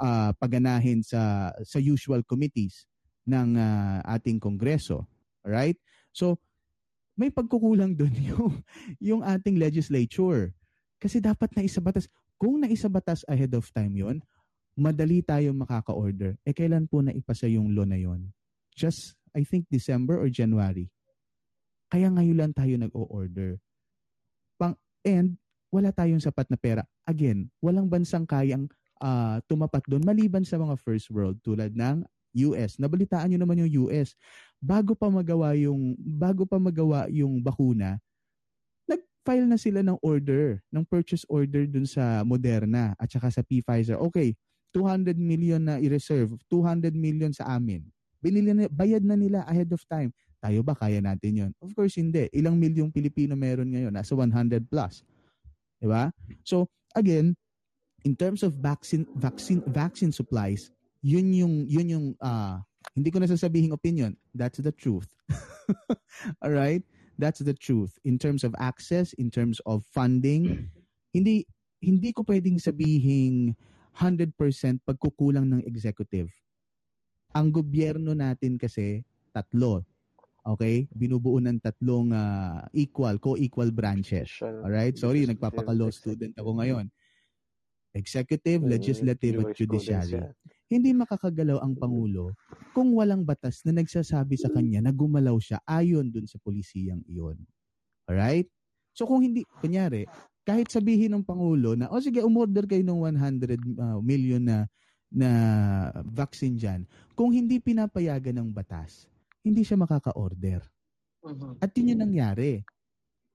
uh, 0.00 0.32
paganahin 0.36 1.04
sa 1.04 1.52
sa 1.64 1.78
usual 1.80 2.24
committees. 2.24 2.88
ng 3.22 3.54
ah, 3.54 4.02
ating 4.18 4.42
kongreso. 4.42 5.06
Alright? 5.46 5.78
So, 6.10 6.42
may 7.14 7.30
pagkukulang 7.30 7.94
doon 7.94 8.14
yung, 8.34 8.52
yung 8.98 9.22
ating 9.22 9.62
legislature. 9.62 10.50
Kasi 10.98 11.22
dapat 11.22 11.54
na 11.54 11.62
isabatas. 11.62 12.10
Kung 12.34 12.58
naisabatas 12.58 13.22
ahead 13.30 13.54
of 13.54 13.70
time 13.70 13.94
yon 13.94 14.18
madali 14.74 15.20
tayo 15.22 15.52
makaka-order. 15.52 16.34
Eh, 16.42 16.50
kailan 16.56 16.88
po 16.88 17.04
na 17.04 17.12
ipasa 17.12 17.46
yung 17.46 17.76
law 17.76 17.84
na 17.86 18.00
yon? 18.00 18.26
Just, 18.72 19.14
I 19.32 19.42
think, 19.44 19.68
December 19.68 20.20
or 20.20 20.28
January. 20.28 20.88
Kaya 21.92 22.08
ngayon 22.08 22.36
lang 22.40 22.52
tayo 22.56 22.72
nag-o-order. 22.76 23.60
Pang, 24.56 24.76
and, 25.04 25.36
wala 25.72 25.88
tayong 25.92 26.20
sapat 26.20 26.48
na 26.52 26.60
pera. 26.60 26.84
Again, 27.08 27.48
walang 27.64 27.88
bansang 27.88 28.28
kayang 28.28 28.68
ah, 29.00 29.40
tumapat 29.48 29.80
doon 29.88 30.04
maliban 30.04 30.44
sa 30.44 30.60
mga 30.60 30.76
first 30.76 31.08
world 31.08 31.40
tulad 31.40 31.72
ng 31.72 32.04
US. 32.48 32.80
Nabalitaan 32.80 33.32
nyo 33.32 33.40
naman 33.40 33.60
yung 33.64 33.88
US. 33.88 34.16
Bago 34.60 34.96
pa 34.96 35.08
magawa 35.08 35.52
yung 35.56 35.96
bago 35.96 36.48
pa 36.48 36.56
magawa 36.56 37.08
yung 37.12 37.40
bakuna, 37.40 38.00
nag-file 38.88 39.48
na 39.48 39.58
sila 39.60 39.80
ng 39.84 39.98
order, 40.00 40.60
ng 40.72 40.84
purchase 40.86 41.26
order 41.28 41.68
dun 41.68 41.84
sa 41.84 42.24
Moderna 42.24 42.96
at 42.96 43.08
saka 43.12 43.28
sa 43.28 43.42
Pfizer. 43.44 44.00
Okay, 44.00 44.32
200 44.72 45.16
million 45.20 45.60
na 45.60 45.76
i-reserve, 45.76 46.32
200 46.48 46.96
million 46.96 47.32
sa 47.32 47.52
amin. 47.52 47.84
Binili 48.22 48.54
na, 48.54 48.70
bayad 48.70 49.02
na 49.02 49.18
nila 49.18 49.42
ahead 49.50 49.68
of 49.74 49.82
time. 49.90 50.14
Tayo 50.38 50.62
ba 50.62 50.74
kaya 50.78 51.02
natin 51.02 51.38
yon? 51.38 51.52
Of 51.58 51.74
course 51.74 51.98
hindi. 51.98 52.30
Ilang 52.30 52.58
milyong 52.58 52.94
Pilipino 52.94 53.34
meron 53.34 53.70
ngayon? 53.70 53.94
Nasa 53.94 54.14
100 54.14 54.66
plus. 54.66 55.02
'Di 55.82 55.86
ba? 55.90 56.14
So, 56.46 56.70
again, 56.94 57.34
in 58.06 58.14
terms 58.14 58.42
of 58.46 58.58
vaccine 58.58 59.06
vaccine 59.18 59.62
vaccine 59.70 60.14
supplies, 60.14 60.70
yun 61.02 61.30
yung 61.34 61.66
yun 61.66 61.86
yung 61.90 62.06
ah 62.22 62.62
hindi 62.94 63.10
ko 63.14 63.22
na 63.22 63.30
sasabihin 63.30 63.70
opinion. 63.74 64.18
That's 64.34 64.58
the 64.58 64.74
truth. 64.74 65.10
All 66.42 66.50
right? 66.50 66.82
That's 67.18 67.38
the 67.38 67.54
truth 67.54 67.94
in 68.02 68.18
terms 68.18 68.42
of 68.42 68.54
access, 68.58 69.14
in 69.14 69.30
terms 69.30 69.62
of 69.66 69.86
funding. 69.94 70.70
Hindi 71.14 71.46
hindi 71.82 72.10
ko 72.10 72.26
pwedeng 72.26 72.58
sabihin 72.58 73.54
100% 73.98 74.34
pagkukulang 74.82 75.46
ng 75.52 75.62
executive. 75.68 76.30
Ang 77.32 77.48
gobyerno 77.48 78.12
natin 78.12 78.60
kasi 78.60 79.00
tatlo. 79.32 79.84
Okay? 80.42 80.90
Binubuo 80.92 81.38
ng 81.38 81.62
tatlong 81.62 82.12
ah, 82.12 82.66
equal, 82.74 83.16
co-equal 83.22 83.70
branches. 83.70 84.28
All 84.42 84.72
right? 84.72 84.92
Sorry, 84.98 85.24
nagpapaka-law 85.24 85.88
student 85.88 86.34
ako 86.36 86.60
ngayon. 86.60 86.86
Executive, 87.92 88.64
legislative, 88.64 89.44
at 89.44 89.52
judiciary. 89.52 90.24
Hindi 90.72 90.96
makakagalaw 90.96 91.60
ang 91.60 91.76
Pangulo 91.76 92.32
kung 92.72 92.96
walang 92.96 93.28
batas 93.28 93.60
na 93.68 93.76
nagsasabi 93.76 94.40
sa 94.40 94.48
kanya 94.48 94.80
na 94.80 94.92
gumalaw 94.96 95.36
siya 95.36 95.60
ayon 95.68 96.08
dun 96.08 96.24
sa 96.24 96.40
polisiyang 96.40 97.04
iyon. 97.04 97.36
Alright? 98.08 98.48
So 98.96 99.04
kung 99.04 99.20
hindi, 99.20 99.44
kunyari, 99.60 100.08
kahit 100.48 100.72
sabihin 100.72 101.12
ng 101.12 101.24
Pangulo 101.28 101.76
na, 101.76 101.92
o 101.92 102.00
oh, 102.00 102.02
sige, 102.02 102.24
umorder 102.24 102.64
kayo 102.64 102.80
ng 102.80 102.98
100 103.14 103.60
uh, 103.60 104.00
million 104.00 104.40
na 104.40 104.64
na 105.12 105.30
vaccine 106.08 106.56
dyan, 106.56 106.80
kung 107.12 107.30
hindi 107.30 107.60
pinapayagan 107.60 108.40
ng 108.40 108.50
batas, 108.50 109.04
hindi 109.44 109.62
siya 109.62 109.76
makaka-order. 109.76 110.64
At 111.60 111.70
yun 111.76 111.94
yung 111.94 112.02
nangyari. 112.08 112.64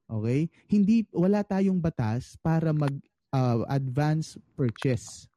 Okay? 0.09 0.51
Hindi, 0.67 1.07
wala 1.13 1.45
tayong 1.45 1.79
batas 1.79 2.35
para 2.41 2.73
mag 2.73 2.91
uh, 3.31 3.63
advance 3.69 4.35
purchase. 4.57 5.29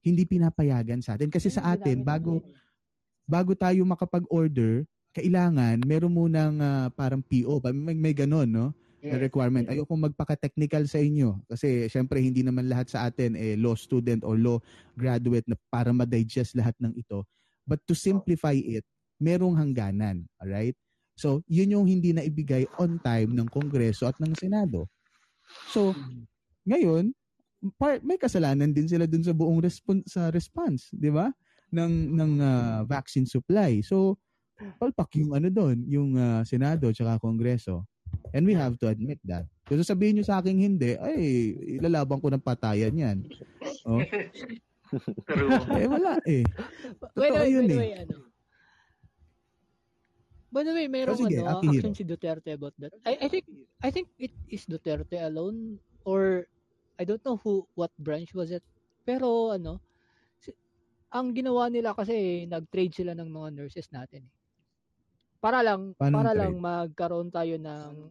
Hindi 0.00 0.24
pinapayagan 0.24 1.02
sa 1.02 1.18
atin. 1.18 1.28
Kasi 1.28 1.52
sa 1.52 1.74
atin, 1.74 2.00
bago, 2.00 2.40
bago 3.28 3.52
tayo 3.52 3.84
makapag-order, 3.84 4.86
kailangan 5.12 5.82
meron 5.82 6.14
munang 6.14 6.56
uh, 6.62 6.88
parang 6.94 7.20
PO. 7.20 7.60
May, 7.74 7.96
may 7.96 8.14
ganon, 8.14 8.48
no? 8.48 8.68
Na 9.02 9.16
requirement. 9.18 9.66
Ayoko 9.70 9.94
magpaka-technical 9.94 10.84
sa 10.90 10.98
inyo 10.98 11.38
kasi 11.46 11.86
syempre 11.86 12.18
hindi 12.18 12.42
naman 12.42 12.66
lahat 12.66 12.90
sa 12.90 13.06
atin 13.06 13.38
eh 13.38 13.54
law 13.54 13.78
student 13.78 14.26
or 14.26 14.34
law 14.34 14.58
graduate 14.98 15.46
na 15.46 15.54
para 15.70 15.94
ma-digest 15.94 16.58
lahat 16.58 16.74
ng 16.82 16.94
ito. 16.98 17.22
But 17.68 17.84
to 17.86 17.94
simplify 17.94 18.56
it, 18.56 18.82
merong 19.20 19.54
hangganan, 19.58 20.24
all 20.40 20.50
right? 20.50 20.74
So, 21.18 21.42
yun 21.50 21.74
yung 21.74 21.86
hindi 21.90 22.14
na 22.14 22.22
ibigay 22.22 22.64
on 22.78 23.02
time 23.02 23.34
ng 23.34 23.50
Kongreso 23.50 24.06
at 24.06 24.16
ng 24.22 24.32
Senado. 24.38 24.86
So, 25.74 25.90
ngayon, 26.62 27.10
par- 27.74 28.00
may 28.06 28.16
kasalanan 28.16 28.70
din 28.70 28.86
sila 28.86 29.04
dun 29.04 29.26
sa 29.26 29.34
buong 29.34 29.58
respon- 29.58 30.06
sa 30.06 30.30
response, 30.30 30.94
'di 30.94 31.10
ba? 31.10 31.28
ng 31.72 32.16
ng 32.16 32.32
uh, 32.40 32.80
vaccine 32.88 33.28
supply. 33.28 33.80
So, 33.84 34.16
palpak 34.80 35.20
yung 35.20 35.36
ano 35.36 35.48
doon, 35.52 35.84
yung 35.86 36.10
uh, 36.16 36.42
Senado 36.42 36.88
at 36.88 37.20
Kongreso. 37.20 37.84
And 38.32 38.44
we 38.44 38.52
have 38.52 38.76
to 38.80 38.92
admit 38.92 39.18
that. 39.24 39.48
Kung 39.64 39.80
sasabihin 39.80 40.20
nyo 40.20 40.24
sa 40.24 40.40
akin 40.40 40.56
hindi, 40.56 40.96
ay, 40.96 41.20
ilalaban 41.80 42.20
ko 42.20 42.28
ng 42.28 42.44
patayan 42.44 42.92
yan. 42.96 43.18
Oh. 43.88 44.00
eh, 45.76 45.86
wala 45.88 46.16
eh. 46.24 46.44
Totoo 46.44 47.20
By 47.20 47.28
the 47.28 47.40
way, 47.40 47.50
yun 47.52 47.64
by 47.64 47.68
the 47.68 47.76
eh. 47.76 47.80
way, 47.80 47.92
ano? 47.96 48.16
By 50.48 50.62
the 50.64 50.72
way, 50.72 50.86
mayroong 50.88 51.20
Oh, 51.20 51.28
sige, 51.28 51.36
ano, 51.44 51.60
action 51.60 51.92
si 51.92 52.04
Duterte 52.08 52.56
about 52.56 52.72
that. 52.80 52.96
I, 53.04 53.20
I 53.20 53.28
think 53.28 53.44
I 53.84 53.90
think 53.92 54.08
it 54.16 54.32
is 54.48 54.64
Duterte 54.64 55.20
alone 55.20 55.76
or 56.08 56.48
I 56.96 57.04
don't 57.04 57.20
know 57.20 57.36
who 57.36 57.68
what 57.76 57.92
branch 58.00 58.32
was 58.32 58.48
it. 58.48 58.64
Pero 59.04 59.52
ano, 59.52 59.76
si- 60.40 60.56
ang 61.12 61.36
ginawa 61.36 61.68
nila 61.68 61.92
kasi 61.92 62.48
nag-trade 62.48 62.96
sila 62.96 63.12
ng 63.12 63.28
mga 63.28 63.48
nurses 63.60 63.92
natin 63.92 64.24
eh. 64.24 64.32
Para 65.38 65.62
lang 65.62 65.94
Paano 65.94 66.14
para 66.18 66.32
lang 66.34 66.58
magkaroon 66.58 67.30
tayo 67.30 67.54
ng 67.58 68.10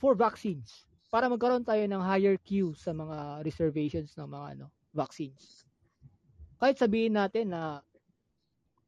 for 0.00 0.16
vaccines. 0.16 0.88
Para 1.12 1.30
magkaroon 1.30 1.62
tayo 1.64 1.84
ng 1.86 2.02
higher 2.02 2.36
queue 2.40 2.74
sa 2.74 2.90
mga 2.90 3.44
reservations 3.46 4.16
ng 4.18 4.26
mga 4.26 4.46
ano, 4.58 4.66
vaccines. 4.90 5.62
Kahit 6.58 6.80
sabihin 6.80 7.14
natin 7.14 7.52
na 7.52 7.84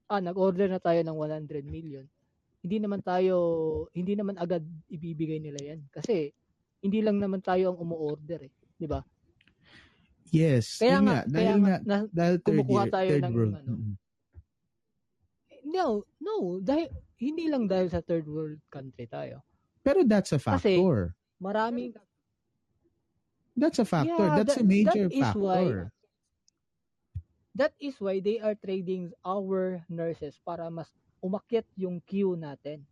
ah, 0.07 0.23
nag-order 0.23 0.71
na 0.71 0.81
tayo 0.83 1.03
ng 1.03 1.17
100 1.17 1.67
million, 1.67 2.07
hindi 2.63 2.77
naman 2.83 3.03
tayo, 3.03 3.37
hindi 3.95 4.15
naman 4.19 4.39
agad 4.39 4.63
ibibigay 4.91 5.39
nila 5.39 5.61
yan. 5.63 5.87
Kasi, 5.91 6.31
hindi 6.83 6.99
lang 7.03 7.19
naman 7.23 7.43
tayo 7.43 7.75
ang 7.75 7.79
umu-order 7.79 8.47
eh. 8.47 8.53
Di 8.75 8.87
ba? 8.91 9.03
Yes, 10.35 10.83
Kaya 10.83 10.99
nga, 10.99 11.03
nga, 11.03 11.19
kaya 11.23 11.31
dahil 11.31 11.59
nga, 11.63 11.69
nga, 11.69 11.77
na- 11.87 12.11
dahil 12.11 12.35
third 12.43 12.47
kumukuha 12.47 12.83
year, 12.83 12.93
tayo 12.95 13.11
third 13.11 13.23
ng 13.23 13.35
world. 13.35 13.55
ano. 13.55 13.71
Mm. 13.71 13.95
No, 15.67 16.07
no, 16.23 16.63
dahil, 16.63 16.87
hindi 17.19 17.51
lang 17.51 17.67
dahil 17.67 17.91
sa 17.91 17.99
third 17.99 18.31
world 18.31 18.63
country 18.71 19.11
tayo. 19.11 19.43
Pero 19.83 20.07
that's 20.07 20.31
a 20.31 20.39
Kasi, 20.39 20.79
factor. 20.79 21.15
maraming, 21.43 21.93
That's 23.57 23.81
a 23.81 23.89
factor. 23.89 24.13
Yeah, 24.21 24.37
that's 24.37 24.55
that- 24.61 24.63
a 24.63 24.69
major 24.69 25.09
that 25.09 25.17
is 25.17 25.31
why- 25.33 25.65
factor. 25.65 25.83
that 27.57 27.73
is 27.81 27.97
why 27.97 28.21
they 28.21 28.37
are 28.37 28.53
trading 28.53 29.17
our 29.25 29.81
nurses 29.89 30.37
para 30.45 30.69
mas 30.69 30.93
umakyat 31.25 31.65
yung 31.73 32.05
queue 32.05 32.37
natin. 32.37 32.85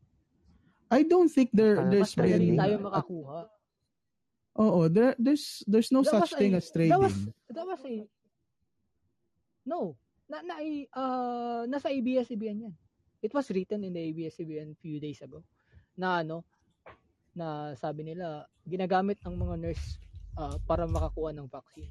I 0.89 1.05
don't 1.05 1.29
think 1.29 1.53
there 1.53 1.77
Para 1.77 1.91
there's 1.93 2.17
mas 2.17 2.33
many. 2.33 2.57
tayo 2.57 2.81
makakuha. 2.81 3.41
Oo, 4.57 4.89
there 4.89 5.13
there's 5.21 5.61
there's 5.69 5.93
no 5.93 6.01
That 6.01 6.25
such 6.25 6.33
thing 6.41 6.57
a- 6.57 6.65
as 6.65 6.73
trading. 6.73 6.97
That 6.97 7.03
was, 7.05 7.17
that 7.53 7.67
was 7.69 7.81
a, 7.85 8.09
no, 9.69 10.01
na, 10.35 10.43
na, 10.43 10.57
uh, 10.99 11.63
nasa 11.71 11.95
ABS-CBN 11.95 12.67
yan. 12.67 12.75
It 13.23 13.31
was 13.31 13.47
written 13.55 13.87
in 13.87 13.95
the 13.95 14.03
ABS-CBN 14.11 14.75
few 14.83 14.99
days 14.99 15.23
ago 15.23 15.47
na 15.95 16.27
ano, 16.27 16.43
na 17.35 17.73
sabi 17.79 18.03
nila, 18.03 18.47
ginagamit 18.67 19.23
ang 19.23 19.39
mga 19.39 19.55
nurse 19.63 20.03
uh, 20.35 20.59
para 20.67 20.91
makakuha 20.91 21.31
ng 21.31 21.47
vaccine. 21.47 21.91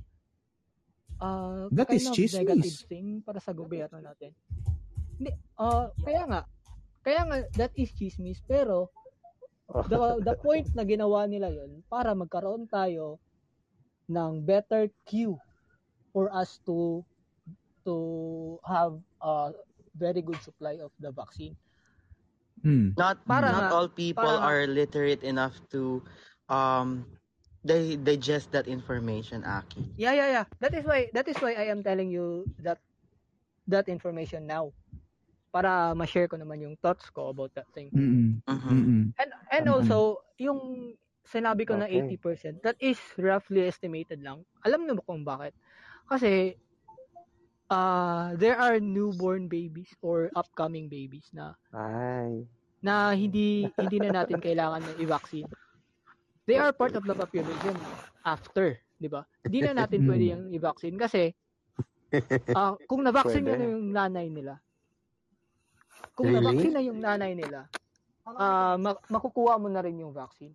Uh, 1.24 1.72
That 1.72 1.88
kind 1.88 2.04
is 2.04 2.08
of 2.12 2.16
chismis. 2.16 2.44
negative 2.44 2.80
thing 2.92 3.08
para 3.24 3.40
sa 3.40 3.56
gobyerno 3.56 4.04
natin. 4.04 4.36
Hindi, 5.16 5.32
uh, 5.56 5.88
kaya 6.04 6.24
nga, 6.28 6.42
kaya 7.00 7.22
nga, 7.28 7.38
that 7.56 7.74
is 7.80 7.96
chismis, 7.96 8.44
pero 8.44 8.92
the, 9.88 10.20
the 10.20 10.36
point 10.44 10.68
na 10.76 10.84
ginawa 10.84 11.24
nila 11.24 11.48
yon 11.48 11.80
para 11.88 12.12
magkaroon 12.12 12.68
tayo 12.68 13.24
ng 14.12 14.44
better 14.44 14.92
queue 15.08 15.40
for 16.12 16.28
us 16.36 16.60
to 16.68 17.02
to 17.86 18.60
have 18.68 19.00
a 19.22 19.52
very 19.96 20.22
good 20.22 20.42
supply 20.42 20.78
of 20.82 20.92
the 21.00 21.12
vaccine. 21.12 21.56
Hmm. 22.64 22.92
Not 22.98 23.18
Para 23.28 23.52
not 23.52 23.72
all 23.72 23.88
people 23.90 24.38
para 24.38 24.40
are 24.40 24.68
literate 24.68 25.24
enough 25.24 25.60
to 25.72 26.02
um 26.50 27.06
they 27.64 27.96
digest 27.98 28.52
that 28.52 28.68
information, 28.68 29.44
Aki. 29.44 29.84
Yeah, 29.98 30.14
yeah, 30.14 30.30
yeah. 30.32 30.46
That 30.60 30.74
is 30.74 30.86
why 30.86 31.10
that 31.14 31.28
is 31.28 31.38
why 31.42 31.54
I 31.54 31.70
am 31.74 31.84
telling 31.84 32.10
you 32.10 32.48
that 32.60 32.80
that 33.68 33.88
information 33.90 34.46
now. 34.48 34.74
Para 35.54 35.94
ma-share 35.96 36.28
ko 36.28 36.38
naman 36.38 36.62
yung 36.64 36.76
thoughts 36.80 37.10
ko 37.12 37.30
about 37.30 37.54
that 37.56 37.70
thing. 37.74 37.94
Mm-mm. 37.94 38.42
Mm-mm. 38.48 39.14
And 39.20 39.32
and 39.52 39.66
Mm-mm. 39.66 39.70
also 39.70 40.20
yung 40.40 40.94
sinabi 41.24 41.64
ko 41.68 41.76
na 41.78 41.88
Okay. 41.88 41.90
80%, 41.90 42.62
that 42.64 42.76
is 42.82 43.00
roughly 43.18 43.66
estimated 43.68 44.20
lang. 44.24 44.44
Alam 44.66 44.86
niyo 44.86 45.00
ba 45.00 45.04
kung 45.08 45.24
bakit? 45.24 45.54
Kasi 46.10 46.58
uh, 47.74 48.38
there 48.38 48.58
are 48.58 48.78
newborn 48.78 49.50
babies 49.50 49.90
or 50.06 50.30
upcoming 50.38 50.86
babies 50.86 51.26
na 51.34 51.58
Ay. 51.74 52.46
na 52.84 53.18
hindi 53.18 53.66
hindi 53.74 53.98
na 53.98 54.22
natin 54.22 54.38
kailangan 54.38 54.86
ng 54.86 54.98
i-vaccine. 55.02 55.50
They 56.46 56.60
are 56.60 56.76
part 56.76 56.94
of 56.94 57.08
the 57.08 57.16
population 57.16 57.76
after, 58.22 58.78
'di 59.02 59.10
ba? 59.10 59.26
Hindi 59.42 59.60
na 59.66 59.74
natin 59.84 60.06
pwede 60.06 60.26
yung 60.38 60.46
i-vaccine 60.54 60.96
kasi 61.00 61.34
ah, 62.60 62.78
kung 62.86 63.02
na-vaccine 63.02 63.42
na 63.42 63.58
yung 63.58 63.90
nanay 63.90 64.28
nila. 64.30 64.62
Kung 66.14 66.30
Really? 66.30 66.38
na-vaccine 66.38 66.74
na 66.78 66.84
yung 66.86 67.00
nanay 67.02 67.34
nila, 67.34 67.66
ma- 68.78 69.02
makukuha 69.10 69.58
mo 69.58 69.66
na 69.72 69.82
rin 69.82 69.98
yung 69.98 70.14
vaccine. 70.14 70.54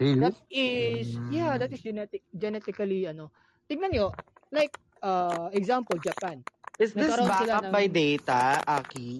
Really? 0.00 0.20
That 0.20 0.36
is, 0.52 1.16
yeah, 1.32 1.56
that 1.56 1.72
is 1.72 1.80
genetic 1.80 2.24
genetically 2.32 3.08
ano. 3.08 3.32
Tignan 3.68 3.92
niyo, 3.92 4.12
like 4.52 4.72
uh, 5.02 5.48
example 5.52 5.96
Japan. 6.00 6.40
Is 6.76 6.92
this 6.92 7.08
Nagkaroon 7.08 7.28
back 7.28 7.40
sila 7.40 7.52
up 7.56 7.64
ng- 7.68 7.72
by 7.72 7.84
data, 7.88 8.40
Aki? 8.64 9.10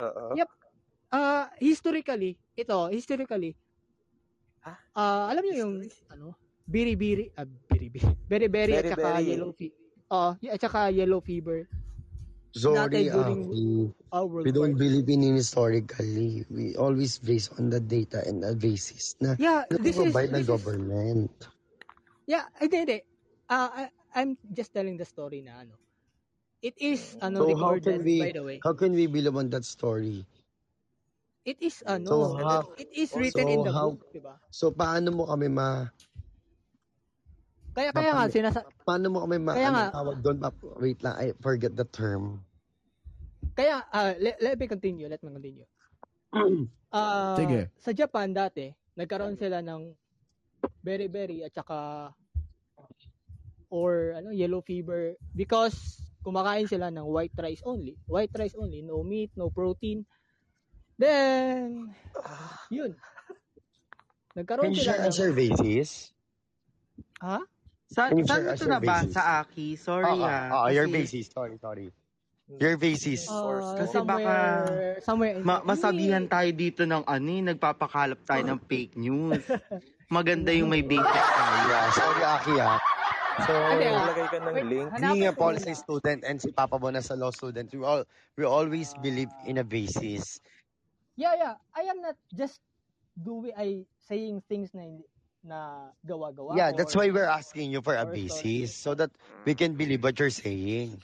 Oo. 0.00 0.24
Yep. 0.36 0.48
Ah, 1.12 1.52
historically, 1.60 2.36
ito, 2.56 2.88
historically. 2.88 3.52
Ah, 4.92 5.28
alam 5.28 5.42
niyo 5.44 5.56
yung 5.66 5.74
ano, 6.08 6.36
biri-biri, 6.64 7.32
ah, 7.36 7.44
biri-biri. 7.44 8.12
Beri-beri 8.28 8.72
at 8.78 8.92
saka 8.92 9.20
yellow 9.20 9.52
fever. 9.52 9.76
Oh, 10.12 10.32
at 10.36 10.60
saka 10.60 10.80
yellow 10.92 11.20
fever. 11.24 11.68
Sorry, 12.52 13.08
during 13.08 13.48
Aki. 13.48 13.64
our 14.12 14.28
World 14.28 14.44
We 14.44 14.52
don't 14.52 14.76
believe 14.76 15.08
in 15.08 15.24
historically. 15.24 16.44
We 16.52 16.76
always 16.76 17.16
base 17.16 17.48
on 17.56 17.72
the 17.72 17.80
data 17.80 18.20
and 18.28 18.44
the 18.44 18.52
basis 18.52 19.16
na 19.24 19.40
Yeah, 19.40 19.64
this 19.72 19.96
is 19.96 20.12
provide 20.12 20.36
ng 20.36 20.44
this 20.44 20.48
is 20.48 20.52
government. 20.52 21.32
Yeah, 22.28 22.52
hindi, 22.60 22.76
hindi. 22.84 22.98
Ah, 23.48 23.72
I- 23.72 23.92
I'm 24.14 24.36
just 24.52 24.72
telling 24.74 24.96
the 24.96 25.04
story 25.08 25.42
na 25.42 25.62
ano. 25.64 25.76
It 26.62 26.74
is 26.78 27.16
ano 27.20 27.42
So 27.42 27.54
how 27.56 27.72
recorded 27.74 27.82
can 27.82 28.04
we 28.04 28.16
by 28.18 28.30
the 28.32 28.42
way. 28.44 28.58
how 28.62 28.72
can 28.74 28.92
we 28.92 29.06
believe 29.06 29.36
on 29.36 29.50
that 29.50 29.64
story? 29.64 30.24
It 31.44 31.58
is 31.62 31.82
ano, 31.86 32.12
So 32.12 32.34
how 32.38 32.60
it 32.78 32.90
is 32.94 33.10
written 33.16 33.48
in 33.50 33.60
so 33.60 33.66
the 33.66 33.72
how 33.74 33.88
book, 33.96 34.00
'di 34.14 34.20
ba? 34.22 34.38
so 34.52 34.70
paano 34.70 35.10
mo 35.10 35.24
kami 35.26 35.48
ma 35.50 35.88
Kaya 37.72 37.90
kaya 37.90 38.10
nga 38.14 38.26
sinasa 38.28 38.60
paano 38.86 39.06
mo 39.10 39.18
kami 39.24 39.38
ma 39.40 39.54
Kaya 39.56 39.68
ano 39.68 39.80
nga 39.80 39.86
tawag 39.90 40.18
doon 40.22 40.38
Ma- 40.38 40.54
wait 40.78 41.00
lang 41.02 41.16
I 41.18 41.32
forget 41.40 41.72
the 41.74 41.86
term. 41.88 42.44
kaya 43.56 43.84
ah, 43.92 44.12
let, 44.18 44.36
let 44.40 44.56
me 44.58 44.66
continue, 44.66 45.08
let 45.08 45.22
me 45.22 45.30
continue. 45.32 45.66
Ah, 46.92 47.36
Sige. 47.38 47.72
sa 47.80 47.90
Japan 47.96 48.32
dati, 48.36 48.68
nagkaroon 48.96 49.36
sila 49.36 49.64
ng 49.64 49.96
berry-berry 50.84 51.40
at 51.46 51.52
saka 51.56 52.10
or 53.72 54.12
ano 54.12 54.28
yellow 54.30 54.60
fever 54.60 55.16
because 55.32 55.96
kumakain 56.20 56.68
sila 56.68 56.92
ng 56.92 57.02
white 57.02 57.32
rice 57.34 57.64
only. 57.64 57.96
White 58.04 58.36
rice 58.36 58.52
only, 58.54 58.84
no 58.84 59.00
meat, 59.00 59.32
no 59.34 59.48
protein. 59.48 60.04
Then 60.94 61.88
yun. 62.68 62.92
Can 64.32 64.44
Nagkaroon 64.44 64.72
you 64.72 64.76
sila 64.76 64.84
share 64.86 65.00
ng 65.02 65.08
us 65.08 65.18
your 65.18 65.32
basis? 65.32 65.88
Ha? 67.20 67.40
Sa, 67.88 68.08
Can 68.08 68.20
you 68.20 68.24
saan 68.24 68.40
share 68.40 68.48
us 68.48 68.56
ito 68.56 68.64
your 68.64 68.72
nabasa, 68.72 69.00
basis? 69.02 69.16
Aki? 69.40 69.66
Sorry 69.76 70.04
Ah, 70.06 70.16
ah. 70.16 70.28
ah, 70.28 70.60
ah, 70.64 70.68
your 70.68 70.86
kasi- 70.86 70.96
basis. 71.00 71.24
Sorry, 71.28 71.56
sorry. 71.56 71.88
Your 72.52 72.76
basis. 72.76 73.32
Uh, 73.32 73.80
Kasi 73.80 73.96
somewhere, 73.96 74.04
baka 74.04 74.34
somewhere 75.00 75.32
in 75.32 75.40
ma- 75.40 75.64
masabihan 75.64 76.28
tayo 76.28 76.50
dito 76.52 76.84
ng 76.84 77.00
ano 77.00 77.28
eh, 77.32 77.42
nagpapakalap 77.48 78.20
tayo 78.24 78.42
ng 78.44 78.58
fake 78.68 78.94
news. 78.94 79.40
Maganda 80.06 80.52
yung 80.52 80.68
may 80.68 80.84
basis 80.84 81.00
tayo. 81.38 81.56
Yeah, 81.64 81.86
sorry 81.92 82.22
Aki 82.22 82.54
ah. 82.60 82.76
So, 83.32 83.52
Hindi, 83.56 83.86
ah. 83.88 83.96
Maglagay 84.04 84.26
ka 84.28 84.38
ng 84.38 84.56
link. 84.68 84.88
being 85.00 85.24
a 85.24 85.32
policy 85.32 85.72
muna. 85.72 85.80
student 85.80 86.20
and 86.28 86.36
si 86.36 86.52
Papa 86.52 86.76
Bon 86.76 86.92
as 86.92 87.08
a 87.08 87.16
law 87.16 87.32
student, 87.32 87.72
we 87.72 87.80
all 87.80 88.04
we 88.36 88.44
always 88.44 88.92
believe 89.00 89.32
in 89.48 89.56
a 89.56 89.64
basis. 89.64 90.36
Yeah, 91.16 91.32
yeah. 91.36 91.54
I 91.72 91.88
am 91.88 92.00
not 92.04 92.16
just 92.32 92.60
doing 93.16 93.52
I 93.56 93.88
saying 94.04 94.44
things 94.48 94.72
na 94.76 94.82
hindi 94.84 95.04
na 95.42 95.90
gawa-gawa. 96.04 96.54
Yeah, 96.56 96.70
that's 96.76 96.92
or- 96.94 97.04
why 97.04 97.08
we're 97.10 97.28
asking 97.28 97.72
you 97.72 97.80
for 97.80 97.96
a 97.96 98.04
basis 98.04 98.76
so 98.76 98.92
that 98.94 99.10
we 99.44 99.56
can 99.56 99.74
believe 99.74 100.04
what 100.04 100.16
you're 100.20 100.32
saying. 100.32 101.00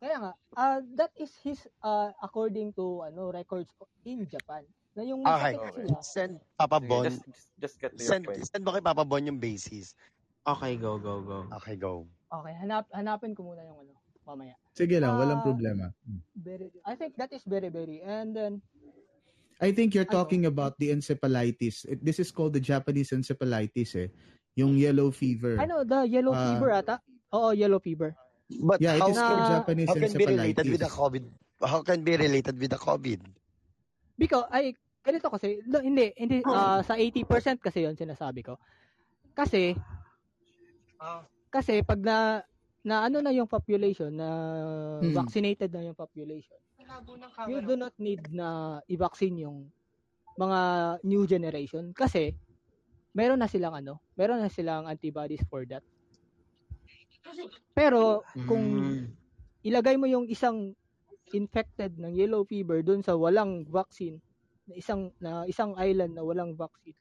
Kaya 0.00 0.16
nga, 0.16 0.32
uh, 0.56 0.78
that 0.96 1.12
is 1.14 1.28
his 1.44 1.60
uh, 1.84 2.08
according 2.24 2.72
to 2.72 3.04
ano 3.04 3.28
records 3.30 3.68
in 4.02 4.24
Japan. 4.24 4.64
Na 4.96 5.04
yung 5.04 5.20
Okay. 5.22 5.54
masakit 5.54 5.72
sila. 5.76 5.98
Send 6.02 6.32
Papa 6.56 6.80
Bon. 6.80 7.04
just, 7.06 7.20
just, 7.28 7.46
just 7.60 7.76
get 7.78 7.90
to 7.94 8.00
your 8.00 8.08
Send, 8.08 8.24
point. 8.26 8.42
send 8.48 8.64
mo 8.64 8.72
kay 8.72 8.80
Papa 8.82 9.04
Bon 9.04 9.20
yung 9.20 9.36
basis. 9.38 9.92
Okay, 10.46 10.76
go, 10.76 10.96
go, 10.96 11.20
go. 11.20 11.38
Okay, 11.60 11.76
go. 11.76 12.08
Okay, 12.30 12.54
hanap 12.56 12.88
hanapin 12.90 13.36
ko 13.36 13.44
muna 13.44 13.60
yung 13.60 13.84
ano 13.84 13.92
mamaya. 14.24 14.54
Sige 14.72 14.96
lang, 14.96 15.18
walang 15.18 15.42
Ah, 15.42 15.46
problema. 15.46 15.84
Very, 16.32 16.70
I 16.86 16.94
think 16.94 17.18
that 17.18 17.34
is 17.34 17.42
very 17.44 17.68
very 17.68 18.00
and 18.00 18.32
then 18.32 18.52
I 19.60 19.74
think 19.74 19.92
you're 19.92 20.08
Ano? 20.08 20.16
talking 20.16 20.48
about 20.48 20.78
the 20.80 20.88
encephalitis. 20.88 21.84
It- 21.84 22.00
This 22.00 22.16
is 22.16 22.32
called 22.32 22.54
the 22.54 22.62
Japanese 22.62 23.12
encephalitis 23.12 23.92
eh. 23.98 24.08
Yung 24.56 24.78
yellow 24.78 25.12
fever. 25.12 25.60
ano 25.60 25.84
the 25.84 26.08
yellow 26.08 26.32
Ah. 26.32 26.56
fever 26.56 26.70
ata? 26.72 26.96
Oo, 27.30 27.52
yellow 27.52 27.78
fever. 27.78 28.16
But 28.50 28.80
Yeah, 28.80 28.96
it 28.96 29.02
how, 29.04 29.10
is 29.10 29.18
called 29.18 29.44
Na- 29.44 29.52
Japanese 29.60 29.88
how 29.90 29.94
can 29.94 30.10
be 30.10 30.26
related 30.26 30.64
with 30.64 30.80
the 30.80 30.88
encephalitis. 30.88 30.96
COVID? 30.96 31.24
How 31.60 31.80
can 31.84 32.00
be 32.00 32.14
related 32.16 32.54
with 32.56 32.70
the 32.72 32.80
COVID? 32.80 33.20
Because 34.16 34.48
ay 34.48 34.72
ganito 35.04 35.28
kasi 35.28 35.60
no, 35.66 35.78
hindi 35.80 36.10
hindi 36.16 36.40
ah, 36.46 36.80
sa 36.80 36.96
80% 36.96 37.60
kasi 37.60 37.84
'yon 37.84 37.94
sinasabi 37.94 38.40
ko. 38.42 38.56
Kasi 39.32 39.76
kasi 41.50 41.82
pag 41.82 41.98
na 42.00 42.44
na 42.80 43.04
ano 43.04 43.20
na 43.20 43.34
yung 43.34 43.48
population 43.50 44.08
na 44.14 44.28
Hmm. 45.02 45.12
vaccinated 45.12 45.68
na 45.72 45.84
yung 45.84 45.98
population. 45.98 46.56
You 47.48 47.60
do 47.64 47.76
not 47.76 47.92
need 48.00 48.20
na 48.32 48.80
i-vaccine 48.88 49.36
yung 49.44 49.68
mga 50.38 50.60
new 51.04 51.24
generation 51.28 51.92
kasi 51.92 52.32
meron 53.12 53.40
na 53.42 53.50
silang 53.50 53.74
ano, 53.76 54.00
meron 54.16 54.40
na 54.40 54.48
silang 54.48 54.86
antibodies 54.88 55.44
for 55.50 55.66
that. 55.68 55.84
Pero 57.76 58.24
kung 58.48 58.64
Mm. 58.64 59.12
ilagay 59.64 59.96
mo 60.00 60.06
yung 60.08 60.26
isang 60.30 60.72
infected 61.36 61.94
ng 62.00 62.12
yellow 62.16 62.42
fever 62.42 62.82
dun 62.82 63.02
sa 63.04 63.14
walang 63.14 63.62
vaccine, 63.68 64.18
na 64.66 64.74
isang 64.78 65.10
na 65.22 65.44
isang 65.46 65.74
island 65.78 66.14
na 66.14 66.24
walang 66.26 66.54
vaccine, 66.58 66.96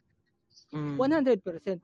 Mm. 0.73 0.97
100% 0.97 1.81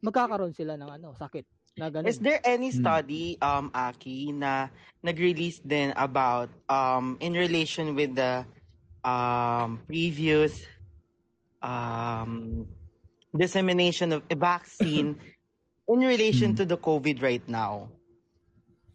magkakaroon 0.00 0.52
sila 0.56 0.76
ng 0.76 0.90
ano, 0.90 1.12
sakit. 1.16 1.44
Na 1.78 1.88
ganun. 1.88 2.08
Is 2.10 2.18
there 2.18 2.40
any 2.42 2.74
Hmm. 2.74 2.82
study, 2.82 3.38
um, 3.40 3.70
Aki, 3.72 4.32
na 4.34 4.68
nag-release 5.00 5.62
din 5.62 5.94
about, 5.96 6.50
um, 6.68 7.16
in 7.20 7.32
relation 7.32 7.94
with 7.94 8.16
the, 8.18 8.44
um, 9.06 9.80
previous, 9.86 10.66
um, 11.62 12.66
dissemination 13.32 14.12
of 14.12 14.26
a 14.28 14.36
vaccine 14.36 15.14
in 15.88 16.00
relation 16.02 16.52
to 16.58 16.66
the 16.66 16.76
COVID 16.76 17.22
right 17.22 17.46
now? 17.48 17.88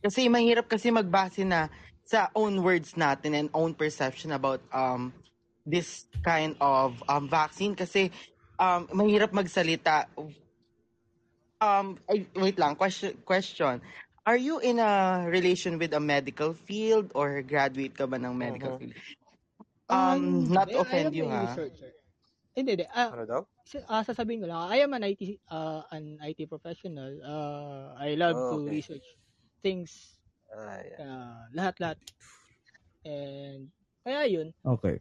Kasi 0.04 0.30
mahirap 0.30 0.70
kasi 0.70 0.92
magbase 0.94 1.42
na 1.48 1.70
sa 2.06 2.30
own 2.38 2.62
words 2.62 2.94
natin 2.94 3.34
and 3.34 3.48
own 3.56 3.74
perception 3.74 4.36
about, 4.36 4.62
um, 4.70 5.10
this 5.66 6.06
kind 6.22 6.54
of, 6.62 7.02
um, 7.10 7.26
vaccine 7.26 7.74
kasi, 7.74 8.12
um, 8.62 8.86
mahirap 8.94 9.34
magsalita 9.34 10.06
um 11.62 11.98
ay, 12.10 12.28
wait 12.36 12.58
lang 12.60 12.76
question 12.76 13.16
question 13.26 13.82
are 14.26 14.38
you 14.38 14.60
in 14.60 14.80
a 14.80 15.26
relation 15.30 15.78
with 15.78 15.94
a 15.94 16.00
medical 16.02 16.54
field 16.54 17.12
or 17.16 17.42
graduate 17.42 17.96
ka 17.96 18.06
ba 18.08 18.18
ng 18.20 18.36
medical 18.36 18.72
Mhm. 18.72 18.76
field 18.76 18.96
um 19.90 20.50
not 20.52 20.68
hindi, 20.68 20.74
to 20.74 20.80
offend 20.80 21.14
I 21.14 21.22
am 21.22 21.22
you 21.22 21.26
a 21.26 21.30
ha 21.30 21.42
researcher. 21.42 21.92
Hindi, 22.56 22.72
hindi. 22.78 22.88
Ah, 22.94 23.14
Ano 23.14 23.26
daw? 23.26 23.42
ah, 23.90 24.04
sasabihin 24.04 24.44
ko 24.44 24.48
lang, 24.50 24.70
I 24.72 24.78
am 24.86 24.94
an 24.94 25.04
IT 25.04 25.40
uh, 25.52 25.84
an 25.92 26.20
IT 26.22 26.46
professional. 26.50 27.12
Uh, 27.24 27.96
I 27.98 28.16
love 28.16 28.38
Oh, 28.38 28.50
to 28.50 28.68
okay. 28.68 28.70
research 28.70 29.06
things 29.64 30.20
Ah, 30.54 30.82
yeah. 30.84 31.00
uh, 31.00 31.48
lahat-lahat. 31.54 31.98
And 33.06 33.72
kaya 34.04 34.26
yun, 34.28 34.54
Okay. 34.66 35.00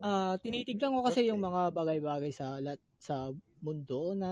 Ah 0.00 0.34
tinitignan 0.42 0.96
ko 0.96 1.00
kasi 1.08 1.28
yung 1.28 1.40
mga 1.40 1.72
bagay-bagay 1.76 2.32
sa 2.32 2.56
lat 2.64 2.80
sa 3.00 3.32
mundo 3.64 4.16
na 4.16 4.30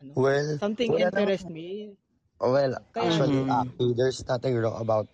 ano, 0.00 0.12
Well, 0.14 0.58
something 0.58 0.90
wala 0.94 1.10
interest 1.10 1.48
me. 1.50 1.94
Well, 2.38 2.78
Kaya- 2.94 3.10
actually, 3.10 3.42
Mhm. 3.42 3.50
actually, 3.50 3.92
there's 3.98 4.20
nothing 4.30 4.54
wrong 4.54 4.78
about 4.78 5.06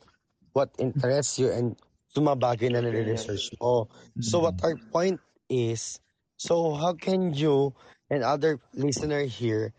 what 0.52 0.70
interests 0.78 1.40
you 1.40 1.48
and 1.48 1.72
sumabagay 2.12 2.68
na 2.70 2.84
nare-research 2.84 3.56
mo. 3.58 3.88
So 4.20 4.44
what 4.44 4.60
our 4.62 4.76
point 4.92 5.18
is, 5.48 5.98
so 6.36 6.76
how 6.76 6.92
can 6.94 7.32
you 7.32 7.72
and 8.12 8.22
other 8.22 8.60
listener 8.76 9.24
here 9.24 9.72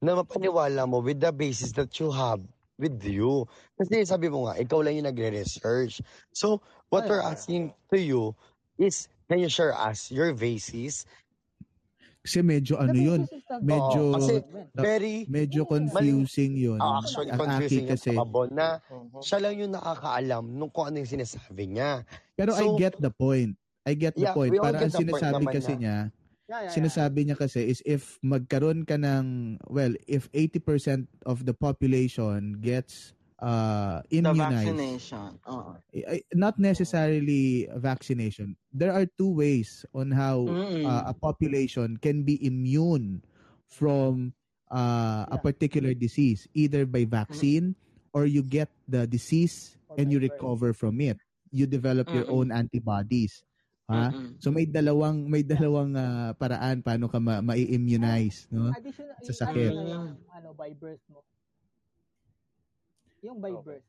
na 0.00 0.16
mapaniwala 0.16 0.88
mo 0.88 1.00
with 1.04 1.20
the 1.20 1.30
basis 1.32 1.72
that 1.76 1.92
you 2.00 2.10
have 2.10 2.40
with 2.80 3.04
you? 3.04 3.44
Kasi 3.76 4.08
sabi 4.08 4.32
mo 4.32 4.48
nga, 4.48 4.56
ikaw 4.56 4.80
lang 4.80 4.96
yung 4.96 5.08
nagre-research. 5.12 6.00
So 6.32 6.64
what 6.88 7.04
we're 7.04 7.22
asking 7.22 7.76
to 7.92 8.00
you 8.00 8.32
is, 8.80 9.12
can 9.28 9.44
you 9.44 9.52
share 9.52 9.76
us 9.76 10.08
your 10.10 10.32
basis 10.32 11.04
Kasi 12.26 12.42
medyo 12.42 12.74
ano 12.74 12.98
yun, 12.98 13.22
medyo 13.62 14.02
Oo, 14.02 14.14
kasi 14.18 14.34
very 14.74 15.30
medyo 15.30 15.62
confusing 15.62 16.58
yun. 16.58 16.82
Actually, 16.82 17.30
Ang 17.30 17.38
confusing 17.38 17.86
kasi 17.86 18.10
Papabon 18.18 18.50
na 18.50 18.82
siya 19.22 19.38
lang 19.38 19.54
yung 19.54 19.70
nakakaalam 19.70 20.42
nung 20.50 20.74
kung 20.74 20.90
ano 20.90 20.98
yung 20.98 21.06
sinasabi 21.06 21.70
niya. 21.70 22.02
Pero 22.34 22.50
I 22.58 22.66
So, 22.66 22.74
get 22.74 22.98
the 22.98 23.14
point. 23.14 23.54
I 23.86 23.94
get 23.94 24.18
the 24.18 24.26
Yeah, 24.26 24.34
point. 24.34 24.58
Para 24.58 24.82
ang 24.82 24.90
sinasabi 24.90 25.46
kasi 25.46 25.78
na- 25.78 25.80
niya, 25.80 25.98
Yeah, 26.46 26.62
yeah, 26.62 26.74
sinasabi 26.78 27.26
niya 27.26 27.34
kasi 27.34 27.58
is 27.66 27.82
if 27.82 28.22
magkaroon 28.22 28.86
ka 28.86 28.94
ng, 28.94 29.58
well, 29.66 29.90
if 30.06 30.30
80% 30.30 31.10
of 31.26 31.42
the 31.42 31.50
population 31.50 32.58
gets 32.62 33.15
uh, 33.38 34.00
The 34.06 34.18
immunized, 34.18 34.64
vaccination. 34.64 35.28
Oo. 35.44 35.76
I- 35.92 36.06
I- 36.20 36.26
not 36.32 36.56
necessarily 36.56 37.68
vaccination. 37.76 38.56
There 38.72 38.92
are 38.92 39.04
two 39.06 39.30
ways 39.30 39.84
on 39.92 40.12
how 40.12 40.44
Mm-mm. 40.44 40.84
uh, 40.84 41.10
a 41.10 41.14
population 41.14 41.96
can 41.96 42.22
be 42.22 42.36
immune 42.40 43.20
from 43.68 44.32
uh, 44.68 45.26
a 45.28 45.38
particular 45.38 45.94
disease, 45.94 46.48
either 46.54 46.86
by 46.86 47.04
vaccine 47.04 47.74
or 48.12 48.24
you 48.24 48.42
get 48.42 48.68
the 48.88 49.06
disease 49.06 49.76
and 49.96 50.08
you 50.10 50.18
recover 50.18 50.72
from 50.72 51.00
it. 51.00 51.18
You 51.52 51.66
develop 51.66 52.08
your 52.10 52.24
Mm-mm. 52.26 52.36
own 52.36 52.48
antibodies. 52.52 53.44
Ha? 53.86 54.10
Mm-mm. 54.10 54.42
So 54.42 54.50
may 54.50 54.66
dalawang 54.66 55.30
may 55.30 55.46
dalawang 55.46 55.94
uh, 55.94 56.34
paraan 56.34 56.82
paano 56.82 57.06
ka 57.06 57.22
ma- 57.22 57.38
mai-immunize, 57.38 58.50
no? 58.50 58.74
Additional, 58.74 59.14
Sa 59.22 59.30
yung 59.30 59.38
sakit. 59.38 59.70
ano 59.70 60.18
ano, 60.34 60.48
by 60.58 60.74
birth 60.74 61.02
mo. 61.06 61.22
Yung 63.24 63.38
by 63.40 63.52
birth. 63.60 63.86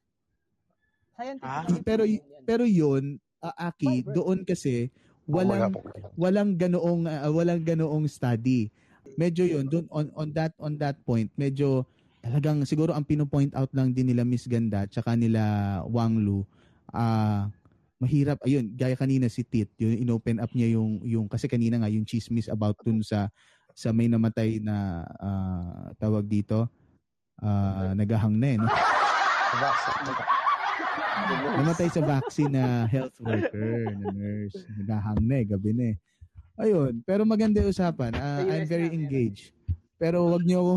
Scientifically 1.17 1.81
Pero 1.81 2.03
y- 2.05 2.21
proven 2.21 2.29
yan. 2.29 2.43
pero 2.45 2.63
yun, 2.63 3.03
uh, 3.41 3.55
Aki, 3.57 4.05
doon 4.05 4.45
kasi 4.45 4.93
walang 5.27 5.73
walang 6.15 6.55
ganoong 6.55 7.03
uh, 7.09 7.31
walang 7.33 7.65
ganoong 7.65 8.05
study. 8.07 8.69
Medyo 9.17 9.43
yun 9.49 9.65
doon 9.65 9.85
on 9.89 10.07
on 10.13 10.29
that 10.31 10.53
on 10.61 10.77
that 10.77 10.95
point, 11.03 11.27
medyo 11.35 11.83
talagang 12.21 12.63
siguro 12.67 12.91
ang 12.91 13.07
pino-point 13.07 13.55
out 13.55 13.71
lang 13.71 13.95
din 13.95 14.11
nila 14.11 14.27
Miss 14.27 14.45
Ganda 14.45 14.83
tsaka 14.83 15.15
nila 15.15 15.79
Wang 15.87 16.19
Lu 16.19 16.43
ah 16.91 17.47
mahirap 17.97 18.43
ayun 18.43 18.67
gaya 18.75 18.99
kanina 18.99 19.31
si 19.31 19.47
Tit 19.47 19.71
yun 19.79 19.95
inopen 19.95 20.43
up 20.43 20.51
niya 20.51 20.75
yung 20.75 20.99
yung 21.07 21.25
kasi 21.31 21.47
kanina 21.47 21.79
nga 21.79 21.89
yung 21.89 22.03
chismis 22.03 22.51
about 22.51 22.75
dun 22.83 22.99
sa 22.99 23.31
sa 23.71 23.95
may 23.95 24.11
namatay 24.11 24.59
na 24.59 25.07
ah, 25.17 25.87
tawag 25.97 26.27
dito 26.27 26.67
ah 27.39 27.95
nagahang 27.95 28.35
na 28.35 28.47
eh 28.53 28.57
no? 28.59 28.67
Namatay 31.57 31.89
sa 31.89 32.01
vaccine 32.05 32.53
na 32.53 32.85
health 32.88 33.17
worker, 33.19 33.91
na 33.97 34.07
nurse. 34.13 34.57
Nagahang 34.77 35.21
na 35.25 35.35
eh, 35.41 35.45
gabi 35.45 35.71
na 35.73 35.85
eh. 35.91 35.95
Ayun, 36.57 37.05
pero 37.05 37.21
maganda 37.25 37.61
yung 37.61 37.73
usapan. 37.73 38.13
Ah, 38.17 38.41
I'm 38.41 38.65
very 38.65 38.89
engaged. 38.89 39.53
Pero 39.97 40.29
wag 40.34 40.45
niyo 40.45 40.61
ako... 40.61 40.75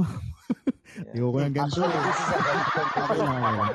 Ayoko 1.15 1.39
ng 1.39 1.55
ganito. 1.55 1.87
Okay 1.87 3.17
lang, 3.23 3.39
okay 3.39 3.55
lang. 3.55 3.71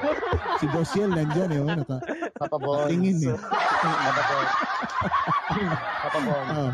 Si 0.60 0.66
Boss 0.68 0.92
Yel 1.00 1.12
nandyan 1.16 1.48
eh. 1.48 1.64
Oh, 1.64 1.72
naka, 1.72 1.98
Papabon. 2.36 2.92
tingin 2.92 3.18
eh. 3.24 3.38
Papabon. 3.40 4.46
Papabon. 6.04 6.44
Oh, 6.52 6.72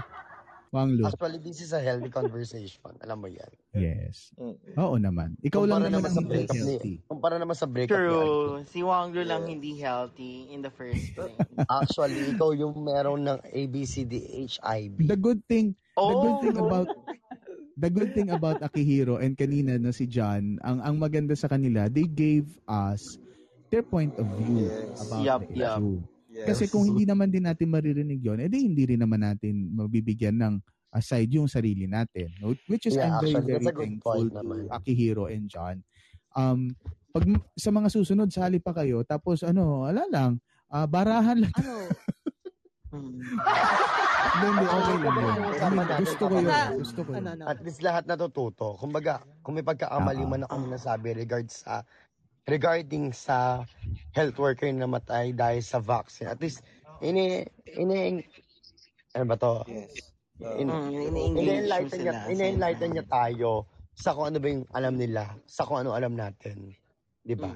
Wang 0.71 0.95
Lu. 0.95 1.03
Actually, 1.03 1.43
this 1.43 1.59
is 1.59 1.75
a 1.75 1.83
healthy 1.83 2.07
conversation. 2.07 2.95
Alam 3.03 3.17
mo 3.19 3.27
yan. 3.27 3.51
Yes. 3.75 4.31
Oo 4.79 4.95
naman. 4.95 5.35
Ikaw 5.43 5.67
lang 5.67 5.83
Kumpara 5.83 5.91
naman 5.91 5.99
naman 5.99 6.07
ang 6.07 6.15
sa 6.15 6.21
hindi 6.23 6.31
breakup 6.31 6.55
ni, 6.55 6.63
healthy. 6.63 6.93
kumpara 7.05 7.35
naman 7.35 7.55
sa 7.55 7.67
breakup 7.67 7.91
ni 7.91 7.99
True. 8.07 8.63
Si 8.71 8.79
Wang 8.79 9.11
Lu 9.11 9.21
lang 9.21 9.43
hindi 9.43 9.71
healthy 9.75 10.47
in 10.47 10.63
the 10.63 10.71
first 10.71 11.11
place. 11.11 11.35
Actually, 11.83 12.31
ikaw 12.31 12.55
yung 12.55 12.71
meron 12.79 13.27
ng 13.27 13.37
ABCD 13.45 14.13
HIV. 14.47 14.95
The 15.03 15.19
good 15.19 15.43
thing, 15.45 15.75
the 15.93 16.15
good 16.15 16.35
Oh, 16.35 16.39
thing 16.39 16.55
no. 16.55 16.63
about 16.65 16.87
the 17.75 17.89
good 17.91 18.11
thing 18.15 18.29
about 18.31 18.63
Akihiro 18.63 19.19
and 19.19 19.35
kanina 19.35 19.75
na 19.75 19.91
si 19.91 20.07
John, 20.07 20.55
ang 20.63 20.79
ang 20.79 20.95
maganda 20.95 21.35
sa 21.35 21.51
kanila, 21.51 21.91
they 21.91 22.07
gave 22.07 22.47
us 22.63 23.19
their 23.67 23.83
point 23.83 24.15
of 24.15 24.27
view 24.39 24.71
about 24.97 25.19
Yup, 25.19 25.41
the 25.51 25.67
issue. 25.67 25.99
Yes. 26.41 26.57
Kasi 26.57 26.63
kung 26.73 26.89
hindi 26.89 27.05
naman 27.05 27.29
din 27.29 27.45
natin 27.45 27.69
maririnig 27.69 28.21
yon, 28.21 28.41
edi 28.41 28.65
hindi 28.65 28.83
rin 28.89 29.01
naman 29.01 29.21
natin 29.21 29.69
mabibigyan 29.77 30.41
ng 30.41 30.53
aside 30.91 31.29
yung 31.31 31.47
sarili 31.47 31.85
natin. 31.85 32.33
no? 32.41 32.57
Which 32.67 32.89
is 32.89 32.97
Yeah, 32.97 33.21
I'm 33.21 33.23
very, 33.23 33.37
actually, 33.37 33.53
very 33.61 33.65
thankful 33.71 34.27
point 34.27 34.33
to. 34.33 34.73
Akihiro 34.75 35.25
and 35.31 35.45
John. 35.47 35.85
Um, 36.35 36.75
pag 37.11 37.27
sa 37.55 37.69
mga 37.69 37.87
susunod, 37.91 38.31
sali 38.31 38.59
pa 38.59 38.73
kayo, 38.73 39.03
tapos 39.03 39.43
ano, 39.43 39.85
ala 39.85 40.07
lang, 40.09 40.39
ah, 40.71 40.87
barahan 40.87 41.43
lang. 41.43 41.55
Ano? 41.59 41.75
Hindi, 44.31 44.47
hindi, 44.47 44.65
okay 44.67 44.97
lang 44.99 45.15
yun. 45.15 45.31
I 45.31 45.47
Usapan 45.51 45.71
mean, 45.71 45.79
natin, 45.79 45.99
gusto 46.03 46.23
ko 46.23 46.35
yun. 46.35 46.51
Gusto 46.79 46.99
ko 47.03 47.09
yun. 47.15 47.25
At 47.43 47.59
least 47.63 47.79
lahat 47.83 48.03
natututo. 48.07 48.67
Kumbaga, 48.79 49.13
kung 49.43 49.53
may 49.55 49.65
pagkakamali 49.65 50.23
man 50.27 50.43
ako 50.47 50.71
nasabi 50.71 51.15
regards 51.15 51.63
sa 51.63 51.83
regarding 52.45 53.11
sa 53.11 53.61
health 54.11 54.37
worker 54.37 54.67
na 54.67 54.85
namatay 54.85 55.31
dahil 55.31 55.61
sa 55.61 55.77
vaccine. 55.77 56.27
At 56.27 56.41
least, 56.41 56.65
ini, 56.99 57.45
ini, 57.67 58.25
ano 59.13 59.25
ba 59.25 59.35
to? 59.37 59.53
In, 60.41 60.67
Mm, 60.67 60.89
ini-engage 60.89 61.37
ini-enlighten 61.37 61.85
mo 61.85 62.01
niya, 62.01 62.13
sila. 62.17 62.31
ini-enlighten 62.33 62.89
niya 62.91 63.05
tayo 63.05 63.51
sa 63.93 64.09
kung 64.11 64.25
ano 64.25 64.37
ba 64.41 64.47
yung 64.49 64.65
alam 64.73 64.93
nila, 64.97 65.23
sa 65.45 65.61
kung 65.63 65.77
ano 65.77 65.93
alam 65.93 66.17
natin. 66.17 66.73
Di 67.21 67.37
ba? 67.37 67.53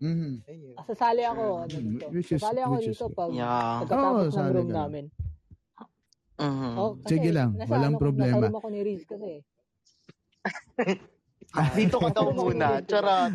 Mhm. 0.00 0.44
Ah, 0.76 0.84
sasali 0.84 1.24
ako 1.24 1.64
ano 1.64 1.72
Mm, 1.72 1.96
dito. 1.96 2.06
Sasali 2.36 2.60
ako 2.60 2.74
dito 2.80 3.04
pag 3.10 3.30
Yeah. 3.32 3.80
pagkatapos 3.80 4.28
Oo, 4.28 4.40
ng 4.40 4.52
room 4.52 4.68
ka 4.68 4.76
namin. 4.76 5.04
Mhm. 6.36 6.72
Oh, 6.76 6.92
Sige 7.04 7.30
lang, 7.32 7.50
walang 7.64 7.96
ano 7.96 8.00
ko- 8.00 8.04
problema. 8.04 8.32
Nasa 8.36 8.44
room 8.48 8.56
ako 8.60 8.68
ni 8.68 8.80
Riz 8.84 9.02
kasi. 9.08 9.32
Dito 11.74 11.96
ka 11.98 12.08
daw 12.10 12.30
muna. 12.30 12.78
Charot. 12.84 13.32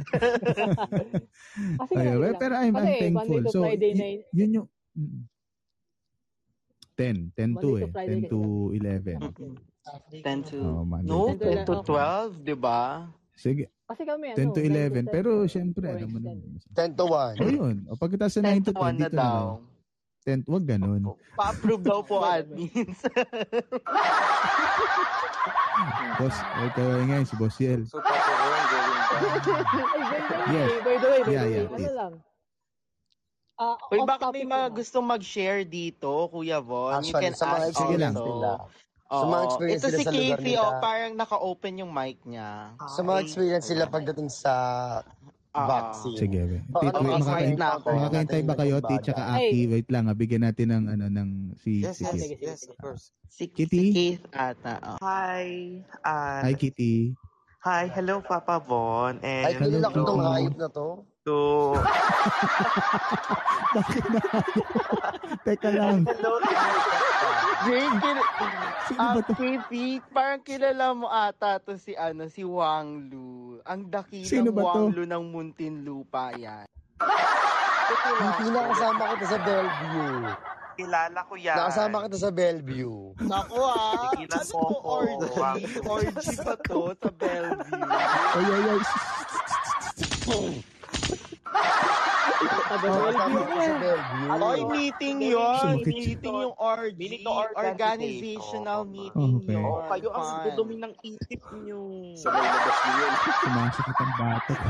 Ah, 1.76 1.88
Ayun, 1.92 2.16
sige 2.16 2.32
pero. 2.40 2.54
I'm, 2.56 2.72
I'm 2.72 2.76
Kasi 2.76 2.94
thankful. 3.00 3.28
Monday 3.28 3.40
to 3.42 3.52
So, 3.52 3.60
Friday 3.64 3.92
na 3.94 4.06
yun. 4.08 4.22
yun 4.32 4.50
yung... 4.56 4.68
mm. 4.96 5.22
10. 6.96 7.36
10 7.36 7.60
to 7.60 7.70
eh. 7.76 7.88
Friday 7.92 8.22
10 8.24 8.32
to 8.32 8.40
11. 8.72 9.20
10 10.24 10.48
to... 10.48 10.58
Oh, 10.64 10.88
No, 11.04 11.36
to 11.36 11.44
10 11.44 11.68
to 11.68 11.74
Friday. 11.84 12.40
12, 12.40 12.48
di 12.48 12.56
ba? 12.56 12.80
Sige. 13.36 13.68
Kasi 13.86 14.02
kami 14.02 14.32
10 14.32 14.40
ano, 14.40 14.56
to 14.56 14.62
9 14.64 14.72
11. 14.72 15.04
to 15.04 15.12
10 15.12 15.16
Pero 15.16 15.32
syempre, 15.46 15.86
4 15.92 16.00
alam 16.00 16.10
mo 16.10 16.20
naman. 16.24 16.56
10 16.72 16.96
to 16.96 17.06
1. 17.12 17.36
O 17.36 17.48
yun. 17.52 17.76
O 17.86 18.00
pagkatapos 18.00 18.32
sa 18.32 18.42
10 18.42 18.64
9 18.64 18.64
to 18.64 18.72
to 18.72 18.80
10, 18.80 18.80
1 18.80 18.96
na 18.96 18.96
dito 18.96 19.12
na 19.12 19.20
daw. 19.20 19.44
lang. 19.60 19.64
10, 20.26 20.42
wag 20.50 20.66
ganun. 20.66 21.02
Pa-approve 21.38 21.84
daw 21.86 22.00
po 22.02 22.18
admins. 22.34 22.98
Boss, 26.16 26.36
ito 26.62 26.82
ngayon 27.04 27.26
si 27.26 27.36
Boss 27.36 27.56
Yel. 27.60 27.84
So. 27.86 28.00
Ay, 28.00 28.16
by 29.28 29.40
the 29.40 29.50
way, 29.50 29.64
Yes. 30.48 30.70
by 30.78 30.96
the 30.96 31.08
way, 31.08 31.20
by 31.22 31.32
Yeah, 31.32 31.44
the 31.44 31.50
way, 31.50 31.54
yeah, 31.54 31.68
ano 31.68 31.92
lang. 31.94 32.14
Ah, 33.56 33.76
Uy, 33.88 34.00
topic 34.04 34.36
may 34.36 34.46
mga 34.46 34.68
na. 34.68 34.74
gusto 34.74 34.98
mag-share 35.00 35.64
dito, 35.64 36.12
Kuya 36.28 36.60
Von. 36.60 37.00
You 37.00 37.16
Actually, 37.16 37.24
can 37.24 37.34
sa 37.34 37.46
mga 37.46 37.56
ask 37.58 37.70
experience 37.72 38.02
lang. 38.02 38.16
also. 38.18 38.36
nila. 38.36 38.52
Sa 39.06 39.26
mga 39.26 39.44
experience 39.46 39.80
Ito 39.80 39.88
nila 39.88 39.96
si 39.96 40.04
sa 40.04 40.12
lugar 40.12 40.20
Casey, 40.36 40.48
nila. 40.50 40.62
oh, 40.62 40.74
parang 40.82 41.14
naka-open 41.14 41.74
yung 41.78 41.92
mic 41.94 42.18
niya. 42.26 42.50
Sa 42.86 43.02
mga 43.02 43.20
experience 43.22 43.68
nila 43.70 43.86
pagdating 43.86 44.28
sa 44.28 44.54
Ah. 45.56 45.68
vaccine. 45.72 46.20
Sige, 46.20 46.40
be. 46.44 46.60
Oh, 46.76 46.84
Tit, 46.84 46.92
ano 46.92 47.16
makakain, 47.16 47.56
na 47.56 47.80
ako. 47.80 47.88
makakaintay 47.96 48.42
ba 48.44 48.54
kayo, 48.60 48.76
Tit, 48.84 49.00
tsaka 49.08 49.24
Aki? 49.40 49.60
Wait 49.72 49.88
lang, 49.88 50.12
ah, 50.12 50.16
bigyan 50.16 50.44
natin 50.44 50.68
ng, 50.68 50.84
ano, 50.92 51.06
ng, 51.08 51.56
si, 51.56 51.80
Yes, 51.80 51.96
si 51.96 52.04
yes, 52.04 52.36
yes, 52.44 52.62
of 52.68 52.76
course. 52.76 53.16
Si, 53.32 53.48
Kitty? 53.48 53.72
si 53.72 53.96
Keith 53.96 54.24
ata. 54.36 54.84
Oh. 54.84 55.00
Hi. 55.00 55.80
Uh, 56.04 56.44
Hi, 56.44 56.54
Kitty. 56.60 57.16
hi. 57.64 57.88
Hello, 57.88 58.20
Papa 58.20 58.60
Bon. 58.60 59.16
And 59.24 59.48
Ay, 59.48 59.56
kilala 59.56 59.88
ko 59.88 59.96
Hello. 59.96 60.04
itong 60.04 60.22
hayop 60.28 60.56
na 60.60 60.68
to. 60.68 60.88
to... 61.24 61.38
Bakit 63.76 64.04
na 64.08 64.20
Teka 65.46 65.70
lang. 65.72 66.04
Hello, 66.04 66.32
Jane, 67.66 67.98
kil- 68.00 68.30
Sino 68.86 69.02
ah, 69.02 69.14
ba 69.18 69.22
to? 69.26 69.34
Casey, 69.34 69.98
parang 70.14 70.42
kilala 70.46 70.94
mo 70.94 71.10
ata 71.10 71.58
to 71.58 71.74
si 71.82 71.98
ano 71.98 72.30
si 72.30 72.46
Wang 72.46 73.10
Lu. 73.10 73.58
Ang 73.66 73.90
dakilang 73.90 74.30
Sino 74.30 74.50
ba 74.54 74.62
Wang 74.62 74.94
to? 74.94 75.02
Lu 75.02 75.04
ng 75.10 75.26
Muntinlupa 75.34 76.38
yan. 76.38 76.70
Hindi 78.06 78.50
nakasama 78.54 79.18
kita 79.18 79.26
sa 79.26 79.40
Bellevue. 79.42 80.30
Kilala 80.76 81.20
ko 81.26 81.34
yan. 81.34 81.58
Nakasama 81.58 81.98
kita 82.06 82.18
sa 82.22 82.30
Bellevue. 82.30 83.00
Naku 83.26 83.58
ah, 83.58 84.14
Tigilan 84.14 84.38
ano 84.38 84.46
mo 84.46 84.54
to 84.54 84.60
ako, 84.62 84.86
orgy? 84.86 85.30
Wang. 85.34 85.58
Orgy 85.90 86.36
ba 86.46 86.54
to 86.62 86.80
sa 86.94 87.10
Bellevue? 87.18 87.90
Ay, 87.90 88.46
ay, 88.46 88.64
ay. 88.70 88.82
Oy, 94.36 94.62
meeting 94.70 95.18
yun. 95.22 95.82
Meeting 95.86 96.36
yung 96.44 96.56
organize 96.58 97.46
Organizational 97.56 98.82
meeting 98.86 99.34
Okay. 99.42 99.54
yun. 99.54 99.66
Oh, 99.66 99.82
kayo 99.90 100.10
ang 100.12 100.30
dudumi 100.50 100.76
ng 100.82 100.94
isip 101.06 101.42
nyo. 101.54 101.82
Sa 102.18 102.30
may 102.34 102.46
labas 102.46 102.78
niyo 102.86 102.96
yun. 103.06 103.14
Sumasakit 103.46 103.98
ang 104.02 104.14
batok. 104.14 104.62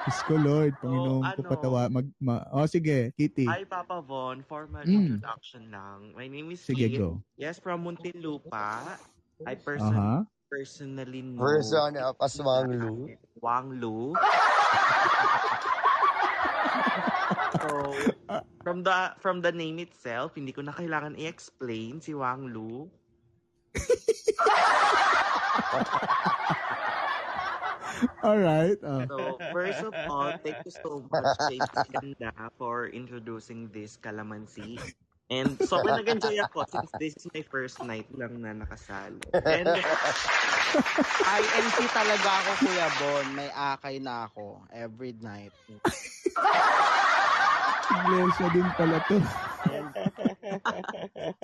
Diyos 0.00 0.18
ko, 0.24 0.34
Lord. 0.40 0.72
Panginoon 0.80 1.22
ko 1.36 1.40
ano? 1.44 1.50
patawa. 1.50 1.80
Mag, 1.92 2.06
ma, 2.16 2.40
oh, 2.56 2.64
sige, 2.64 3.12
Kitty. 3.14 3.44
Hi, 3.44 3.68
Papa 3.68 4.00
Von. 4.00 4.40
Formal 4.40 4.88
Mm. 4.88 5.20
introduction 5.20 5.68
lang. 5.68 6.16
My 6.16 6.26
name 6.26 6.54
is 6.56 6.64
Sige, 6.64 6.88
go. 6.96 7.20
Yes, 7.36 7.60
from 7.60 7.84
Muntinlupa. 7.84 8.96
I 9.44 9.56
person 9.56 10.24
personally 10.50 11.22
know 11.22 11.40
Person 11.40 11.96
of 11.96 12.16
as 12.20 12.36
Wang 13.40 13.70
Lu. 13.78 14.12
So, 17.50 17.94
from 18.62 18.86
the 18.86 19.14
from 19.18 19.42
the 19.42 19.50
name 19.50 19.82
itself, 19.82 20.38
hindi 20.38 20.54
ko 20.54 20.62
na 20.62 20.70
kailangan 20.70 21.18
i-explain 21.18 21.98
si 21.98 22.14
Wang 22.14 22.54
Lu. 22.54 22.86
Alright. 28.24 28.78
Oh. 28.82 29.04
So, 29.08 29.38
first 29.52 29.82
of 29.84 29.92
all, 30.08 30.32
thank 30.40 30.56
you 30.64 30.72
so 30.72 31.04
much 31.10 31.60
Ganda 31.92 32.32
for 32.56 32.88
introducing 32.88 33.68
this 33.72 33.98
calamansi. 34.00 34.80
And 35.30 35.54
sobrang 35.62 36.02
nag-enjoy 36.02 36.42
ako 36.42 36.66
since 36.66 36.90
this 36.98 37.14
is 37.14 37.30
my 37.30 37.46
first 37.46 37.78
night 37.86 38.10
lang 38.18 38.42
na 38.42 38.50
nakasali. 38.50 39.22
And 39.30 39.70
INC 41.38 41.78
talaga 41.94 42.28
ako, 42.42 42.50
Kuya 42.66 42.88
Bon. 42.98 43.26
May 43.38 43.46
akay 43.54 44.02
na 44.02 44.26
ako 44.26 44.58
every 44.74 45.14
night. 45.22 45.54
Iglesia 47.90 48.46
din 48.54 48.68
pala 48.78 48.96
to. 49.10 49.18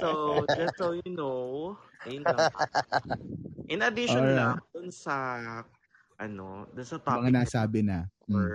so, 0.01 0.09
just 0.55 0.79
so 0.79 0.95
you 0.95 1.13
know, 1.13 1.75
ayun 2.07 2.23
lang. 2.23 2.47
In 3.67 3.83
addition 3.83 4.23
Alright. 4.23 4.39
lang, 4.39 4.55
dun 4.71 4.89
sa, 4.95 5.15
ano, 6.17 6.71
dun 6.73 6.87
sa 6.87 6.97
topic 7.03 7.27
Mga 7.27 7.35
nasabi 7.35 7.81
na. 7.83 8.07
Mm. 8.27 8.35
for 8.35 8.51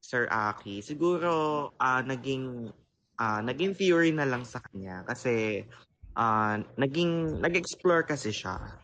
Sir 0.00 0.24
Aki, 0.30 0.80
siguro 0.80 1.68
ah 1.76 2.00
naging 2.00 2.70
ah 3.18 3.42
naging 3.42 3.74
theory 3.74 4.14
na 4.14 4.24
lang 4.24 4.46
sa 4.46 4.62
kanya 4.70 5.02
kasi 5.04 5.66
ah 6.16 6.56
naging 6.78 7.42
nag-explore 7.42 8.06
kasi 8.06 8.30
siya. 8.30 8.77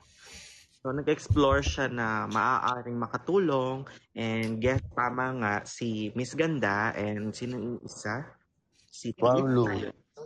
So 0.85 0.93
nag-explore 0.93 1.65
siya 1.65 1.89
na 1.89 2.29
maaaring 2.29 3.01
makatulong 3.01 3.89
and 4.13 4.61
guess 4.61 4.85
tama 4.93 5.33
nga 5.41 5.55
si 5.65 6.13
Miss 6.13 6.37
Ganda 6.37 6.93
and 6.93 7.33
sino 7.33 7.57
yung 7.57 7.81
isa? 7.81 8.21
Si 8.93 9.17
Wang 9.17 9.49
Lu. 9.49 9.65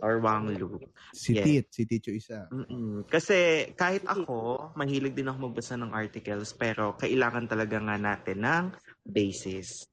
or 0.03 0.19
Wang 0.19 0.51
Lu. 0.51 0.75
Si 1.15 1.31
Yes. 1.31 1.47
Tit, 1.47 1.65
si 1.71 1.87
Ticho 1.87 2.11
isa. 2.11 2.51
Mm-mm. 2.51 3.07
Kasi 3.07 3.71
kahit 3.71 4.03
ako, 4.03 4.75
mahilig 4.75 5.15
din 5.15 5.31
ako 5.31 5.47
magbasa 5.47 5.79
ng 5.79 5.95
articles 5.95 6.51
pero 6.51 6.91
kailangan 6.99 7.47
talaga 7.47 7.79
nga 7.79 7.95
natin 7.95 8.43
ng 8.43 8.65
basis. 9.07 9.87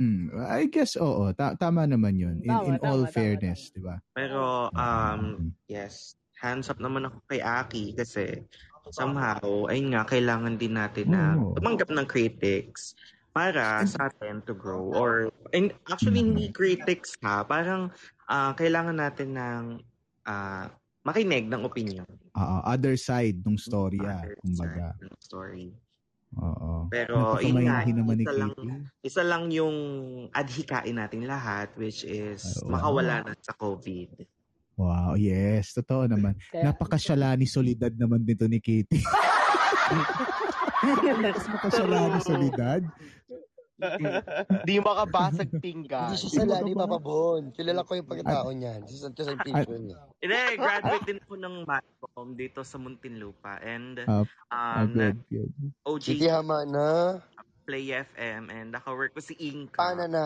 Hmm, 0.00 0.32
I 0.48 0.64
guess 0.72 0.96
oo, 0.96 1.28
ta- 1.36 1.56
tama 1.60 1.84
naman 1.84 2.16
'yun. 2.16 2.40
In, 2.40 2.52
Tama, 2.56 2.68
in 2.72 2.76
all 2.80 3.04
tama, 3.04 3.12
tama, 3.12 3.16
fairness, 3.16 3.68
'di 3.72 3.80
ba? 3.84 3.96
Pero, 4.16 4.68
um, 4.72 5.52
yes, 5.68 6.16
hands 6.40 6.68
up 6.68 6.78
naman 6.78 7.08
ako 7.08 7.18
kay 7.28 7.40
Aki 7.40 7.96
kasi 7.96 8.44
somehow, 8.92 9.66
ayun 9.66 9.92
nga, 9.96 10.06
kailangan 10.06 10.60
din 10.60 10.78
natin 10.78 11.10
na 11.10 11.34
Oo. 11.34 11.58
tumanggap 11.58 11.90
ng 11.90 12.06
critics 12.06 12.94
para 13.34 13.84
sa 13.84 14.08
atin 14.08 14.40
to 14.46 14.54
grow. 14.56 14.88
Or, 14.94 15.28
and 15.52 15.74
actually, 15.90 16.22
hindi 16.22 16.48
critics 16.54 17.18
ha, 17.20 17.42
parang 17.44 17.92
ah, 18.30 18.54
kailangan 18.54 18.96
natin 18.96 19.36
ng 19.36 19.62
ah, 20.24 20.70
makinig 21.02 21.50
ng 21.50 21.62
opinion. 21.66 22.06
Oo, 22.36 22.56
other 22.64 22.96
side 22.96 23.42
ng 23.44 23.58
storya, 23.58 24.22
Other 24.22 24.36
kumbaga. 24.44 24.86
side 24.96 25.02
ng 25.08 25.20
story. 25.20 25.66
Oo. 26.36 26.86
Pero, 26.92 27.40
yun 27.42 27.64
nga, 27.64 27.82
naman 27.86 28.22
isa 28.22 28.32
lang, 28.34 28.52
isa 29.02 29.22
lang 29.24 29.44
yung 29.50 29.76
adhikain 30.30 30.96
natin 30.96 31.26
lahat, 31.26 31.72
which 31.74 32.06
is 32.06 32.44
Ay, 32.62 32.76
makawala 32.76 33.24
na 33.26 33.32
sa 33.42 33.54
COVID. 33.56 34.26
Wow, 34.76 35.16
yes, 35.16 35.72
totoo 35.72 36.04
naman. 36.04 36.36
Kaya- 36.52 36.68
Napakasyalani 36.68 37.48
solidad 37.48 37.96
naman 37.96 38.20
dito 38.20 38.44
ni 38.44 38.60
Katie. 38.60 39.00
Mas 41.24 41.48
makasyalani 41.48 42.20
solidad. 42.20 42.84
Di 44.64 44.80
makabasag 44.80 45.52
pinggan. 45.60 46.12
Hindi 46.12 46.16
siya 46.16 46.30
sa 46.32 46.44
Lani 46.48 46.72
Papa 46.72 46.96
Bon. 46.96 47.52
Kilala 47.52 47.84
ko 47.84 47.92
yung 47.96 48.08
pagkatao 48.08 48.48
niyan. 48.52 48.80
Sa 48.88 49.08
Santo 49.08 49.20
sa 49.20 49.36
picture 49.36 49.80
niya. 49.80 50.00
Hindi, 50.20 50.40
graduate 50.56 51.04
din 51.04 51.18
ako 51.20 51.34
ng 51.36 51.54
Matcom 51.68 52.28
dito 52.36 52.60
sa 52.64 52.76
Muntinlupa. 52.80 53.60
And 53.60 54.00
Ah, 54.04 54.24
um, 54.24 54.26
ah, 54.52 54.84
na, 54.88 55.12
good, 55.12 55.18
good. 55.28 55.50
OG 55.84 56.04
City 56.16 56.28
Hamana. 56.28 57.20
Play 57.66 57.90
FM 57.92 58.48
and 58.48 58.68
naka-work 58.72 59.12
ko 59.12 59.20
si 59.20 59.34
Inka. 59.42 59.76
Paano 59.76 60.04
na? 60.08 60.24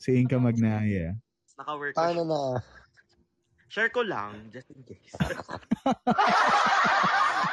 Si 0.00 0.16
Inka 0.16 0.40
Magnaya. 0.40 1.14
Naka-work 1.60 1.94
ko 1.94 1.98
Paano 2.00 2.22
na? 2.26 2.42
Share 3.68 3.92
ko 3.92 4.00
lang, 4.00 4.48
just 4.48 4.72
in 4.72 4.80
case. 4.84 5.12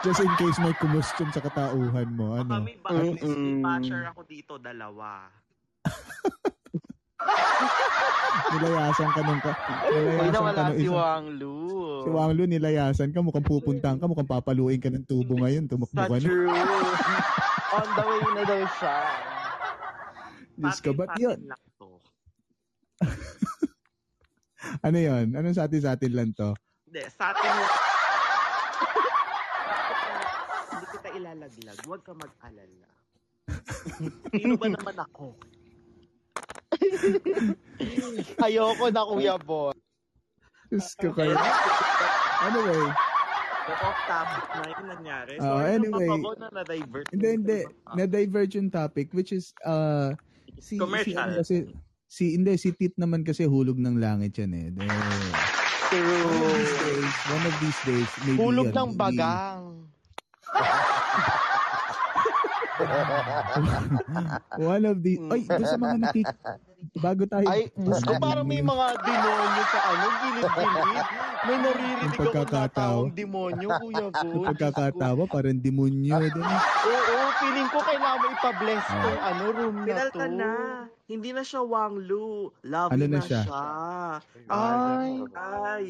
Just 0.05 0.21
in 0.21 0.29
case 0.37 0.57
may 0.61 0.69
kumustion 0.77 1.33
sa 1.33 1.41
katauhan 1.41 2.05
mo, 2.13 2.37
ano? 2.37 2.61
Kami 2.61 2.77
ba, 2.77 2.93
may 2.93 3.17
basher 3.57 4.05
ako 4.05 4.21
dito, 4.23 4.53
dalawa. 4.61 5.25
Nilayasan 8.53 9.09
ka 9.11 9.21
nung 9.25 9.41
ka. 9.41 9.51
Nilayasan 9.89 10.29
ka 10.29 10.31
nawala 10.31 10.61
nung 10.61 10.77
si 10.77 10.85
isang- 10.85 10.95
Wang 10.95 11.27
Lu. 11.41 11.57
Si 12.05 12.09
Wang 12.13 12.31
Lu, 12.37 12.43
nilayasan 12.45 13.09
ka. 13.09 13.19
Mukhang 13.25 13.49
pupuntahan 13.49 13.97
ka. 13.97 14.05
Mukhang 14.05 14.29
papaluin 14.29 14.77
ka 14.77 14.93
ng 14.93 15.09
tubo 15.09 15.41
ngayon. 15.41 15.65
Tumakbo 15.65 16.05
ka 16.05 16.17
na. 16.21 16.21
true. 16.21 16.53
On 17.75 17.87
the 17.97 18.03
way 18.05 18.21
na 18.29 18.43
daw 18.45 18.61
siya. 18.77 18.95
Diyos 20.55 20.79
ka, 20.79 20.91
ba't 20.93 21.17
yun? 21.17 21.39
Ano 24.81 24.97
yun? 24.97 25.33
Anong 25.33 25.55
sa 25.55 25.65
atin 25.65 25.81
sa 25.81 25.93
atin 25.95 26.11
lang 26.13 26.29
to? 26.33 26.53
Hindi, 26.85 27.01
sa 27.11 27.31
atin. 27.31 27.51
Hindi 30.71 30.85
kita 30.91 31.09
ilalaglag. 31.13 31.77
Huwag 31.85 32.01
ka 32.03 32.13
mag-alala. 32.13 32.89
Sino 34.33 34.53
ba 34.57 34.67
naman 34.69 34.95
ako? 34.97 35.25
Ayoko 38.41 38.85
na, 38.89 39.01
Kuya 39.05 39.35
Bon. 39.39 39.75
Diyos 40.67 40.91
ko 40.97 41.13
kayo. 41.13 41.37
Anyway, 42.43 42.89
So, 43.65 43.73
off 43.81 43.97
topic 44.05 44.45
na 44.45 44.61
yung 44.69 44.87
nangyari. 44.93 45.33
Oh, 45.41 45.57
Sorry 45.57 45.69
anyway. 45.73 46.05
ako 46.05 46.37
na 46.37 46.47
na-divert. 46.53 47.05
hindi, 47.09 47.29
hindi. 47.33 47.59
Na-divert 47.97 48.51
yung 48.53 48.69
topic 48.69 49.09
which 49.09 49.33
is, 49.33 49.57
uh, 49.65 50.13
si, 50.61 50.77
si, 50.77 50.81
Commercial. 50.81 51.17
ano 51.17 51.41
kasi, 51.41 51.65
si, 52.15 52.39
hindi, 52.39 52.55
si 52.55 52.71
Tit 52.71 52.95
naman 52.95 53.27
kasi 53.27 53.43
hulog 53.43 53.75
ng 53.75 53.99
langit 53.99 54.39
yan 54.39 54.51
eh. 54.55 54.67
De, 54.71 54.87
True. 55.91 56.31
one 56.31 56.47
of 56.47 56.55
these 56.55 56.71
days, 56.79 57.13
one 57.27 57.45
of 57.45 57.55
these 57.59 57.79
days, 57.83 58.09
maybe 58.23 58.39
Hulog 58.39 58.71
yun, 58.71 58.79
ng 58.79 58.91
bagang. 58.95 59.61
one 64.71 64.85
of 64.85 64.97
the, 64.99 65.13
ay, 65.31 65.41
doon 65.43 65.65
sa 65.65 65.79
mga 65.79 65.97
nakik, 66.01 66.27
bago 66.97 67.23
tayo, 67.25 67.45
Ay, 67.47 67.71
Diyos 67.73 68.01
ko, 68.03 68.13
parang 68.19 68.45
may 68.45 68.61
mga 68.61 68.87
demonyo 69.01 69.63
sa 69.71 69.79
ano, 69.85 70.05
gilid-gilid. 70.21 71.05
May 71.45 71.57
naririnig 71.61 72.01
Yung 72.01 72.13
ako 72.15 72.41
na 72.49 72.67
taong 72.67 73.11
demonyo, 73.13 73.67
Kuya 73.79 74.05
yung 74.25 74.41
Bon. 74.41 74.45
pagkakatawa, 74.49 75.23
parang 75.27 75.57
demonyo 75.57 76.17
din. 76.35 76.45
Oo, 76.85 77.15
feeling 77.39 77.69
ko 77.69 77.79
kailangan 77.79 78.19
mo 78.19 78.27
ipa-bless 78.31 78.85
Oo. 78.85 79.01
tong 79.01 79.19
ano, 79.21 79.43
room 79.51 79.75
na 79.77 79.85
to. 79.85 79.93
Pinalta 79.93 80.25
na. 80.27 80.53
Hindi 81.05 81.29
na 81.37 81.45
siya 81.45 81.61
Wang 81.61 82.01
Lu. 82.01 82.49
Lovely 82.65 82.97
Ano 82.97 83.05
na 83.05 83.19
na, 83.21 83.21
siya? 83.21 83.41
siya. 83.45 83.65
Ay. 84.49 85.11
Ay. 85.37 85.85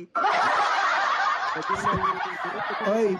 Oy, 2.85 3.15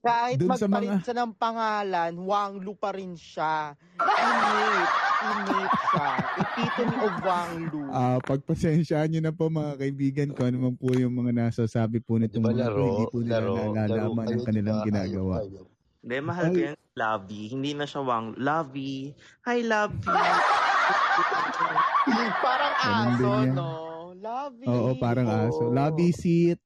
Kahit 0.00 0.36
Dun 0.38 0.50
sa 0.50 0.66
magpalit 0.66 0.90
mga- 0.92 1.02
siya 1.02 1.16
ng 1.18 1.32
pangalan, 1.34 2.12
Wang 2.16 2.52
Lu 2.58 2.72
pa 2.72 2.90
rin 2.90 3.12
siya. 3.12 3.74
Innate. 3.98 4.90
Innate 5.20 5.74
siya. 5.84 6.08
Epitome 6.38 6.96
of 7.00 7.14
Wang 7.20 7.52
Lu. 7.68 7.80
Ah, 7.90 8.18
pagpasensyaan 8.20 9.10
nyo 9.10 9.20
na 9.20 9.32
po 9.32 9.48
mga 9.48 9.72
kaibigan 9.76 10.30
ko 10.30 10.46
ano 10.46 10.56
man 10.60 10.74
po 10.74 10.94
yung 10.94 11.10
mga 11.12 11.32
nasasabi 11.36 11.98
po 11.98 12.16
nitong 12.16 12.38
Diba 12.38 12.52
mga 12.52 12.60
laro? 12.64 12.86
hindi 12.86 13.04
po 13.04 13.18
nila 13.18 13.34
Laro, 13.36 13.54
nalalaman 13.68 14.24
laro 14.24 14.32
ang 14.32 14.44
kanilang 14.44 14.76
diba? 14.76 14.86
ginagawa. 14.86 15.34
Ayaw 15.36 15.48
kayo. 15.58 15.62
Hindi, 15.98 16.16
mahal 16.22 16.44
ko 16.46 16.58
yan. 16.62 16.76
Lovey. 16.94 17.42
Hindi 17.48 17.70
na 17.74 17.84
siya 17.84 18.00
Wang. 18.00 18.26
Lovey. 18.36 18.94
Hi, 19.44 19.58
Lovey. 19.60 20.06
Parang 22.38 22.74
aso, 22.78 23.30
no? 23.44 23.68
Lovey. 24.14 24.66
Oo, 24.66 24.90
parang 24.96 25.26
aso. 25.28 25.68
Lobby 25.68 26.10
seat. 26.10 26.58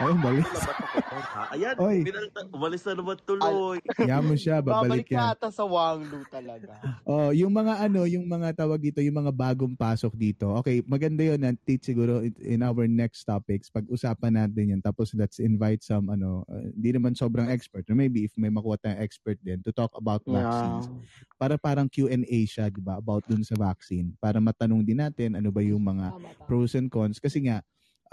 Ay, 0.00 0.16
umalis. 0.16 0.48
Ayan, 1.52 1.76
Oy. 1.76 2.00
pinalta. 2.00 2.40
Umalis 2.48 2.82
na 2.88 2.92
naman 2.96 3.16
tuloy. 3.20 3.76
Kaya 3.92 4.16
mo 4.24 4.32
siya, 4.32 4.64
babalik 4.64 5.04
Babalik 5.04 5.08
yan. 5.12 5.52
sa 5.52 5.64
Wang 5.68 6.08
Lu 6.08 6.24
talaga. 6.32 6.72
Oh, 7.04 7.28
yung 7.36 7.52
mga 7.52 7.84
ano, 7.84 8.08
yung 8.08 8.24
mga 8.24 8.64
tawag 8.64 8.80
dito, 8.80 9.04
yung 9.04 9.20
mga 9.20 9.28
bagong 9.28 9.76
pasok 9.76 10.16
dito. 10.16 10.56
Okay, 10.64 10.80
maganda 10.88 11.20
'yon, 11.20 11.44
Tit, 11.68 11.84
siguro 11.84 12.24
in- 12.24 12.64
our 12.64 12.88
next 12.88 13.28
topics, 13.28 13.68
pag-usapan 13.68 14.40
natin 14.40 14.72
'yan. 14.72 14.80
Tapos 14.80 15.12
let's 15.12 15.36
invite 15.36 15.84
some 15.84 16.08
ano, 16.08 16.48
uh, 16.48 16.64
hindi 16.72 16.96
naman 16.96 17.12
sobrang 17.12 17.52
expert, 17.52 17.84
or 17.92 17.96
maybe 17.98 18.24
if 18.24 18.32
may 18.40 18.48
makuha 18.48 18.80
tayong 18.80 19.04
expert 19.04 19.36
din 19.44 19.60
to 19.60 19.68
talk 19.68 19.92
about 20.00 20.24
vaccines. 20.24 20.88
Para 21.36 21.60
parang 21.60 21.92
Q&A 21.92 22.40
siya, 22.48 22.72
'di 22.72 22.80
ba, 22.80 22.96
about 22.96 23.28
dun 23.28 23.44
sa 23.44 23.52
vaccine. 23.52 24.16
Para 24.16 24.40
matanong 24.40 24.80
din 24.80 24.96
natin 24.96 25.36
ano 25.36 25.52
ba 25.52 25.60
yung 25.60 25.84
mga 25.84 26.16
pros 26.48 26.72
and 26.72 26.88
cons 26.88 27.20
kasi 27.20 27.44
nga 27.44 27.60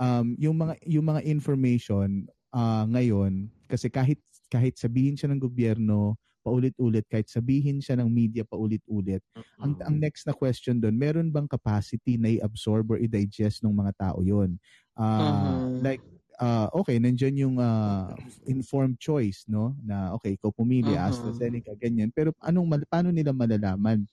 um 0.02 0.34
yung 0.40 0.56
mga 0.58 0.78
yung 0.88 1.06
mga 1.10 1.22
information 1.28 2.28
ah, 2.54 2.86
ngayon 2.90 3.50
kasi 3.70 3.90
kahit 3.92 4.20
kahit 4.52 4.78
sabihin 4.80 5.16
siya 5.20 5.30
ng 5.34 5.42
gobyerno 5.44 6.16
paulit-ulit 6.46 7.04
kahit 7.12 7.28
sabihin 7.30 7.84
siya 7.84 8.00
ng 8.00 8.08
media 8.12 8.44
paulit-ulit. 8.48 9.22
Ang 9.64 9.74
ang 9.84 9.98
next 10.00 10.24
na 10.30 10.34
question 10.38 10.78
doon 10.80 10.96
meron 10.96 11.30
bang 11.34 11.50
capacity 11.50 12.16
na 12.22 12.30
i-absorb 12.38 12.88
or 12.94 12.98
i-digest 13.02 13.66
ng 13.66 13.74
mga 13.74 13.94
tao 14.00 14.22
yon 14.24 14.56
Ah, 14.98 15.60
Mhm. 15.60 15.78
like 15.82 16.02
ah, 16.42 16.70
okay 16.74 16.98
nandiyan 17.02 17.36
yung 17.38 17.56
ah, 17.60 18.16
informed 18.48 18.98
choice 19.02 19.44
no? 19.52 19.76
Na 19.84 20.14
okay 20.16 20.38
ikaw 20.40 20.54
pumili 20.56 20.96
Mhm. 20.96 20.98
AstraZeneca 20.98 21.74
ganyan. 21.78 22.10
Pero 22.16 22.32
anong 22.42 22.86
paano 22.90 23.10
nila 23.12 23.34
malalaman 23.36 24.06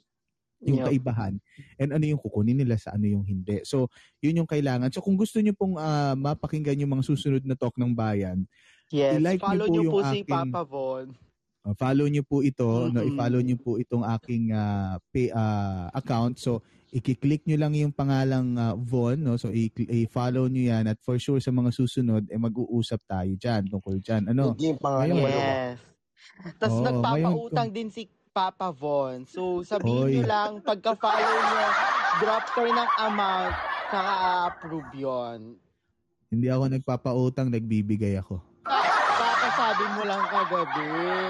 yung 0.65 0.81
Yup. 0.81 0.89
kaibahan 0.91 1.35
and 1.77 1.91
ano 1.93 2.05
yung 2.05 2.21
kukunin 2.21 2.57
nila 2.57 2.81
sa 2.81 2.97
ano 2.97 3.05
yung 3.05 3.25
hindi. 3.25 3.61
So, 3.63 3.89
yun 4.19 4.45
yung 4.45 4.49
kailangan. 4.49 4.89
So, 4.91 5.05
kung 5.05 5.15
gusto 5.15 5.39
niyo 5.39 5.53
pong 5.53 5.77
ah, 5.77 6.17
mapakinggan 6.17 6.81
yung 6.81 6.93
mga 6.97 7.05
susunod 7.05 7.45
na 7.45 7.55
talk 7.55 7.77
ng 7.77 7.93
bayan, 7.93 8.49
Yes, 8.93 9.17
i-like 9.19 9.41
follow 9.41 9.69
niyo 9.69 9.81
nyo 9.81 9.91
po 9.91 9.93
po 9.93 9.99
yung 10.01 10.13
si 10.13 10.19
aking 10.23 10.33
Papa 10.33 10.63
Von. 10.65 11.07
Uh, 11.65 11.73
follow 11.81 12.05
niyo 12.05 12.23
po 12.29 12.45
ito, 12.45 12.69
no, 12.93 13.01
Mhm. 13.01 13.09
i-follow 13.09 13.41
niyo 13.41 13.57
po 13.57 13.71
itong 13.81 14.05
aking 14.05 14.53
ah, 14.53 15.01
pay, 15.09 15.33
ah, 15.33 15.89
account. 15.97 16.37
So, 16.37 16.61
i-click 16.93 17.49
niyo 17.49 17.57
lang 17.57 17.73
yung 17.73 17.89
pangalang 17.91 18.53
ah, 18.61 18.77
Von, 18.77 19.17
no? 19.25 19.41
So, 19.41 19.49
i-follow 19.49 20.47
niyo 20.53 20.77
yan 20.77 20.93
at 20.93 21.01
for 21.01 21.17
sure 21.17 21.41
sa 21.41 21.49
mga 21.49 21.73
susunod 21.73 22.29
eh 22.29 22.37
mag-uusap 22.37 23.01
tayo 23.09 23.33
diyan 23.33 23.73
tungkol 23.73 23.97
diyan. 23.97 24.23
Ano? 24.37 24.53
Hindi 24.53 24.77
yung 24.77 24.81
pangalan 24.81 25.05
Ngayon, 25.09 25.25
maluwa. 25.25 25.41
Yes. 25.41 25.79
Tapos 26.57 26.77
Oo, 26.81 26.85
nagpapautang 26.85 27.69
ngayon, 27.73 27.77
din 27.77 27.89
si 27.89 28.03
Papa 28.35 28.75
Von. 28.75 29.23
So, 29.31 29.63
sabihin 29.63 30.11
nyo 30.11 30.23
Oy. 30.27 30.27
lang, 30.27 30.59
pagka-follow 30.67 31.39
nyo, 31.39 31.67
drop 32.19 32.45
kayo 32.51 32.71
ng 32.75 32.91
amount, 33.07 33.55
naka-approve 33.95 34.91
yun. 34.99 35.39
Hindi 36.35 36.47
ako 36.51 36.65
nagpapautang, 36.67 37.47
nagbibigay 37.55 38.19
ako. 38.19 38.43
Kakasabi 38.67 39.85
mo 39.95 40.03
lang 40.03 40.27
kagabi. 40.27 40.89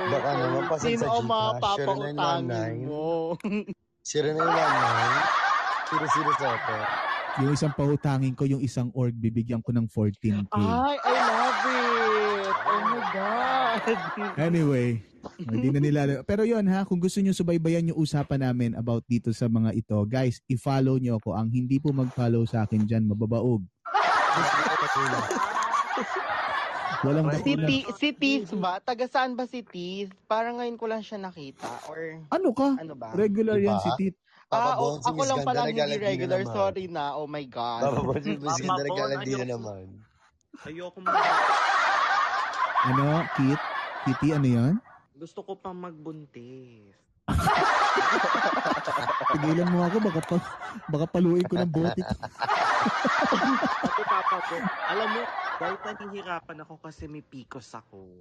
Baka 0.09 0.29
naman, 0.33 0.63
pasig 0.65 0.97
Sino 0.97 1.05
sa 1.05 1.13
ang 1.13 1.29
mga 1.29 1.51
Gcash, 1.53 1.61
papautangin 1.61 2.17
0919. 2.17 2.89
mo? 2.89 3.05
Sira 4.01 4.31
na 4.33 4.45
yung 7.35 7.51
isang 7.51 7.75
pautangin 7.75 8.33
ko, 8.39 8.47
yung 8.47 8.63
isang 8.63 8.95
org, 8.95 9.11
bibigyan 9.11 9.59
ko 9.59 9.75
ng 9.75 9.91
14K. 9.91 10.55
Ay, 10.55 10.97
I 11.03 11.13
love 11.19 11.67
it! 11.67 12.55
Oh 12.55 12.81
my 12.87 13.03
God! 13.15 13.81
Anyway, 14.47 14.99
hindi 15.41 15.69
na 15.71 15.81
nila. 15.81 16.01
Pero 16.23 16.43
yon 16.43 16.67
ha, 16.67 16.83
kung 16.83 16.99
gusto 16.99 17.23
niyo 17.23 17.31
subaybayan 17.31 17.89
yung 17.89 17.99
usapan 17.99 18.43
namin 18.43 18.75
about 18.75 19.07
dito 19.07 19.31
sa 19.31 19.47
mga 19.47 19.71
ito, 19.73 19.95
guys, 20.05 20.43
i-follow 20.47 20.99
niyo 20.99 21.17
ako. 21.17 21.33
Ang 21.33 21.49
hindi 21.49 21.79
po 21.79 21.95
mag-follow 21.95 22.43
sa 22.45 22.67
akin 22.67 22.83
diyan, 22.83 23.07
mababaog. 23.07 23.63
Walang 27.05 27.29
Si. 27.37 27.53
Ti- 27.53 27.89
si 27.93 28.09
Tiz 28.17 28.49
ba? 28.57 28.81
Taga 28.81 29.05
saan 29.05 29.37
ba 29.37 29.45
si 29.45 29.61
Tiz? 29.61 30.09
Parang 30.25 30.57
ngayon 30.57 30.81
ko 30.81 30.89
lang 30.89 31.05
siya 31.05 31.21
nakita. 31.21 31.69
Or 31.85 32.01
Ano 32.33 32.57
ka? 32.57 32.81
ano 32.81 32.97
ba? 32.97 33.13
Regular 33.13 33.61
yan 33.61 33.77
Diba? 33.77 33.85
si 33.85 33.91
Tit. 34.01 34.15
Ah, 34.49 34.79
oh, 34.79 34.97
ako 35.03 35.21
lang 35.27 35.43
Ganda 35.43 35.49
pala 35.51 35.61
hindi 35.69 35.99
regular. 36.01 36.41
Sorry 36.47 36.87
na. 36.89 37.13
Oh 37.19 37.29
my 37.29 37.45
God. 37.45 37.81
Papa 37.85 38.01
Bon, 38.01 38.17
si 38.23 38.39
Miss 38.39 38.57
Ganda 38.57 38.89
na 38.89 39.21
ayoko. 39.21 39.45
naman. 39.45 39.85
Ayoko 40.65 40.99
mag... 41.05 41.13
Ano, 42.85 43.25
Kit? 43.33 43.61
Kitty, 44.05 44.37
ano 44.37 44.45
yan? 44.45 44.75
Gusto 45.17 45.41
ko 45.41 45.57
pang 45.57 45.73
magbuntis. 45.73 46.93
Tigilan 49.33 49.73
mo 49.73 49.89
ako, 49.89 49.97
baka, 50.05 50.21
pa, 50.21 50.37
baka 50.93 51.07
paluin 51.09 51.49
ko 51.49 51.57
ng 51.57 51.73
bote. 51.73 52.05
Sabi 52.05 54.03
papa 54.05 54.37
ko, 54.45 54.57
alam 54.93 55.09
mo, 55.17 55.23
dahil 55.57 55.77
nahihirapan 55.81 56.59
ako 56.61 56.75
kasi 56.85 57.09
may 57.09 57.25
PCOS 57.25 57.81
ako. 57.81 58.21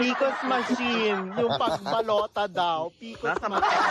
Picos 0.00 0.38
machine. 0.50 1.30
Yung 1.38 1.52
pagbalota 1.54 2.44
daw. 2.50 2.90
Picos 2.98 3.30
Nasa 3.30 3.46
machine. 3.46 3.86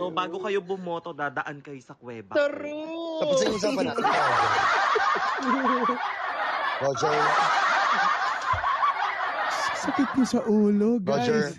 So, 0.00 0.08
bago 0.08 0.40
kayo 0.40 0.60
bumoto, 0.64 1.12
dadaan 1.12 1.60
kayo 1.60 1.76
sa 1.84 1.92
kuweba. 1.92 2.32
True! 2.32 3.20
Tapos 3.20 3.36
yung 3.44 3.56
usapan 3.56 3.84
natin. 3.92 4.04
Roger. 6.80 7.16
Sakit 9.80 10.08
niyo 10.16 10.26
sa 10.28 10.40
ulo, 10.48 10.96
guys. 11.00 11.28
Roger. 11.28 11.52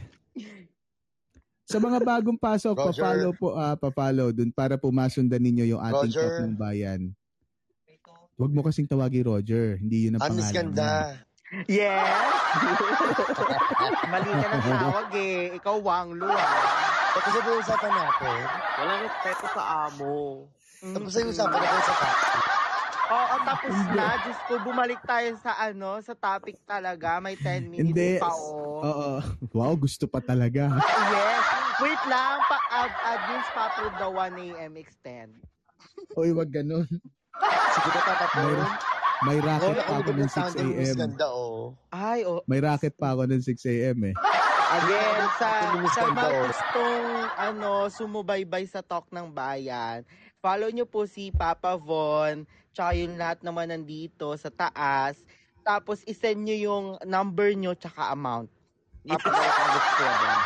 Sa 1.69 1.77
mga 1.79 1.99
bagong 2.03 2.35
pasok, 2.35 2.75
Roger. 2.75 2.89
pa-follow 2.91 3.31
po, 3.37 3.47
ah, 3.55 3.77
pa-follow 3.77 4.33
dun 4.33 4.51
para 4.51 4.75
po 4.75 4.91
masundan 4.91 5.39
ninyo 5.39 5.77
yung 5.77 5.81
ating 5.81 6.11
Roger. 6.11 6.23
talk 6.25 6.41
ng 6.43 6.57
bayan. 6.57 7.01
Huwag 8.41 8.57
mo 8.57 8.65
kasing 8.65 8.89
tawagi 8.89 9.21
Roger. 9.21 9.77
Hindi 9.77 10.09
yun 10.09 10.17
ang 10.17 10.33
Miss 10.33 10.49
pangalan 10.49 10.73
Ganda. 10.73 11.13
Yes! 11.69 12.09
Mali 14.09 14.31
ka 14.33 14.47
ng 14.49 14.65
tawag 14.65 15.09
eh. 15.13 15.53
Ikaw, 15.61 15.77
Wang 15.77 16.17
Lu 16.17 16.25
ah. 16.25 16.49
Tapos 17.13 17.37
yung 17.37 17.61
usapan 17.61 17.93
natin. 17.93 18.41
Walang 18.81 19.01
respeto 19.05 19.45
sa 19.45 19.63
amo. 19.85 20.49
Tapos 20.81 21.13
yung 21.21 21.29
usapan 21.29 21.59
natin 21.61 21.81
sa 21.85 21.93
topic. 22.01 22.33
Oo, 23.11 23.35
tapos 23.45 23.75
na. 23.93 24.07
Diyos 24.25 24.39
ko, 24.49 24.53
bumalik 24.65 25.01
tayo 25.05 25.29
sa 25.37 25.51
ano, 25.61 26.01
sa 26.01 26.13
topic 26.17 26.57
talaga. 26.65 27.21
May 27.21 27.37
10 27.37 27.69
minutes 27.69 27.93
Hindi. 27.93 28.11
pa 28.17 28.33
oh. 28.33 28.81
Oo. 28.81 29.11
Wow, 29.53 29.77
gusto 29.77 30.09
pa 30.09 30.17
talaga. 30.17 30.65
Yes. 31.13 31.45
Wait 31.77 32.03
lang. 32.09 32.41
Pa 32.49 32.57
ad 32.73 32.93
admins 33.05 33.49
pa-approve 33.53 33.95
the 34.01 34.09
1 34.09 34.45
a.m. 34.49 34.73
extend. 34.81 35.37
Uy, 36.17 36.33
wag 36.33 36.49
ganun. 36.49 36.89
Sige 37.35 37.99
na. 37.99 38.67
May, 39.21 39.37
may 39.37 39.37
racket 39.39 39.77
Oh, 39.77 39.85
pa 39.85 39.93
ako 40.01 40.11
ng 40.17 40.29
6 40.29 40.35
Miss 40.35 40.55
a.m. 40.57 40.97
Ganda, 40.97 41.27
oh. 41.29 41.77
Ay, 41.93 42.19
oh. 42.25 42.41
May 42.49 42.59
racket 42.59 42.93
pa 42.97 43.13
ako 43.13 43.23
ng 43.29 43.41
6 43.41 43.71
a.m. 43.71 43.97
eh. 44.11 44.15
Again, 44.71 45.19
sa, 45.35 45.49
sa 45.91 46.01
mga 46.07 46.25
oh. 46.31 46.43
gustong 46.47 47.05
ano, 47.35 47.71
sumubaybay 47.91 48.63
sa 48.65 48.79
Talk 48.79 49.11
ng 49.11 49.29
Bayan, 49.29 50.07
follow 50.39 50.71
nyo 50.71 50.87
po 50.87 51.03
si 51.05 51.29
Papa 51.29 51.75
Von, 51.75 52.47
tsaka 52.71 52.95
yung 52.95 53.19
lahat 53.19 53.43
naman 53.43 53.69
nandito 53.69 54.31
sa 54.39 54.47
taas. 54.47 55.19
Tapos, 55.61 56.01
isend 56.07 56.41
nyo 56.41 56.57
yung 56.57 56.85
number 57.05 57.53
nyo 57.53 57.75
tsaka 57.77 58.15
amount. 58.15 58.49
Papadala 59.05 59.49
ko 59.49 59.63
gusto 59.75 60.03
yan. 60.05 60.39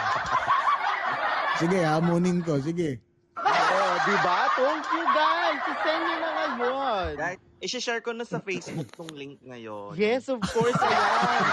Sige, 1.56 1.80
hamunin 1.88 2.40
ko. 2.44 2.60
Sige. 2.60 3.00
Oh, 3.40 3.94
di 4.04 4.16
ba? 4.20 4.52
Told 4.58 4.84
you 4.92 5.04
guys, 5.16 5.60
isend 5.64 6.02
nyo 6.04 6.25
Guys, 6.56 7.40
i-share 7.60 8.00
ko 8.00 8.16
na 8.16 8.24
sa 8.24 8.40
Facebook 8.40 8.88
tong 8.94 9.12
link 9.12 9.42
ngayon. 9.44 9.92
Yes, 9.96 10.32
of 10.32 10.40
course, 10.40 10.78
ayan. 10.78 11.44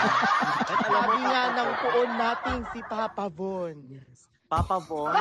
Sabi 0.69 1.17
nga 1.21 1.43
ng 1.53 1.71
puon 1.81 2.11
natin 2.15 2.59
si 2.71 2.81
Papa 2.87 3.27
Von. 3.27 3.77
Papa 4.47 4.79
Von, 4.79 5.15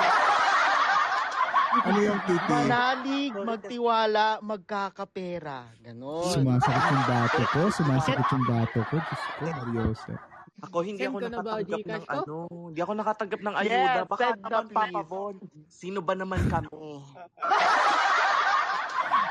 Ano 1.72 2.00
yung 2.04 2.20
kitty? 2.28 2.52
Manalig, 2.52 3.32
magtiwala, 3.32 4.44
magkakapera. 4.44 5.72
Ganon. 5.80 6.28
Sumasakit 6.28 6.84
yung 6.84 7.06
bato 7.08 7.42
ko. 7.48 7.62
Sumasakit 7.72 8.28
yung 8.28 8.46
bato 8.46 8.80
ko. 8.92 8.96
Diyos 9.00 9.24
ko, 9.24 9.44
Mariosa. 9.48 10.14
ako 10.62 10.78
hindi 10.86 11.02
Send 11.02 11.10
ako 11.10 11.20
nakatanggap 11.26 11.80
ng 11.82 12.04
ko? 12.06 12.12
ano, 12.14 12.36
hindi 12.70 12.80
ako 12.84 12.94
nakatanggap 12.94 13.42
ng 13.42 13.56
Yes, 13.56 13.62
ayuda. 13.66 14.02
Baka 14.06 14.22
send 14.22 14.42
na, 14.44 14.50
naman 14.52 14.68
Papa. 14.70 15.02
Von, 15.08 15.36
sino 15.72 16.00
ba 16.04 16.14
naman 16.14 16.42
kami? 16.52 16.70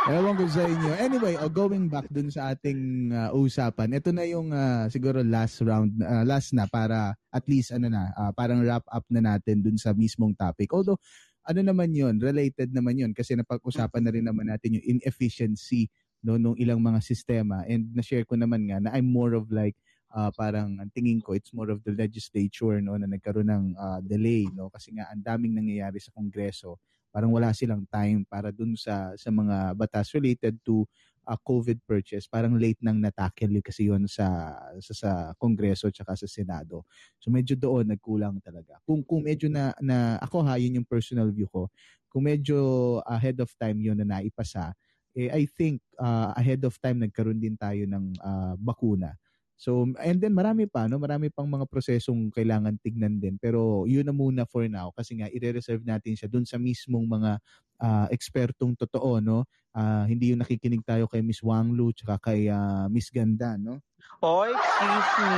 Ewan 0.08 0.32
ko 0.32 0.48
sa 0.48 0.64
inyo. 0.64 0.96
Anyway, 0.96 1.36
oh, 1.36 1.52
going 1.52 1.92
back 1.92 2.08
dun 2.08 2.32
sa 2.32 2.56
ating 2.56 3.12
uh, 3.12 3.36
usapan, 3.36 3.92
ito 3.92 4.08
na 4.08 4.24
yung 4.24 4.48
uh, 4.48 4.88
siguro 4.88 5.20
last 5.20 5.60
round, 5.60 5.92
uh, 6.00 6.24
last 6.24 6.56
na 6.56 6.64
para 6.64 7.12
at 7.28 7.44
least 7.44 7.68
ano 7.76 7.92
na, 7.92 8.08
uh, 8.16 8.32
parang 8.32 8.64
wrap 8.64 8.80
up 8.88 9.04
na 9.12 9.20
natin 9.20 9.60
dun 9.60 9.76
sa 9.76 9.92
mismong 9.92 10.32
topic. 10.40 10.72
Although, 10.72 10.96
ano 11.44 11.60
naman 11.60 11.92
yun, 11.92 12.16
related 12.16 12.72
naman 12.72 12.96
yun 12.96 13.12
kasi 13.12 13.36
napag-usapan 13.36 14.00
na 14.00 14.12
rin 14.16 14.24
naman 14.24 14.48
natin 14.48 14.80
yung 14.80 14.86
inefficiency 14.96 15.92
no, 16.24 16.40
nung 16.40 16.56
ilang 16.56 16.80
mga 16.80 17.04
sistema 17.04 17.60
and 17.68 17.92
na-share 17.92 18.24
ko 18.24 18.40
naman 18.40 18.72
nga 18.72 18.80
na 18.80 18.96
I'm 18.96 19.08
more 19.08 19.36
of 19.36 19.52
like 19.52 19.76
uh, 20.16 20.32
parang 20.32 20.80
ang 20.80 20.90
tingin 20.92 21.20
ko 21.20 21.32
it's 21.32 21.52
more 21.52 21.72
of 21.72 21.80
the 21.84 21.96
legislature 21.96 22.76
no 22.84 22.96
na 23.00 23.08
nagkaroon 23.08 23.48
ng 23.48 23.64
uh, 23.72 24.00
delay 24.04 24.44
no 24.52 24.68
kasi 24.68 24.92
nga 24.92 25.08
ang 25.08 25.24
daming 25.24 25.56
nangyayari 25.56 25.96
sa 25.96 26.12
kongreso 26.12 26.76
parang 27.10 27.34
wala 27.34 27.50
silang 27.54 27.84
time 27.90 28.22
para 28.26 28.54
dun 28.54 28.74
sa 28.78 29.14
sa 29.18 29.30
mga 29.30 29.74
batas 29.74 30.14
related 30.14 30.56
to 30.62 30.86
uh, 31.26 31.38
COVID 31.38 31.82
purchase. 31.86 32.30
Parang 32.30 32.56
late 32.56 32.78
nang 32.82 32.98
natackle 32.98 33.60
kasi 33.62 33.90
yon 33.90 34.06
sa, 34.10 34.56
sa 34.82 34.92
sa 34.94 35.10
kongreso 35.36 35.90
at 35.90 36.16
sa 36.16 36.28
senado. 36.30 36.86
So 37.18 37.30
medyo 37.30 37.54
doon 37.58 37.90
nagkulang 37.92 38.38
talaga. 38.40 38.78
Kung 38.86 39.02
kung 39.04 39.26
medyo 39.26 39.50
na, 39.50 39.74
na 39.82 40.16
ako 40.22 40.42
ha 40.46 40.56
yun 40.56 40.82
yung 40.82 40.88
personal 40.88 41.28
view 41.30 41.50
ko. 41.50 41.68
Kung 42.10 42.26
medyo 42.26 42.98
ahead 43.06 43.38
of 43.38 43.50
time 43.54 43.78
yun 43.78 43.98
na 43.98 44.18
naipasa 44.18 44.74
eh, 45.14 45.30
I 45.30 45.46
think 45.46 45.82
uh, 45.98 46.30
ahead 46.38 46.62
of 46.62 46.78
time 46.78 47.02
nagkaroon 47.02 47.42
din 47.42 47.58
tayo 47.58 47.82
ng 47.86 48.14
uh, 48.22 48.54
bakuna 48.58 49.18
So, 49.60 49.84
and 50.00 50.16
then 50.16 50.32
marami 50.32 50.64
pa, 50.64 50.88
no? 50.88 50.96
Marami 50.96 51.28
pang 51.28 51.44
mga 51.44 51.68
prosesong 51.68 52.32
kailangan 52.32 52.80
tignan 52.80 53.20
din. 53.20 53.36
Pero 53.36 53.84
yun 53.84 54.08
na 54.08 54.16
muna 54.16 54.48
for 54.48 54.64
now 54.64 54.88
kasi 54.96 55.20
nga 55.20 55.28
i-reserve 55.28 55.84
natin 55.84 56.16
siya 56.16 56.32
dun 56.32 56.48
sa 56.48 56.56
mismong 56.56 57.04
mga 57.04 57.36
ah, 57.76 58.08
ekspertong 58.08 58.72
totoo, 58.72 59.20
no? 59.20 59.44
Ah, 59.76 60.08
hindi 60.08 60.32
yung 60.32 60.40
nakikinig 60.40 60.80
tayo 60.80 61.04
kay 61.12 61.20
Miss 61.20 61.44
Wang 61.44 61.76
Lu 61.76 61.92
tsaka 61.92 62.32
kay 62.32 62.48
ah, 62.48 62.88
Miss 62.88 63.12
Ganda, 63.12 63.60
no? 63.60 63.84
Oh, 64.24 64.48
excuse 64.48 65.12
me. 65.28 65.36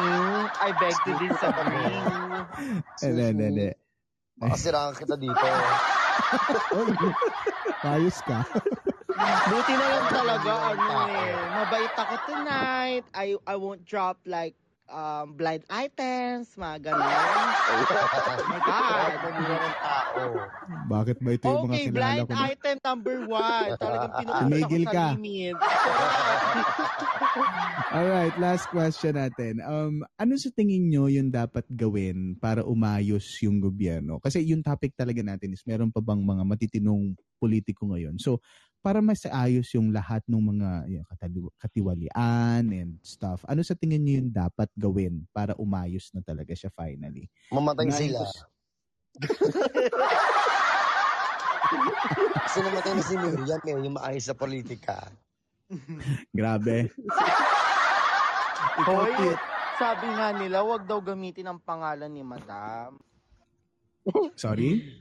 I 0.55 0.70
beg 0.78 0.94
to 1.03 1.12
disagree. 1.19 1.99
Hindi, 3.03 3.23
hindi, 3.35 3.44
hindi. 3.51 3.69
Makasiraan 4.39 4.94
kita 4.94 5.15
dito. 5.19 5.47
Ayos 7.90 8.19
ka. 8.23 8.47
Buti 9.14 9.72
na 9.74 9.86
lang 9.89 10.06
talaga, 10.09 10.51
ano 10.72 10.84
eh. 11.09 11.32
Mabait 11.52 11.94
ako 11.94 12.14
tonight. 12.26 13.05
I, 13.12 13.26
I 13.44 13.55
won't 13.56 13.84
drop 13.84 14.18
like 14.24 14.56
um, 14.89 15.32
blind 15.34 15.64
items, 15.68 16.52
mga 16.55 16.90
ganun. 16.90 17.01
oh 17.01 18.47
my 18.51 18.60
God. 18.60 19.12
Bakit 20.89 21.16
ba 21.18 21.30
ito 21.32 21.44
yung 21.47 21.64
mga 21.64 21.72
Okay, 21.72 21.84
kilala 21.89 21.97
blind 21.97 22.20
ko? 22.22 22.32
na- 22.32 22.48
item 22.48 22.76
number 22.82 23.16
one. 23.24 23.68
Talagang 23.76 24.12
pinupunta 24.14 24.43
Tumigil 24.44 24.82
ko 24.82 24.89
sa 24.89 24.93
ka. 24.93 25.05
limit. 25.14 25.56
Alright, 27.93 28.34
last 28.36 28.68
question 28.68 29.14
natin. 29.14 29.60
Um, 29.60 30.05
ano 30.16 30.32
sa 30.36 30.48
tingin 30.51 30.89
nyo 30.89 31.09
yung 31.09 31.28
dapat 31.28 31.64
gawin 31.68 32.36
para 32.36 32.64
umayos 32.64 33.24
yung 33.40 33.60
gobyerno? 33.60 34.16
Kasi 34.16 34.40
yung 34.44 34.60
topic 34.60 34.93
talaga 34.93 35.20
natin 35.20 35.52
is 35.52 35.64
meron 35.64 35.93
pa 35.93 36.01
bang 36.01 36.20
mga 36.20 36.43
matitinong 36.43 37.12
politiko 37.36 37.93
ngayon? 37.93 38.16
So, 38.16 38.40
para 38.82 38.98
mas 38.98 39.22
ayos 39.30 39.70
yung 39.78 39.94
lahat 39.94 40.26
ng 40.26 40.42
mga 40.42 40.70
yung 40.90 41.06
katali- 41.06 41.54
katiwalian 41.62 42.66
and 42.74 42.98
stuff, 43.06 43.46
ano 43.46 43.62
sa 43.62 43.78
tingin 43.78 44.02
nyo 44.02 44.12
yung 44.18 44.32
dapat 44.34 44.66
gawin 44.74 45.22
para 45.30 45.54
umayos 45.54 46.10
na 46.10 46.20
talaga 46.20 46.50
siya 46.50 46.68
finally? 46.74 47.30
Mamatay 47.54 47.86
Unahin 47.86 48.10
sila. 48.10 48.20
Kasi 52.42 52.59
namatay 52.60 52.92
na 52.92 53.02
si 53.06 53.14
Miriam 53.16 53.62
eh, 53.62 53.78
yung 53.86 53.96
maayos 53.96 54.26
sa 54.26 54.34
politika. 54.34 55.09
Grabe. 56.34 56.90
Hoy, 58.82 59.10
Kit. 59.16 59.38
sabi 59.78 60.06
nga 60.10 60.28
nila, 60.36 60.66
wag 60.66 60.84
daw 60.84 60.98
gamitin 61.00 61.48
ang 61.48 61.62
pangalan 61.62 62.10
ni 62.10 62.20
Madam. 62.26 62.98
Sorry? 64.34 65.00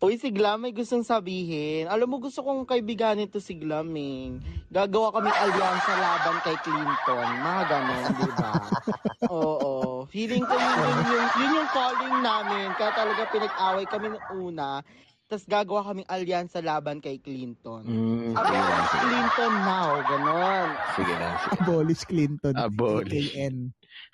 Hoy, 0.00 0.16
si 0.16 0.32
Glam 0.32 0.64
may 0.64 0.72
gustong 0.72 1.04
sabihin. 1.04 1.84
Alam 1.92 2.08
mo, 2.08 2.16
gusto 2.16 2.40
kong 2.40 2.64
kaibiganin 2.64 3.28
to 3.28 3.44
si 3.44 3.52
Glaming. 3.60 4.40
Gagawa 4.72 5.12
kami 5.12 5.28
alyansa 5.28 5.92
laban 6.00 6.36
kay 6.40 6.56
Clinton. 6.64 7.26
Mga 7.44 7.62
ganon, 7.68 8.04
di 8.16 8.30
ba? 8.40 8.52
Oo. 9.36 9.72
Feeling 10.08 10.48
ko 10.48 10.56
yun, 10.56 10.72
yun, 10.80 10.96
yun, 11.12 11.26
yun 11.28 11.58
yung 11.60 11.70
calling 11.76 12.16
namin. 12.24 12.66
Kaya 12.80 12.92
talaga 12.96 13.22
pinag-away 13.28 13.84
kami 13.84 14.06
nung 14.16 14.26
una. 14.48 14.80
Tapos 15.26 15.44
gagawa 15.44 15.92
kaming 15.92 16.08
alyansa 16.08 16.64
laban 16.64 17.02
kay 17.02 17.20
Clinton. 17.20 17.82
Mm, 17.84 18.32
Abolish 18.32 18.94
Clinton 18.96 19.52
now. 19.66 19.90
Ganon. 20.08 20.68
Sige 20.96 21.14
na. 21.20 21.30
Abolish 21.52 22.04
Clinton. 22.08 22.54
Abolish. 22.56 23.34
AKN. 23.34 23.54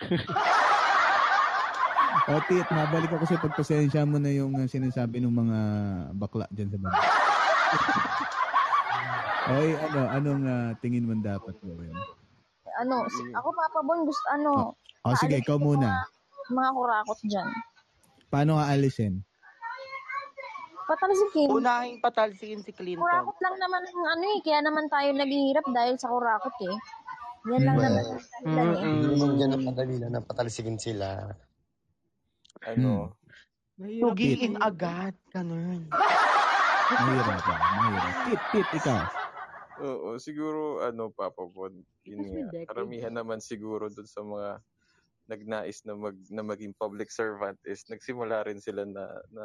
o, 2.29 2.39
Tit, 2.45 2.67
mabalik 2.69 3.11
ako 3.11 3.25
sa 3.25 3.41
pagpasensya 3.41 4.03
mo 4.05 4.17
na 4.17 4.31
yung 4.31 4.53
uh, 4.55 4.67
sinasabi 4.67 5.19
ng 5.19 5.33
mga 5.33 5.59
bakla 6.15 6.47
dyan 6.51 6.71
sa 6.71 6.79
baba. 6.79 7.01
Oy, 9.53 9.75
ano, 9.75 10.01
anong 10.09 10.43
uh, 10.45 10.71
tingin 10.79 11.03
mo 11.03 11.19
dapat 11.19 11.57
gawin? 11.61 11.93
Ano, 12.79 13.05
si, 13.11 13.21
ako 13.35 13.49
Papa 13.53 13.81
Bon, 13.83 14.07
gusto 14.07 14.27
ano, 14.31 14.73
O, 15.03 15.13
sige, 15.19 15.35
aalisin 15.35 15.43
ikaw 15.43 15.59
muna. 15.59 15.89
Mga, 15.91 16.55
mga 16.55 16.71
kurakot 16.73 17.19
dyan. 17.27 17.49
Paano 18.31 18.57
aalisin? 18.57 19.27
Patalsikin. 20.83 21.49
Unahing 21.49 21.99
patalsikin 21.99 22.61
si 22.63 22.71
Clinton. 22.71 23.03
Kurakot 23.03 23.39
lang 23.41 23.57
naman 23.59 23.83
ang 23.83 24.07
ano 24.15 24.25
eh, 24.29 24.39
kaya 24.45 24.61
naman 24.61 24.87
tayo 24.89 25.09
naghihirap 25.11 25.67
dahil 25.73 25.95
sa 25.97 26.07
kurakot 26.07 26.57
eh. 26.69 26.77
Yan 27.51 27.63
lang 27.67 27.77
Hmm. 27.77 27.85
naman 27.89 28.05
eh. 28.07 28.21
Hindi 28.79 29.07
naman 29.11 29.31
dyan 29.37 29.53
ang 29.53 29.65
madali 29.67 29.95
na 29.99 30.09
napatalsikin 30.21 30.79
sila. 30.79 31.35
Ano? 32.63 33.17
Tugiin 33.77 34.55
agad. 34.57 35.17
Ganon. 35.29 35.91
Mahirap 36.93 37.41
ba? 37.43 37.57
Mahirap. 37.57 38.15
Tit, 38.25 38.41
Tit, 38.53 38.69
ikaw. 38.77 39.01
Oo, 39.83 40.15
siguro 40.17 40.79
ano 40.79 41.11
Papa 41.11 41.43
Bon, 41.43 41.73
yun 42.05 42.21
nga. 42.29 42.69
Karamihan 42.69 43.11
naman 43.11 43.43
siguro 43.43 43.89
dun 43.89 44.07
sa 44.07 44.23
mga 44.23 44.61
nagnais 45.27 45.83
na 45.83 45.95
mag 45.95 46.19
na 46.29 46.43
maging 46.43 46.75
public 46.77 47.09
servant 47.09 47.57
is 47.65 47.87
nagsimula 47.87 48.43
rin 48.45 48.59
sila 48.59 48.83
na 48.85 49.07
na 49.31 49.45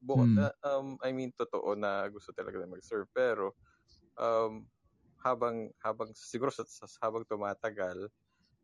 bu- 0.00 0.16
Hmm. 0.18 0.32
na, 0.34 0.48
um 0.66 0.96
I 1.04 1.12
mean 1.12 1.28
totoo 1.30 1.76
na 1.76 2.08
gusto 2.08 2.32
talaga 2.32 2.56
na 2.56 2.66
mag-serve 2.66 3.04
pero 3.12 3.52
um 4.16 4.64
habang 5.20 5.68
habang 5.78 6.08
siguro 6.16 6.48
sa, 6.48 6.64
sa 6.64 6.88
habang 6.98 7.22
tumatagal 7.22 8.08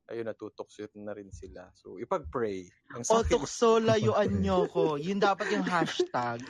ayun 0.06 0.26
natutokso 0.30 0.86
na 1.02 1.14
rin 1.14 1.30
sila. 1.34 1.66
So 1.74 1.98
ipag-pray. 1.98 2.70
Ang 2.94 3.02
O 3.10 3.22
akin, 3.22 3.30
tukso, 3.30 3.78
layuan 3.88 4.38
nyo 4.38 4.70
ko. 4.70 4.94
Yun 4.94 5.18
dapat 5.18 5.50
yung 5.50 5.66
hashtag. 5.66 6.42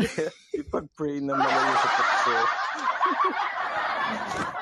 ipag-pray 0.60 1.22
na 1.22 1.38
malayo 1.38 1.74
sa 1.78 1.90
tukso. 1.94 2.36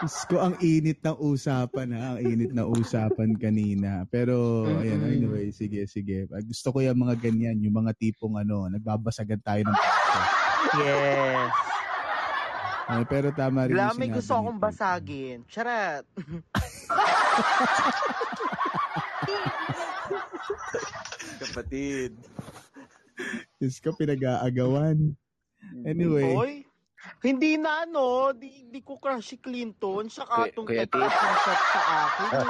Diyos 0.04 0.18
ko, 0.28 0.36
ang 0.36 0.54
init 0.60 1.00
ng 1.00 1.16
usapan 1.16 1.88
ha. 1.96 2.16
Ang 2.16 2.20
init 2.20 2.52
na 2.52 2.68
usapan 2.68 3.32
kanina. 3.40 4.04
Pero, 4.12 4.68
ayan, 4.68 5.00
Mm-mm. 5.00 5.16
anyway, 5.16 5.46
sige, 5.48 5.88
sige. 5.88 6.28
Gusto 6.44 6.76
ko 6.76 6.84
yung 6.84 7.00
mga 7.00 7.16
ganyan, 7.24 7.56
yung 7.64 7.80
mga 7.80 7.96
tipong 7.96 8.36
ano, 8.36 8.68
nagbabasagan 8.68 9.40
tayo 9.40 9.64
ng 9.64 9.76
puso. 9.76 10.20
Yes. 10.84 11.52
Eh, 12.84 13.04
pero 13.08 13.32
tama 13.32 13.64
rin 13.64 13.80
sinabi 13.80 14.12
gusto 14.12 14.36
akong 14.36 14.60
basagin. 14.60 15.40
Charat. 15.48 16.04
Kapatid. 21.40 22.12
Diyos 23.56 23.78
ko, 23.80 23.94
pinag-aagawan. 23.94 25.14
Anyway. 25.86 26.34
Hoy, 26.34 26.54
hindi 27.20 27.56
na 27.56 27.84
ano, 27.84 28.32
di, 28.32 28.64
di 28.66 28.80
ko 28.80 28.96
crush 28.96 29.24
si 29.26 29.38
Clinton, 29.38 30.08
siya 30.08 30.24
Kuya- 30.24 30.50
katong 30.50 30.66
Kuya 30.66 30.80
nag-pass 30.84 31.12
ng 31.14 31.36
shot 31.38 31.60
sa 31.62 31.80
akin. 31.80 32.26
eh. 32.26 32.44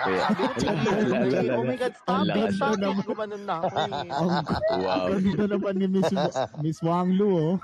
Kuya. 0.00 0.24
Sabi 0.24 1.28
ko, 1.28 1.36
eh. 1.36 1.50
Oh 1.50 1.64
my 1.64 1.76
God, 1.76 1.94
stop 1.96 2.24
it, 2.28 2.50
stop 2.54 2.74
it. 2.76 2.96
Gumanon 3.04 3.42
na 3.44 3.54
ako 3.60 3.76
eh. 3.76 3.90
Ang 4.10 4.28
Wow. 4.80 5.06
ganda 5.10 5.44
naman 5.46 5.74
ni 5.76 5.86
Miss, 5.90 6.10
Miss 6.60 6.78
Wang 6.80 7.10
Lu, 7.14 7.28
oh. 7.30 7.54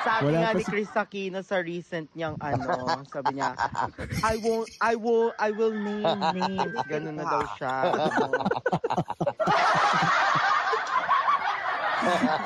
Sabi 0.00 0.32
Wala 0.32 0.38
nga 0.40 0.50
ni 0.56 0.64
si- 0.64 0.70
Chris 0.72 0.92
Aquino 0.96 1.40
sa 1.44 1.60
recent 1.60 2.08
niyang 2.16 2.36
ano, 2.48 3.04
sabi 3.04 3.36
niya, 3.36 3.52
I 4.24 4.34
won't, 4.40 4.68
I 4.80 4.94
will, 4.96 5.32
I 5.36 5.50
will 5.52 5.76
name 5.76 6.20
names. 6.32 6.72
Ganun 6.88 7.20
na 7.20 7.24
daw 7.28 7.42
siya. 7.56 7.74
Ano. 12.00 12.40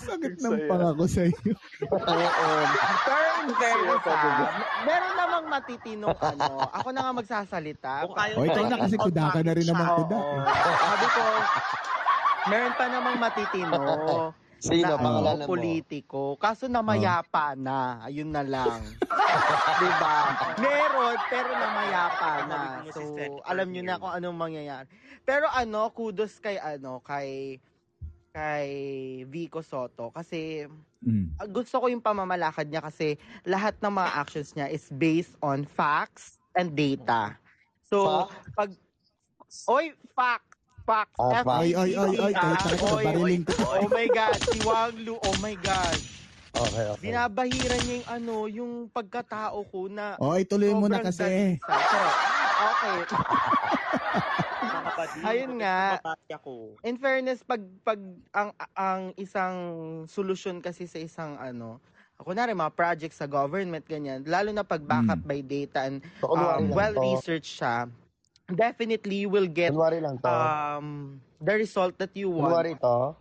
Sakit 0.00 0.40
ng 0.40 0.64
pangako 0.64 1.04
sa 1.04 1.28
iyo. 1.28 1.52
Oo. 1.92 2.48
Pero 3.04 3.28
in 3.44 3.50
fairness 3.52 4.04
ah, 4.08 4.48
meron 4.88 5.14
namang 5.14 5.44
matitinong 5.52 6.16
ano. 6.16 6.72
Ako 6.72 6.88
na 6.90 7.00
nga 7.04 7.12
magsasalita. 7.12 7.92
O, 8.08 8.16
ikaw 8.16 8.64
na 8.64 8.76
kasi 8.80 8.96
kuda 8.96 9.24
ka 9.28 9.40
na 9.44 9.52
rin 9.52 9.66
naman 9.68 9.86
kuda. 9.92 10.16
Oo. 10.16 10.36
Sabi 10.80 11.06
ko, 11.12 11.22
meron 12.48 12.72
pa 12.74 12.86
namang 12.88 13.16
matitino. 13.20 13.76
Sino? 14.62 14.94
na 14.94 15.02
Pangalanan 15.02 15.42
ano, 15.42 15.50
mo? 15.50 15.52
politiko. 15.58 16.38
Kaso 16.38 16.70
namayapa 16.70 17.58
na. 17.58 18.06
Ayun 18.06 18.30
na 18.30 18.46
lang. 18.46 18.78
diba? 19.82 20.16
Meron, 20.62 21.18
pero 21.26 21.50
namayapa 21.50 22.30
na. 22.46 22.60
So, 22.94 23.02
alam 23.42 23.74
nyo 23.74 23.82
na 23.82 23.98
kung 23.98 24.14
anong 24.14 24.38
mangyayari. 24.38 24.86
Pero 25.26 25.50
ano, 25.50 25.90
kudos 25.90 26.38
kay 26.38 26.62
ano, 26.62 27.02
kay 27.02 27.58
kay 28.32 28.70
Vico 29.28 29.60
Soto 29.60 30.08
kasi 30.08 30.64
Mm. 31.02 31.34
ah, 31.34 31.50
gusto 31.50 31.82
ko 31.82 31.90
yung 31.90 31.98
pamamalakad 31.98 32.70
niya 32.70 32.78
kasi 32.78 33.18
lahat 33.42 33.74
ng 33.82 33.90
mga 33.90 34.10
actions 34.22 34.54
niya 34.54 34.70
is 34.70 34.86
based 34.94 35.34
on 35.42 35.66
facts 35.66 36.38
and 36.54 36.78
data. 36.78 37.34
So, 37.90 38.30
pag 38.54 38.70
Oy, 39.68 39.92
fact. 40.16 40.51
Facts. 40.92 41.16
Ah, 41.16 41.40
fact. 41.40 41.48
Oy, 41.48 41.70
oy, 41.72 41.90
oy, 41.96 42.14
oy, 42.20 42.32
kahit 42.36 42.58
talaga, 42.60 42.84
Oy, 42.84 43.04
bariling 43.08 43.44
ko. 43.48 43.52
Oh 43.64 43.88
my 43.88 44.08
God, 44.12 44.40
si 44.52 44.58
Wang 44.60 44.96
Lu, 45.00 45.16
oh 45.16 45.36
my 45.40 45.56
God. 45.56 46.04
Okay, 46.52 46.84
okay. 46.84 47.00
Binabahiran 47.08 47.80
niya 47.80 47.94
yung 48.04 48.10
ano, 48.12 48.34
yung 48.44 48.72
pagkatao 48.92 49.64
ko 49.72 49.88
na 49.88 50.20
O, 50.20 50.36
ituloy 50.36 50.76
mo 50.76 50.84
na 50.92 51.00
kasi. 51.00 51.56
Okay. 51.64 52.98
Ayun 55.24 55.56
nga. 55.64 55.96
In 56.84 57.00
fairness, 57.00 57.40
pag 57.40 57.64
pag 57.80 57.96
ang 58.36 58.50
ang 58.76 59.02
isang 59.16 59.56
solusyon 60.04 60.60
kasi 60.60 60.84
sa 60.84 61.00
isang 61.00 61.40
ano, 61.40 61.80
kunwari 62.20 62.52
mga 62.52 62.76
projects 62.76 63.18
sa 63.18 63.26
government, 63.26 63.88
ganyan, 63.88 64.20
lalo 64.28 64.52
na 64.52 64.62
pag 64.62 64.84
backup 64.84 65.24
by 65.24 65.40
data 65.40 65.88
and 65.88 66.04
um, 66.20 66.36
lang 66.36 66.68
well 66.68 66.94
to. 66.94 67.02
researched 67.16 67.58
siya, 67.58 67.88
definitely 68.54 69.24
you 69.24 69.30
will 69.30 69.46
get 69.46 69.72
Kunwari 69.72 69.98
lang 69.98 70.16
to. 70.18 70.28
um, 70.28 70.86
the 71.38 71.54
result 71.54 71.96
that 71.98 72.12
you 72.12 72.30
want. 72.30 72.50
Kunwari 72.50 72.72
to. 72.76 73.16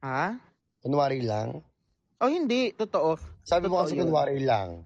Ha? 0.00 0.36
Kunwari 0.80 1.20
lang. 1.20 1.64
Oh, 2.20 2.28
hindi. 2.28 2.72
Totoo. 2.72 3.16
Sabi 3.42 3.66
mo 3.66 3.78
Totoo 3.78 3.84
kasi 3.84 3.94
yun. 3.96 4.02
kunwari 4.06 4.38
lang. 4.40 4.84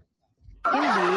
Hindi. 0.65 1.11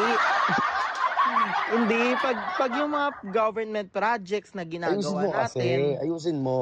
hindi. 1.76 2.04
Pag, 2.18 2.38
pag 2.58 2.72
yung 2.76 2.92
mga 2.92 3.10
government 3.32 3.88
projects 3.90 4.52
na 4.52 4.62
Ayusin 4.62 4.74
ginagawa 4.76 5.22
mo 5.22 5.30
kasi. 5.32 5.58
natin, 5.60 5.80
Ayusin 6.02 6.38
mo. 6.38 6.58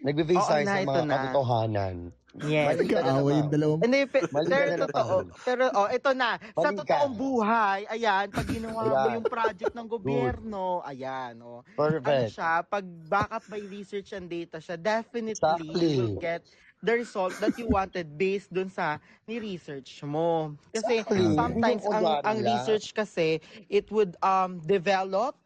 Nagbe-base 0.00 0.44
tayo 0.44 0.64
sa 0.64 0.80
mga 0.82 1.04
na. 1.04 1.14
katotohanan. 1.16 1.96
Yes. 2.44 2.66
Mali 2.68 2.84
ka 2.84 2.94
na 2.94 3.00
Nag-aaway 3.00 3.32
yung 3.32 3.40
naman. 3.40 3.54
dalawang... 3.54 3.80
Hindi, 3.80 4.00
pe- 4.04 4.28
Mali 4.28 4.48
pero 4.48 4.68
na 4.68 4.78
totoo. 4.84 5.16
naman. 5.24 5.40
Pero, 5.40 5.62
oh, 5.72 5.88
ito 5.88 6.10
na. 6.12 6.30
Sa 6.36 6.60
Mali 6.62 6.76
ka. 6.76 6.82
totoong 6.84 7.14
buhay, 7.14 7.80
ayan, 7.88 8.26
pag 8.28 8.46
ginawa 8.46 8.80
mo 8.82 8.92
Ayan. 8.98 9.14
yung 9.16 9.26
project 9.26 9.72
ng 9.72 9.88
gobyerno, 9.88 10.62
ayan, 10.82 11.34
oh. 11.40 11.60
Ano 11.62 11.74
Perfect. 11.78 12.30
siya, 12.32 12.50
pag 12.62 12.84
backup 13.08 13.44
by 13.48 13.60
research 13.62 14.12
and 14.12 14.28
data 14.28 14.58
siya, 14.58 14.76
definitely 14.76 15.32
Exactly. 15.32 15.96
you 15.96 16.02
will 16.02 16.18
get 16.18 16.44
the 16.82 16.92
result 16.92 17.32
that 17.40 17.56
you 17.56 17.64
wanted 17.66 18.04
based 18.14 18.52
dun 18.52 18.68
sa 18.68 19.00
ni-research 19.24 20.04
mo. 20.04 20.52
Kasi 20.70 21.00
Exactly. 21.00 21.32
sometimes 21.32 21.82
yung 21.82 21.94
ang 21.94 22.04
ang 22.20 22.38
lang. 22.44 22.52
research 22.52 22.92
kasi 22.92 23.40
it 23.66 23.88
would 23.88 24.12
um 24.20 24.60
develop 24.60 25.40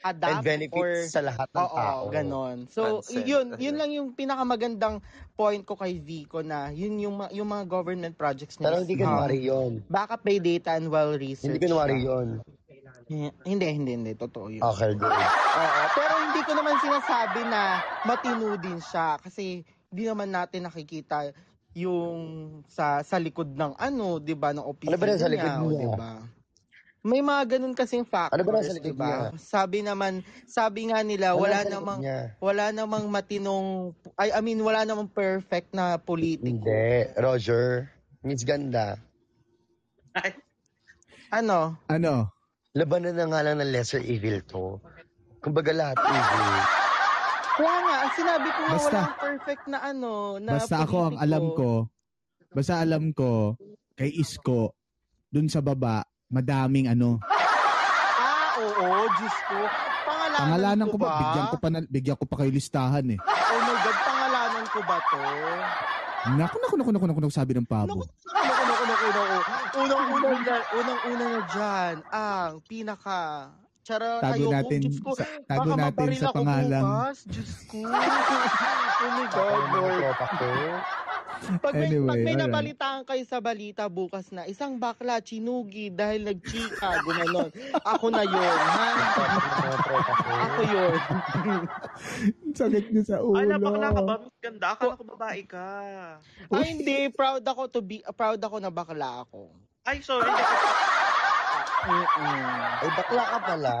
And 0.00 0.16
adapt 0.16 0.44
benefits 0.48 0.80
or 0.80 1.12
sa 1.12 1.20
lahat 1.20 1.48
ng 1.52 1.60
Oo, 1.60 1.76
tao. 1.76 2.02
ganon. 2.08 2.56
So, 2.72 3.04
Consent. 3.04 3.24
yun, 3.28 3.46
yun 3.60 3.76
lang 3.76 3.90
yung 3.92 4.08
pinakamagandang 4.16 5.04
point 5.36 5.60
ko 5.60 5.76
kay 5.76 6.00
Vico 6.00 6.40
na 6.40 6.72
yun 6.72 6.96
yung, 6.96 7.20
yung 7.36 7.48
mga 7.48 7.68
government 7.68 8.16
projects 8.16 8.56
niya. 8.56 8.72
Pero 8.72 8.80
hindi 8.80 8.96
um, 8.96 9.02
kunwari 9.04 9.38
yun. 9.44 9.72
Backup 9.92 10.24
by 10.24 10.40
data 10.40 10.72
and 10.80 10.88
well 10.88 11.12
research. 11.20 11.52
Hindi 11.52 11.60
kunwari 11.60 12.00
yun. 12.00 12.40
Hindi, 13.44 13.66
hindi, 13.66 13.90
hindi. 13.92 14.12
Totoo 14.16 14.48
yun. 14.48 14.64
Okay, 14.64 14.96
good. 14.96 15.12
Oo, 15.12 15.82
pero 15.92 16.14
hindi 16.16 16.40
ko 16.48 16.52
naman 16.56 16.74
sinasabi 16.80 17.40
na 17.44 17.60
matino 18.08 18.46
din 18.56 18.78
siya 18.80 19.20
kasi 19.20 19.66
hindi 19.90 20.02
naman 20.06 20.30
natin 20.32 20.64
nakikita 20.70 21.34
yung 21.74 22.18
sa 22.66 23.02
sa 23.02 23.18
likod 23.18 23.52
ng 23.54 23.78
ano, 23.78 24.18
'di 24.18 24.34
ba, 24.34 24.50
ng 24.54 24.62
opisina 24.64 24.94
Ano 24.94 25.02
ba 25.02 25.06
nasa 25.06 25.28
likod 25.30 25.52
niya, 25.54 25.62
niya? 25.66 25.78
'di 25.78 25.88
ba? 25.94 26.12
May 27.00 27.18
mga 27.18 27.56
ganun 27.56 27.72
kasing 27.72 28.04
factors, 28.04 28.36
Ano 28.36 28.44
ba 28.44 28.60
nasa 28.60 28.70
likod 28.70 28.84
'di 28.84 28.92
ba? 28.92 29.08
niya? 29.08 29.40
Sabi 29.40 29.78
naman, 29.80 30.12
sabi 30.44 30.80
nga 30.86 31.00
nila 31.00 31.32
Ano 31.32 31.40
wala 31.40 31.58
namang 31.64 31.98
niya? 31.98 32.20
wala 32.38 32.64
namang 32.70 33.04
matinong 33.08 33.96
I, 34.14 34.36
I 34.36 34.40
mean 34.40 34.60
wala 34.60 34.84
namang 34.84 35.08
perfect 35.08 35.72
na 35.72 35.96
politiko. 35.96 36.60
Hindi. 36.60 37.08
Roger. 37.16 37.88
Miss 38.20 38.44
Ganda. 38.44 39.00
Ano? 41.30 41.78
Ano? 41.86 42.28
Labanan 42.72 43.16
na 43.16 43.26
nga 43.26 43.40
lang 43.42 43.58
ng 43.58 43.70
lesser 43.70 44.02
evil 44.02 44.44
to. 44.44 44.76
Kumbaga 45.40 45.72
lahat 45.72 45.96
evil. 45.96 46.46
Kaya 47.56 47.74
nga, 47.78 47.94
ang 47.98 48.12
sinabi 48.12 48.48
ko 48.48 48.60
nga 48.60 48.70
Basta- 48.70 48.92
walang 49.00 49.16
perfect 49.18 49.64
na 49.66 49.78
ano, 49.82 50.12
na 50.36 50.50
Basta 50.54 50.76
ako 50.80 50.96
ang 50.98 51.04
politiko. 51.10 51.24
alam 51.24 51.44
ko, 51.50 51.70
basta 52.50 52.74
alam 52.76 53.04
ko, 53.10 53.30
kay 53.94 54.10
Isko, 54.12 54.72
dun 55.28 55.46
sa 55.46 55.60
baba, 55.60 56.04
madaming 56.30 56.86
ano. 56.86 57.18
Ah, 57.20 58.54
oo, 58.56 58.86
Diyos 59.18 59.36
ko. 59.50 59.58
Pangalanan, 60.00 60.38
Pangalanan 60.38 60.86
ko 60.86 60.90
ko 60.90 60.96
ba? 60.96 61.04
ba? 61.04 61.18
Bigyan 61.20 61.44
ko 61.44 61.56
pa, 61.58 61.68
na, 61.68 61.78
bigyan 61.84 62.16
ko 62.16 62.24
pa 62.24 62.36
kayo 62.40 62.50
listahan 62.50 63.06
eh. 63.10 63.18
Oh 63.18 63.60
my 63.60 63.74
God, 63.76 63.98
pangalanan 64.00 64.64
ko 64.70 64.80
ba 64.86 64.96
to? 65.02 65.18
Naku, 66.30 66.56
naku, 66.56 66.74
naku, 66.78 66.90
naku, 66.94 67.06
naku, 67.10 67.20
naku, 67.20 67.32
sabi 67.34 67.52
ng 67.52 67.66
pabo. 67.66 68.06
Naku, 68.06 68.06
naku, 68.30 68.62
naku, 68.62 68.84
naku, 68.86 69.06
naku. 69.10 69.38
Unang-unang 69.80 70.42
na, 70.42 70.56
unang-una 70.76 71.24
na 71.26 71.40
dyan, 71.48 71.94
ang 72.10 72.52
pinaka 72.62 73.20
Tsara, 73.80 74.20
Tago 74.20 74.44
ayoko, 74.44 74.52
natin 74.52 74.80
Diyos 74.84 74.98
ko. 75.00 75.10
sa- 75.16 75.24
tago 75.48 75.72
baka 75.72 75.80
natin 75.80 75.88
mabaril 76.04 76.20
sa 76.20 76.28
ako 76.28 76.36
pangalang. 76.36 76.84
bukas, 76.84 77.18
Diyos 77.26 77.52
ko. 77.64 77.78
oh 79.00 79.10
my 79.10 79.26
God, 79.32 79.62
Lord. 79.72 80.04
Pag 81.40 81.72
may, 81.72 81.88
Anyway, 81.88 82.04
pag 82.06 82.20
may 82.20 82.36
alright. 82.36 82.44
nabalitaan 82.46 83.02
kayo 83.08 83.22
sa 83.24 83.40
balita 83.40 83.88
bukas 83.88 84.28
na, 84.28 84.44
isang 84.44 84.76
bakla, 84.76 85.24
chinugi 85.24 85.88
dahil 85.88 86.28
nagchika, 86.28 87.00
gumanon. 87.00 87.48
Ako 87.80 88.12
na 88.12 88.22
yun, 88.28 88.56
ha? 88.60 88.88
Ako 90.28 90.60
yun. 90.68 90.92
Sakit 92.60 92.84
niya 92.92 93.02
sa 93.08 93.16
ulo. 93.24 93.40
Ay, 93.40 93.48
napakala 93.48 93.88
ka 93.88 94.02
ba? 94.04 94.14
Miss 94.20 94.36
Ganda, 94.40 94.66
akala 94.76 95.00
ko 95.00 95.04
babae 95.16 95.40
ka. 95.48 95.66
Ay, 96.52 96.64
hindi. 96.76 97.08
Proud 97.08 97.42
ako 97.42 97.62
to 97.72 97.80
be, 97.80 98.04
proud 98.12 98.40
ako 98.40 98.56
na 98.60 98.68
bakla 98.68 99.24
ako. 99.24 99.48
Ay, 99.88 100.04
sorry. 100.04 100.28
Ay, 102.84 102.88
bakla 102.92 103.24
ka 103.24 103.38
pala? 103.40 103.76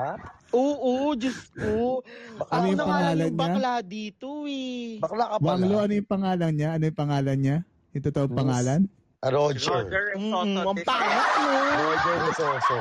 Oo, 0.50 1.14
Diyos 1.14 1.40
ko. 1.54 2.02
Ano 2.50 2.64
yung 2.66 2.80
pangalan 2.82 3.14
yung 3.22 3.34
niya? 3.34 3.42
bakla 3.46 3.74
dito 3.86 4.28
eh. 4.50 4.98
Bakla 4.98 5.24
ka 5.30 5.34
Wanglo, 5.38 5.76
ano 5.78 5.92
yung 5.94 6.10
pangalan 6.10 6.52
niya? 6.58 6.68
Ano 6.74 6.84
yung 6.90 6.98
pangalan 6.98 7.38
niya? 7.38 7.56
Yung 7.94 8.04
totoong 8.06 8.34
pangalan? 8.34 8.80
Roger. 9.20 9.84
Mm, 10.16 10.32
ang 10.32 10.78
pangit 10.80 11.30
mo. 11.44 11.52
Roger 11.76 12.16
Risoso. 12.24 12.76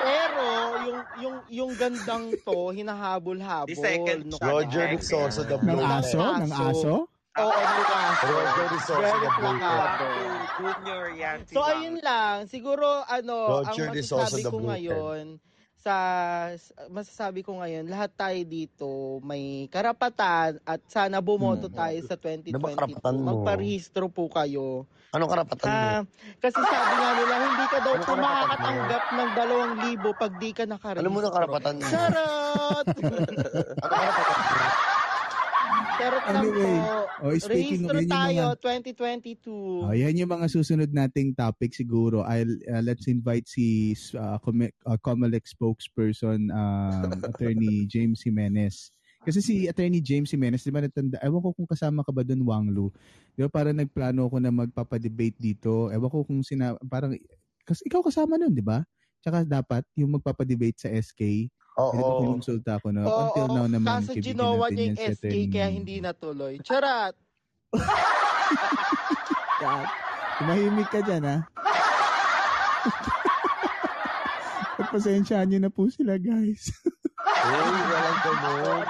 Pero 0.00 0.46
yung 0.88 1.00
yung 1.20 1.36
yung 1.52 1.72
gandang 1.76 2.32
to 2.42 2.72
hinahabol-habol. 2.72 3.68
The 3.68 3.76
second 3.76 4.32
no, 4.32 4.40
Roger 4.40 4.88
Risoso, 4.96 5.44
the 5.44 5.60
Ng 5.60 5.68
blue 5.68 5.84
aso? 5.84 6.18
Ng 6.18 6.52
aso? 6.52 6.94
Oo, 7.36 7.60
ng 7.60 7.90
aso. 7.92 8.24
Roger 8.24 8.66
Very 8.72 9.20
the 9.20 9.30
blue. 9.36 9.58
Junior 10.56 11.04
yan. 11.12 11.38
So 11.52 11.60
ayun 11.60 11.96
lang, 12.00 12.48
siguro 12.48 13.04
ano, 13.04 13.60
Roger 13.60 13.92
ang 13.92 14.00
masasabi 14.00 14.42
ko 14.48 14.58
ngayon 14.64 15.24
sa 15.86 15.98
masasabi 16.90 17.46
ko 17.46 17.62
ngayon, 17.62 17.86
lahat 17.86 18.10
tayo 18.18 18.40
dito 18.42 19.22
may 19.22 19.70
karapatan 19.70 20.58
at 20.66 20.82
sana 20.90 21.22
bumoto 21.22 21.70
tayo 21.70 21.94
sa 22.02 22.18
Ano 22.18 22.58
ba 22.58 22.74
2022. 22.74 22.74
karapatan 22.74 23.14
mo? 23.14 23.26
Magparehistro 23.30 24.10
po 24.10 24.26
kayo. 24.26 24.90
Anong 25.14 25.30
karapatan 25.30 25.66
mo? 25.70 25.78
Ah, 25.78 26.02
kasi 26.42 26.58
sabi 26.58 26.94
nga 26.98 27.10
nila, 27.14 27.34
hindi 27.38 27.64
ka 27.70 27.78
daw 27.78 27.94
Ano 27.94 28.14
makakatanggap 28.18 29.04
ng 29.14 29.30
2,000 30.02 30.22
pag 30.26 30.32
di 30.42 30.50
ka 30.50 30.64
nakarehistro. 30.66 31.02
Alam 31.06 31.12
mo 31.14 31.20
na 31.22 31.30
karapatan 31.30 31.74
mo. 31.78 31.86
Charot! 31.86 32.86
Ano 33.86 33.92
karapatan 33.94 34.38
mo? 34.42 34.75
Charot 35.96 36.24
lang 36.28 36.44
Anyway, 36.44 36.76
po. 36.76 37.24
oh, 37.24 37.32
speaking 37.36 37.82
of 37.88 37.96
Rehistro 37.96 38.00
yung 38.04 38.12
tayo, 38.12 38.42
mga- 38.52 38.60
2022. 39.42 39.88
Oh, 39.88 39.94
yan 39.96 40.14
yung 40.16 40.30
mga 40.30 40.46
susunod 40.46 40.90
nating 40.92 41.32
topic 41.32 41.72
siguro. 41.72 42.20
I'll 42.22 42.52
uh, 42.68 42.82
let's 42.84 43.08
invite 43.08 43.48
si 43.48 43.96
uh, 44.14 44.36
Com- 44.38 44.68
uh, 44.68 44.98
Comelec 45.00 45.48
spokesperson 45.48 46.52
um, 46.52 47.10
Attorney 47.28 47.88
James 47.88 48.20
Jimenez. 48.20 48.92
Kasi 49.26 49.42
si 49.42 49.54
Attorney 49.66 49.98
James 49.98 50.30
Jimenez, 50.30 50.62
di 50.62 50.70
ba 50.70 50.78
natanda, 50.78 51.18
ewan 51.18 51.42
ko 51.42 51.50
kung 51.50 51.66
kasama 51.66 52.06
ka 52.06 52.14
ba 52.14 52.22
doon, 52.22 52.46
Wanglu. 52.46 52.94
Di 53.34 53.42
ba 53.42 53.50
parang 53.50 53.74
nagplano 53.74 54.30
ako 54.30 54.38
na 54.38 54.54
magpapadebate 54.54 55.34
dito. 55.34 55.90
Ewan 55.90 56.06
ko 56.12 56.22
kung 56.22 56.46
sina, 56.46 56.78
parang, 56.86 57.18
kasi 57.66 57.82
ikaw 57.90 58.06
kasama 58.06 58.38
nun, 58.38 58.54
di 58.54 58.62
ba? 58.62 58.86
Tsaka 59.18 59.42
dapat 59.42 59.82
yung 59.98 60.14
magpapadebate 60.14 60.78
sa 60.78 60.88
SK. 60.94 61.50
Oo. 61.76 61.92
Di 61.92 62.00
ba 62.00 62.12
kumonsulta 62.24 62.70
ako 62.80 62.88
na 62.88 63.04
Oo, 63.04 63.20
until 63.28 63.48
now 63.52 63.68
naman, 63.68 64.00
kaso 64.00 64.16
ginawa 64.16 64.72
natin 64.72 64.76
niya 64.76 64.88
yung 64.88 65.00
SK 65.20 65.34
kaya 65.52 65.68
hindi 65.68 65.94
natuloy. 66.00 66.56
Charot! 66.64 67.12
God. 69.60 69.88
Tumahimik 70.36 70.88
ka 70.92 71.00
dyan, 71.00 71.24
ha? 71.24 71.36
Pagpasensyahan 74.76 75.48
nyo 75.48 75.58
na 75.64 75.72
po 75.72 75.88
sila, 75.88 76.20
guys. 76.20 76.68
Uy, 77.24 77.80
walang 77.88 78.20
ganon. 78.24 78.84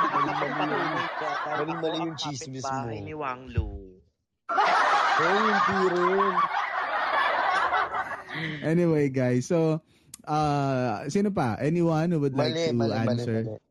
Mali-mali 1.47 1.99
yung, 2.11 2.19
chismis 2.19 2.67
mo. 2.67 2.67
Bahay 2.67 2.99
ni 3.03 3.15
Wang 3.15 3.47
Lu. 3.55 3.95
Uy, 5.23 5.47
hindi 5.55 5.87
rin. 5.95 6.35
Anyway, 8.67 9.07
guys, 9.09 9.47
so, 9.47 9.79
uh, 10.27 11.07
sino 11.09 11.31
pa? 11.31 11.57
Anyone 11.59 12.11
who 12.12 12.20
would 12.20 12.36
like 12.36 12.53
Mali, 12.53 12.66
to 12.69 12.74
mali, 12.74 12.93
mali, 12.93 13.11
answer? 13.16 13.40
mali. 13.47 13.65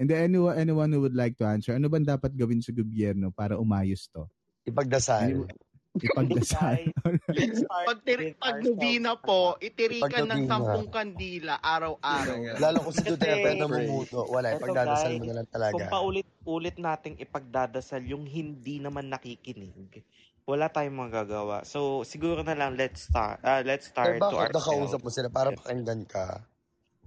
And 0.00 0.06
then 0.08 0.32
anyone, 0.32 0.56
anyone 0.56 0.90
who 0.90 1.00
would 1.04 1.14
like 1.16 1.36
to 1.38 1.46
answer, 1.46 1.76
ano 1.76 1.92
bang 1.92 2.08
dapat 2.08 2.32
gawin 2.32 2.64
sa 2.64 2.72
gobyerno 2.72 3.28
para 3.30 3.60
umayos 3.60 4.08
to? 4.16 4.24
Ipagdasal. 4.64 5.44
Ipagdasal. 5.90 6.88
Pag, 7.90 7.98
tiri, 8.06 8.32
pag 8.38 8.62
nubina 8.62 9.18
po, 9.18 9.58
itirikan 9.58 10.24
ng 10.30 10.46
sampung 10.46 10.86
kandila 10.88 11.58
araw-araw. 11.58 12.62
Lalo 12.62 12.78
kung 12.86 12.94
si 12.94 13.02
Duterte 13.02 13.42
Kasi- 13.42 13.60
namumuto. 13.60 14.24
Wala, 14.30 14.54
ipagdadasal 14.54 15.18
mo 15.18 15.24
na 15.26 15.34
lang 15.42 15.48
talaga. 15.50 15.74
Kung 15.74 15.90
paulit-ulit 15.90 16.76
nating 16.78 17.18
ipagdadasal 17.18 18.00
yung 18.06 18.22
hindi 18.24 18.78
naman 18.78 19.10
nakikinig, 19.10 20.00
wala 20.44 20.66
tayong 20.66 20.98
magagawa. 21.00 21.62
So, 21.62 22.02
siguro 22.02 22.40
na 22.40 22.52
lang, 22.52 22.74
let's 22.74 23.06
start, 23.06 23.40
ah, 23.42 23.60
let's 23.60 23.88
Pero 23.88 24.16
start 24.16 24.16
to 24.16 24.24
bakit 24.32 24.52
nakausap 24.52 24.76
ourselves. 24.98 25.04
mo 25.04 25.10
sila 25.10 25.28
para 25.28 25.48
pakinggan 25.52 26.02
ka? 26.04 26.42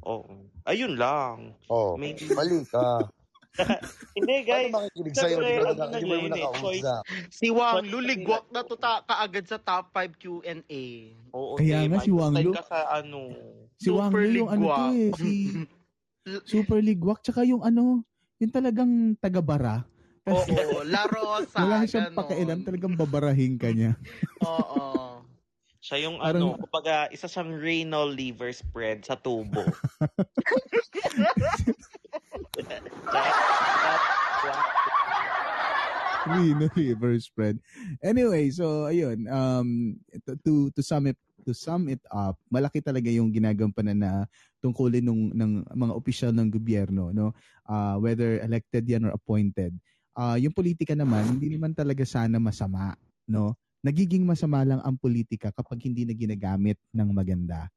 Oo. 0.04 0.48
Ayun 0.64 0.94
lang. 0.94 1.56
Oh, 1.68 1.96
Maybe, 1.96 2.28
mali 2.30 2.64
ka. 2.66 3.08
Hindi 4.18 4.36
guys. 4.44 4.74
Paano 4.74 4.90
makikinig 4.90 5.14
sa'yo? 5.14 5.38
Di 5.38 5.54
ba 5.54 5.70
ano 5.70 5.84
na 5.86 5.86
di 5.94 6.06
ba 6.10 6.16
yun 6.18 6.32
eh, 6.32 6.42
nakausap? 6.42 7.02
Si 7.30 7.48
Wang 7.48 7.86
Lu, 7.86 8.02
ligwak 8.02 8.50
na 8.50 8.66
to 8.66 8.74
ta- 8.76 9.06
kaagad 9.06 9.46
sa 9.46 9.62
top 9.62 9.94
5 9.94 10.18
Q&A. 10.18 10.84
Oo, 11.30 11.54
Kaya 11.56 11.86
te, 11.86 11.88
nga 11.88 12.00
si 12.02 12.10
Wang 12.10 12.34
Lu. 12.34 12.50
ka 12.50 12.66
sa 12.66 12.80
ano. 12.92 13.30
Si 13.78 13.90
Wang 13.90 14.10
Super 14.10 14.24
Lu 14.26 14.36
yung 14.36 14.50
ano 14.50 14.66
to 14.66 14.84
eh, 14.90 15.10
si 15.14 15.30
Super 16.46 16.80
Ligwak, 16.80 17.20
tsaka 17.22 17.44
yung 17.44 17.62
ano, 17.62 18.02
yung 18.40 18.50
talagang 18.50 18.92
taga-bara. 19.20 19.84
Oo, 20.24 20.88
La 20.88 21.04
Rosa. 21.04 21.60
Wala 21.60 21.84
siyang 21.84 22.16
ganon. 22.16 22.20
pakialam, 22.24 22.60
talagang 22.64 22.96
babarahin 22.96 23.60
ka 23.60 23.68
niya. 23.76 24.00
Oo. 24.40 25.20
Siya 25.84 26.00
yung 26.08 26.16
Parang- 26.24 26.56
ano, 26.56 26.64
kumbaga, 26.64 27.12
isa 27.12 27.28
siyang 27.28 27.60
renal 27.60 28.08
liver 28.08 28.56
spread 28.56 29.04
sa 29.04 29.20
tubo. 29.20 29.68
Reno 36.24 36.72
River 36.72 37.20
spread. 37.20 37.60
Anyway, 38.00 38.48
so 38.50 38.88
ayun, 38.88 39.28
um 39.28 40.00
to 40.24 40.40
to, 40.40 40.54
to 40.72 40.80
sum 40.82 41.12
it 41.12 41.20
to 41.44 41.52
sum 41.52 41.92
it 41.92 42.00
up, 42.08 42.40
malaki 42.48 42.80
talaga 42.80 43.12
yung 43.12 43.28
ginagampanan 43.28 44.00
na 44.00 44.12
tungkulin 44.64 45.04
nung 45.04 45.36
ng 45.36 45.68
mga 45.68 45.92
opisyal 45.92 46.32
ng 46.32 46.48
gobyerno, 46.48 47.12
no? 47.12 47.36
Ah, 47.68 48.00
whether 48.00 48.40
elected 48.40 48.88
yan 48.88 49.04
or 49.04 49.12
appointed. 49.12 49.76
Ah, 50.14 50.38
yung 50.38 50.54
politika 50.54 50.94
naman 50.94 51.26
hindi 51.26 51.50
naman 51.58 51.74
talaga 51.74 52.06
sana 52.06 52.38
masama, 52.38 52.94
no? 53.26 53.58
Nagiging 53.84 54.24
masama 54.24 54.64
lang 54.64 54.80
ang 54.86 54.96
politika 54.96 55.52
kapag 55.52 55.84
hindi 55.84 56.08
na 56.08 56.16
ginagamit 56.16 56.80
ng 56.94 57.10
maganda. 57.12 57.68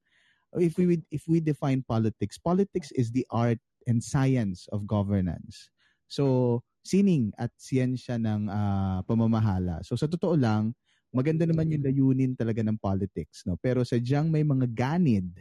If 0.55 0.79
we 0.79 1.03
if 1.11 1.27
we 1.27 1.43
define 1.43 1.83
politics, 1.83 2.39
politics 2.39 2.95
is 2.95 3.11
the 3.11 3.27
art 3.33 3.59
and 3.89 3.99
science 4.05 4.71
of 4.71 4.87
governance. 4.87 5.73
So, 6.07 6.63
sining 6.87 7.35
at 7.41 7.51
siyensya 7.59 8.21
ng 8.23 8.47
ah, 8.53 9.01
pamamahala. 9.09 9.83
So, 9.83 9.99
sa 9.99 10.07
totoo 10.07 10.39
lang, 10.39 10.77
maganda 11.11 11.49
naman 11.49 11.73
yung 11.73 11.83
layunin 11.83 12.33
talaga 12.39 12.63
ng 12.63 12.79
politics. 12.79 13.43
No? 13.49 13.59
Pero 13.59 13.83
sadyang 13.83 14.31
may 14.31 14.45
mga 14.47 14.71
ganid 14.71 15.33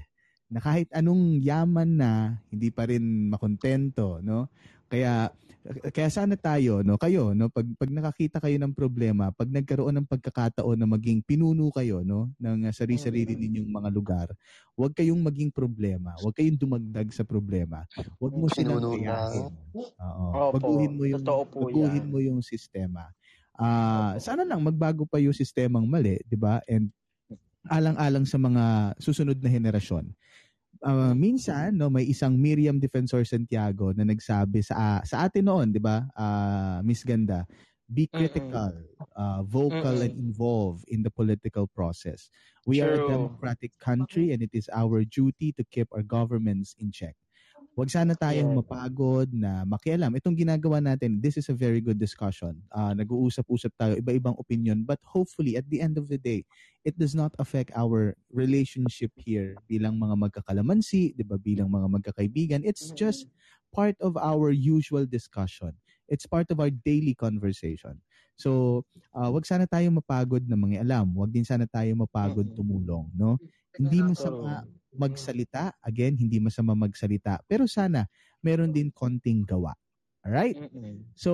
na 0.49 0.61
kahit 0.61 0.87
anong 0.93 1.41
yaman 1.41 1.97
na, 1.97 2.37
hindi 2.53 2.69
pa 2.69 2.85
rin 2.85 3.29
makontento. 3.33 4.21
No? 4.21 4.47
Kaya, 4.85 5.33
kaya 5.89 6.09
sana 6.13 6.37
tayo, 6.37 6.85
no, 6.85 6.93
kayo, 7.01 7.33
no, 7.33 7.49
pag, 7.49 7.65
pag 7.73 7.89
nakakita 7.89 8.37
kayo 8.37 8.53
ng 8.61 8.77
problema, 8.77 9.33
pag 9.33 9.49
nagkaroon 9.49 9.97
ng 9.97 10.05
pagkakataon 10.05 10.77
na 10.77 10.85
maging 10.85 11.25
pinuno 11.25 11.73
kayo, 11.73 12.05
no, 12.05 12.29
ng 12.37 12.69
ah, 12.69 12.73
sarili-sarili 12.73 13.33
ninyong 13.33 13.73
mga 13.73 13.89
lugar, 13.89 14.27
huwag 14.77 14.93
kayong 14.93 15.17
maging 15.25 15.49
problema. 15.49 16.13
Huwag 16.21 16.37
kayong 16.37 16.61
dumagdag 16.61 17.09
sa 17.09 17.25
problema. 17.25 17.81
Huwag 18.21 18.33
mo 18.37 18.45
silang 18.53 18.85
gayahin. 18.85 19.49
Oo. 19.73 20.25
Opo, 20.53 20.53
Baguhin 20.53 20.93
mo 20.93 21.03
yung 21.09 21.23
baguhin 21.25 22.05
yan. 22.05 22.11
mo 22.13 22.17
yung 22.21 22.39
sistema. 22.45 23.09
Ah, 23.57 24.19
sana 24.21 24.45
lang 24.45 24.61
magbago 24.61 25.07
pa 25.07 25.17
yung 25.17 25.33
sistemang 25.33 25.87
mali, 25.87 26.19
'di 26.27 26.37
ba? 26.37 26.59
And 26.67 26.91
alang-alang 27.65 28.29
sa 28.29 28.37
mga 28.37 28.93
susunod 29.01 29.37
na 29.41 29.49
henerasyon. 29.49 30.13
Ah, 30.85 31.17
minsan 31.17 31.81
no 31.81 31.89
may 31.89 32.05
isang 32.05 32.37
Miriam 32.37 32.77
Defensor 32.77 33.25
Santiago 33.25 33.89
na 33.97 34.05
nagsabi 34.05 34.61
sa 34.61 35.01
sa 35.01 35.25
atin 35.25 35.49
noon, 35.49 35.67
'di 35.73 35.81
ba? 35.81 36.05
Ah, 36.13 36.77
Miss 36.85 37.01
Ganda, 37.01 37.49
be 37.89 38.05
critical, 38.05 38.69
ah, 39.17 39.41
vocal 39.41 40.05
and 40.05 40.13
involved 40.13 40.85
in 40.85 41.01
the 41.01 41.09
political 41.09 41.65
process. 41.65 42.29
We 42.69 42.85
are 42.85 42.93
a 42.93 43.01
True. 43.01 43.01
democratic 43.01 43.73
country 43.81 44.29
and 44.29 44.45
it 44.45 44.53
is 44.53 44.69
our 44.69 45.01
duty 45.09 45.49
to 45.57 45.65
keep 45.65 45.89
our 45.89 46.05
governments 46.05 46.77
in 46.77 46.93
check. 46.93 47.17
Huwag 47.75 47.91
sana 47.91 48.15
tayong 48.15 48.47
Yeah. 48.47 48.55
mapagod 48.55 49.35
na 49.35 49.67
makialam. 49.67 50.15
Itong 50.15 50.39
ginagawa 50.39 50.79
natin, 50.79 51.19
this 51.19 51.35
is 51.35 51.51
a 51.51 51.55
very 51.57 51.83
good 51.83 51.99
discussion. 51.99 52.63
Ah, 52.71 52.95
nag-uusap-usap 52.95 53.71
tayo, 53.75 53.93
iba-ibang 53.99 54.39
opinion, 54.39 54.87
but 54.87 54.95
hopefully 55.03 55.59
at 55.59 55.67
the 55.67 55.83
end 55.83 55.99
of 55.99 56.07
the 56.07 56.15
day, 56.15 56.47
it 56.87 56.95
does 56.95 57.11
not 57.11 57.35
affect 57.35 57.75
our 57.75 58.15
relationship 58.31 59.11
here 59.19 59.59
bilang 59.67 59.99
mga 59.99 60.15
magkakalamansi, 60.15 61.19
'di 61.19 61.23
ba? 61.27 61.35
Bilang 61.35 61.67
mga 61.67 61.87
magkakaibigan. 61.99 62.63
It's 62.63 62.95
just 62.95 63.27
part 63.75 63.99
of 63.99 64.15
our 64.15 64.55
usual 64.55 65.03
discussion. 65.03 65.75
It's 66.07 66.23
part 66.23 66.47
of 66.55 66.63
our 66.63 66.71
daily 66.71 67.11
conversation. 67.11 67.99
So, 68.35 68.83
ah, 69.15 69.31
wag 69.31 69.47
sana 69.47 69.63
tayo 69.65 69.87
mapagod 69.91 70.43
na 70.43 70.59
mangialam. 70.59 71.07
Wag 71.15 71.31
din 71.31 71.47
sana 71.47 71.63
tayo 71.65 71.91
mapagod 71.95 72.47
tumulong, 72.55 73.07
no? 73.15 73.39
Hindi 73.75 74.03
masama 74.03 74.63
magsalita. 74.95 75.75
Again, 75.83 76.15
hindi 76.15 76.39
masama 76.39 76.75
magsalita. 76.75 77.39
Pero 77.47 77.67
sana 77.67 78.07
meron 78.43 78.71
din 78.71 78.91
konting 78.91 79.43
gawa. 79.43 79.75
Alright? 80.25 80.57
So, 81.13 81.31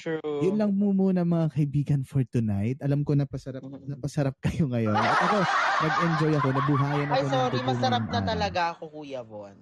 True. 0.00 0.40
yun 0.40 0.56
lang 0.56 0.72
mo 0.72 0.96
muna 0.96 1.28
mga 1.28 1.52
kaibigan 1.52 2.00
for 2.08 2.24
tonight. 2.24 2.80
Alam 2.80 3.04
ko 3.04 3.12
napasarap, 3.12 3.60
napasarap 3.84 4.32
kayo 4.40 4.64
ngayon. 4.64 4.96
At 4.96 5.20
ako, 5.28 5.38
nag-enjoy 5.84 6.32
ako, 6.40 6.48
nabuhayan 6.48 7.08
ako. 7.12 7.16
Ay, 7.20 7.24
sorry, 7.28 7.58
masarap 7.68 8.04
na 8.08 8.20
talaga 8.24 8.60
ako, 8.72 8.84
Kuya 8.88 9.20
Bon. 9.20 9.52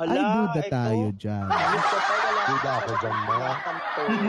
Ay, 0.00 0.18
duda 0.18 0.60
tayo 0.72 1.06
dyan. 1.14 1.48
Duda 2.44 2.70
ako 2.78 2.90
dyan, 3.00 3.16
mga. 3.24 3.50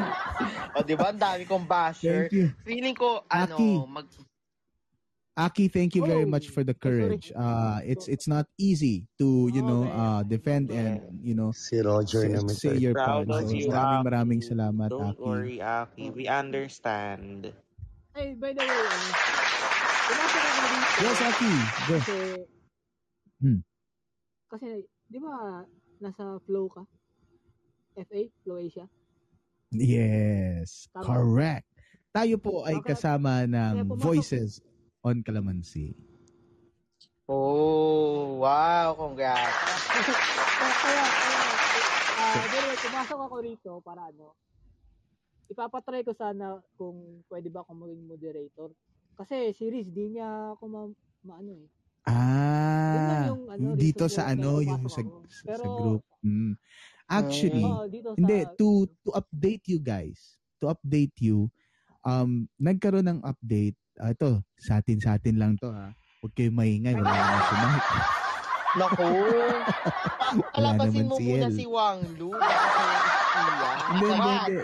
o, 0.75 0.83
di 0.83 0.95
ba? 0.95 1.07
Ang 1.11 1.19
dami 1.19 1.43
kong 1.43 1.65
basher. 1.67 2.27
Thank 2.27 2.35
you. 2.35 2.47
Feeling 2.63 2.95
ko, 2.95 3.23
ano, 3.27 3.55
Aki. 3.55 3.69
mag... 3.91 4.07
Aki, 5.35 5.67
thank 5.67 5.91
you 5.99 6.05
very 6.07 6.23
much 6.23 6.47
for 6.47 6.63
the 6.63 6.71
courage. 6.71 7.27
Uh, 7.35 7.83
it's 7.83 8.07
it's 8.07 8.23
not 8.23 8.47
easy 8.55 9.03
to, 9.19 9.51
you 9.51 9.59
know, 9.59 9.83
uh, 9.91 10.23
defend 10.23 10.71
and, 10.71 11.03
you 11.19 11.35
know, 11.35 11.51
Si 11.51 11.75
Roger 11.83 12.23
say, 12.23 12.31
naman. 12.31 12.55
say 12.55 12.75
your 12.79 12.95
of 12.95 13.27
So, 13.27 13.51
you, 13.51 13.67
maraming 13.67 14.03
maraming 14.07 14.39
salamat, 14.39 14.87
Don't 14.95 15.11
Aki. 15.11 15.19
worry, 15.19 15.59
Aki. 15.59 16.15
We 16.15 16.31
understand. 16.31 17.51
Ay, 18.15 18.31
by 18.39 18.55
the 18.55 18.63
way, 18.63 18.79
ano. 18.79 19.07
Yes, 21.03 21.19
Aki. 21.19 21.51
Go. 21.51 21.95
Kasi, 21.99 22.17
Hmm. 23.43 23.59
kasi, 24.47 24.87
di 25.11 25.19
ba, 25.19 25.67
nasa 25.99 26.39
Flow 26.47 26.71
ka? 26.71 26.87
FA? 27.95 28.21
Flow 28.43 28.59
Asia? 28.59 28.85
Yes, 29.71 30.87
Tama. 30.91 31.03
correct. 31.03 31.67
Tayo 32.11 32.35
po 32.37 32.63
ay 32.63 32.79
Baka- 32.79 32.95
kasama 32.95 33.43
ng 33.43 33.73
pumasok- 33.87 33.99
Voices 33.99 34.51
on 35.01 35.19
Calamansi. 35.19 35.91
Oh, 37.25 38.37
wow, 38.39 38.93
congrats. 38.93 39.49
kaya, 39.89 40.13
kaya, 40.77 41.03
ah, 42.15 42.37
anyway, 42.37 42.77
pumasok 42.77 43.19
ako 43.19 43.35
rito 43.41 43.71
para 43.81 44.13
ano, 44.13 44.37
ipapatry 45.49 46.05
ko 46.05 46.13
sana 46.13 46.61
kung 46.77 47.25
pwede 47.27 47.49
ba 47.49 47.65
akong 47.65 47.81
maging 47.81 48.05
moderator. 48.05 48.69
Kasi 49.17 49.57
si 49.57 49.73
Riz, 49.73 49.89
di 49.89 50.13
niya 50.13 50.53
ako 50.53 50.63
ma, 50.69 50.81
maano 51.25 51.51
eh. 51.57 51.67
Ah, 52.05 53.33
yung, 53.33 53.49
ano, 53.49 53.73
dito 53.73 54.05
sa 54.05 54.29
ano, 54.29 54.61
yung 54.61 54.85
sa, 54.85 55.01
ako. 55.01 55.25
sa 55.25 55.43
Pero, 55.49 55.63
group. 55.73 56.03
Mm. 56.21 56.53
Actually, 57.05 57.65
dito 57.89 58.13
sa- 58.13 58.17
hindi, 58.17 58.39
to, 58.57 58.89
to 59.05 59.09
update 59.13 59.65
you 59.69 59.77
guys, 59.77 60.37
to 60.57 60.69
update 60.73 61.13
you, 61.21 61.49
um, 62.01 62.49
nagkaroon 62.57 63.05
ng 63.05 63.19
update, 63.21 63.77
ah, 64.01 64.13
ito, 64.13 64.41
sa 64.57 64.81
atin, 64.81 64.97
sa 64.97 65.17
atin 65.17 65.37
lang 65.37 65.53
to 65.57 65.69
ha. 65.69 65.93
Huwag 66.21 66.33
kayo 66.33 66.49
maingay, 66.49 66.97
wala 66.97 67.13
naman 67.13 67.41
si 67.45 67.55
Mike. 67.61 67.89
Naku. 68.75 69.07
Wala 69.07 70.43
Palabasin 70.51 71.07
naman 71.07 71.07
mo 71.07 71.15
si 71.15 71.25
muna 71.31 71.47
si 71.47 71.65
Wang 71.69 72.01
Lu. 72.19 72.29
Hindi, 72.35 74.07
hindi, 74.09 74.33
hindi. 74.35 74.57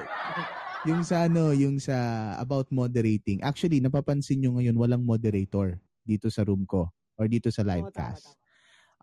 Yung 0.89 1.01
sa 1.05 1.29
ano, 1.29 1.53
yung 1.53 1.77
sa 1.77 1.95
about 2.41 2.67
moderating. 2.73 3.39
Actually, 3.45 3.77
napapansin 3.79 4.41
nyo 4.41 4.57
ngayon 4.57 4.75
walang 4.75 5.05
moderator 5.05 5.77
dito 6.01 6.27
sa 6.33 6.41
room 6.41 6.65
ko 6.65 6.89
or 7.15 7.29
dito 7.29 7.53
sa 7.53 7.61
livecast. 7.61 8.33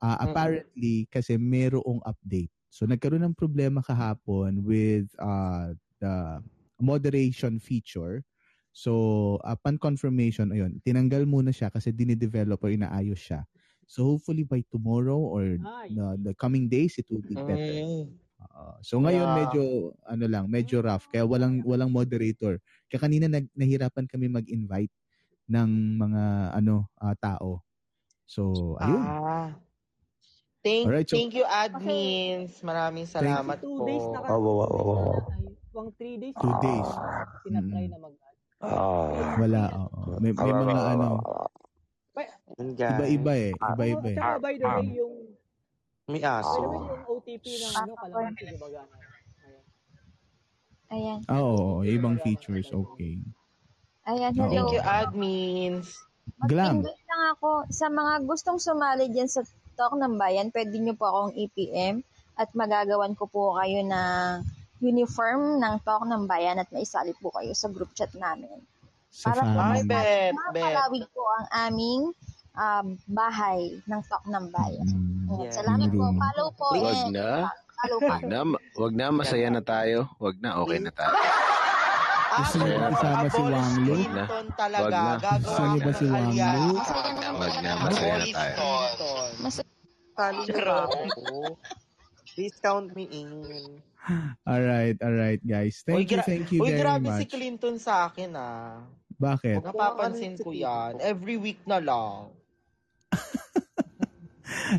Ah, 0.02 0.18
apparently, 0.26 1.06
kasi 1.10 1.38
merong 1.38 2.02
update. 2.02 2.50
So, 2.70 2.84
nagkaroon 2.88 3.24
ng 3.24 3.36
problema 3.38 3.80
kahapon 3.84 4.62
with 4.64 5.10
uh, 5.20 5.72
the 6.00 6.42
moderation 6.80 7.58
feature. 7.60 8.24
So, 8.72 9.38
upon 9.42 9.78
confirmation, 9.82 10.52
ayun, 10.54 10.78
tinanggal 10.84 11.26
muna 11.26 11.50
siya 11.50 11.72
kasi 11.72 11.90
dinidevelop 11.90 12.60
or 12.62 12.70
inaayos 12.70 13.18
siya. 13.20 13.48
So, 13.88 14.04
hopefully 14.06 14.44
by 14.44 14.62
tomorrow 14.70 15.18
or 15.18 15.58
the, 15.88 16.06
the 16.20 16.34
coming 16.36 16.68
days, 16.68 16.96
it 17.00 17.08
will 17.10 17.24
be 17.24 17.40
better. 17.40 17.82
Oo. 18.38 18.78
so 18.86 19.02
ngayon 19.02 19.26
Yeah. 19.26 19.34
medyo 19.34 19.94
ano 20.06 20.26
lang, 20.30 20.46
medyo 20.46 20.78
rough 20.78 21.10
kaya 21.10 21.26
walang 21.26 21.62
walang 21.66 21.90
moderator. 21.90 22.62
Kaya 22.86 23.00
kanina 23.02 23.26
nag, 23.26 23.50
nahirapan 23.54 24.06
kami 24.06 24.30
mag-invite 24.30 24.94
ng 25.50 25.70
mga 25.98 26.24
ano 26.58 26.90
ah, 27.02 27.16
tao. 27.18 27.62
So 28.26 28.74
ayun. 28.82 29.16
Ah. 29.20 29.60
Thank, 30.58 30.84
Alright, 30.86 31.06
so- 31.06 31.14
thank 31.14 31.32
you, 31.32 31.46
admins. 31.46 32.58
Maraming 32.60 33.06
salamat 33.06 33.62
two 33.62 33.78
po. 33.78 33.86
days 33.86 34.02
na 34.04 34.18
Oh, 34.26 34.38
wow, 34.38 34.54
wow, 34.58 34.68
wow, 34.68 34.96
wow. 35.06 35.20
pang 35.70 35.90
3 35.94 36.18
days. 36.18 36.34
Two 36.34 36.54
days. 36.58 36.88
Tinatry 37.46 37.86
na 37.86 37.98
mag 37.98 38.14
Ah. 38.58 39.38
Wala 39.38 39.70
oo. 39.70 40.18
May, 40.18 40.34
may 40.34 40.50
mga 40.50 40.82
ano 40.90 41.22
iba-iba 42.58 43.32
eh, 43.38 43.54
iba-iba 43.54 44.08
eh. 44.10 44.16
Tsaka 44.18 44.38
by 44.42 44.54
the 44.58 44.66
way, 44.66 44.86
yung 44.98 45.14
May 46.10 46.18
by 46.18 46.42
aso. 46.42 46.58
the 46.58 46.66
way, 46.66 46.80
yung 46.82 47.04
OTP 47.06 47.44
ng 47.46 47.74
ano, 47.76 47.92
kalamansi, 47.94 48.42
di 48.42 48.56
ba 48.58 48.66
gano'n? 48.66 48.98
Ayun. 49.38 49.62
Ayan. 50.90 51.18
Ah, 51.30 51.38
Oo, 51.38 51.86
ibang 51.86 52.18
features, 52.18 52.66
okay. 52.68 53.22
Ayan, 54.08 54.32
Oo. 54.34 54.40
hello. 54.40 54.50
Thank 54.50 54.70
you, 54.74 54.82
admins. 54.82 55.88
Glam. 56.44 56.82
Invite 56.82 57.04
lang 57.06 57.22
ako 57.32 57.50
sa 57.70 57.86
mga 57.86 58.12
gustong 58.24 58.58
sumali 58.58 59.06
dyan 59.08 59.30
sa 59.30 59.46
Talk 59.78 59.94
ng 59.94 60.18
Bayan, 60.18 60.50
pwede 60.50 60.74
nyo 60.74 60.98
po 60.98 61.06
akong 61.06 61.38
EPM 61.38 62.02
at 62.34 62.50
magagawan 62.58 63.14
ko 63.14 63.30
po 63.30 63.54
kayo 63.62 63.78
ng 63.86 64.42
uniform 64.82 65.62
ng 65.62 65.74
Talk 65.86 66.02
ng 66.02 66.26
Bayan 66.26 66.58
at 66.58 66.66
maisali 66.74 67.14
po 67.22 67.30
kayo 67.30 67.54
sa 67.54 67.70
group 67.70 67.94
chat 67.94 68.10
namin. 68.18 68.58
Sa 69.14 69.30
Para 69.30 69.46
po 69.46 69.58
bet. 69.86 70.34
mapalawig 70.34 71.06
po 71.14 71.22
ang 71.38 71.46
aming 71.70 72.00
um, 72.58 72.86
bahay 73.06 73.78
ng 73.86 74.00
Talk 74.10 74.26
ng 74.26 74.50
Bayan. 74.50 74.88
Ayan, 75.30 75.46
Yes. 75.46 75.54
Salamat 75.60 75.88
po. 75.94 76.04
Follow 76.10 76.48
po. 76.58 76.66
Wag 76.74 76.82
and 76.82 77.14
na. 77.14 77.30
Follow 77.78 77.98
Wag 78.02 78.22
na, 78.26 78.38
wag 78.74 78.92
na, 78.98 79.06
masaya 79.14 79.48
na 79.54 79.62
tayo. 79.62 80.10
Wag 80.18 80.42
na, 80.42 80.58
okay 80.58 80.82
na 80.82 80.90
tayo. 80.90 81.14
Gusto 82.38 82.58
Ako, 82.62 83.02
ba 83.02 83.28
si 83.30 83.42
Wang 83.42 83.70
Lu? 83.82 83.94
Wag 83.98 84.10
na. 84.14 84.24
Gusto 85.42 85.62
niyo 85.62 85.80
ba 85.82 85.92
si 85.94 86.04
ng 86.06 86.12
Wang 86.12 86.32
Lu? 86.34 86.74
Wag 87.38 87.54
na, 87.62 87.70
masaya 87.78 88.14
na 88.18 88.26
tayo. 88.26 88.54
Clinton. 88.58 89.67
Talo 90.18 90.42
na 90.42 90.58
ba 90.58 90.74
ako? 90.90 91.54
Please 92.34 92.58
count 92.58 92.90
me 92.98 93.06
in. 93.06 93.30
Alright, 94.42 94.98
alright 94.98 95.42
guys. 95.46 95.84
Uy, 95.86 96.02
Thank 96.02 96.10
you, 96.10 96.16
gra- 96.18 96.26
thank 96.26 96.46
you 96.50 96.60
Uy, 96.62 96.70
very 96.74 96.80
grabe 96.82 97.06
si 97.14 97.24
much. 97.26 97.30
Clinton 97.30 97.74
sa 97.78 98.10
akin 98.10 98.34
ah. 98.34 98.82
Bakit? 99.14 99.62
Napapansin 99.62 100.34
ko 100.38 100.50
yan. 100.50 100.98
Every 100.98 101.38
week 101.38 101.62
na 101.62 101.78
lang. 101.78 102.34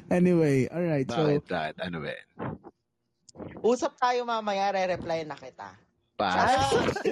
Anyway, 0.09 0.69
alright. 0.69 1.05
So, 1.09 1.17
Bakit, 1.25 1.45
bakit? 1.49 1.75
Ano 1.81 1.97
ba? 2.05 2.13
Usap 3.65 3.97
tayo 3.97 4.21
mamaya, 4.21 4.69
re-reply 4.69 5.25
na 5.25 5.33
kita. 5.33 5.73
Pass. 6.13 6.69
Si? 6.99 7.09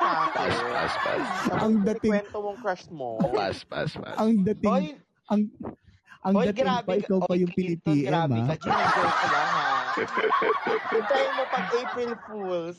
Pass, 0.00 0.56
pass, 0.72 0.92
pass. 1.04 1.24
ang 1.60 1.84
dating, 1.84 2.12
Kwento 2.16 2.38
mong 2.40 2.58
crush 2.62 2.86
mo. 2.88 3.18
Pass, 3.34 3.60
pass, 3.66 3.92
pass. 3.92 4.16
ang 4.16 4.40
dating, 4.46 4.72
Oy, 4.72 4.86
ang, 5.30 5.40
ang 6.26 6.34
oy, 6.34 6.50
dating 6.50 6.66
grabe 6.66 6.86
pa, 6.86 6.92
ka. 6.92 7.00
ikaw 7.00 7.18
pa 7.24 7.34
yung 7.38 7.52
Clinton, 7.54 7.94
pili-PM, 7.94 8.10
grabe 8.10 8.36
ha? 8.36 8.46
ka. 8.46 8.54
Ginagawa 8.58 9.10
ko 9.10 9.26
lang, 9.30 9.50
ha? 9.50 9.68
Hintayin 10.90 11.32
mo 11.38 11.44
pag 11.48 11.66
April 11.70 12.12
Fools. 12.26 12.78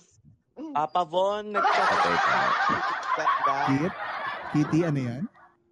Papa 0.75 1.03
Von. 1.07 1.45
Kit? 3.71 3.93
Kitty, 4.51 4.79
ano 4.83 4.99
yan? 4.99 5.23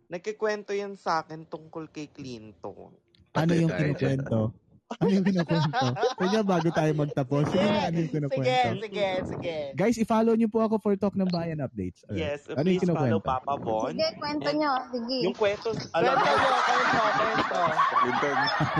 Nagkikwento 0.09 0.71
yan 0.73 0.97
sa 0.97 1.21
akin 1.21 1.45
tungkol 1.45 1.91
kay 1.91 2.09
Clinton. 2.09 2.95
Ano 3.37 3.51
yung 3.53 3.69
kinukwento? 3.69 4.55
Ano 4.99 5.09
yung 5.13 5.21
kinukwento? 5.21 5.85
Kaya 6.17 6.41
bago 6.41 6.69
tayo 6.73 6.91
magtapos, 6.97 7.45
sige 7.53 7.61
na, 7.61 7.93
ano 7.93 7.95
yung 8.01 8.09
Sige, 8.09 8.17
kinukwento? 8.17 8.81
sige, 8.81 9.07
sige. 9.29 9.55
Guys, 9.77 9.97
i-follow 10.01 10.33
niyo 10.33 10.49
po 10.49 10.65
ako 10.65 10.81
for 10.81 10.97
Talk 10.97 11.13
ng 11.13 11.29
Bayan 11.29 11.61
updates. 11.61 12.01
Alright. 12.09 12.25
Yes, 12.25 12.49
Ano 12.49 12.65
yung 12.65 12.81
please 12.81 12.89
follow 12.89 13.21
kinukwento? 13.21 13.29
Papa 13.29 13.53
Von. 13.61 13.93
Sige, 13.93 14.07
kwento 14.17 14.49
nyo. 14.49 14.71
Sige. 14.89 15.17
Yung 15.29 15.35
kwento, 15.37 15.69
alam 15.93 16.13
Kwento 16.17 16.41
mo, 16.41 16.57
kwento, 16.65 17.01
kwento. 17.13 17.61
Clinton, 17.99 18.37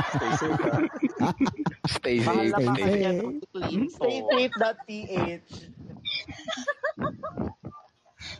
stay 0.10 0.31
safe 0.34 0.64
ha. 0.65 0.77
Stay 1.86 2.18
safe, 2.26 2.57
na 2.57 2.73
Stay 2.73 3.06
safe. 3.06 3.38
Stay 3.94 4.18
safe.ph. 4.49 5.45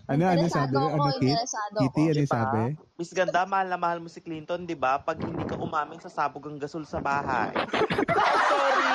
Ano, 0.10 0.26
ano 0.26 0.49
sabi? 0.49 0.73
ako, 0.73 0.90
Ano, 0.90 1.22
Kit? 1.22 1.38
Kitty, 1.77 2.03
ano 2.10 2.18
Diba? 2.18 2.34
sabi? 2.34 2.61
Miss 2.98 3.14
Ganda, 3.14 3.45
mahal 3.45 3.69
na 3.69 3.77
mahal 3.77 4.02
mo 4.02 4.10
si 4.10 4.26
Clinton, 4.26 4.65
di 4.65 4.73
ba? 4.73 4.98
Pag 4.98 5.22
hindi 5.22 5.45
ka 5.45 5.53
umamin 5.61 6.02
sa 6.02 6.10
sabog 6.10 6.49
ang 6.49 6.57
gasol 6.57 6.81
sa 6.81 6.98
bahay. 6.98 7.53
Ay, 7.53 8.38
sorry. 8.49 8.90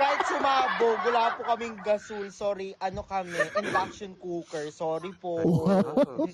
Kahit 0.00 0.24
sumabog, 0.24 1.04
wala 1.04 1.36
po 1.36 1.44
kaming 1.44 1.76
gasol. 1.84 2.32
Sorry, 2.32 2.72
ano 2.80 3.04
kami, 3.04 3.36
induction 3.60 4.16
cooker. 4.16 4.72
Sorry 4.72 5.12
po. 5.20 5.36
Wow. 5.44 6.24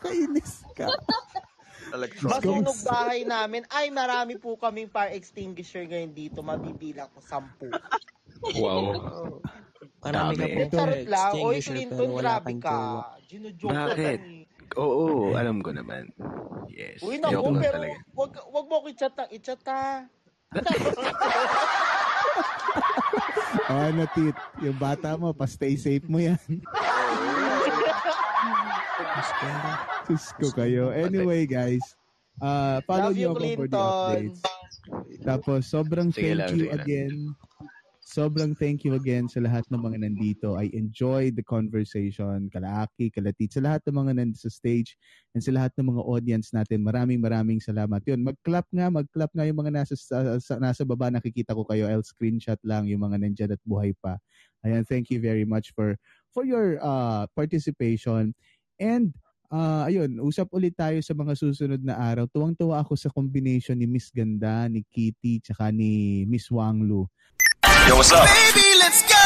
Kainis 0.00 0.64
ka. 0.72 0.88
Masunog 2.24 2.80
bahay 2.80 3.28
namin. 3.28 3.68
Ay, 3.68 3.92
marami 3.92 4.40
po 4.40 4.56
kaming 4.56 4.88
fire 4.88 5.12
extinguisher 5.12 5.84
ngayon 5.84 6.16
dito. 6.16 6.40
Mabibilang 6.40 7.12
ko 7.12 7.20
sampu. 7.20 7.68
Wow. 8.56 9.44
Marami 10.06 10.34
ka 10.38 10.46
po 10.46 10.60
Charot 10.70 11.04
lang. 11.10 11.32
Oy, 11.34 11.58
extinguisher 11.58 11.74
Clinton, 11.74 12.10
grabe 12.14 12.52
ka. 12.62 12.78
Bakit? 13.66 14.20
lang 14.22 14.46
eh. 14.46 14.78
Oo, 14.78 15.34
alam 15.34 15.62
ko 15.64 15.70
naman. 15.72 16.12
Yes. 16.70 17.00
Uy, 17.00 17.16
naku, 17.18 17.56
pero 17.58 17.78
wag, 18.14 18.32
wag 18.52 18.66
mo 18.68 18.76
ko 18.84 18.86
i-chat 18.92 19.14
na. 19.16 19.24
I-chat 19.32 19.62
ha. 19.66 20.04
Oh, 23.66 23.82
ano, 23.82 24.06
Tit? 24.14 24.36
Yung 24.62 24.78
bata 24.78 25.18
mo, 25.18 25.34
pa-stay 25.34 25.74
safe 25.74 26.06
mo 26.06 26.22
yan. 26.22 26.38
Diyos 30.06 30.24
ko 30.38 30.46
kayo. 30.54 30.94
Anyway, 30.94 31.50
guys. 31.50 31.82
Uh, 32.38 32.78
follow 32.84 33.10
Love 33.10 33.16
you, 33.16 33.26
niyo 33.26 33.28
ako 33.32 33.40
for 33.40 33.42
the 33.42 33.48
Clinton. 33.56 33.80
updates. 33.80 34.40
Tapos, 35.24 35.60
sobrang 35.66 36.08
Sige 36.14 36.36
thank 36.36 36.38
lang, 36.38 36.52
you 36.54 36.66
sige 36.70 37.00
lang. 37.10 37.18
Sobrang 38.16 38.56
thank 38.56 38.80
you 38.80 38.96
again 38.96 39.28
sa 39.28 39.44
lahat 39.44 39.68
ng 39.68 39.76
mga 39.76 40.08
nandito. 40.08 40.56
I 40.56 40.72
enjoyed 40.72 41.36
the 41.36 41.44
conversation. 41.44 42.48
Kalaaki, 42.48 43.12
kalatit, 43.12 43.52
sa 43.52 43.60
lahat 43.60 43.84
ng 43.84 43.92
mga 43.92 44.12
nandito 44.16 44.40
sa 44.40 44.48
stage 44.48 44.96
and 45.36 45.44
sa 45.44 45.52
lahat 45.52 45.76
ng 45.76 45.92
mga 45.92 46.00
audience 46.00 46.48
natin. 46.56 46.80
Maraming 46.80 47.20
maraming 47.20 47.60
salamat. 47.60 48.00
Yun, 48.08 48.24
mag-clap 48.24 48.64
nga, 48.72 48.88
mag-clap 48.88 49.28
nga 49.36 49.44
yung 49.44 49.60
mga 49.60 49.84
nasa, 49.84 49.92
sa, 50.00 50.40
sa- 50.40 50.56
nasa 50.56 50.88
baba. 50.88 51.12
Nakikita 51.12 51.52
ko 51.52 51.68
kayo. 51.68 51.92
I'll 51.92 52.00
screenshot 52.00 52.56
lang 52.64 52.88
yung 52.88 53.04
mga 53.04 53.20
nandyan 53.20 53.52
at 53.52 53.60
buhay 53.68 53.92
pa. 54.00 54.16
Ayan, 54.64 54.88
thank 54.88 55.12
you 55.12 55.20
very 55.20 55.44
much 55.44 55.76
for 55.76 56.00
for 56.32 56.48
your 56.48 56.80
uh, 56.80 57.28
participation. 57.36 58.32
And 58.80 59.12
Ah, 59.46 59.86
ayun, 59.86 60.18
usap 60.18 60.50
ulit 60.50 60.74
tayo 60.74 60.98
sa 61.06 61.14
mga 61.14 61.38
susunod 61.38 61.78
na 61.78 61.94
araw. 61.94 62.26
Tuwang-tuwa 62.26 62.82
ako 62.82 62.98
sa 62.98 63.06
combination 63.14 63.78
ni 63.78 63.86
Miss 63.86 64.10
Ganda, 64.10 64.66
ni 64.66 64.82
Kitty, 64.90 65.38
tsaka 65.38 65.70
ni 65.70 66.26
Miss 66.26 66.50
Wanglu. 66.50 67.06
Yo, 67.86 67.94
what's 67.94 68.10
up? 68.10 68.26
Baby, 68.26 68.66
let's 68.82 69.06
go! 69.06 69.22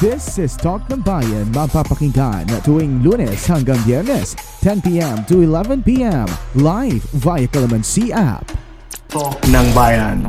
This 0.00 0.40
is 0.40 0.56
Talk 0.56 0.88
ng 0.88 1.04
Bayan, 1.04 1.44
mapapakinggan 1.52 2.48
tuwing 2.64 3.04
lunes 3.04 3.44
hanggang 3.44 3.76
biyernes, 3.84 4.32
10pm 4.64 5.28
to 5.28 5.44
11pm, 5.44 6.24
live 6.56 7.04
via 7.20 7.44
Calamansi 7.44 8.16
app. 8.16 8.48
Talk 9.12 9.36
ng 9.52 9.66
Bayan. 9.76 10.24